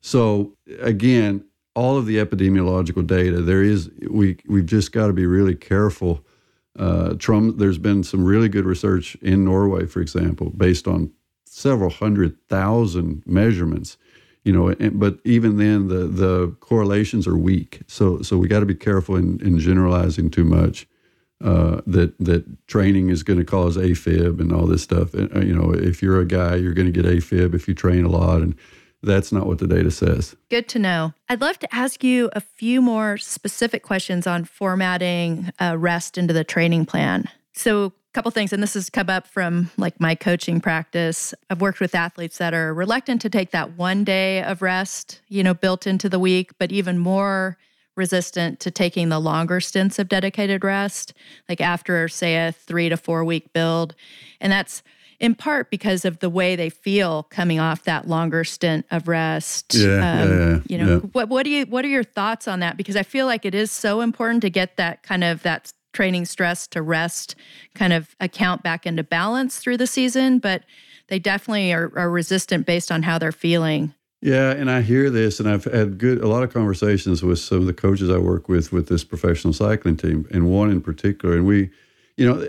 so 0.02 0.54
again 0.82 1.44
all 1.76 1.98
of 1.98 2.06
the 2.06 2.18
epidemiological 2.18 3.06
data 3.06 3.42
there 3.42 3.64
is 3.64 3.90
we 4.10 4.38
we've 4.48 4.66
just 4.66 4.92
got 4.92 5.08
to 5.08 5.14
be 5.14 5.26
really 5.26 5.56
careful 5.56 6.24
uh, 6.78 7.14
Tromsø, 7.16 7.58
there's 7.58 7.78
been 7.78 8.04
some 8.04 8.24
really 8.24 8.48
good 8.48 8.64
research 8.64 9.16
in 9.16 9.44
Norway, 9.44 9.86
for 9.86 10.00
example, 10.00 10.52
based 10.52 10.88
on 10.88 11.12
several 11.60 11.90
hundred 11.90 12.38
thousand 12.48 13.24
measurements, 13.26 13.98
you 14.44 14.54
know, 14.54 14.70
and, 14.70 15.00
but 15.00 15.20
even 15.26 15.58
then 15.58 15.88
the 15.88 16.08
the 16.08 16.56
correlations 16.60 17.28
are 17.28 17.38
weak. 17.38 17.82
So 17.88 18.22
so 18.22 18.38
we 18.38 18.48
got 18.48 18.62
to 18.62 18.66
be 18.66 18.76
careful 18.76 19.16
in, 19.16 19.40
in 19.42 19.60
generalizing 19.60 20.30
too 20.32 20.46
much. 20.46 20.88
Uh, 21.42 21.80
that 21.88 22.14
that 22.20 22.44
training 22.68 23.10
is 23.10 23.24
going 23.24 23.40
to 23.40 23.46
cause 23.46 23.78
AFib 23.78 24.42
and 24.42 24.52
all 24.52 24.68
this 24.68 24.84
stuff. 24.84 25.14
And, 25.14 25.34
uh, 25.34 25.40
you 25.40 25.56
know, 25.56 25.74
if 25.74 26.04
you're 26.04 26.20
a 26.20 26.26
guy, 26.26 26.56
you're 26.56 26.74
going 26.74 26.92
to 26.92 27.02
get 27.02 27.10
AFib 27.10 27.56
if 27.56 27.66
you 27.66 27.74
train 27.74 28.04
a 28.04 28.10
lot, 28.10 28.42
and 28.42 28.56
that's 29.02 29.32
not 29.32 29.48
what 29.48 29.60
the 29.60 29.68
data 29.68 29.90
says. 29.90 30.36
Good 30.50 30.68
to 30.68 30.80
know. 30.80 31.14
I'd 31.30 31.40
love 31.40 31.58
to 31.60 31.74
ask 31.74 32.04
you 32.04 32.30
a 32.34 32.42
few 32.42 32.82
more 32.82 33.18
specific 33.18 33.84
questions 33.84 34.28
on 34.28 34.44
formatting 34.44 35.52
uh, 35.62 35.78
rest 35.78 36.18
into 36.18 36.34
the 36.34 36.44
training 36.44 36.86
plan. 36.86 37.30
So, 37.54 37.94
couple 38.14 38.32
things, 38.32 38.52
and 38.52 38.62
this 38.62 38.74
has 38.74 38.90
come 38.90 39.10
up 39.10 39.28
from 39.28 39.70
like 39.78 40.00
my 40.00 40.16
coaching 40.16 40.60
practice. 40.60 41.34
I've 41.50 41.62
worked 41.62 41.80
with 41.80 41.94
athletes 41.94 42.38
that 42.40 42.54
are 42.54 42.74
reluctant 42.74 43.22
to 43.22 43.30
take 43.30 43.52
that 43.52 43.78
one 43.78 44.04
day 44.04 44.42
of 44.44 44.62
rest, 44.62 45.22
you 45.28 45.44
know, 45.44 45.54
built 45.54 45.86
into 45.86 46.10
the 46.10 46.20
week, 46.20 46.52
but 46.58 46.72
even 46.72 46.98
more 46.98 47.58
resistant 47.96 48.60
to 48.62 48.72
taking 48.72 49.10
the 49.10 49.20
longer 49.20 49.60
stints 49.60 50.00
of 50.00 50.08
dedicated 50.08 50.64
rest, 50.64 51.14
like 51.48 51.62
after, 51.62 52.08
say, 52.08 52.48
a 52.48 52.52
three 52.52 52.90
to 52.90 52.98
four 52.98 53.24
week 53.24 53.54
build. 53.54 53.94
And 54.42 54.52
that's 54.52 54.82
in 55.20 55.36
part 55.36 55.70
because 55.70 56.06
of 56.06 56.20
the 56.20 56.30
way 56.30 56.56
they 56.56 56.70
feel 56.70 57.24
coming 57.24 57.60
off 57.60 57.84
that 57.84 58.08
longer 58.08 58.44
stint 58.44 58.86
of 58.90 59.08
rest. 59.08 59.76
Yeah, 59.76 59.96
um, 59.96 60.30
yeah, 60.30 60.38
yeah, 60.38 60.60
you 60.68 60.78
know, 60.78 60.94
yeah. 60.94 61.00
what 61.12 61.30
what 61.30 61.44
do 61.44 61.50
you 61.50 61.66
what 61.66 61.86
are 61.86 61.90
your 61.90 62.04
thoughts 62.04 62.48
on 62.48 62.62
that? 62.62 62.78
Because 62.78 62.96
I 62.96 63.04
feel 63.04 63.26
like 63.26 63.46
it 63.46 63.54
is 63.54 63.72
so 63.72 64.02
important 64.02 64.42
to 64.42 64.50
get 64.50 64.78
that 64.78 65.04
kind 65.04 65.24
of 65.24 65.44
that 65.44 65.74
training 66.00 66.24
stress 66.24 66.66
to 66.66 66.82
rest 66.82 67.36
kind 67.76 67.92
of 67.92 68.16
account 68.22 68.64
back 68.64 68.86
into 68.86 69.04
balance 69.04 69.60
through 69.60 69.76
the 69.76 69.86
season, 69.86 70.40
but 70.40 70.64
they 71.10 71.20
definitely 71.20 71.74
are, 71.74 71.92
are 71.94 72.10
resistant 72.10 72.66
based 72.66 72.90
on 72.90 73.04
how 73.04 73.20
they're 73.20 73.34
feeling. 73.34 73.94
Yeah, 74.22 74.52
and 74.52 74.72
I 74.72 74.82
hear 74.82 75.10
this, 75.10 75.42
and 75.42 75.50
I've 75.50 75.66
had 75.66 75.98
good 75.98 76.22
a 76.22 76.28
lot 76.30 76.42
of 76.42 76.54
conversations 76.54 77.22
with 77.22 77.40
some 77.40 77.58
of 77.58 77.66
the 77.66 77.74
coaches 77.74 78.10
I 78.10 78.18
work 78.18 78.48
with 78.48 78.72
with 78.72 78.88
this 78.88 79.04
professional 79.04 79.52
cycling 79.52 79.98
team, 79.98 80.26
and 80.32 80.50
one 80.50 80.72
in 80.72 80.80
particular. 80.80 81.36
And 81.36 81.46
we, 81.46 81.70
you 82.16 82.26
know, 82.26 82.48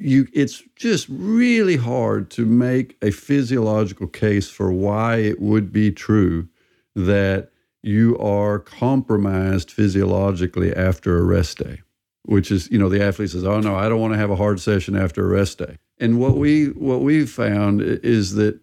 you 0.00 0.26
it's 0.32 0.60
just 0.74 1.06
really 1.08 1.76
hard 1.76 2.28
to 2.32 2.44
make 2.44 2.96
a 3.02 3.12
physiological 3.12 4.08
case 4.08 4.50
for 4.50 4.72
why 4.72 5.18
it 5.18 5.40
would 5.40 5.72
be 5.72 5.92
true 5.92 6.48
that 6.96 7.52
you 7.84 8.18
are 8.18 8.58
compromised 8.58 9.70
physiologically 9.70 10.74
after 10.74 11.18
a 11.18 11.22
rest 11.22 11.58
day, 11.58 11.82
which 12.24 12.50
is, 12.50 12.70
you 12.70 12.78
know, 12.78 12.88
the 12.88 13.02
athlete 13.02 13.30
says, 13.30 13.44
"Oh 13.44 13.60
no, 13.60 13.74
I 13.74 13.88
don't 13.88 14.00
want 14.00 14.14
to 14.14 14.18
have 14.18 14.30
a 14.30 14.36
hard 14.36 14.60
session 14.60 14.96
after 14.96 15.24
a 15.24 15.28
rest 15.28 15.58
day." 15.58 15.78
And 15.98 16.18
what 16.18 16.36
we 16.36 16.66
what 16.66 17.02
we've 17.02 17.30
found 17.30 17.80
is 17.80 18.34
that 18.34 18.60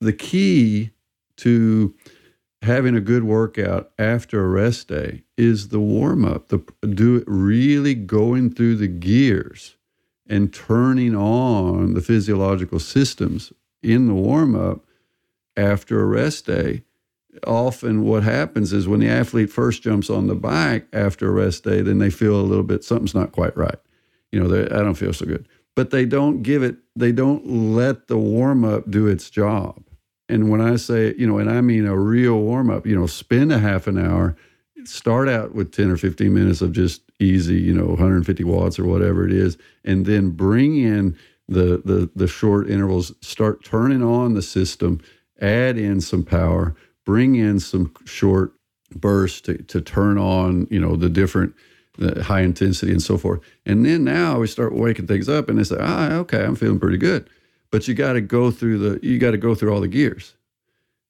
the 0.00 0.12
key 0.12 0.90
to 1.38 1.94
having 2.62 2.94
a 2.94 3.00
good 3.00 3.24
workout 3.24 3.90
after 3.98 4.44
a 4.44 4.48
rest 4.48 4.88
day 4.88 5.22
is 5.36 5.68
the 5.68 5.80
warm 5.80 6.24
up, 6.24 6.48
the 6.48 6.58
do 6.86 7.16
it 7.16 7.24
really 7.26 7.94
going 7.94 8.52
through 8.52 8.76
the 8.76 8.88
gears 8.88 9.76
and 10.28 10.52
turning 10.52 11.14
on 11.16 11.94
the 11.94 12.00
physiological 12.02 12.78
systems 12.78 13.52
in 13.82 14.06
the 14.06 14.14
warm 14.14 14.54
up 14.54 14.84
after 15.56 16.00
a 16.00 16.06
rest 16.06 16.46
day. 16.46 16.82
Often, 17.46 18.02
what 18.02 18.22
happens 18.22 18.72
is 18.72 18.88
when 18.88 19.00
the 19.00 19.08
athlete 19.08 19.50
first 19.50 19.82
jumps 19.82 20.10
on 20.10 20.26
the 20.26 20.34
bike 20.34 20.86
after 20.92 21.28
a 21.28 21.32
rest 21.32 21.64
day, 21.64 21.80
then 21.80 21.98
they 21.98 22.10
feel 22.10 22.34
a 22.34 22.42
little 22.42 22.64
bit 22.64 22.84
something's 22.84 23.14
not 23.14 23.32
quite 23.32 23.56
right. 23.56 23.78
You 24.32 24.42
know, 24.42 24.62
I 24.64 24.82
don't 24.82 24.94
feel 24.94 25.12
so 25.12 25.26
good. 25.26 25.48
But 25.76 25.90
they 25.90 26.04
don't 26.04 26.42
give 26.42 26.62
it, 26.62 26.76
they 26.96 27.12
don't 27.12 27.74
let 27.74 28.08
the 28.08 28.18
warm 28.18 28.64
up 28.64 28.90
do 28.90 29.06
its 29.06 29.30
job 29.30 29.84
and 30.30 30.48
when 30.48 30.60
I 30.60 30.76
say, 30.76 31.12
you 31.18 31.26
know, 31.26 31.38
and 31.38 31.50
I 31.50 31.60
mean 31.60 31.86
a 31.86 31.98
real 31.98 32.38
warm 32.38 32.70
up, 32.70 32.86
you 32.86 32.94
know, 32.94 33.06
spend 33.06 33.52
a 33.52 33.58
half 33.58 33.88
an 33.88 33.98
hour, 33.98 34.36
start 34.84 35.28
out 35.28 35.54
with 35.54 35.72
10 35.72 35.90
or 35.90 35.96
15 35.96 36.32
minutes 36.32 36.62
of 36.62 36.72
just 36.72 37.02
easy, 37.18 37.60
you 37.60 37.74
know, 37.74 37.86
150 37.86 38.44
watts 38.44 38.78
or 38.78 38.84
whatever 38.84 39.26
it 39.26 39.32
is, 39.32 39.58
and 39.84 40.06
then 40.06 40.30
bring 40.30 40.76
in 40.76 41.18
the 41.48 41.82
the 41.84 42.08
the 42.14 42.28
short 42.28 42.70
intervals, 42.70 43.12
start 43.22 43.64
turning 43.64 44.04
on 44.04 44.34
the 44.34 44.42
system, 44.42 45.00
add 45.40 45.76
in 45.76 46.00
some 46.00 46.22
power, 46.22 46.76
bring 47.04 47.34
in 47.34 47.60
some 47.60 47.92
short 48.04 48.52
bursts 48.94 49.40
to, 49.42 49.58
to 49.64 49.80
turn 49.80 50.18
on, 50.18 50.66
you 50.70 50.80
know, 50.80 50.96
the 50.96 51.08
different 51.08 51.54
the 51.98 52.22
high 52.24 52.40
intensity 52.40 52.92
and 52.92 53.02
so 53.02 53.18
forth. 53.18 53.40
And 53.66 53.84
then 53.84 54.04
now 54.04 54.40
we 54.40 54.46
start 54.46 54.74
waking 54.74 55.06
things 55.06 55.28
up 55.28 55.48
and 55.48 55.58
they 55.58 55.64
say, 55.64 55.76
ah, 55.78 56.12
okay, 56.14 56.42
I'm 56.42 56.56
feeling 56.56 56.80
pretty 56.80 56.96
good. 56.96 57.28
But 57.70 57.86
you 57.86 57.94
got 57.94 58.14
to 58.14 58.20
go 58.20 58.50
through 58.50 58.78
the 58.78 59.06
you 59.06 59.18
got 59.18 59.30
to 59.32 59.36
go 59.36 59.54
through 59.54 59.72
all 59.72 59.80
the 59.80 59.88
gears. 59.88 60.34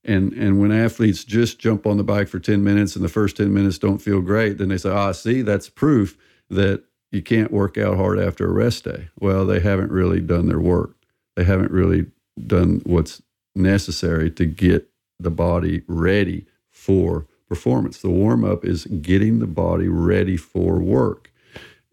And 0.05 0.33
and 0.33 0.61
when 0.61 0.73
athletes 0.73 1.25
just 1.25 1.59
jump 1.59 1.87
on 1.87 1.97
the 1.97 2.05
bike 2.05 2.29
for 2.29 2.39
10 2.39 2.65
minutes 2.65 2.97
and 2.97 3.05
the 3.05 3.09
first 3.09 3.37
10 3.37 3.53
minutes 3.53 3.79
don't 3.79 3.99
feel 3.99 4.21
great 4.21 4.59
then 4.59 4.69
they 4.69 4.79
say 4.79 4.91
ah 4.91 5.13
see 5.13 5.43
that's 5.43 5.69
proof 5.69 6.17
that 6.49 6.83
you 7.13 7.23
can't 7.23 7.53
work 7.53 7.77
out 7.77 7.97
hard 7.97 8.19
after 8.19 8.47
a 8.47 8.53
rest 8.53 8.85
day. 8.85 9.09
Well 9.19 9.47
they 9.47 9.61
haven't 9.61 9.93
really 9.93 10.21
done 10.21 10.49
their 10.49 10.61
work. 10.61 10.97
They 11.37 11.45
haven't 11.45 11.71
really 11.71 12.07
done 12.47 12.83
what's 12.85 13.23
necessary 13.55 14.31
to 14.33 14.47
get 14.47 14.90
the 15.23 15.31
body 15.31 15.83
ready 15.87 16.47
for 16.71 17.27
performance 17.49 18.01
the 18.01 18.11
warm 18.11 18.45
up 18.45 18.65
is 18.65 18.87
getting 19.03 19.39
the 19.39 19.47
body 19.47 19.89
ready 19.89 20.37
for 20.37 20.79
work 20.79 21.33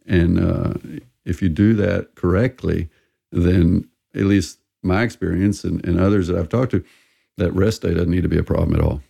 and 0.06 0.40
uh, 0.40 0.74
if 1.26 1.42
you 1.42 1.50
do 1.50 1.74
that 1.74 2.16
correctly 2.16 2.90
then 3.32 3.88
at 4.16 4.24
least 4.24 4.60
my 4.84 5.04
experience 5.04 5.64
and, 5.64 5.86
and 5.86 6.00
others 6.00 6.28
that 6.28 6.38
I've 6.38 6.50
talked 6.50 6.72
to, 6.72 6.84
that 7.38 7.52
rest 7.54 7.82
day 7.82 7.94
doesn't 7.94 8.10
need 8.10 8.24
to 8.24 8.30
be 8.30 8.38
a 8.38 8.44
problem 8.44 8.76
at 8.76 8.84
all. 8.84 9.02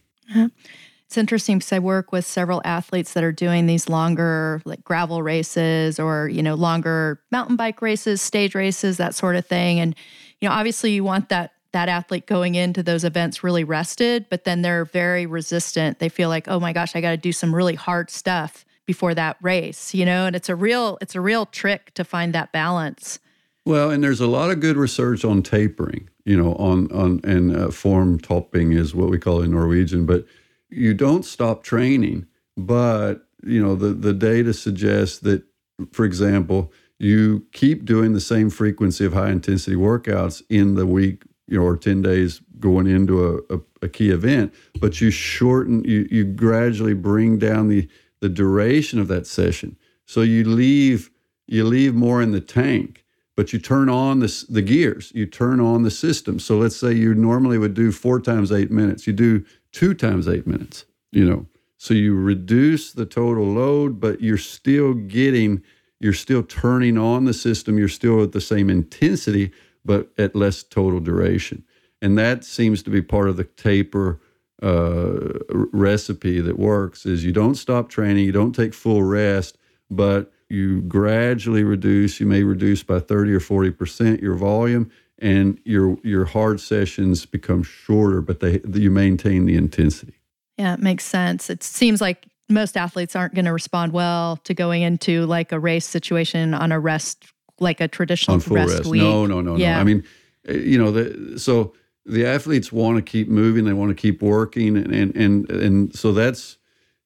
It's 1.05 1.17
interesting 1.17 1.59
because 1.59 1.71
I 1.71 1.79
work 1.79 2.11
with 2.11 2.25
several 2.25 2.61
athletes 2.65 3.13
that 3.13 3.23
are 3.23 3.31
doing 3.31 3.65
these 3.65 3.87
longer 3.87 4.61
like 4.65 4.83
gravel 4.83 5.23
races 5.23 5.99
or, 5.99 6.27
you 6.27 6.43
know, 6.43 6.55
longer 6.55 7.21
mountain 7.31 7.55
bike 7.55 7.81
races, 7.81 8.21
stage 8.21 8.53
races, 8.53 8.97
that 8.97 9.15
sort 9.15 9.37
of 9.37 9.45
thing. 9.45 9.79
And, 9.79 9.95
you 10.41 10.49
know, 10.49 10.53
obviously 10.53 10.91
you 10.91 11.05
want 11.05 11.29
that 11.29 11.53
that 11.71 11.89
athlete 11.89 12.27
going 12.27 12.55
into 12.55 12.83
those 12.83 13.03
events 13.03 13.43
really 13.43 13.63
rested, 13.63 14.25
but 14.29 14.43
then 14.43 14.61
they're 14.61 14.85
very 14.85 15.25
resistant. 15.25 15.99
They 15.99 16.09
feel 16.09 16.29
like, 16.29 16.47
oh 16.47 16.59
my 16.59 16.73
gosh, 16.73 16.95
I 16.95 17.01
got 17.01 17.11
to 17.11 17.17
do 17.17 17.31
some 17.31 17.53
really 17.53 17.75
hard 17.75 18.09
stuff 18.09 18.65
before 18.85 19.13
that 19.13 19.37
race, 19.41 19.93
you 19.93 20.05
know, 20.05 20.25
and 20.25 20.35
it's 20.35 20.49
a 20.49 20.55
real 20.55 20.97
it's 21.01 21.13
a 21.13 21.21
real 21.21 21.45
trick 21.45 21.93
to 21.95 22.03
find 22.03 22.33
that 22.33 22.51
balance. 22.51 23.19
Well, 23.65 23.91
and 23.91 24.01
there's 24.01 24.21
a 24.21 24.27
lot 24.27 24.49
of 24.49 24.61
good 24.61 24.77
research 24.77 25.25
on 25.25 25.43
tapering, 25.43 26.09
you 26.25 26.41
know, 26.41 26.53
on 26.55 26.89
on 26.91 27.19
and 27.23 27.55
uh, 27.55 27.69
form 27.69 28.17
topping 28.17 28.71
is 28.71 28.95
what 28.95 29.09
we 29.09 29.19
call 29.19 29.41
it 29.41 29.45
in 29.45 29.51
Norwegian. 29.51 30.05
But 30.05 30.25
you 30.69 30.93
don't 30.93 31.25
stop 31.25 31.63
training, 31.63 32.27
but 32.55 33.27
you 33.43 33.61
know 33.61 33.75
the 33.75 33.89
the 33.89 34.13
data 34.13 34.53
suggests 34.53 35.19
that, 35.19 35.43
for 35.91 36.05
example, 36.05 36.71
you 36.97 37.45
keep 37.51 37.83
doing 37.83 38.13
the 38.13 38.21
same 38.21 38.49
frequency 38.49 39.05
of 39.05 39.13
high 39.13 39.31
intensity 39.31 39.75
workouts 39.75 40.41
in 40.49 40.75
the 40.75 40.87
week, 40.87 41.23
you 41.47 41.57
know, 41.57 41.65
or 41.65 41.77
ten 41.77 42.01
days 42.01 42.41
going 42.59 42.87
into 42.87 43.25
a, 43.25 43.55
a, 43.55 43.59
a 43.83 43.89
key 43.89 44.09
event, 44.09 44.53
but 44.79 45.01
you 45.01 45.11
shorten, 45.11 45.83
you 45.83 46.07
you 46.11 46.23
gradually 46.23 46.93
bring 46.93 47.37
down 47.37 47.67
the 47.67 47.87
the 48.19 48.29
duration 48.29 48.99
of 48.99 49.07
that 49.07 49.27
session, 49.27 49.77
so 50.05 50.21
you 50.21 50.43
leave 50.43 51.09
you 51.47 51.63
leave 51.63 51.93
more 51.93 52.21
in 52.21 52.31
the 52.31 52.41
tank 52.41 53.05
but 53.37 53.53
you 53.53 53.59
turn 53.59 53.87
on 53.87 54.19
the, 54.19 54.45
the 54.49 54.63
gears, 54.63 55.11
you 55.13 55.27
turn 55.27 55.59
on 55.59 55.83
the 55.83 55.91
system. 55.91 56.39
So 56.39 56.57
let's 56.57 56.75
say 56.75 56.91
you 56.91 57.13
normally 57.13 57.59
would 57.59 57.75
do 57.75 57.91
four 57.91 58.19
times 58.19 58.51
eight 58.51 58.71
minutes, 58.71 59.05
you 59.05 59.13
do 59.13 59.45
two 59.71 59.93
times 59.93 60.27
eight 60.27 60.47
minutes, 60.47 60.85
you 61.11 61.23
know. 61.23 61.45
So 61.77 61.93
you 61.93 62.15
reduce 62.15 62.91
the 62.91 63.05
total 63.05 63.45
load, 63.45 63.99
but 63.99 64.21
you're 64.21 64.39
still 64.39 64.95
getting, 64.95 65.61
you're 65.99 66.13
still 66.13 66.41
turning 66.41 66.97
on 66.97 67.25
the 67.25 67.33
system, 67.33 67.77
you're 67.77 67.87
still 67.87 68.23
at 68.23 68.31
the 68.31 68.41
same 68.41 68.71
intensity, 68.71 69.51
but 69.87 70.09
at 70.17 70.35
less 70.35 70.61
total 70.61 70.99
duration. 70.99 71.63
And 72.01 72.17
that 72.17 72.43
seems 72.43 72.83
to 72.83 72.91
be 72.91 73.01
part 73.01 73.29
of 73.29 73.37
the 73.37 73.45
taper 73.45 74.19
uh, 74.61 75.39
recipe 75.49 76.39
that 76.39 76.59
works 76.59 77.05
is 77.05 77.25
you 77.25 77.31
don't 77.31 77.55
stop 77.55 77.89
training, 77.89 78.25
you 78.25 78.31
don't 78.31 78.53
take 78.53 78.73
full 78.73 79.01
rest, 79.01 79.57
but 79.89 80.31
you 80.49 80.81
gradually 80.81 81.63
reduce, 81.63 82.19
you 82.19 82.25
may 82.25 82.43
reduce 82.43 82.83
by 82.83 82.99
30 82.99 83.33
or 83.33 83.39
40% 83.39 84.21
your 84.21 84.35
volume 84.35 84.91
and 85.19 85.59
your 85.65 85.97
your 86.03 86.25
hard 86.25 86.59
sessions 86.59 87.25
become 87.25 87.63
shorter, 87.63 88.21
but 88.21 88.39
they 88.39 88.61
you 88.73 88.91
maintain 88.91 89.45
the 89.45 89.55
intensity. 89.55 90.13
Yeah, 90.57 90.73
it 90.75 90.79
makes 90.79 91.05
sense. 91.05 91.49
It 91.49 91.63
seems 91.63 92.01
like 92.01 92.27
most 92.49 92.77
athletes 92.77 93.15
aren't 93.15 93.33
going 93.33 93.45
to 93.45 93.53
respond 93.53 93.93
well 93.93 94.37
to 94.37 94.53
going 94.53 94.81
into 94.81 95.25
like 95.25 95.51
a 95.51 95.59
race 95.59 95.85
situation 95.85 96.53
on 96.53 96.71
a 96.71 96.79
rest, 96.79 97.25
like 97.59 97.81
a 97.81 97.87
traditional 97.87 98.37
rest, 98.37 98.77
rest. 98.79 98.85
week. 98.85 99.01
No, 99.01 99.25
no, 99.25 99.41
no, 99.41 99.55
yeah. 99.55 99.75
no. 99.75 99.81
I 99.81 99.83
mean, 99.83 100.03
eh, 100.47 100.53
you 100.53 100.77
know, 100.77 100.91
the, 100.91 101.39
so 101.39 101.73
the 102.05 102.25
athletes 102.25 102.71
want 102.71 102.97
to 102.97 103.01
keep 103.01 103.27
moving, 103.27 103.65
they 103.65 103.73
want 103.73 103.89
to 103.89 103.95
keep 103.95 104.21
working, 104.21 104.77
and 104.77 104.93
and 104.93 105.15
and, 105.15 105.49
and 105.49 105.95
so 105.95 106.11
that's 106.11 106.57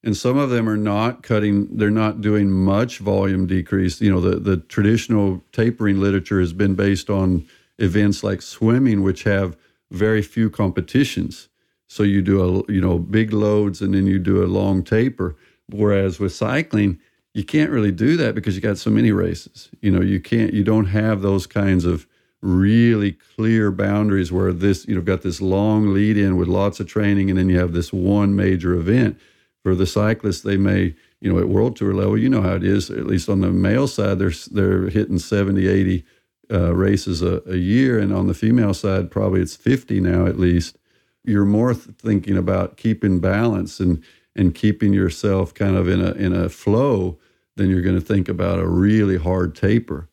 and 0.04 0.16
some 0.16 0.36
of 0.36 0.50
them 0.50 0.68
are 0.68 0.76
not 0.76 1.22
cutting 1.22 1.76
they're 1.76 1.90
not 1.90 2.20
doing 2.20 2.50
much 2.50 2.98
volume 2.98 3.46
decrease 3.46 4.00
you 4.00 4.10
know 4.10 4.20
the, 4.20 4.40
the 4.40 4.56
traditional 4.56 5.44
tapering 5.52 6.00
literature 6.00 6.40
has 6.40 6.52
been 6.52 6.74
based 6.74 7.08
on 7.08 7.46
events 7.78 8.24
like 8.24 8.42
swimming 8.42 9.02
which 9.02 9.22
have 9.22 9.56
very 9.92 10.20
few 10.20 10.50
competitions 10.50 11.48
So 11.92 12.04
you 12.04 12.22
do 12.22 12.40
a 12.40 12.72
you 12.72 12.80
know 12.80 12.98
big 12.98 13.34
loads 13.34 13.82
and 13.82 13.92
then 13.92 14.06
you 14.06 14.18
do 14.18 14.42
a 14.42 14.46
long 14.46 14.82
taper. 14.82 15.36
Whereas 15.68 16.18
with 16.18 16.32
cycling, 16.32 16.98
you 17.34 17.44
can't 17.44 17.70
really 17.70 17.92
do 17.92 18.16
that 18.18 18.34
because 18.34 18.54
you 18.54 18.60
got 18.60 18.78
so 18.78 18.90
many 18.90 19.10
races. 19.10 19.70
You 19.80 19.90
know, 19.90 20.02
you 20.02 20.20
can't 20.20 20.52
you 20.52 20.64
don't 20.64 20.86
have 20.86 21.22
those 21.22 21.46
kinds 21.46 21.84
of 21.84 22.06
really 22.42 23.12
clear 23.12 23.70
boundaries 23.70 24.32
where 24.32 24.52
this 24.52 24.86
you 24.86 24.94
know 24.94 25.00
got 25.00 25.22
this 25.22 25.40
long 25.40 25.94
lead 25.94 26.18
in 26.18 26.36
with 26.36 26.48
lots 26.48 26.80
of 26.80 26.88
training 26.88 27.30
and 27.30 27.38
then 27.38 27.48
you 27.48 27.58
have 27.58 27.72
this 27.72 27.92
one 27.92 28.36
major 28.36 28.74
event. 28.74 29.18
For 29.62 29.76
the 29.76 29.86
cyclists 29.86 30.42
they 30.42 30.56
may 30.56 30.94
you 31.20 31.32
know 31.32 31.38
at 31.38 31.48
world 31.48 31.76
tour 31.76 31.94
level 31.94 32.18
you 32.18 32.28
know 32.28 32.42
how 32.42 32.54
it 32.54 32.64
is 32.64 32.90
at 32.90 33.06
least 33.06 33.28
on 33.28 33.40
the 33.40 33.50
male 33.50 33.86
side 33.86 34.18
they're 34.18 34.32
they're 34.50 34.90
hitting 34.90 35.18
70 35.20 35.68
80 35.68 36.04
uh, 36.50 36.74
races 36.74 37.22
a, 37.22 37.42
a 37.46 37.56
year. 37.56 37.98
And 37.98 38.12
on 38.12 38.26
the 38.26 38.34
female 38.34 38.74
side 38.74 39.10
probably 39.10 39.40
it's 39.40 39.56
50 39.56 40.00
now 40.00 40.26
at 40.26 40.38
least. 40.38 40.76
You're 41.24 41.44
more 41.44 41.72
th- 41.72 41.96
thinking 41.96 42.36
about 42.36 42.76
keeping 42.76 43.20
balance. 43.20 43.78
And 43.78 44.02
and 44.34 44.54
keeping 44.54 44.92
yourself 44.92 45.54
kind 45.54 45.76
of 45.76 45.88
in 45.88 46.00
a 46.00 46.12
in 46.12 46.32
a 46.34 46.48
flow 46.48 47.18
then 47.56 47.68
you're 47.68 47.82
going 47.82 47.98
to 47.98 48.04
think 48.04 48.28
about 48.28 48.58
a 48.58 48.66
really 48.66 49.18
hard 49.18 49.54
taper 49.54 50.08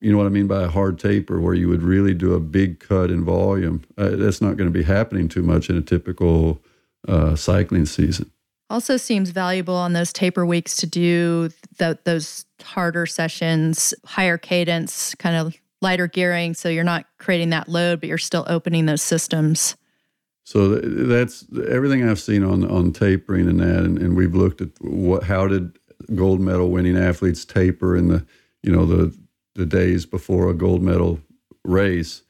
you 0.00 0.12
know 0.12 0.18
what 0.18 0.26
I 0.26 0.30
mean 0.30 0.46
by 0.46 0.62
a 0.62 0.68
hard 0.68 0.98
taper, 0.98 1.40
where 1.40 1.54
you 1.54 1.68
would 1.68 1.82
really 1.82 2.14
do 2.14 2.34
a 2.34 2.40
big 2.40 2.80
cut 2.80 3.10
in 3.10 3.24
volume. 3.24 3.82
Uh, 3.96 4.10
that's 4.10 4.40
not 4.40 4.56
going 4.56 4.70
to 4.70 4.78
be 4.78 4.84
happening 4.84 5.28
too 5.28 5.42
much 5.42 5.70
in 5.70 5.76
a 5.76 5.80
typical 5.80 6.62
uh, 7.08 7.34
cycling 7.34 7.86
season. 7.86 8.30
Also, 8.68 8.96
seems 8.96 9.30
valuable 9.30 9.74
on 9.74 9.92
those 9.92 10.12
taper 10.12 10.44
weeks 10.44 10.76
to 10.76 10.86
do 10.86 11.50
the, 11.78 11.98
those 12.04 12.44
harder 12.62 13.06
sessions, 13.06 13.94
higher 14.04 14.36
cadence, 14.36 15.14
kind 15.14 15.36
of 15.36 15.56
lighter 15.80 16.08
gearing, 16.08 16.52
so 16.52 16.68
you're 16.68 16.84
not 16.84 17.06
creating 17.18 17.50
that 17.50 17.68
load, 17.68 18.00
but 18.00 18.08
you're 18.08 18.18
still 18.18 18.44
opening 18.48 18.86
those 18.86 19.02
systems. 19.02 19.76
So 20.46 20.76
that's 20.76 21.44
everything 21.68 22.08
I've 22.08 22.20
seen 22.20 22.44
on 22.44 22.70
on 22.70 22.92
tapering 22.92 23.48
and 23.48 23.58
that, 23.58 23.82
and, 23.84 23.98
and 23.98 24.16
we've 24.16 24.34
looked 24.34 24.60
at 24.60 24.68
what 24.80 25.24
how 25.24 25.48
did 25.48 25.76
gold 26.14 26.40
medal 26.40 26.70
winning 26.70 26.96
athletes 26.96 27.44
taper 27.44 27.96
in 27.96 28.06
the 28.06 28.24
you 28.62 28.70
know 28.70 28.86
the 28.86 29.12
the 29.56 29.66
days 29.66 30.06
before 30.06 30.48
a 30.48 30.54
gold 30.54 30.82
medal 30.82 31.18
race, 31.64 32.22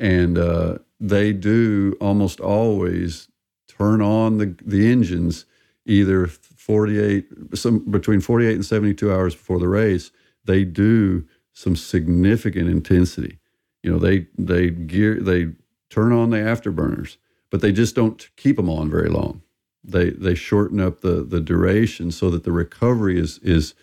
and 0.00 0.38
uh, 0.38 0.78
they 0.98 1.32
do 1.32 1.96
almost 2.00 2.40
always 2.40 3.28
turn 3.68 4.02
on 4.02 4.38
the 4.38 4.56
the 4.66 4.90
engines 4.90 5.46
either 5.86 6.26
48 6.26 7.28
some 7.54 7.78
between 7.78 8.20
48 8.20 8.54
and 8.56 8.66
72 8.66 9.12
hours 9.12 9.36
before 9.36 9.60
the 9.60 9.68
race. 9.68 10.10
They 10.44 10.64
do 10.64 11.28
some 11.52 11.76
significant 11.76 12.68
intensity. 12.68 13.38
You 13.84 13.92
know 13.92 14.00
they 14.00 14.26
they 14.36 14.70
gear 14.70 15.20
they 15.20 15.52
turn 15.90 16.10
on 16.10 16.30
the 16.30 16.38
afterburners 16.38 17.18
but 17.52 17.60
they 17.60 17.70
just 17.70 17.94
don't 17.94 18.28
keep 18.36 18.56
them 18.56 18.68
on 18.68 18.90
very 18.90 19.08
long 19.08 19.42
they 19.84 20.10
they 20.10 20.34
shorten 20.34 20.80
up 20.80 21.00
the 21.02 21.22
the 21.22 21.40
duration 21.40 22.10
so 22.10 22.30
that 22.30 22.42
the 22.42 22.52
recovery 22.52 23.18
is 23.18 23.38
is 23.38 23.74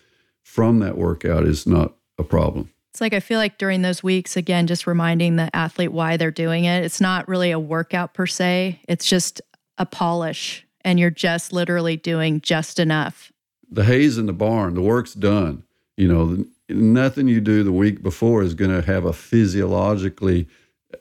from 0.42 0.80
that 0.80 0.98
workout 0.98 1.44
is 1.44 1.66
not 1.66 1.94
a 2.18 2.24
problem 2.24 2.70
it's 2.90 3.00
like 3.00 3.14
I 3.14 3.20
feel 3.20 3.38
like 3.38 3.56
during 3.56 3.82
those 3.82 4.02
weeks, 4.02 4.36
again, 4.36 4.66
just 4.66 4.84
reminding 4.84 5.36
the 5.36 5.54
athlete 5.54 5.92
why 5.92 6.16
they're 6.16 6.32
doing 6.32 6.64
it. 6.64 6.84
It's 6.84 7.00
not 7.00 7.28
really 7.28 7.52
a 7.52 7.58
workout 7.58 8.14
per 8.14 8.26
se, 8.26 8.80
it's 8.88 9.06
just 9.06 9.40
a 9.78 9.86
polish, 9.86 10.66
and 10.82 10.98
you're 10.98 11.08
just 11.08 11.52
literally 11.52 11.96
doing 11.96 12.40
just 12.40 12.80
enough. 12.80 13.30
The 13.70 13.84
hay's 13.84 14.18
in 14.18 14.26
the 14.26 14.32
barn, 14.32 14.74
the 14.74 14.82
work's 14.82 15.14
done. 15.14 15.62
You 15.96 16.08
know, 16.08 16.44
nothing 16.68 17.28
you 17.28 17.40
do 17.40 17.62
the 17.62 17.72
week 17.72 18.02
before 18.02 18.42
is 18.42 18.54
going 18.54 18.72
to 18.72 18.82
have 18.82 19.04
a 19.04 19.12
physiologically 19.12 20.48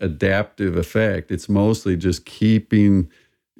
adaptive 0.01 0.75
effect. 0.75 1.31
It's 1.31 1.49
mostly 1.49 1.95
just 1.95 2.25
keeping 2.25 3.09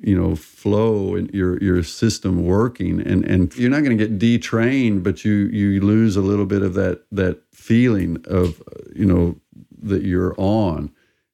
you 0.01 0.15
know 0.19 0.35
flow 0.35 1.15
and 1.15 1.30
your 1.34 1.61
your 1.61 1.84
system 1.84 2.45
working. 2.45 3.01
And 3.01 3.26
and 3.26 3.56
you're 3.56 3.69
not 3.69 3.84
going 3.84 3.97
to 3.97 4.07
get 4.07 4.18
detrained 4.18 5.03
but 5.03 5.26
you 5.26 5.34
you 5.34 5.81
lose 5.81 6.15
a 6.15 6.22
little 6.22 6.45
bit 6.45 6.61
of 6.61 6.73
that 6.76 7.03
that 7.11 7.41
feeling 7.53 8.23
of 8.26 8.61
you 8.95 9.06
know 9.06 9.39
that 9.81 10.03
you're 10.03 10.35
on. 10.38 10.91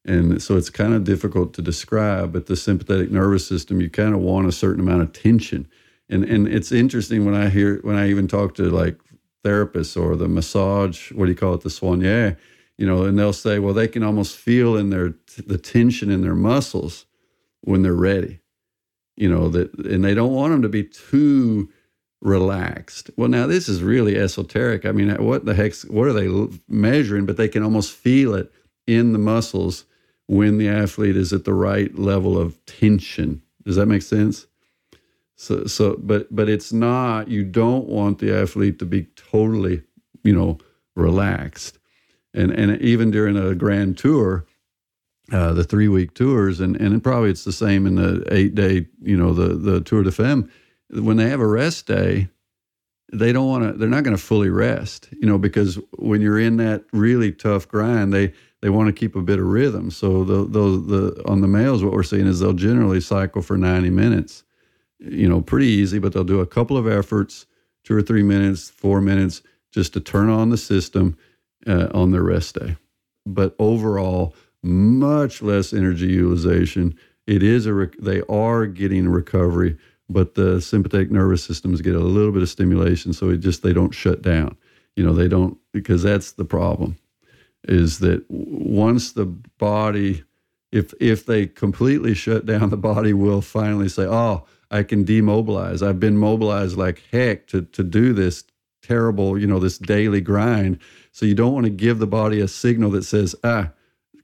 And 0.07 0.39
so 0.41 0.55
it's 0.55 0.69
kind 0.69 0.93
of 0.93 1.03
difficult 1.03 1.53
to 1.55 1.61
describe 1.61 2.33
but 2.33 2.47
the 2.47 2.55
sympathetic 2.55 3.11
nervous 3.11 3.47
system 3.47 3.81
you 3.81 3.89
kind 3.89 4.13
of 4.13 4.21
want 4.21 4.47
a 4.47 4.51
certain 4.51 4.81
amount 4.81 5.03
of 5.03 5.13
tension. 5.13 5.67
And 6.09 6.23
and 6.23 6.47
it's 6.47 6.71
interesting 6.71 7.25
when 7.25 7.35
i 7.35 7.49
hear 7.49 7.79
when 7.81 7.95
i 7.95 8.09
even 8.09 8.27
talk 8.27 8.55
to 8.55 8.69
like 8.69 8.99
therapists 9.43 9.99
or 9.99 10.15
the 10.15 10.27
massage 10.27 11.11
what 11.11 11.25
do 11.25 11.31
you 11.31 11.37
call 11.37 11.53
it 11.53 11.61
the 11.61 11.69
soigneur 11.69 12.35
you 12.77 12.85
know 12.85 13.03
and 13.03 13.17
they'll 13.17 13.33
say 13.33 13.59
well 13.59 13.73
they 13.73 13.87
can 13.87 14.03
almost 14.03 14.35
feel 14.35 14.75
in 14.75 14.89
their 14.89 15.13
the 15.45 15.57
tension 15.57 16.11
in 16.11 16.21
their 16.21 16.35
muscles 16.35 17.05
when 17.61 17.81
they're 17.81 17.93
ready 17.93 18.39
you 19.15 19.29
know 19.29 19.49
that 19.49 19.73
and 19.85 20.03
they 20.03 20.13
don't 20.13 20.33
want 20.33 20.51
them 20.51 20.61
to 20.61 20.69
be 20.69 20.83
too 20.83 21.69
relaxed. 22.21 23.11
Well 23.15 23.29
now 23.29 23.47
this 23.47 23.69
is 23.69 23.83
really 23.83 24.17
esoteric. 24.17 24.85
I 24.85 24.91
mean 24.91 25.09
what 25.23 25.45
the 25.45 25.53
heck 25.53 25.73
what 25.83 26.07
are 26.07 26.13
they 26.13 26.57
measuring? 26.67 27.25
But 27.25 27.37
they 27.37 27.47
can 27.47 27.63
almost 27.63 27.93
feel 27.93 28.33
it 28.33 28.51
in 28.87 29.13
the 29.13 29.19
muscles 29.19 29.85
when 30.27 30.57
the 30.57 30.67
athlete 30.67 31.15
is 31.15 31.31
at 31.33 31.45
the 31.45 31.53
right 31.53 31.97
level 31.97 32.37
of 32.37 32.63
tension. 32.65 33.41
Does 33.63 33.75
that 33.75 33.85
make 33.85 34.01
sense? 34.01 34.47
So 35.35 35.65
so 35.65 35.97
but 35.99 36.33
but 36.35 36.49
it's 36.49 36.73
not 36.73 37.27
you 37.27 37.43
don't 37.43 37.87
want 37.87 38.19
the 38.19 38.35
athlete 38.35 38.79
to 38.79 38.85
be 38.85 39.03
totally 39.15 39.83
you 40.23 40.33
know 40.33 40.57
relaxed 40.95 41.77
and 42.35 42.51
and 42.51 42.81
even 42.81 43.11
during 43.11 43.37
a 43.37 43.55
grand 43.55 43.97
tour 43.97 44.45
uh, 45.31 45.53
the 45.53 45.63
three 45.63 45.87
week 45.87 46.13
tours, 46.13 46.59
and 46.59 46.75
and 46.75 47.03
probably 47.03 47.31
it's 47.31 47.43
the 47.43 47.51
same 47.51 47.87
in 47.87 47.95
the 47.95 48.23
eight 48.31 48.53
day, 48.53 48.87
you 49.01 49.17
know, 49.17 49.33
the 49.33 49.55
the 49.55 49.81
Tour 49.81 50.03
de 50.03 50.11
Femme. 50.11 50.49
When 50.91 51.17
they 51.17 51.29
have 51.29 51.39
a 51.39 51.47
rest 51.47 51.87
day, 51.87 52.29
they 53.11 53.31
don't 53.31 53.47
want 53.47 53.63
to. 53.63 53.73
They're 53.73 53.89
not 53.89 54.03
going 54.03 54.15
to 54.15 54.21
fully 54.21 54.49
rest, 54.49 55.09
you 55.11 55.27
know, 55.27 55.37
because 55.39 55.79
when 55.97 56.21
you're 56.21 56.39
in 56.39 56.57
that 56.57 56.83
really 56.93 57.31
tough 57.31 57.67
grind, 57.67 58.13
they 58.13 58.33
they 58.61 58.69
want 58.69 58.87
to 58.87 58.93
keep 58.93 59.15
a 59.15 59.21
bit 59.21 59.39
of 59.39 59.45
rhythm. 59.45 59.89
So 59.89 60.23
the 60.23 60.45
those 60.45 60.85
the 60.87 61.23
on 61.25 61.41
the 61.41 61.47
males, 61.47 61.83
what 61.83 61.93
we're 61.93 62.03
seeing 62.03 62.27
is 62.27 62.39
they'll 62.39 62.53
generally 62.53 63.01
cycle 63.01 63.41
for 63.41 63.57
90 63.57 63.89
minutes, 63.89 64.43
you 64.99 65.27
know, 65.27 65.41
pretty 65.41 65.67
easy, 65.67 65.97
but 65.97 66.13
they'll 66.13 66.23
do 66.23 66.39
a 66.39 66.45
couple 66.45 66.77
of 66.77 66.87
efforts, 66.87 67.47
two 67.83 67.95
or 67.95 68.01
three 68.03 68.23
minutes, 68.23 68.69
four 68.69 69.01
minutes, 69.01 69.41
just 69.71 69.93
to 69.93 69.99
turn 69.99 70.29
on 70.29 70.49
the 70.49 70.57
system 70.57 71.17
uh, 71.67 71.89
on 71.93 72.11
their 72.11 72.23
rest 72.23 72.55
day. 72.55 72.77
But 73.25 73.55
overall 73.59 74.35
much 74.65 75.41
less 75.43 75.73
energy 75.73 76.07
utilization. 76.07 76.97
It 77.27 77.43
is 77.43 77.65
a 77.65 77.73
rec- 77.73 77.97
they 77.99 78.21
are 78.27 78.65
getting 78.65 79.07
recovery, 79.07 79.77
but 80.09 80.33
the 80.33 80.59
sympathetic 80.59 81.11
nervous 81.11 81.43
systems 81.43 81.81
get 81.81 81.95
a 81.95 81.99
little 81.99 82.31
bit 82.31 82.41
of 82.41 82.49
stimulation, 82.49 83.13
so 83.13 83.29
it 83.29 83.37
just 83.37 83.61
they 83.61 83.73
don't 83.73 83.93
shut 83.93 84.21
down. 84.21 84.57
You 84.95 85.05
know, 85.05 85.13
they 85.13 85.27
don't 85.27 85.57
because 85.71 86.03
that's 86.03 86.31
the 86.33 86.45
problem. 86.45 86.97
Is 87.67 87.99
that 87.99 88.25
once 88.29 89.11
the 89.11 89.25
body, 89.25 90.23
if 90.71 90.93
if 90.99 91.25
they 91.25 91.45
completely 91.45 92.13
shut 92.15 92.45
down, 92.45 92.69
the 92.71 92.77
body 92.77 93.13
will 93.13 93.41
finally 93.41 93.89
say, 93.89 94.05
"Oh, 94.05 94.45
I 94.71 94.81
can 94.83 95.05
demobilize. 95.05 95.83
I've 95.83 95.99
been 95.99 96.17
mobilized 96.17 96.75
like 96.75 97.03
heck 97.11 97.47
to 97.47 97.61
to 97.63 97.83
do 97.83 98.13
this 98.13 98.43
terrible, 98.81 99.37
you 99.37 99.45
know, 99.45 99.59
this 99.59 99.77
daily 99.77 100.21
grind." 100.21 100.79
So 101.15 101.25
you 101.25 101.33
don't 101.33 101.53
want 101.53 101.63
to 101.63 101.69
give 101.69 101.99
the 101.99 102.07
body 102.07 102.41
a 102.41 102.47
signal 102.47 102.91
that 102.91 103.03
says, 103.03 103.35
"Ah." 103.41 103.71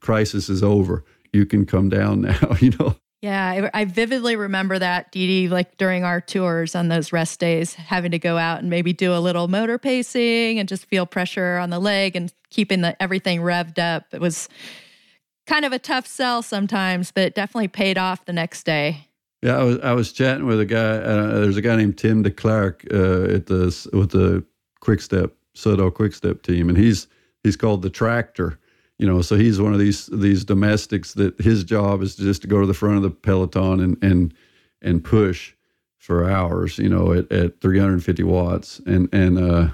crisis 0.02 0.50
is 0.50 0.62
over. 0.62 1.04
You 1.32 1.46
can 1.46 1.64
come 1.64 1.88
down 1.88 2.20
now, 2.20 2.56
you 2.60 2.72
know? 2.78 2.96
Yeah, 3.22 3.70
I, 3.72 3.82
I 3.82 3.84
vividly 3.86 4.36
remember 4.36 4.78
that, 4.78 5.10
Dede, 5.10 5.50
like 5.50 5.78
during 5.78 6.04
our 6.04 6.20
tours 6.20 6.74
on 6.74 6.88
those 6.88 7.10
rest 7.10 7.40
days, 7.40 7.72
having 7.72 8.10
to 8.10 8.18
go 8.18 8.36
out 8.36 8.58
and 8.58 8.68
maybe 8.68 8.92
do 8.92 9.14
a 9.14 9.20
little 9.20 9.48
motor 9.48 9.78
pacing 9.78 10.58
and 10.58 10.68
just 10.68 10.84
feel 10.86 11.06
pressure 11.06 11.56
on 11.56 11.70
the 11.70 11.78
leg 11.78 12.14
and 12.14 12.30
keeping 12.50 12.82
the, 12.82 13.00
everything 13.00 13.40
revved 13.40 13.78
up. 13.78 14.06
It 14.12 14.20
was 14.20 14.48
kind 15.46 15.64
of 15.64 15.72
a 15.72 15.78
tough 15.78 16.06
sell 16.06 16.42
sometimes, 16.42 17.10
but 17.10 17.22
it 17.22 17.34
definitely 17.34 17.68
paid 17.68 17.96
off 17.96 18.26
the 18.26 18.32
next 18.32 18.64
day. 18.64 19.06
Yeah, 19.40 19.56
I 19.56 19.62
was 19.62 19.78
I 19.80 19.92
was 19.92 20.12
chatting 20.12 20.46
with 20.46 20.60
a 20.60 20.64
guy. 20.64 20.78
Uh, 20.78 21.40
there's 21.40 21.56
a 21.56 21.62
guy 21.62 21.74
named 21.74 21.98
Tim 21.98 22.22
DeClercq 22.22 22.92
uh, 22.92 23.34
at 23.34 23.46
the 23.46 23.88
with 23.92 24.10
the 24.10 24.44
Quick 24.80 25.00
Step 25.00 25.32
Soudal 25.54 25.92
Quick 25.92 26.14
Step 26.14 26.42
team, 26.42 26.68
and 26.68 26.78
he's 26.78 27.08
he's 27.42 27.56
called 27.56 27.82
the 27.82 27.90
Tractor 27.90 28.58
you 29.02 29.08
know, 29.08 29.20
so 29.20 29.36
he's 29.36 29.60
one 29.60 29.72
of 29.72 29.80
these 29.80 30.06
these 30.06 30.44
domestiques 30.44 31.14
that 31.14 31.36
his 31.40 31.64
job 31.64 32.02
is 32.02 32.14
just 32.14 32.42
to 32.42 32.46
go 32.46 32.60
to 32.60 32.68
the 32.68 32.72
front 32.72 32.98
of 32.98 33.02
the 33.02 33.10
peloton 33.10 33.80
and 33.80 33.98
and 34.00 34.32
and 34.80 35.02
push 35.02 35.54
for 35.98 36.30
hours, 36.30 36.78
you 36.78 36.88
know, 36.88 37.12
at, 37.12 37.30
at 37.32 37.60
350 37.60 38.22
watts 38.22 38.80
and 38.86 39.08
and 39.12 39.38
uh 39.38 39.70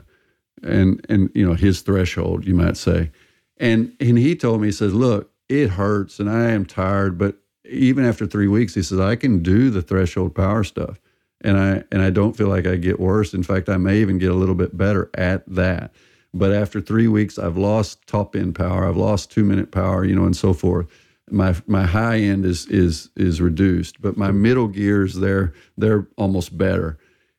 and 0.63 1.05
and 1.11 1.31
you 1.35 1.47
know 1.47 1.53
his 1.53 1.83
threshold, 1.83 2.47
you 2.47 2.55
might 2.55 2.79
say, 2.79 3.11
and 3.59 3.95
and 4.01 4.17
he 4.17 4.35
told 4.35 4.63
me 4.63 4.69
he 4.69 4.73
says, 4.73 4.95
look, 4.95 5.31
it 5.51 5.69
hurts 5.69 6.21
and 6.21 6.31
I 6.31 6.51
am 6.53 6.65
tired, 6.65 7.19
but 7.19 7.37
even 7.69 8.07
after 8.07 8.27
three 8.27 8.49
weeks, 8.49 8.75
he 8.75 8.83
says 8.83 8.99
I 8.99 9.15
can 9.15 9.43
do 9.43 9.69
the 9.69 9.83
threshold 9.83 10.35
power 10.35 10.65
stuff, 10.65 10.99
and 11.43 11.59
I 11.59 11.85
and 11.93 12.03
I 12.03 12.11
don't 12.11 12.37
feel 12.37 12.49
like 12.49 12.67
I 12.67 12.77
get 12.77 13.01
worse. 13.01 13.35
In 13.35 13.43
fact, 13.43 13.69
I 13.69 13.77
may 13.77 13.99
even 14.01 14.19
get 14.19 14.31
a 14.31 14.35
little 14.35 14.55
bit 14.55 14.77
better 14.77 15.11
at 15.15 15.47
that. 15.49 15.93
But 16.35 16.53
after 16.53 16.81
three 16.81 17.09
weeks, 17.09 17.39
I've 17.39 17.57
lost 17.57 18.07
top 18.07 18.37
end 18.37 18.55
power, 18.55 18.87
I've 18.87 18.97
lost 18.97 19.31
two 19.31 19.45
minute 19.45 19.71
power, 19.71 20.05
you 20.05 20.15
know, 20.15 20.25
and 20.25 20.37
so 20.37 20.53
forth. 20.53 20.87
my 21.31 21.55
my 21.67 21.85
high 21.87 22.19
end 22.19 22.45
is 22.45 22.67
is 22.67 23.11
is 23.17 23.41
reduced, 23.41 24.01
but 24.01 24.17
my 24.17 24.31
middle 24.31 24.69
gears 24.69 25.15
they're 25.15 25.53
they're 25.77 26.07
almost 26.17 26.57
better. 26.57 26.99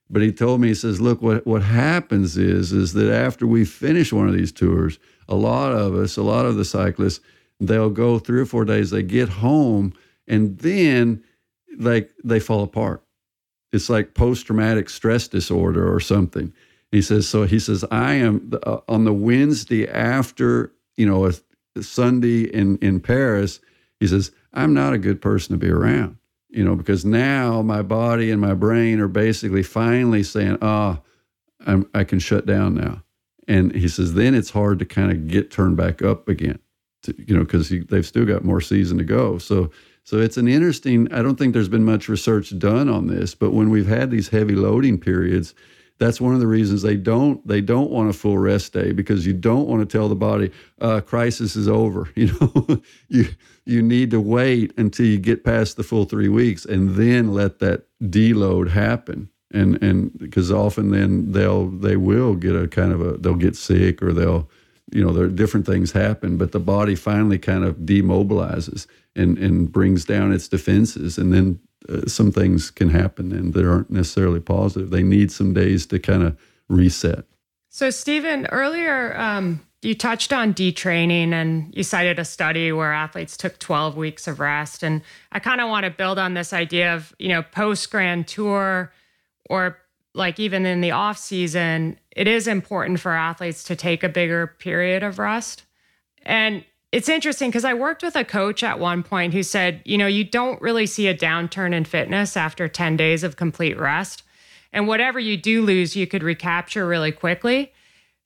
But 0.10 0.24
he 0.24 0.32
told 0.32 0.60
me 0.62 0.70
he 0.70 0.74
says, 0.74 1.00
look, 1.00 1.22
what 1.22 1.46
what 1.46 1.62
happens 1.64 2.38
is 2.38 2.72
is 2.72 2.94
that 2.94 3.12
after 3.12 3.46
we 3.48 3.66
finish 3.66 4.12
one 4.12 4.28
of 4.28 4.34
these 4.34 4.52
tours, 4.52 5.00
a 5.28 5.36
lot 5.36 5.72
of 5.72 5.94
us, 5.96 6.18
a 6.18 6.24
lot 6.24 6.46
of 6.46 6.56
the 6.56 6.66
cyclists, 6.66 7.20
they'll 7.60 7.90
go 7.92 8.20
three 8.20 8.42
or 8.42 8.46
four 8.46 8.66
days, 8.66 8.90
they 8.90 9.04
get 9.04 9.30
home, 9.30 9.94
and 10.28 10.58
then 10.60 11.24
like 11.78 12.12
they 12.24 12.40
fall 12.40 12.64
apart. 12.64 13.04
It's 13.72 13.90
like 13.90 14.14
post 14.14 14.48
traumatic 14.48 14.90
stress 14.90 15.28
disorder 15.28 15.94
or 15.94 16.00
something. 16.00 16.54
He 16.91 17.02
says, 17.02 17.28
so 17.28 17.44
he 17.44 17.60
says, 17.60 17.86
I 17.91 18.16
am 18.16 18.52
uh, 18.64 18.80
on 18.88 19.06
the 19.06 19.14
Wednesday 19.14 19.88
after, 19.88 20.74
you 20.98 21.06
know, 21.06 21.28
a, 21.28 21.34
a 21.76 21.84
Sunday 21.84 22.44
in, 22.44 22.78
in 22.80 23.00
Paris, 23.00 23.60
he 24.00 24.08
says, 24.08 24.32
I'm 24.54 24.74
not 24.74 24.94
a 24.94 24.98
good 24.98 25.22
person 25.22 25.54
to 25.54 25.64
be 25.64 25.72
around, 25.72 26.18
you 26.50 26.64
know, 26.64 26.76
because 26.76 27.06
now 27.06 27.62
my 27.62 27.84
body 27.84 28.32
and 28.32 28.41
my 28.41 28.56
brain 28.56 29.00
are 29.00 29.08
basically 29.08 29.62
finally 29.62 30.24
saying, 30.24 30.58
ah, 30.62 31.00
oh, 31.68 31.86
i 31.94 32.04
can 32.04 32.20
shut 32.20 32.46
down 32.46 32.74
now. 32.74 33.04
And 33.48 33.74
he 33.76 33.88
says, 33.88 34.14
then 34.14 34.34
it's 34.34 34.52
hard 34.52 34.80
to 34.80 34.86
kind 34.86 35.12
of 35.12 35.28
get 35.28 35.52
turned 35.52 35.78
back 35.78 36.02
up 36.02 36.28
again, 36.28 36.60
to, 37.04 37.16
you 37.18 37.36
know, 37.36 37.44
because 37.44 37.70
they've 37.70 38.06
still 38.06 38.26
got 38.26 38.44
more 38.44 38.62
season 38.62 38.98
to 38.98 39.04
go. 39.04 39.38
So, 39.38 39.70
so 40.10 40.18
it's 40.18 40.38
an 40.38 40.48
interesting, 40.48 41.07
I 41.14 41.22
don't 41.22 41.36
think 41.36 41.53
there's 41.53 41.69
been 41.69 41.86
much 41.86 42.10
research 42.10 42.57
done 42.57 42.90
on 42.90 43.06
this, 43.06 43.36
but 43.36 43.53
when 43.53 43.69
we've 43.69 43.86
had 43.86 44.10
these 44.10 44.27
heavy 44.27 44.56
loading 44.56 44.98
periods, 44.98 45.53
that's 45.99 46.19
one 46.19 46.34
of 46.34 46.40
the 46.40 46.48
reasons 46.48 46.81
they 46.81 46.95
don't 46.95 47.48
they 47.48 47.61
don't 47.61 47.91
want 47.91 48.10
a 48.10 48.14
full 48.14 48.40
rest 48.40 48.73
day 48.73 48.91
because 48.91 49.27
you 49.27 49.34
don't 49.34 49.68
want 49.68 49.88
to 49.88 49.98
tell 49.98 50.10
the 50.10 50.15
body 50.15 50.49
uh, 50.81 51.02
crisis 51.02 51.56
is 51.56 51.68
over. 51.68 52.10
You 52.15 52.31
know 52.41 52.81
you 53.07 53.26
you 53.65 53.84
need 53.84 54.10
to 54.10 54.19
wait 54.19 54.73
until 54.80 55.06
you 55.06 55.19
get 55.19 55.44
past 55.44 55.77
the 55.77 55.84
full 55.84 56.06
three 56.06 56.27
weeks 56.27 56.65
and 56.65 56.95
then 56.95 57.31
let 57.31 57.60
that 57.60 57.84
deload 58.02 58.72
happen. 58.72 59.30
And 59.52 59.80
and 59.84 60.18
because 60.18 60.52
often 60.52 60.90
then 60.90 61.34
they'll 61.34 61.68
they 61.69 61.98
will 61.98 62.34
get 62.34 62.56
a 62.56 62.68
kind 62.68 62.94
of 62.94 63.02
a 63.02 63.18
they'll 63.18 63.36
get 63.36 63.56
sick 63.56 64.02
or 64.02 64.11
they'll 64.11 64.49
you 64.91 65.03
know 65.03 65.14
there 65.14 65.26
are 65.26 65.30
different 65.30 65.68
things 65.68 65.91
happen 65.91 66.38
but 66.38 66.52
the 66.52 66.60
body 66.60 66.95
finally 66.95 67.38
kind 67.38 67.64
of 67.64 67.76
demobilizes 67.77 68.88
and 69.15 69.38
and 69.38 69.72
brings 69.72 70.06
down 70.06 70.31
its 70.31 70.48
defenses 70.48 71.18
and 71.18 71.34
then 71.34 71.60
uh, 71.88 72.06
some 72.07 72.31
things 72.31 72.72
can 72.72 72.90
happen 72.90 73.31
and 73.31 73.53
that 73.53 73.65
aren't 73.65 73.90
necessarily 73.90 74.40
positive. 74.40 74.90
They 74.90 75.03
need 75.03 75.31
some 75.31 75.53
days 75.53 75.86
to 75.88 75.99
kind 75.99 76.23
of 76.23 76.38
reset. 76.68 77.26
So, 77.69 77.90
Stephen, 77.90 78.48
earlier 78.48 79.18
um, 79.18 79.61
you 79.81 79.95
touched 79.95 80.34
on 80.34 80.53
detraining 80.53 81.31
and 81.31 81.73
you 81.76 81.84
cited 81.84 82.19
a 82.19 82.26
study 82.26 82.72
where 82.72 82.91
athletes 82.91 83.38
took 83.38 83.60
12 83.60 83.95
weeks 83.95 84.27
of 84.27 84.40
rest. 84.40 84.84
And 84.84 85.02
I 85.31 85.40
kind 85.40 85.61
of 85.61 85.69
want 85.69 85.86
to 85.86 85.90
build 85.90 86.19
on 86.19 86.34
this 86.34 86.52
idea 86.52 86.95
of, 86.95 87.14
you 87.18 87.30
know, 87.30 87.41
post 87.41 87.90
grand 87.90 88.27
tour 88.27 88.91
or 89.49 89.77
like 90.14 90.40
even 90.40 90.65
in 90.65 90.81
the 90.81 90.91
off 90.91 91.18
season, 91.18 91.98
it 92.11 92.27
is 92.27 92.48
important 92.48 92.99
for 92.99 93.14
athletes 93.14 93.64
to 93.65 93.76
take 93.76 94.03
a 94.03 94.10
bigger 94.10 94.48
period 94.48 95.02
of 95.02 95.18
rest. 95.18 95.64
And 96.23 96.65
it's 96.91 97.10
interesting 97.10 97.49
because 97.49 97.66
I 97.66 97.76
worked 97.76 98.02
with 98.02 98.16
a 98.16 98.26
coach 98.26 98.64
at 98.64 98.80
one 98.80 99.03
point 99.03 99.34
who 99.34 99.44
said, 99.44 99.82
you 99.86 99.98
know, 99.98 100.07
you 100.07 100.24
don't 100.24 100.61
really 100.61 100.88
see 100.88 101.07
a 101.07 101.16
downturn 101.16 101.74
in 101.74 101.86
fitness 101.86 102.36
after 102.36 102.68
10 102.68 102.98
days 102.98 103.24
of 103.24 103.36
complete 103.36 103.78
rest. 103.78 104.24
And 104.74 104.88
whatever 104.88 105.20
you 105.20 105.38
do 105.38 105.61
lose, 105.61 105.95
you 105.95 106.07
could 106.07 106.24
recapture 106.24 106.88
really 106.88 107.11
quickly. 107.11 107.72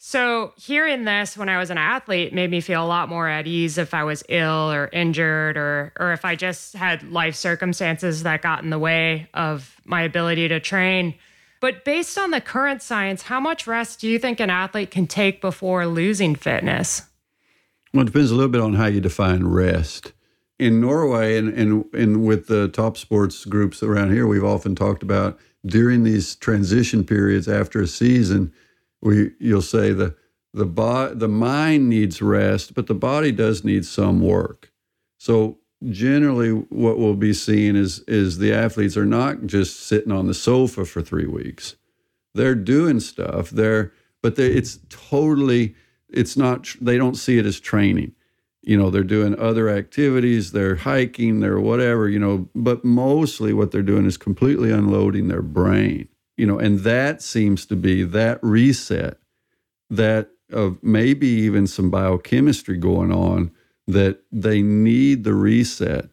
So, 0.06 0.52
hearing 0.58 1.06
this 1.06 1.38
when 1.38 1.48
I 1.48 1.58
was 1.58 1.70
an 1.70 1.78
athlete 1.78 2.34
made 2.34 2.52
me 2.52 2.60
feel 2.60 2.84
a 2.84 2.86
lot 2.86 3.08
more 3.08 3.30
at 3.30 3.48
ease 3.48 3.78
if 3.78 3.94
I 3.94 4.04
was 4.04 4.22
ill 4.28 4.70
or 4.70 4.90
injured 4.92 5.56
or 5.56 5.94
or 5.98 6.12
if 6.12 6.26
I 6.26 6.36
just 6.36 6.74
had 6.74 7.10
life 7.10 7.36
circumstances 7.36 8.24
that 8.24 8.42
got 8.42 8.64
in 8.64 8.70
the 8.70 8.80
way 8.80 9.30
of 9.34 9.78
my 9.86 10.02
ability 10.02 10.50
to 10.50 10.60
train. 10.60 11.16
But 11.62 11.86
based 11.86 12.18
on 12.18 12.32
the 12.32 12.42
current 12.42 12.82
science, 12.82 13.22
how 13.22 13.40
much 13.40 13.66
rest 13.66 14.02
do 14.02 14.10
you 14.10 14.20
think 14.20 14.42
an 14.42 14.50
athlete 14.50 14.92
can 14.92 15.08
take 15.08 15.40
before 15.40 15.88
losing 15.88 16.36
fitness? 16.36 17.04
Well, 17.94 18.04
it 18.04 18.06
depends 18.06 18.32
a 18.32 18.36
little 18.36 18.52
bit 18.52 18.62
on 18.62 18.74
how 18.74 18.88
you 18.88 19.02
define 19.02 19.46
rest. 19.46 20.14
In 20.60 20.82
Norway 20.82 21.38
and, 21.38 21.50
and, 21.54 21.86
and 21.94 22.26
with 22.26 22.48
the 22.48 22.68
top 22.70 22.98
sports 22.98 23.46
groups 23.46 23.84
around 23.84 24.12
here, 24.12 24.28
we've 24.28 24.44
often 24.44 24.76
talked 24.76 25.04
about 25.04 25.40
during 25.66 26.04
these 26.04 26.36
transition 26.36 27.04
periods 27.04 27.48
after 27.48 27.82
a 27.82 27.88
season, 27.88 28.52
we 29.02 29.32
you'll 29.40 29.62
say 29.62 29.92
the 29.94 30.16
the 30.54 30.66
bo- 30.66 31.14
the 31.14 31.28
mind 31.28 31.90
needs 31.90 32.22
rest, 32.22 32.74
but 32.74 32.88
the 32.88 32.94
body 32.96 33.32
does 33.32 33.64
need 33.64 33.86
some 33.86 34.22
work. 34.22 34.72
So 35.18 35.60
generally, 35.90 36.52
what 36.52 36.98
we'll 36.98 37.16
be 37.16 37.34
seeing 37.34 37.76
is 37.76 38.00
is 38.02 38.38
the 38.38 38.54
athletes 38.54 38.98
are 38.98 39.06
not 39.06 39.46
just 39.46 39.80
sitting 39.82 40.12
on 40.12 40.28
the 40.28 40.34
sofa 40.34 40.86
for 40.86 41.02
three 41.02 41.28
weeks; 41.28 41.76
they're 42.34 42.56
doing 42.56 43.00
stuff. 43.00 43.50
They're 43.50 43.94
but 44.22 44.36
they, 44.36 44.48
it's 44.48 44.80
totally 44.90 45.76
it's 46.14 46.38
not 46.38 46.68
they 46.80 46.98
don't 46.98 47.16
see 47.16 47.38
it 47.38 47.46
as 47.46 47.60
training. 47.60 48.14
You 48.62 48.78
know 48.78 48.90
they're 48.90 49.04
doing 49.04 49.38
other 49.38 49.68
activities 49.68 50.54
they're 50.54 50.78
hiking 50.78 51.42
they're 51.42 51.60
whatever 51.60 52.08
you 52.08 52.18
know 52.18 52.48
but 52.56 52.86
mostly 52.86 53.52
what 53.52 53.72
they're 53.72 53.82
doing 53.82 54.06
is 54.06 54.16
completely 54.16 54.72
unloading 54.72 55.28
their 55.28 55.42
brain 55.42 56.08
you 56.38 56.46
know 56.46 56.60
and 56.60 56.80
that 56.80 57.22
seems 57.22 57.66
to 57.66 57.76
be 57.76 58.04
that 58.04 58.40
reset 58.42 59.18
that 59.90 60.30
of 60.54 60.82
maybe 60.82 61.28
even 61.28 61.68
some 61.68 61.90
biochemistry 61.90 62.78
going 62.78 63.12
on 63.12 63.52
that 63.88 64.22
they 64.32 64.62
need 64.62 65.24
the 65.24 65.34
reset. 65.34 66.10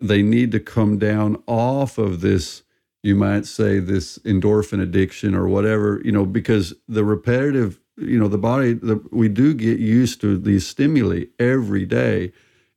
They 0.00 0.22
need 0.22 0.52
to 0.52 0.60
come 0.60 0.98
down 0.98 1.42
off 1.46 1.98
of 1.98 2.20
this 2.20 2.62
you 3.02 3.14
might 3.14 3.44
say 3.44 3.80
this 3.80 4.18
endorphin 4.20 4.80
addiction 4.80 5.34
or 5.34 5.46
whatever 5.46 6.00
you 6.04 6.10
know 6.10 6.24
because 6.24 6.72
the 6.88 7.04
repetitive 7.04 7.78
you 7.96 8.18
know 8.18 8.28
the 8.28 8.38
body 8.38 8.72
the, 8.72 9.02
we 9.10 9.28
do 9.28 9.54
get 9.54 9.78
used 9.78 10.20
to 10.20 10.36
these 10.38 10.66
stimuli 10.66 11.24
every 11.38 11.86
day 11.86 12.32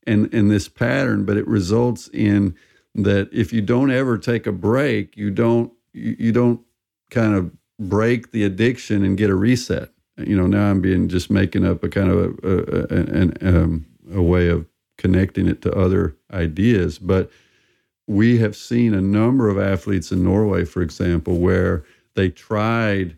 and 0.06 0.31
in 0.34 0.48
this 0.48 0.68
pattern 0.68 1.26
but 1.26 1.38
it 1.38 1.48
results 1.48 2.10
in 2.14 2.56
that 2.95 3.30
if 3.31 3.52
you 3.52 3.61
don't 3.61 3.91
ever 3.91 4.18
take 4.18 4.45
a 4.48 4.52
break 4.52 5.15
you 5.18 5.31
don't 5.31 5.72
you, 5.94 6.15
you 6.19 6.31
don't 6.31 6.61
kind 7.10 7.34
of 7.34 7.52
break 7.80 8.31
the 8.31 8.44
addiction 8.44 9.03
and 9.03 9.18
get 9.18 9.30
a 9.30 9.35
reset. 9.35 9.91
You 10.18 10.35
know 10.35 10.48
now 10.48 10.69
i'm 10.69 10.81
being 10.81 11.10
just 11.10 11.30
making 11.30 11.65
up 11.65 11.84
a 11.84 11.89
kind 11.89 12.10
of 12.10 12.39
a, 12.44 12.48
a, 12.48 13.48
a, 13.49 13.64
um, 13.64 13.85
a 14.14 14.22
way 14.22 14.49
of 14.49 14.65
connecting 14.98 15.48
it 15.48 15.61
to 15.61 15.72
other 15.73 16.15
ideas 16.31 16.98
but 16.98 17.30
we 18.07 18.38
have 18.39 18.56
seen 18.56 18.94
a 18.94 19.02
number 19.02 19.49
of 19.49 19.60
athletes 19.60 20.11
in 20.11 20.23
norway 20.23 20.65
for 20.65 20.81
example 20.81 21.38
where 21.38 21.84
they 22.15 22.30
tried 22.30 23.15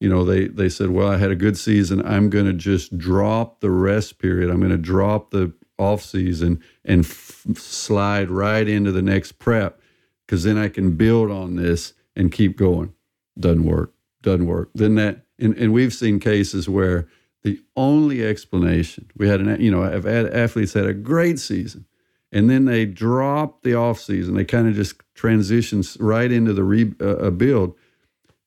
you 0.00 0.08
know 0.08 0.24
they 0.24 0.46
they 0.46 0.68
said 0.68 0.90
well 0.90 1.08
i 1.08 1.16
had 1.16 1.30
a 1.30 1.36
good 1.36 1.56
season. 1.56 2.04
I'm 2.06 2.30
going 2.30 2.46
to 2.46 2.52
just 2.52 2.96
drop 2.96 3.60
the 3.60 3.70
rest 3.70 4.18
period. 4.18 4.50
I'm 4.50 4.60
going 4.60 4.70
to 4.70 4.78
drop 4.78 5.30
the 5.30 5.52
off 5.78 6.02
season 6.02 6.62
and 6.84 7.04
f- 7.04 7.46
slide 7.54 8.30
right 8.30 8.68
into 8.68 8.90
the 8.90 9.02
next 9.02 9.32
prep 9.38 9.80
because 10.26 10.42
then 10.44 10.58
i 10.58 10.68
can 10.68 10.96
build 10.96 11.30
on 11.30 11.56
this 11.56 11.94
and 12.16 12.32
keep 12.32 12.56
going. 12.56 12.92
Doesn't 13.38 13.64
work. 13.64 13.92
Doesn't 14.22 14.46
work. 14.46 14.70
Then 14.74 14.96
that 14.96 15.24
and, 15.38 15.56
and 15.56 15.72
we've 15.72 15.94
seen 15.94 16.18
cases 16.18 16.68
where 16.68 17.08
the 17.42 17.60
only 17.76 18.26
explanation 18.26 19.10
we 19.16 19.28
had 19.28 19.40
an 19.40 19.60
you 19.60 19.70
know 19.70 19.82
i've 19.82 20.04
had 20.04 20.26
athletes 20.34 20.72
had 20.72 20.86
a 20.86 20.94
great 20.94 21.38
season 21.38 21.86
and 22.32 22.50
then 22.50 22.66
they 22.66 22.84
drop 22.84 23.62
the 23.62 23.74
off 23.74 24.00
season. 24.00 24.34
They 24.34 24.44
kind 24.44 24.68
of 24.68 24.74
just 24.74 25.00
transition 25.14 25.82
right 25.98 26.30
into 26.30 26.52
the 26.52 26.64
rebuild 26.64 27.70
uh, 27.70 27.74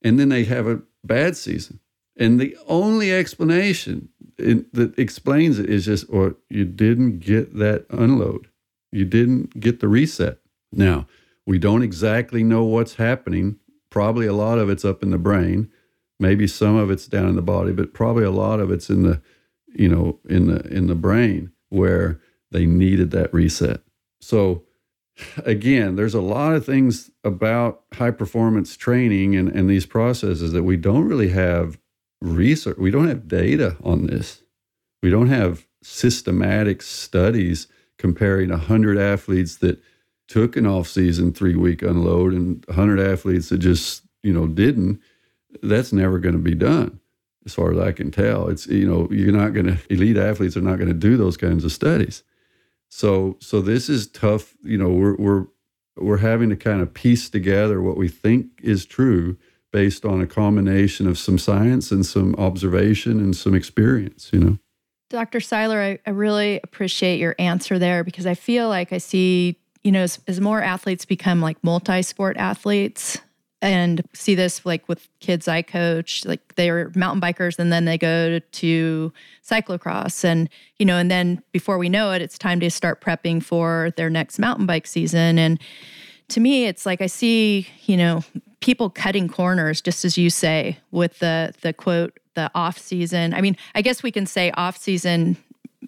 and 0.02 0.18
then 0.18 0.28
they 0.28 0.44
have 0.44 0.66
a 0.66 0.82
bad 1.04 1.36
season. 1.36 1.80
And 2.16 2.38
the 2.38 2.56
only 2.66 3.12
explanation 3.12 4.08
in, 4.38 4.66
that 4.72 4.98
explains 4.98 5.58
it 5.58 5.70
is 5.70 5.86
just, 5.86 6.06
or 6.08 6.36
you 6.48 6.64
didn't 6.64 7.20
get 7.20 7.56
that 7.56 7.86
unload. 7.90 8.48
You 8.90 9.04
didn't 9.04 9.58
get 9.58 9.80
the 9.80 9.88
reset. 9.88 10.38
Now, 10.72 11.06
we 11.46 11.58
don't 11.58 11.82
exactly 11.82 12.44
know 12.44 12.64
what's 12.64 12.94
happening. 12.94 13.58
Probably 13.90 14.26
a 14.26 14.34
lot 14.34 14.58
of 14.58 14.68
it's 14.68 14.84
up 14.84 15.02
in 15.02 15.10
the 15.10 15.18
brain. 15.18 15.70
Maybe 16.20 16.46
some 16.46 16.76
of 16.76 16.90
it's 16.90 17.06
down 17.06 17.28
in 17.28 17.36
the 17.36 17.42
body, 17.42 17.72
but 17.72 17.94
probably 17.94 18.24
a 18.24 18.30
lot 18.30 18.60
of 18.60 18.70
it's 18.70 18.90
in 18.90 19.02
the, 19.02 19.20
you 19.74 19.88
know, 19.88 20.20
in 20.28 20.46
the 20.46 20.60
in 20.68 20.86
the 20.86 20.94
brain 20.94 21.50
where 21.70 22.20
they 22.50 22.66
needed 22.66 23.10
that 23.10 23.32
reset. 23.32 23.80
So 24.20 24.62
again, 25.44 25.96
there's 25.96 26.14
a 26.14 26.20
lot 26.20 26.54
of 26.54 26.64
things 26.64 27.10
about 27.24 27.82
high 27.94 28.10
performance 28.10 28.76
training 28.76 29.36
and, 29.36 29.48
and 29.48 29.68
these 29.68 29.86
processes 29.86 30.52
that 30.52 30.62
we 30.62 30.76
don't 30.76 31.08
really 31.08 31.30
have 31.30 31.78
research. 32.20 32.78
We 32.78 32.90
don't 32.90 33.08
have 33.08 33.28
data 33.28 33.76
on 33.82 34.06
this. 34.06 34.42
We 35.02 35.10
don't 35.10 35.28
have 35.28 35.66
systematic 35.82 36.82
studies 36.82 37.66
comparing 37.98 38.50
100 38.50 38.98
athletes 38.98 39.56
that 39.56 39.82
took 40.28 40.56
an 40.56 40.66
off-season 40.66 41.32
three-week 41.32 41.82
unload 41.82 42.32
and 42.32 42.64
100 42.66 43.00
athletes 43.00 43.48
that 43.48 43.58
just, 43.58 44.02
you 44.22 44.32
know, 44.32 44.46
didn't. 44.46 45.00
That's 45.62 45.92
never 45.92 46.18
going 46.18 46.34
to 46.34 46.40
be 46.40 46.54
done 46.54 47.00
as 47.44 47.54
far 47.54 47.72
as 47.72 47.78
I 47.78 47.92
can 47.92 48.10
tell. 48.10 48.48
It's, 48.48 48.66
you 48.66 48.88
know, 48.88 49.08
you're 49.10 49.32
not 49.32 49.52
going 49.52 49.66
to, 49.66 49.78
elite 49.90 50.16
athletes 50.16 50.56
are 50.56 50.62
not 50.62 50.76
going 50.76 50.88
to 50.88 50.94
do 50.94 51.16
those 51.16 51.36
kinds 51.36 51.64
of 51.64 51.72
studies. 51.72 52.22
So 52.94 53.38
so 53.40 53.62
this 53.62 53.88
is 53.88 54.06
tough. 54.06 54.54
You 54.62 54.76
know, 54.76 54.90
we're 54.90 55.16
we're 55.16 55.46
we're 55.96 56.18
having 56.18 56.50
to 56.50 56.56
kind 56.56 56.82
of 56.82 56.92
piece 56.92 57.30
together 57.30 57.80
what 57.80 57.96
we 57.96 58.06
think 58.06 58.48
is 58.62 58.84
true 58.84 59.38
based 59.72 60.04
on 60.04 60.20
a 60.20 60.26
combination 60.26 61.08
of 61.08 61.16
some 61.16 61.38
science 61.38 61.90
and 61.90 62.04
some 62.04 62.34
observation 62.34 63.18
and 63.18 63.34
some 63.34 63.54
experience. 63.54 64.28
You 64.30 64.40
know. 64.40 64.58
Dr. 65.08 65.40
Seiler, 65.40 65.80
I, 65.80 65.98
I 66.06 66.10
really 66.10 66.60
appreciate 66.62 67.18
your 67.18 67.34
answer 67.38 67.78
there 67.78 68.04
because 68.04 68.26
I 68.26 68.34
feel 68.34 68.68
like 68.68 68.92
I 68.92 68.98
see, 68.98 69.58
you 69.82 69.90
know, 69.90 70.02
as, 70.02 70.20
as 70.28 70.38
more 70.38 70.62
athletes 70.62 71.06
become 71.06 71.40
like 71.40 71.56
multi 71.64 72.02
sport 72.02 72.36
athletes, 72.36 73.18
and 73.62 74.02
see 74.12 74.34
this 74.34 74.66
like 74.66 74.88
with 74.88 75.08
kids 75.20 75.46
I 75.46 75.62
coach, 75.62 76.24
like 76.24 76.56
they're 76.56 76.90
mountain 76.96 77.20
bikers 77.20 77.60
and 77.60 77.72
then 77.72 77.84
they 77.84 77.96
go 77.96 78.40
to 78.40 79.12
cyclocross. 79.48 80.24
And, 80.24 80.48
you 80.78 80.84
know, 80.84 80.98
and 80.98 81.08
then 81.08 81.40
before 81.52 81.78
we 81.78 81.88
know 81.88 82.10
it, 82.10 82.20
it's 82.20 82.36
time 82.36 82.58
to 82.60 82.70
start 82.70 83.00
prepping 83.00 83.42
for 83.42 83.92
their 83.96 84.10
next 84.10 84.40
mountain 84.40 84.66
bike 84.66 84.88
season. 84.88 85.38
And 85.38 85.60
to 86.28 86.40
me, 86.40 86.66
it's 86.66 86.84
like 86.84 87.00
I 87.00 87.06
see, 87.06 87.68
you 87.84 87.96
know, 87.96 88.24
people 88.60 88.90
cutting 88.90 89.28
corners, 89.28 89.80
just 89.80 90.04
as 90.04 90.18
you 90.18 90.28
say, 90.28 90.78
with 90.90 91.20
the 91.20 91.54
the 91.60 91.72
quote, 91.72 92.18
the 92.34 92.50
off 92.56 92.78
season. 92.78 93.32
I 93.32 93.40
mean, 93.40 93.56
I 93.76 93.82
guess 93.82 94.02
we 94.02 94.10
can 94.10 94.26
say 94.26 94.50
off 94.52 94.76
season 94.76 95.36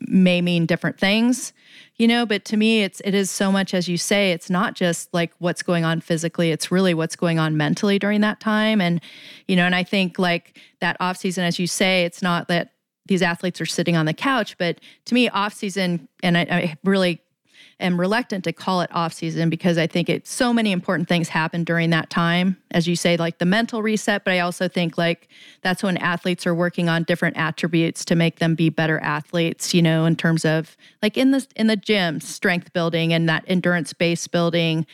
may 0.01 0.41
mean 0.41 0.67
different 0.67 0.99
things 0.99 1.53
you 1.97 2.09
know 2.09 2.27
but 2.27 2.45
to 2.45 2.57
me 2.57 2.83
it's 2.83 3.01
it 3.05 3.15
is 3.15 3.31
so 3.31 3.53
much 3.53 3.75
as 3.75 3.89
you 3.89 3.97
say 3.97 4.33
it's 4.33 4.51
not 4.51 4.75
just 4.75 5.13
like 5.13 5.33
what's 5.39 5.63
going 5.63 5.85
on 5.85 6.01
physically 6.01 6.51
it's 6.51 6.71
really 6.71 6.95
what's 6.95 7.17
going 7.17 7.39
on 7.39 7.57
mentally 7.57 7.99
during 7.99 8.21
that 8.21 8.41
time. 8.41 8.81
And 8.81 9.01
you 9.49 9.57
know 9.57 9.65
and 9.65 9.75
i 9.75 9.83
think 9.83 10.19
like 10.19 10.59
that 10.81 10.97
off 11.01 11.17
season 11.17 11.45
as 11.45 11.59
you 11.59 11.67
say 11.67 12.05
it's 12.05 12.23
not 12.23 12.49
that 12.49 12.73
these 13.07 13.23
athletes 13.23 13.61
are 13.61 13.67
sitting 13.67 13.97
on 13.97 14.07
the 14.07 14.15
couch 14.15 14.57
but 14.59 14.81
to 15.05 15.15
me 15.15 15.29
off 15.29 15.53
season 15.53 16.09
and 16.23 16.39
I, 16.39 16.43
I 16.43 16.77
really 16.85 17.21
am 17.81 17.99
reluctant 17.99 18.45
to 18.45 18.53
call 18.53 18.81
it 18.81 18.91
off 18.93 19.13
season 19.13 19.51
because 19.51 19.79
I 19.79 19.87
think 19.87 20.09
it 20.09 20.27
so 20.27 20.53
many 20.53 20.73
important 20.73 21.09
things 21.09 21.29
happen 21.29 21.65
during 21.65 21.91
that 21.91 22.11
time. 22.11 22.57
As 22.71 22.87
you 22.87 22.97
say, 22.97 23.17
like 23.17 23.39
the 23.39 23.45
mental 23.45 23.83
reset, 23.83 24.25
but 24.25 24.33
I 24.33 24.41
also 24.41 24.69
think 24.69 24.99
like 24.99 25.29
that's 25.63 25.83
when 25.83 25.97
athletes 25.99 26.47
are 26.47 26.55
working 26.55 26.89
on 26.89 27.05
different 27.05 27.37
attributes 27.37 28.05
to 28.07 28.15
make 28.15 28.39
them 28.39 28.55
be 28.55 28.69
better 28.69 28.99
athletes, 29.01 29.75
you 29.75 29.83
know, 29.83 30.05
in 30.07 30.17
terms 30.17 30.45
of 30.45 30.77
like 31.03 31.17
in 31.17 31.31
the 31.31 31.47
in 31.57 31.67
the 31.67 31.77
gym, 31.77 32.21
strength 32.21 32.73
building 32.73 33.13
and 33.13 33.29
that 33.29 33.45
endurance 33.47 33.93
base 33.93 34.27
building, 34.27 34.87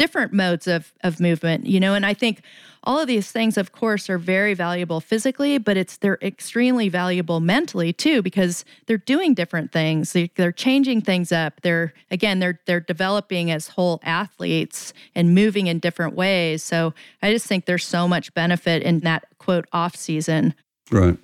different 0.00 0.32
modes 0.32 0.66
of 0.66 0.94
of 1.04 1.20
movement, 1.20 1.66
you 1.66 1.78
know, 1.78 1.92
and 1.92 2.06
I 2.06 2.14
think 2.14 2.40
all 2.84 2.98
of 2.98 3.06
these 3.06 3.30
things 3.30 3.58
of 3.58 3.72
course 3.72 4.08
are 4.08 4.16
very 4.16 4.54
valuable 4.54 4.98
physically 5.02 5.58
but 5.58 5.76
it's 5.76 5.98
they're 5.98 6.18
extremely 6.22 6.88
valuable 6.88 7.38
mentally 7.38 7.92
too 7.92 8.22
because 8.22 8.64
they're 8.86 8.96
doing 8.96 9.34
different 9.34 9.72
things. 9.72 10.14
They, 10.14 10.30
they're 10.36 10.52
changing 10.52 11.02
things 11.02 11.32
up. 11.32 11.60
They're 11.60 11.92
again 12.10 12.38
they're 12.38 12.58
they're 12.64 12.80
developing 12.80 13.50
as 13.50 13.68
whole 13.68 14.00
athletes 14.02 14.94
and 15.14 15.34
moving 15.34 15.66
in 15.66 15.80
different 15.80 16.14
ways. 16.14 16.62
So 16.62 16.94
i 17.20 17.30
just 17.30 17.46
think 17.46 17.66
there's 17.66 17.86
so 17.86 18.08
much 18.08 18.32
benefit 18.32 18.82
in 18.82 19.00
that 19.00 19.26
quote 19.36 19.66
off 19.70 19.94
season. 19.96 20.54
Right. 20.90 21.18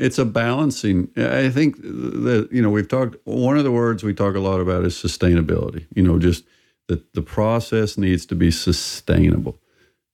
It's 0.00 0.18
a 0.18 0.24
balancing 0.24 1.10
i 1.16 1.48
think 1.48 1.80
that 1.80 2.48
you 2.50 2.60
know 2.60 2.70
we've 2.70 2.88
talked 2.88 3.16
one 3.24 3.56
of 3.56 3.62
the 3.62 3.70
words 3.70 4.02
we 4.02 4.14
talk 4.14 4.34
a 4.34 4.40
lot 4.40 4.60
about 4.60 4.84
is 4.84 4.94
sustainability 4.94 5.86
you 5.94 6.02
know 6.02 6.18
just 6.18 6.44
that 6.88 7.14
the 7.14 7.22
process 7.22 7.98
needs 7.98 8.26
to 8.26 8.34
be 8.34 8.50
sustainable 8.50 9.58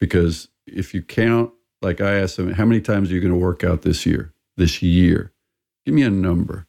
because 0.00 0.48
if 0.66 0.94
you 0.94 1.02
count, 1.02 1.52
like 1.80 2.00
I 2.00 2.14
asked 2.14 2.36
them, 2.36 2.52
how 2.52 2.64
many 2.64 2.80
times 2.80 3.10
are 3.10 3.14
you 3.14 3.20
going 3.20 3.32
to 3.32 3.38
work 3.38 3.62
out 3.62 3.82
this 3.82 4.06
year? 4.06 4.32
This 4.56 4.82
year, 4.82 5.32
give 5.84 5.94
me 5.94 6.02
a 6.02 6.10
number. 6.10 6.66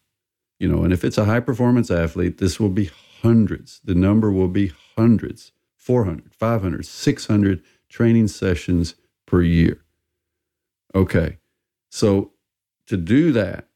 You 0.59 0.67
know, 0.67 0.83
and 0.83 0.93
if 0.93 1.03
it's 1.03 1.17
a 1.17 1.25
high 1.25 1.39
performance 1.39 1.91
athlete, 1.91 2.37
this 2.37 2.59
will 2.59 2.69
be 2.69 2.89
hundreds. 3.21 3.81
The 3.83 3.95
number 3.95 4.31
will 4.31 4.47
be 4.47 4.71
hundreds 4.95 5.51
400, 5.77 6.33
500, 6.33 6.85
600 6.85 7.61
training 7.89 8.27
sessions 8.29 8.95
per 9.25 9.41
year. 9.41 9.83
Okay. 10.95 11.39
So 11.89 12.31
to 12.87 12.97
do 12.97 13.31
that, 13.33 13.67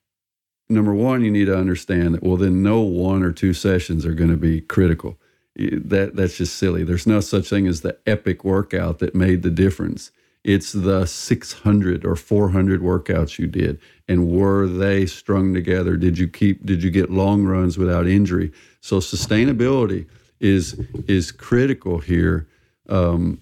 number 0.69 0.93
one, 0.93 1.23
you 1.23 1.31
need 1.31 1.45
to 1.45 1.57
understand 1.57 2.13
that, 2.13 2.23
well, 2.23 2.37
then 2.37 2.63
no 2.63 2.79
one 2.81 3.23
or 3.23 3.31
two 3.31 3.53
sessions 3.53 4.05
are 4.05 4.13
going 4.13 4.29
to 4.29 4.37
be 4.37 4.61
critical 4.61 5.19
that 5.57 6.15
that's 6.15 6.38
just 6.38 6.55
silly. 6.55 6.84
There's 6.84 7.07
no 7.07 7.19
such 7.19 7.49
thing 7.49 7.67
as 7.67 7.81
the 7.81 7.97
epic 8.05 8.43
workout 8.43 8.99
that 8.99 9.15
made 9.15 9.41
the 9.41 9.49
difference. 9.49 10.11
It's 10.43 10.71
the 10.71 11.05
600 11.05 12.05
or 12.05 12.15
400 12.15 12.81
workouts 12.81 13.38
you 13.38 13.47
did, 13.47 13.79
and 14.07 14.29
were 14.29 14.67
they 14.67 15.05
strung 15.05 15.53
together? 15.53 15.97
Did 15.97 16.17
you 16.17 16.27
keep? 16.27 16.65
Did 16.65 16.84
you 16.84 16.91
get 16.91 17.09
long 17.09 17.43
runs 17.43 17.77
without 17.77 18.07
injury? 18.07 18.51
So 18.79 18.99
sustainability 18.99 20.05
is 20.39 20.79
is 21.07 21.31
critical 21.31 21.99
here. 21.99 22.47
Um, 22.88 23.39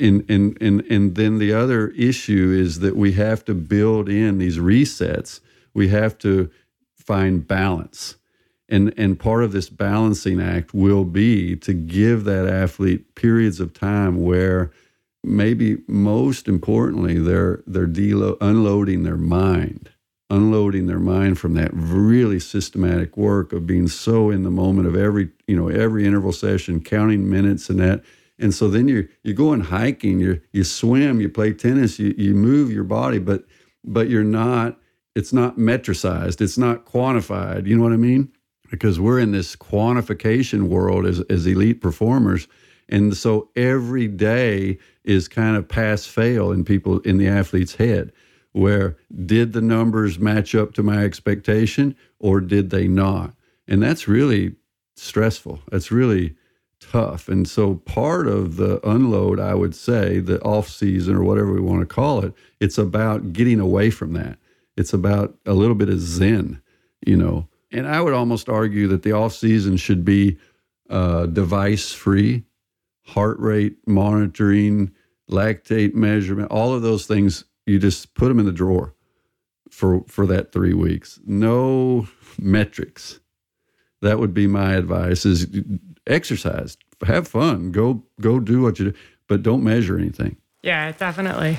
and, 0.00 0.24
and 0.30 0.56
and 0.60 0.80
and 0.88 1.14
then 1.16 1.38
the 1.38 1.52
other 1.52 1.88
issue 1.88 2.54
is 2.56 2.78
that 2.80 2.96
we 2.96 3.12
have 3.12 3.44
to 3.46 3.54
build 3.54 4.08
in 4.08 4.38
these 4.38 4.58
resets. 4.58 5.40
We 5.74 5.88
have 5.88 6.16
to 6.18 6.50
find 6.94 7.46
balance 7.46 8.16
and 8.68 8.92
and 8.96 9.18
part 9.18 9.44
of 9.44 9.52
this 9.52 9.68
balancing 9.68 10.40
act 10.40 10.74
will 10.74 11.04
be 11.04 11.56
to 11.56 11.72
give 11.72 12.24
that 12.24 12.46
athlete 12.46 13.14
periods 13.14 13.60
of 13.60 13.72
time 13.72 14.22
where 14.22 14.70
maybe 15.22 15.78
most 15.86 16.48
importantly 16.48 17.18
they're 17.18 17.62
they're 17.66 17.86
delo- 17.86 18.36
unloading 18.40 19.02
their 19.02 19.16
mind 19.16 19.90
unloading 20.30 20.86
their 20.86 20.98
mind 20.98 21.38
from 21.38 21.54
that 21.54 21.70
really 21.72 22.40
systematic 22.40 23.16
work 23.16 23.52
of 23.52 23.66
being 23.66 23.86
so 23.86 24.30
in 24.30 24.42
the 24.42 24.50
moment 24.50 24.88
of 24.88 24.96
every 24.96 25.30
you 25.46 25.56
know 25.56 25.68
every 25.68 26.04
interval 26.04 26.32
session 26.32 26.80
counting 26.80 27.28
minutes 27.28 27.70
and 27.70 27.78
that. 27.78 28.02
And 28.38 28.52
so 28.52 28.68
then 28.68 28.88
you're 28.88 29.04
you're 29.22 29.34
going 29.34 29.60
hiking 29.60 30.20
you 30.20 30.40
you 30.52 30.64
swim 30.64 31.20
you 31.20 31.28
play 31.28 31.52
tennis 31.52 31.98
you, 31.98 32.14
you 32.18 32.34
move 32.34 32.70
your 32.70 32.84
body 32.84 33.18
but 33.18 33.44
but 33.84 34.08
you're 34.10 34.24
not 34.24 34.78
it's 35.14 35.32
not 35.32 35.56
metricized 35.56 36.40
it's 36.42 36.58
not 36.58 36.84
quantified 36.84 37.66
you 37.66 37.74
know 37.74 37.82
what 37.82 37.94
i 37.94 37.96
mean 37.96 38.30
because 38.70 38.98
we're 39.00 39.18
in 39.18 39.32
this 39.32 39.56
quantification 39.56 40.64
world 40.68 41.06
as, 41.06 41.20
as 41.22 41.46
elite 41.46 41.80
performers. 41.80 42.48
And 42.88 43.16
so 43.16 43.48
every 43.56 44.06
day 44.06 44.78
is 45.04 45.28
kind 45.28 45.56
of 45.56 45.68
pass 45.68 46.06
fail 46.06 46.52
in 46.52 46.64
people 46.64 47.00
in 47.00 47.18
the 47.18 47.28
athlete's 47.28 47.74
head 47.76 48.12
where 48.56 48.96
did 49.26 49.52
the 49.52 49.60
numbers 49.60 50.18
match 50.18 50.54
up 50.54 50.72
to 50.72 50.82
my 50.82 51.04
expectation 51.04 51.94
or 52.18 52.40
did 52.40 52.70
they 52.70 52.88
not? 52.88 53.34
And 53.68 53.82
that's 53.82 54.08
really 54.08 54.54
stressful. 54.94 55.60
That's 55.70 55.90
really 55.90 56.36
tough. 56.80 57.28
And 57.28 57.46
so 57.46 57.74
part 57.74 58.26
of 58.26 58.56
the 58.56 58.80
unload, 58.88 59.38
I 59.38 59.54
would 59.54 59.74
say, 59.74 60.20
the 60.20 60.40
off 60.40 60.70
season 60.70 61.16
or 61.16 61.22
whatever 61.22 61.52
we 61.52 61.60
want 61.60 61.80
to 61.80 61.86
call 61.86 62.24
it, 62.24 62.32
it's 62.58 62.78
about 62.78 63.34
getting 63.34 63.60
away 63.60 63.90
from 63.90 64.14
that. 64.14 64.38
It's 64.78 64.94
about 64.94 65.36
a 65.44 65.52
little 65.52 65.74
bit 65.74 65.90
of 65.90 66.00
zen, 66.00 66.62
you 67.06 67.16
know, 67.16 67.48
and 67.72 67.86
I 67.86 68.00
would 68.00 68.12
almost 68.12 68.48
argue 68.48 68.86
that 68.88 69.02
the 69.02 69.12
off 69.12 69.34
season 69.34 69.76
should 69.76 70.04
be 70.04 70.38
uh, 70.88 71.26
device 71.26 71.92
free, 71.92 72.44
heart 73.04 73.38
rate 73.38 73.76
monitoring, 73.86 74.92
lactate 75.30 75.94
measurement, 75.94 76.50
all 76.50 76.74
of 76.74 76.82
those 76.82 77.06
things. 77.06 77.44
You 77.66 77.78
just 77.78 78.14
put 78.14 78.28
them 78.28 78.38
in 78.38 78.46
the 78.46 78.52
drawer 78.52 78.94
for 79.70 80.04
for 80.06 80.26
that 80.26 80.52
three 80.52 80.74
weeks. 80.74 81.18
No 81.26 82.06
metrics. 82.38 83.20
That 84.02 84.18
would 84.18 84.34
be 84.34 84.46
my 84.46 84.74
advice: 84.74 85.26
is 85.26 85.46
exercise, 86.06 86.76
have 87.04 87.26
fun, 87.26 87.72
go 87.72 88.04
go 88.20 88.38
do 88.38 88.62
what 88.62 88.78
you 88.78 88.92
do, 88.92 88.98
but 89.26 89.42
don't 89.42 89.64
measure 89.64 89.98
anything. 89.98 90.36
Yeah, 90.62 90.92
definitely. 90.92 91.58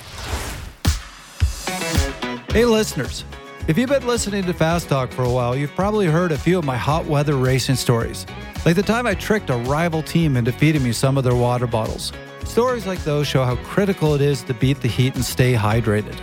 Hey, 2.53 2.65
listeners. 2.65 3.23
If 3.67 3.77
you've 3.77 3.89
been 3.89 4.07
listening 4.07 4.45
to 4.45 4.53
Fast 4.53 4.87
Talk 4.87 5.11
for 5.11 5.23
a 5.23 5.29
while, 5.29 5.53
you've 5.53 5.75
probably 5.75 6.05
heard 6.05 6.31
a 6.31 6.37
few 6.37 6.57
of 6.57 6.63
my 6.63 6.77
hot 6.77 7.05
weather 7.05 7.35
racing 7.35 7.75
stories. 7.75 8.25
Like 8.65 8.77
the 8.77 8.81
time 8.81 9.05
I 9.05 9.13
tricked 9.13 9.49
a 9.49 9.57
rival 9.57 10.01
team 10.01 10.37
into 10.37 10.53
feeding 10.53 10.81
me 10.83 10.93
some 10.93 11.17
of 11.17 11.25
their 11.25 11.35
water 11.35 11.67
bottles. 11.67 12.13
Stories 12.45 12.87
like 12.87 13.03
those 13.03 13.27
show 13.27 13.43
how 13.43 13.57
critical 13.57 14.15
it 14.15 14.21
is 14.21 14.41
to 14.43 14.53
beat 14.53 14.79
the 14.79 14.87
heat 14.87 15.15
and 15.15 15.25
stay 15.25 15.53
hydrated. 15.53 16.15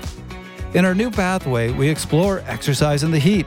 In 0.74 0.86
our 0.86 0.94
new 0.94 1.10
pathway, 1.10 1.70
we 1.70 1.86
explore 1.86 2.42
exercise 2.46 3.02
in 3.02 3.10
the 3.10 3.18
heat. 3.18 3.46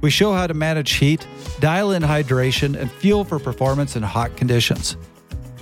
We 0.00 0.08
show 0.08 0.32
how 0.32 0.46
to 0.46 0.54
manage 0.54 0.92
heat, 0.92 1.26
dial 1.60 1.90
in 1.92 2.02
hydration, 2.02 2.74
and 2.74 2.90
fuel 2.90 3.22
for 3.22 3.38
performance 3.38 3.96
in 3.96 4.02
hot 4.02 4.34
conditions. 4.38 4.96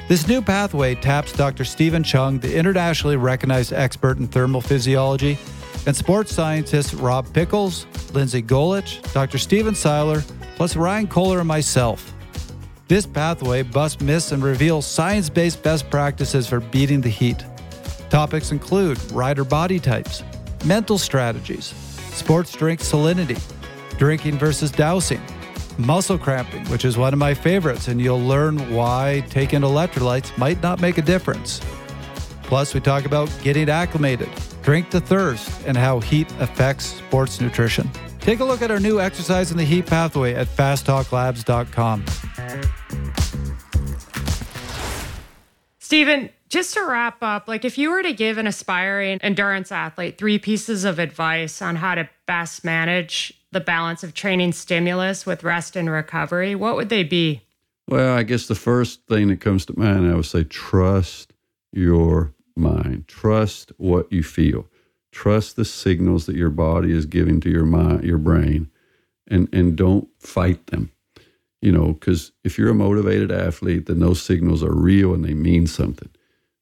This 0.07 0.29
new 0.29 0.41
pathway 0.41 0.95
taps 0.95 1.33
Dr. 1.33 1.65
Stephen 1.65 2.05
Cheung, 2.05 2.41
the 2.41 2.57
internationally 2.57 3.17
recognized 3.17 3.73
expert 3.73 4.19
in 4.19 4.29
thermal 4.29 4.61
physiology, 4.61 5.39
and 5.87 5.95
sports 5.95 6.35
scientists 6.35 6.95
Rob 6.95 7.27
Pickels, 7.29 7.87
Lindsay 8.15 8.43
Golich, 8.43 9.01
Dr. 9.13 9.39
Stephen 9.39 9.75
Seiler, 9.75 10.23
plus 10.57 10.77
Ryan 10.77 11.07
Kohler 11.07 11.41
and 11.41 11.49
myself. 11.49 12.13
This 12.87 13.07
pathway 13.07 13.63
busts 13.63 14.01
myths 14.01 14.33
and 14.33 14.43
reveals 14.43 14.87
science 14.87 15.31
based 15.31 15.63
best 15.63 15.89
practices 15.91 16.47
for 16.47 16.61
beating 16.61 17.01
the 17.01 17.09
heat. 17.09 17.45
Topics 18.11 18.53
include 18.53 19.01
rider 19.11 19.45
body 19.45 19.81
types, 19.81 20.23
mental 20.65 20.99
strategies, 20.99 21.67
sports 22.13 22.53
drink 22.53 22.81
salinity, 22.81 23.41
drinking 23.99 24.39
versus 24.39 24.71
dousing, 24.71 25.21
muscle 25.79 26.19
cramping, 26.19 26.65
which 26.67 26.85
is 26.85 26.97
one 26.97 27.13
of 27.13 27.19
my 27.19 27.35
favorites, 27.35 27.89
and 27.89 28.01
you'll 28.01 28.21
learn 28.21 28.73
why 28.73 29.25
taking 29.31 29.61
electrolytes 29.61 30.37
might 30.39 30.63
not 30.63 30.81
make 30.81 30.99
a 30.99 31.03
difference. 31.03 31.61
Plus, 32.55 32.73
we 32.73 32.79
talk 32.79 33.05
about 33.05 33.29
getting 33.43 33.69
acclimated, 33.69 34.29
drink 34.63 34.89
to 34.91 35.01
thirst, 35.01 35.51
and 35.67 35.77
how 35.77 35.99
heat 35.99 36.31
affects 36.39 36.85
sports 36.85 37.41
nutrition. 37.41 37.91
Take 38.21 38.39
a 38.39 38.45
look 38.45 38.63
at 38.63 38.71
our 38.71 38.79
new 38.79 39.01
exercise 39.01 39.51
in 39.51 39.57
the 39.57 39.65
heat 39.65 39.87
pathway 39.87 40.35
at 40.35 40.47
fasttalklabs.com. 40.47 42.05
Stephen, 45.81 46.31
just 46.49 46.75
to 46.75 46.87
wrap 46.87 47.21
up, 47.25 47.49
like 47.49 47.65
if 47.65 47.77
you 47.77 47.91
were 47.91 48.05
to 48.05 48.13
give 48.13 48.39
an 48.39 48.47
aspiring 48.47 49.19
endurance 49.21 49.73
athlete 49.73 50.17
three 50.17 50.39
pieces 50.39 50.85
of 50.85 51.01
advice 51.01 51.61
on 51.61 51.75
how 51.75 51.97
to 51.97 52.09
best 52.27 52.65
manage 52.65 53.35
the 53.51 53.59
balance 53.59 54.05
of 54.05 54.15
training 54.15 54.53
stimulus 54.53 55.27
with 55.27 55.43
rest 55.43 55.75
and 55.75 55.91
recovery, 55.91 56.55
what 56.55 56.77
would 56.77 56.89
they 56.89 57.03
be? 57.03 57.43
Well, 57.89 58.17
I 58.17 58.23
guess 58.23 58.47
the 58.47 58.55
first 58.55 59.09
thing 59.09 59.27
that 59.27 59.41
comes 59.41 59.67
to 59.67 59.77
mind, 59.77 60.09
I 60.09 60.15
would 60.15 60.25
say 60.25 60.45
trust 60.45 61.33
your 61.73 62.34
mind. 62.57 63.09
Trust 63.09 63.73
what 63.77 64.11
you 64.13 64.23
feel. 64.23 64.69
Trust 65.13 65.57
the 65.57 65.65
signals 65.65 66.27
that 66.27 66.37
your 66.37 66.51
body 66.51 66.93
is 66.93 67.07
giving 67.07 67.41
to 67.41 67.51
your 67.51 67.65
mind, 67.65 68.05
your 68.05 68.19
brain, 68.19 68.71
and 69.29 69.49
and 69.53 69.77
don't 69.77 70.09
fight 70.19 70.67
them. 70.69 70.91
You 71.63 71.73
know, 71.73 71.93
because 71.95 72.33
if 72.43 72.59
you're 72.59 72.71
a 72.71 72.75
motivated 72.75 73.33
athlete, 73.33 73.87
then 73.87 74.01
those 74.01 74.21
signals 74.21 74.63
are 74.63 74.75
real 74.75 75.15
and 75.15 75.25
they 75.25 75.35
mean 75.35 75.67
something. 75.67 76.11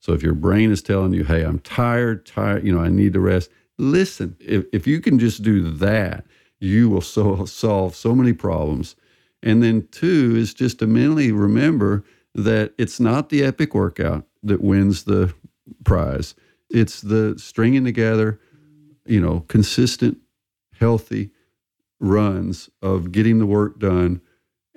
So 0.01 0.13
if 0.13 0.23
your 0.23 0.35
brain 0.35 0.71
is 0.71 0.83
telling 0.83 1.13
you, 1.13 1.25
"Hey, 1.25 1.43
I'm 1.43 1.59
tired, 1.61 2.27
tired," 2.27 2.65
you 2.65 2.73
know, 2.73 2.81
I 2.81 2.89
need 2.89 3.15
to 3.15 3.21
rest. 3.21 3.51
Listen, 3.79 4.37
if 4.39 4.67
if 4.73 4.87
you 4.87 5.01
can 5.01 5.19
just 5.19 5.43
do 5.43 5.63
that, 5.71 6.27
you 6.61 6.89
will 6.89 7.01
so 7.01 7.45
solve 7.47 7.97
so 7.97 8.15
many 8.15 8.33
problems. 8.33 8.97
And 9.43 9.63
then 9.63 9.89
two 9.91 10.37
is 10.37 10.55
just 10.55 10.79
to 10.79 10.87
mentally 10.87 11.33
remember 11.33 12.05
that 12.35 12.73
it's 12.79 13.01
not 13.01 13.29
the 13.29 13.43
epic 13.43 13.75
workout 13.75 14.27
that 14.43 14.63
wins 14.63 15.05
the 15.05 15.35
prize. 15.85 16.35
It's 16.71 17.01
the 17.01 17.39
stringing 17.39 17.85
together, 17.85 18.41
you 19.07 19.21
know, 19.21 19.41
consistent, 19.49 20.19
healthy 20.79 21.31
runs 22.01 22.69
of 22.81 23.13
getting 23.13 23.39
the 23.39 23.47
work 23.47 23.79
done 23.79 24.21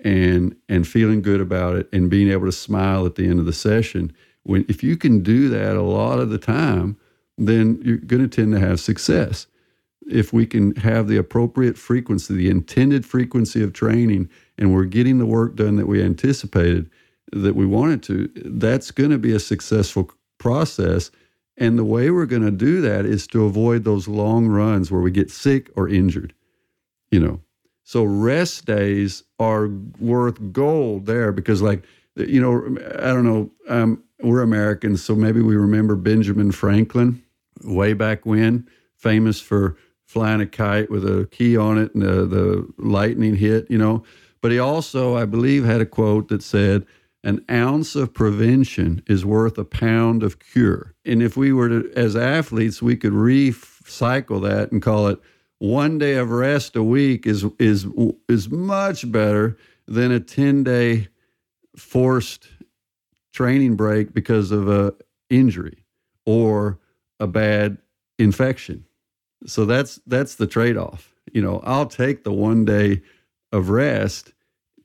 and 0.04 0.56
and 0.70 0.88
feeling 0.88 1.22
good 1.22 1.42
about 1.42 1.76
it 1.76 1.90
and 1.92 2.10
being 2.10 2.30
able 2.30 2.46
to 2.46 2.52
smile 2.52 3.06
at 3.06 3.16
the 3.16 3.28
end 3.28 3.40
of 3.40 3.46
the 3.46 3.54
session. 3.54 4.14
When 4.44 4.66
if 4.70 4.84
you 4.84 4.96
can 4.98 5.24
do 5.24 5.50
that 5.50 5.76
a 5.76 5.82
lot 5.82 6.20
of 6.20 6.30
the 6.30 6.38
time, 6.38 6.98
then 7.38 7.82
you're 7.84 7.98
going 7.98 8.22
to 8.22 8.28
tend 8.28 8.54
to 8.54 8.60
have 8.60 8.80
success. 8.80 9.48
If 10.08 10.32
we 10.32 10.46
can 10.46 10.76
have 10.76 11.08
the 11.08 11.18
appropriate 11.18 11.78
frequency, 11.78 12.36
the 12.36 12.50
intended 12.50 13.06
frequency 13.06 13.64
of 13.64 13.74
training, 13.74 14.30
and 14.58 14.72
we're 14.72 14.86
getting 14.86 15.18
the 15.18 15.26
work 15.26 15.56
done 15.56 15.78
that 15.78 15.88
we 15.88 16.04
anticipated, 16.04 16.92
that 17.32 17.56
we 17.56 17.66
wanted 17.66 18.04
to, 18.04 18.30
that's 18.46 18.92
going 18.92 19.10
to 19.10 19.18
be 19.18 19.34
a 19.34 19.40
successful 19.40 20.12
process. 20.38 21.12
And 21.58 21.78
the 21.78 21.86
way 21.86 22.12
we're 22.12 22.26
going 22.26 22.42
to 22.42 22.52
do 22.52 22.82
that 22.82 23.06
is 23.06 23.28
to 23.28 23.46
avoid 23.46 23.84
those 23.84 24.08
long 24.08 24.48
runs 24.48 24.92
where 24.92 25.02
we 25.02 25.12
get 25.12 25.32
sick 25.32 25.70
or 25.76 25.88
injured, 25.88 26.34
you 27.12 27.20
know. 27.20 27.40
So 27.84 28.04
rest 28.04 28.66
days 28.66 29.24
are 29.40 29.70
worth 30.00 30.52
gold 30.52 31.06
there 31.06 31.32
because, 31.32 31.62
like, 31.62 31.84
you 32.16 32.42
know, 32.42 32.78
I 32.98 33.14
don't 33.14 33.24
know, 33.24 33.52
um, 33.70 34.04
we're 34.22 34.42
Americans, 34.42 35.04
so 35.04 35.16
maybe 35.16 35.42
we 35.42 35.56
remember 35.56 35.96
Benjamin 35.96 36.52
Franklin 36.52 37.22
way 37.64 37.94
back 37.94 38.26
when, 38.26 38.68
famous 38.98 39.40
for 39.40 39.78
flying 40.06 40.42
a 40.42 40.46
kite 40.46 40.90
with 40.90 41.04
a 41.06 41.28
key 41.32 41.58
on 41.58 41.78
it 41.78 41.94
and 41.94 42.04
the, 42.04 42.26
the 42.26 42.68
lightning 42.78 43.36
hit, 43.36 43.70
you 43.70 43.78
know. 43.78 44.04
But 44.42 44.52
he 44.52 44.60
also, 44.60 45.16
I 45.16 45.26
believe, 45.26 45.64
had 45.66 45.82
a 45.82 45.86
quote 45.86 46.30
that 46.30 46.44
said, 46.44 46.86
an 47.26 47.44
ounce 47.50 47.96
of 47.96 48.14
prevention 48.14 49.02
is 49.08 49.26
worth 49.26 49.58
a 49.58 49.66
pound 49.66 50.22
of 50.22 50.38
cure. 50.38 50.94
And 51.04 51.24
if 51.24 51.36
we 51.36 51.52
were 51.52 51.68
to, 51.68 51.92
as 51.96 52.16
athletes, 52.16 52.84
we 52.84 52.96
could 52.96 53.14
recycle 53.14 54.42
that 54.44 54.72
and 54.72 54.82
call 54.82 55.08
it 55.08 55.20
one 55.58 55.98
day 55.98 56.16
of 56.16 56.30
rest 56.30 56.76
a 56.76 56.84
week 56.84 57.26
is 57.26 57.44
is 57.58 57.88
is 58.30 58.50
much 58.50 59.12
better 59.12 59.58
than 59.88 60.12
a 60.12 60.20
10 60.20 60.64
day 60.64 61.08
forced 61.76 62.48
training 63.34 63.76
break 63.76 64.14
because 64.14 64.52
of 64.52 64.70
a 64.70 64.94
injury 65.30 65.84
or 66.26 66.80
a 67.20 67.26
bad 67.26 67.80
infection. 68.20 68.86
So 69.48 69.66
that's 69.66 70.00
that's 70.06 70.36
the 70.36 70.48
trade 70.48 70.78
off. 70.78 71.16
You 71.34 71.42
know, 71.42 71.60
I'll 71.64 71.88
take 71.88 72.24
the 72.24 72.34
one 72.34 72.66
day 72.66 73.02
of 73.52 73.70
rest 73.70 74.34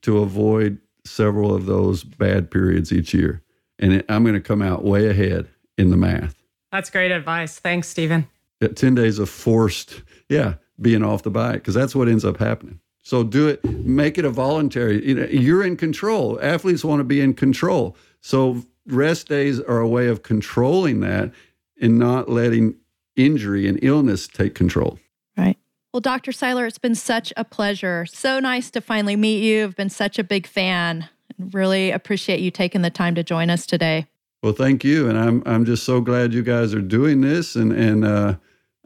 to 0.02 0.18
avoid 0.20 0.78
several 1.10 1.54
of 1.54 1.66
those 1.66 2.04
bad 2.04 2.50
periods 2.50 2.92
each 2.92 3.12
year. 3.12 3.42
And 3.78 4.04
I'm 4.08 4.22
going 4.22 4.34
to 4.34 4.40
come 4.40 4.62
out 4.62 4.84
way 4.84 5.08
ahead 5.08 5.48
in 5.76 5.90
the 5.90 5.96
math. 5.96 6.36
That's 6.70 6.90
great 6.90 7.10
advice. 7.10 7.58
Thanks, 7.58 7.88
Stephen. 7.88 8.28
10 8.60 8.94
days 8.94 9.18
of 9.18 9.28
forced, 9.28 10.02
yeah, 10.28 10.54
being 10.80 11.02
off 11.02 11.22
the 11.22 11.30
bike, 11.30 11.54
because 11.54 11.74
that's 11.74 11.94
what 11.94 12.08
ends 12.08 12.24
up 12.24 12.36
happening. 12.36 12.78
So 13.02 13.24
do 13.24 13.48
it, 13.48 13.64
make 13.64 14.18
it 14.18 14.24
a 14.26 14.30
voluntary. 14.30 15.06
You 15.06 15.14
know, 15.14 15.26
you're 15.26 15.64
in 15.64 15.76
control. 15.76 16.38
Athletes 16.42 16.84
want 16.84 17.00
to 17.00 17.04
be 17.04 17.20
in 17.20 17.32
control. 17.32 17.96
So 18.20 18.62
rest 18.86 19.28
days 19.28 19.58
are 19.60 19.80
a 19.80 19.88
way 19.88 20.08
of 20.08 20.22
controlling 20.22 21.00
that 21.00 21.32
and 21.80 21.98
not 21.98 22.28
letting 22.28 22.74
injury 23.16 23.66
and 23.66 23.78
illness 23.82 24.28
take 24.28 24.54
control. 24.54 24.98
Right. 25.36 25.56
Well, 25.92 26.00
Dr. 26.00 26.30
Seiler, 26.30 26.66
it's 26.66 26.78
been 26.78 26.94
such 26.94 27.32
a 27.36 27.44
pleasure. 27.44 28.06
So 28.06 28.38
nice 28.38 28.70
to 28.70 28.80
finally 28.80 29.16
meet 29.16 29.42
you. 29.42 29.64
I've 29.64 29.76
been 29.76 29.90
such 29.90 30.20
a 30.20 30.24
big 30.24 30.46
fan 30.46 31.08
and 31.36 31.52
really 31.52 31.90
appreciate 31.90 32.38
you 32.38 32.52
taking 32.52 32.82
the 32.82 32.90
time 32.90 33.16
to 33.16 33.24
join 33.24 33.50
us 33.50 33.66
today. 33.66 34.06
Well, 34.42 34.52
thank 34.52 34.84
you. 34.84 35.08
And 35.08 35.18
I'm, 35.18 35.42
I'm 35.46 35.64
just 35.64 35.82
so 35.82 36.00
glad 36.00 36.32
you 36.32 36.42
guys 36.42 36.74
are 36.74 36.80
doing 36.80 37.22
this. 37.22 37.56
And, 37.56 37.72
and 37.72 38.04
uh, 38.04 38.36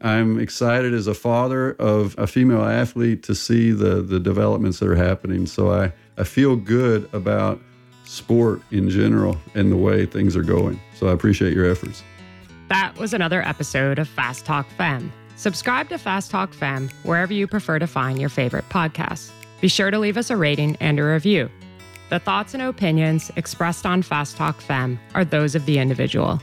I'm 0.01 0.39
excited 0.39 0.95
as 0.95 1.05
a 1.05 1.13
father 1.13 1.73
of 1.73 2.15
a 2.17 2.25
female 2.25 2.63
athlete 2.63 3.21
to 3.23 3.35
see 3.35 3.71
the, 3.71 4.01
the 4.01 4.19
developments 4.19 4.79
that 4.79 4.89
are 4.89 4.95
happening. 4.95 5.45
So 5.45 5.71
I, 5.71 5.93
I 6.17 6.23
feel 6.23 6.55
good 6.55 7.07
about 7.13 7.61
sport 8.05 8.61
in 8.71 8.89
general 8.89 9.37
and 9.53 9.71
the 9.71 9.77
way 9.77 10.07
things 10.07 10.35
are 10.35 10.43
going. 10.43 10.79
So 10.95 11.07
I 11.07 11.11
appreciate 11.11 11.53
your 11.53 11.69
efforts. 11.69 12.03
That 12.69 12.97
was 12.97 13.13
another 13.13 13.43
episode 13.43 13.99
of 13.99 14.09
Fast 14.09 14.43
Talk 14.43 14.67
Femme. 14.71 15.13
Subscribe 15.35 15.89
to 15.89 15.97
Fast 15.97 16.31
Talk 16.31 16.53
Femme 16.53 16.89
wherever 17.03 17.33
you 17.33 17.47
prefer 17.47 17.79
to 17.79 17.87
find 17.87 18.19
your 18.19 18.29
favorite 18.29 18.67
podcasts. 18.69 19.31
Be 19.61 19.67
sure 19.67 19.91
to 19.91 19.99
leave 19.99 20.17
us 20.17 20.29
a 20.29 20.37
rating 20.37 20.77
and 20.79 20.99
a 20.99 21.03
review. 21.03 21.49
The 22.09 22.19
thoughts 22.19 22.53
and 22.53 22.63
opinions 22.63 23.31
expressed 23.35 23.85
on 23.85 24.01
Fast 24.01 24.37
Talk 24.37 24.61
Femme 24.61 24.99
are 25.13 25.25
those 25.25 25.55
of 25.55 25.65
the 25.65 25.79
individual. 25.79 26.41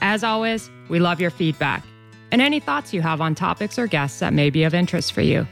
As 0.00 0.24
always, 0.24 0.70
we 0.88 0.98
love 0.98 1.20
your 1.20 1.30
feedback 1.30 1.84
and 2.30 2.42
any 2.42 2.60
thoughts 2.60 2.92
you 2.92 3.00
have 3.00 3.20
on 3.20 3.34
topics 3.34 3.78
or 3.78 3.86
guests 3.86 4.20
that 4.20 4.32
may 4.32 4.50
be 4.50 4.64
of 4.64 4.74
interest 4.74 5.12
for 5.12 5.22
you. 5.22 5.46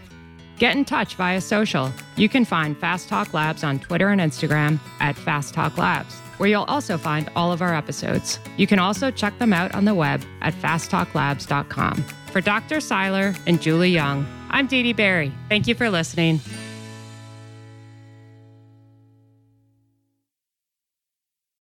Get 0.59 0.77
in 0.77 0.85
touch 0.85 1.17
via 1.17 1.41
social. 1.41 1.93
You 2.17 2.29
can 2.29 2.45
find 2.45 2.77
Fast 2.77 3.09
Talk 3.09 3.35
Labs 3.35 3.63
on 3.63 3.79
Twitter 3.79 4.09
and 4.09 4.21
Instagram 4.21 4.79
at 5.01 5.17
Fast 5.17 5.55
Talk 5.55 5.77
Labs, 5.77 6.15
where 6.39 6.49
you'll 6.49 6.65
also 6.65 6.97
find 6.97 7.31
all 7.37 7.53
of 7.53 7.63
our 7.63 7.75
episodes. 7.75 8.39
You 8.57 8.67
can 8.67 8.79
also 8.79 9.11
check 9.11 9.39
them 9.39 9.53
out 9.53 9.75
on 9.75 9.85
the 9.85 9.95
web 9.95 10.23
at 10.41 10.55
fasttalklabs.com. 10.55 12.05
For 12.37 12.43
Dr. 12.43 12.83
Seiler 12.83 13.35
and 13.47 13.63
Julie 13.63 13.89
Young, 13.89 14.27
I'm 14.51 14.67
Dede 14.67 14.95
Barry. 14.95 15.33
Thank 15.49 15.67
you 15.67 15.75
for 15.75 15.89
listening. 15.89 16.43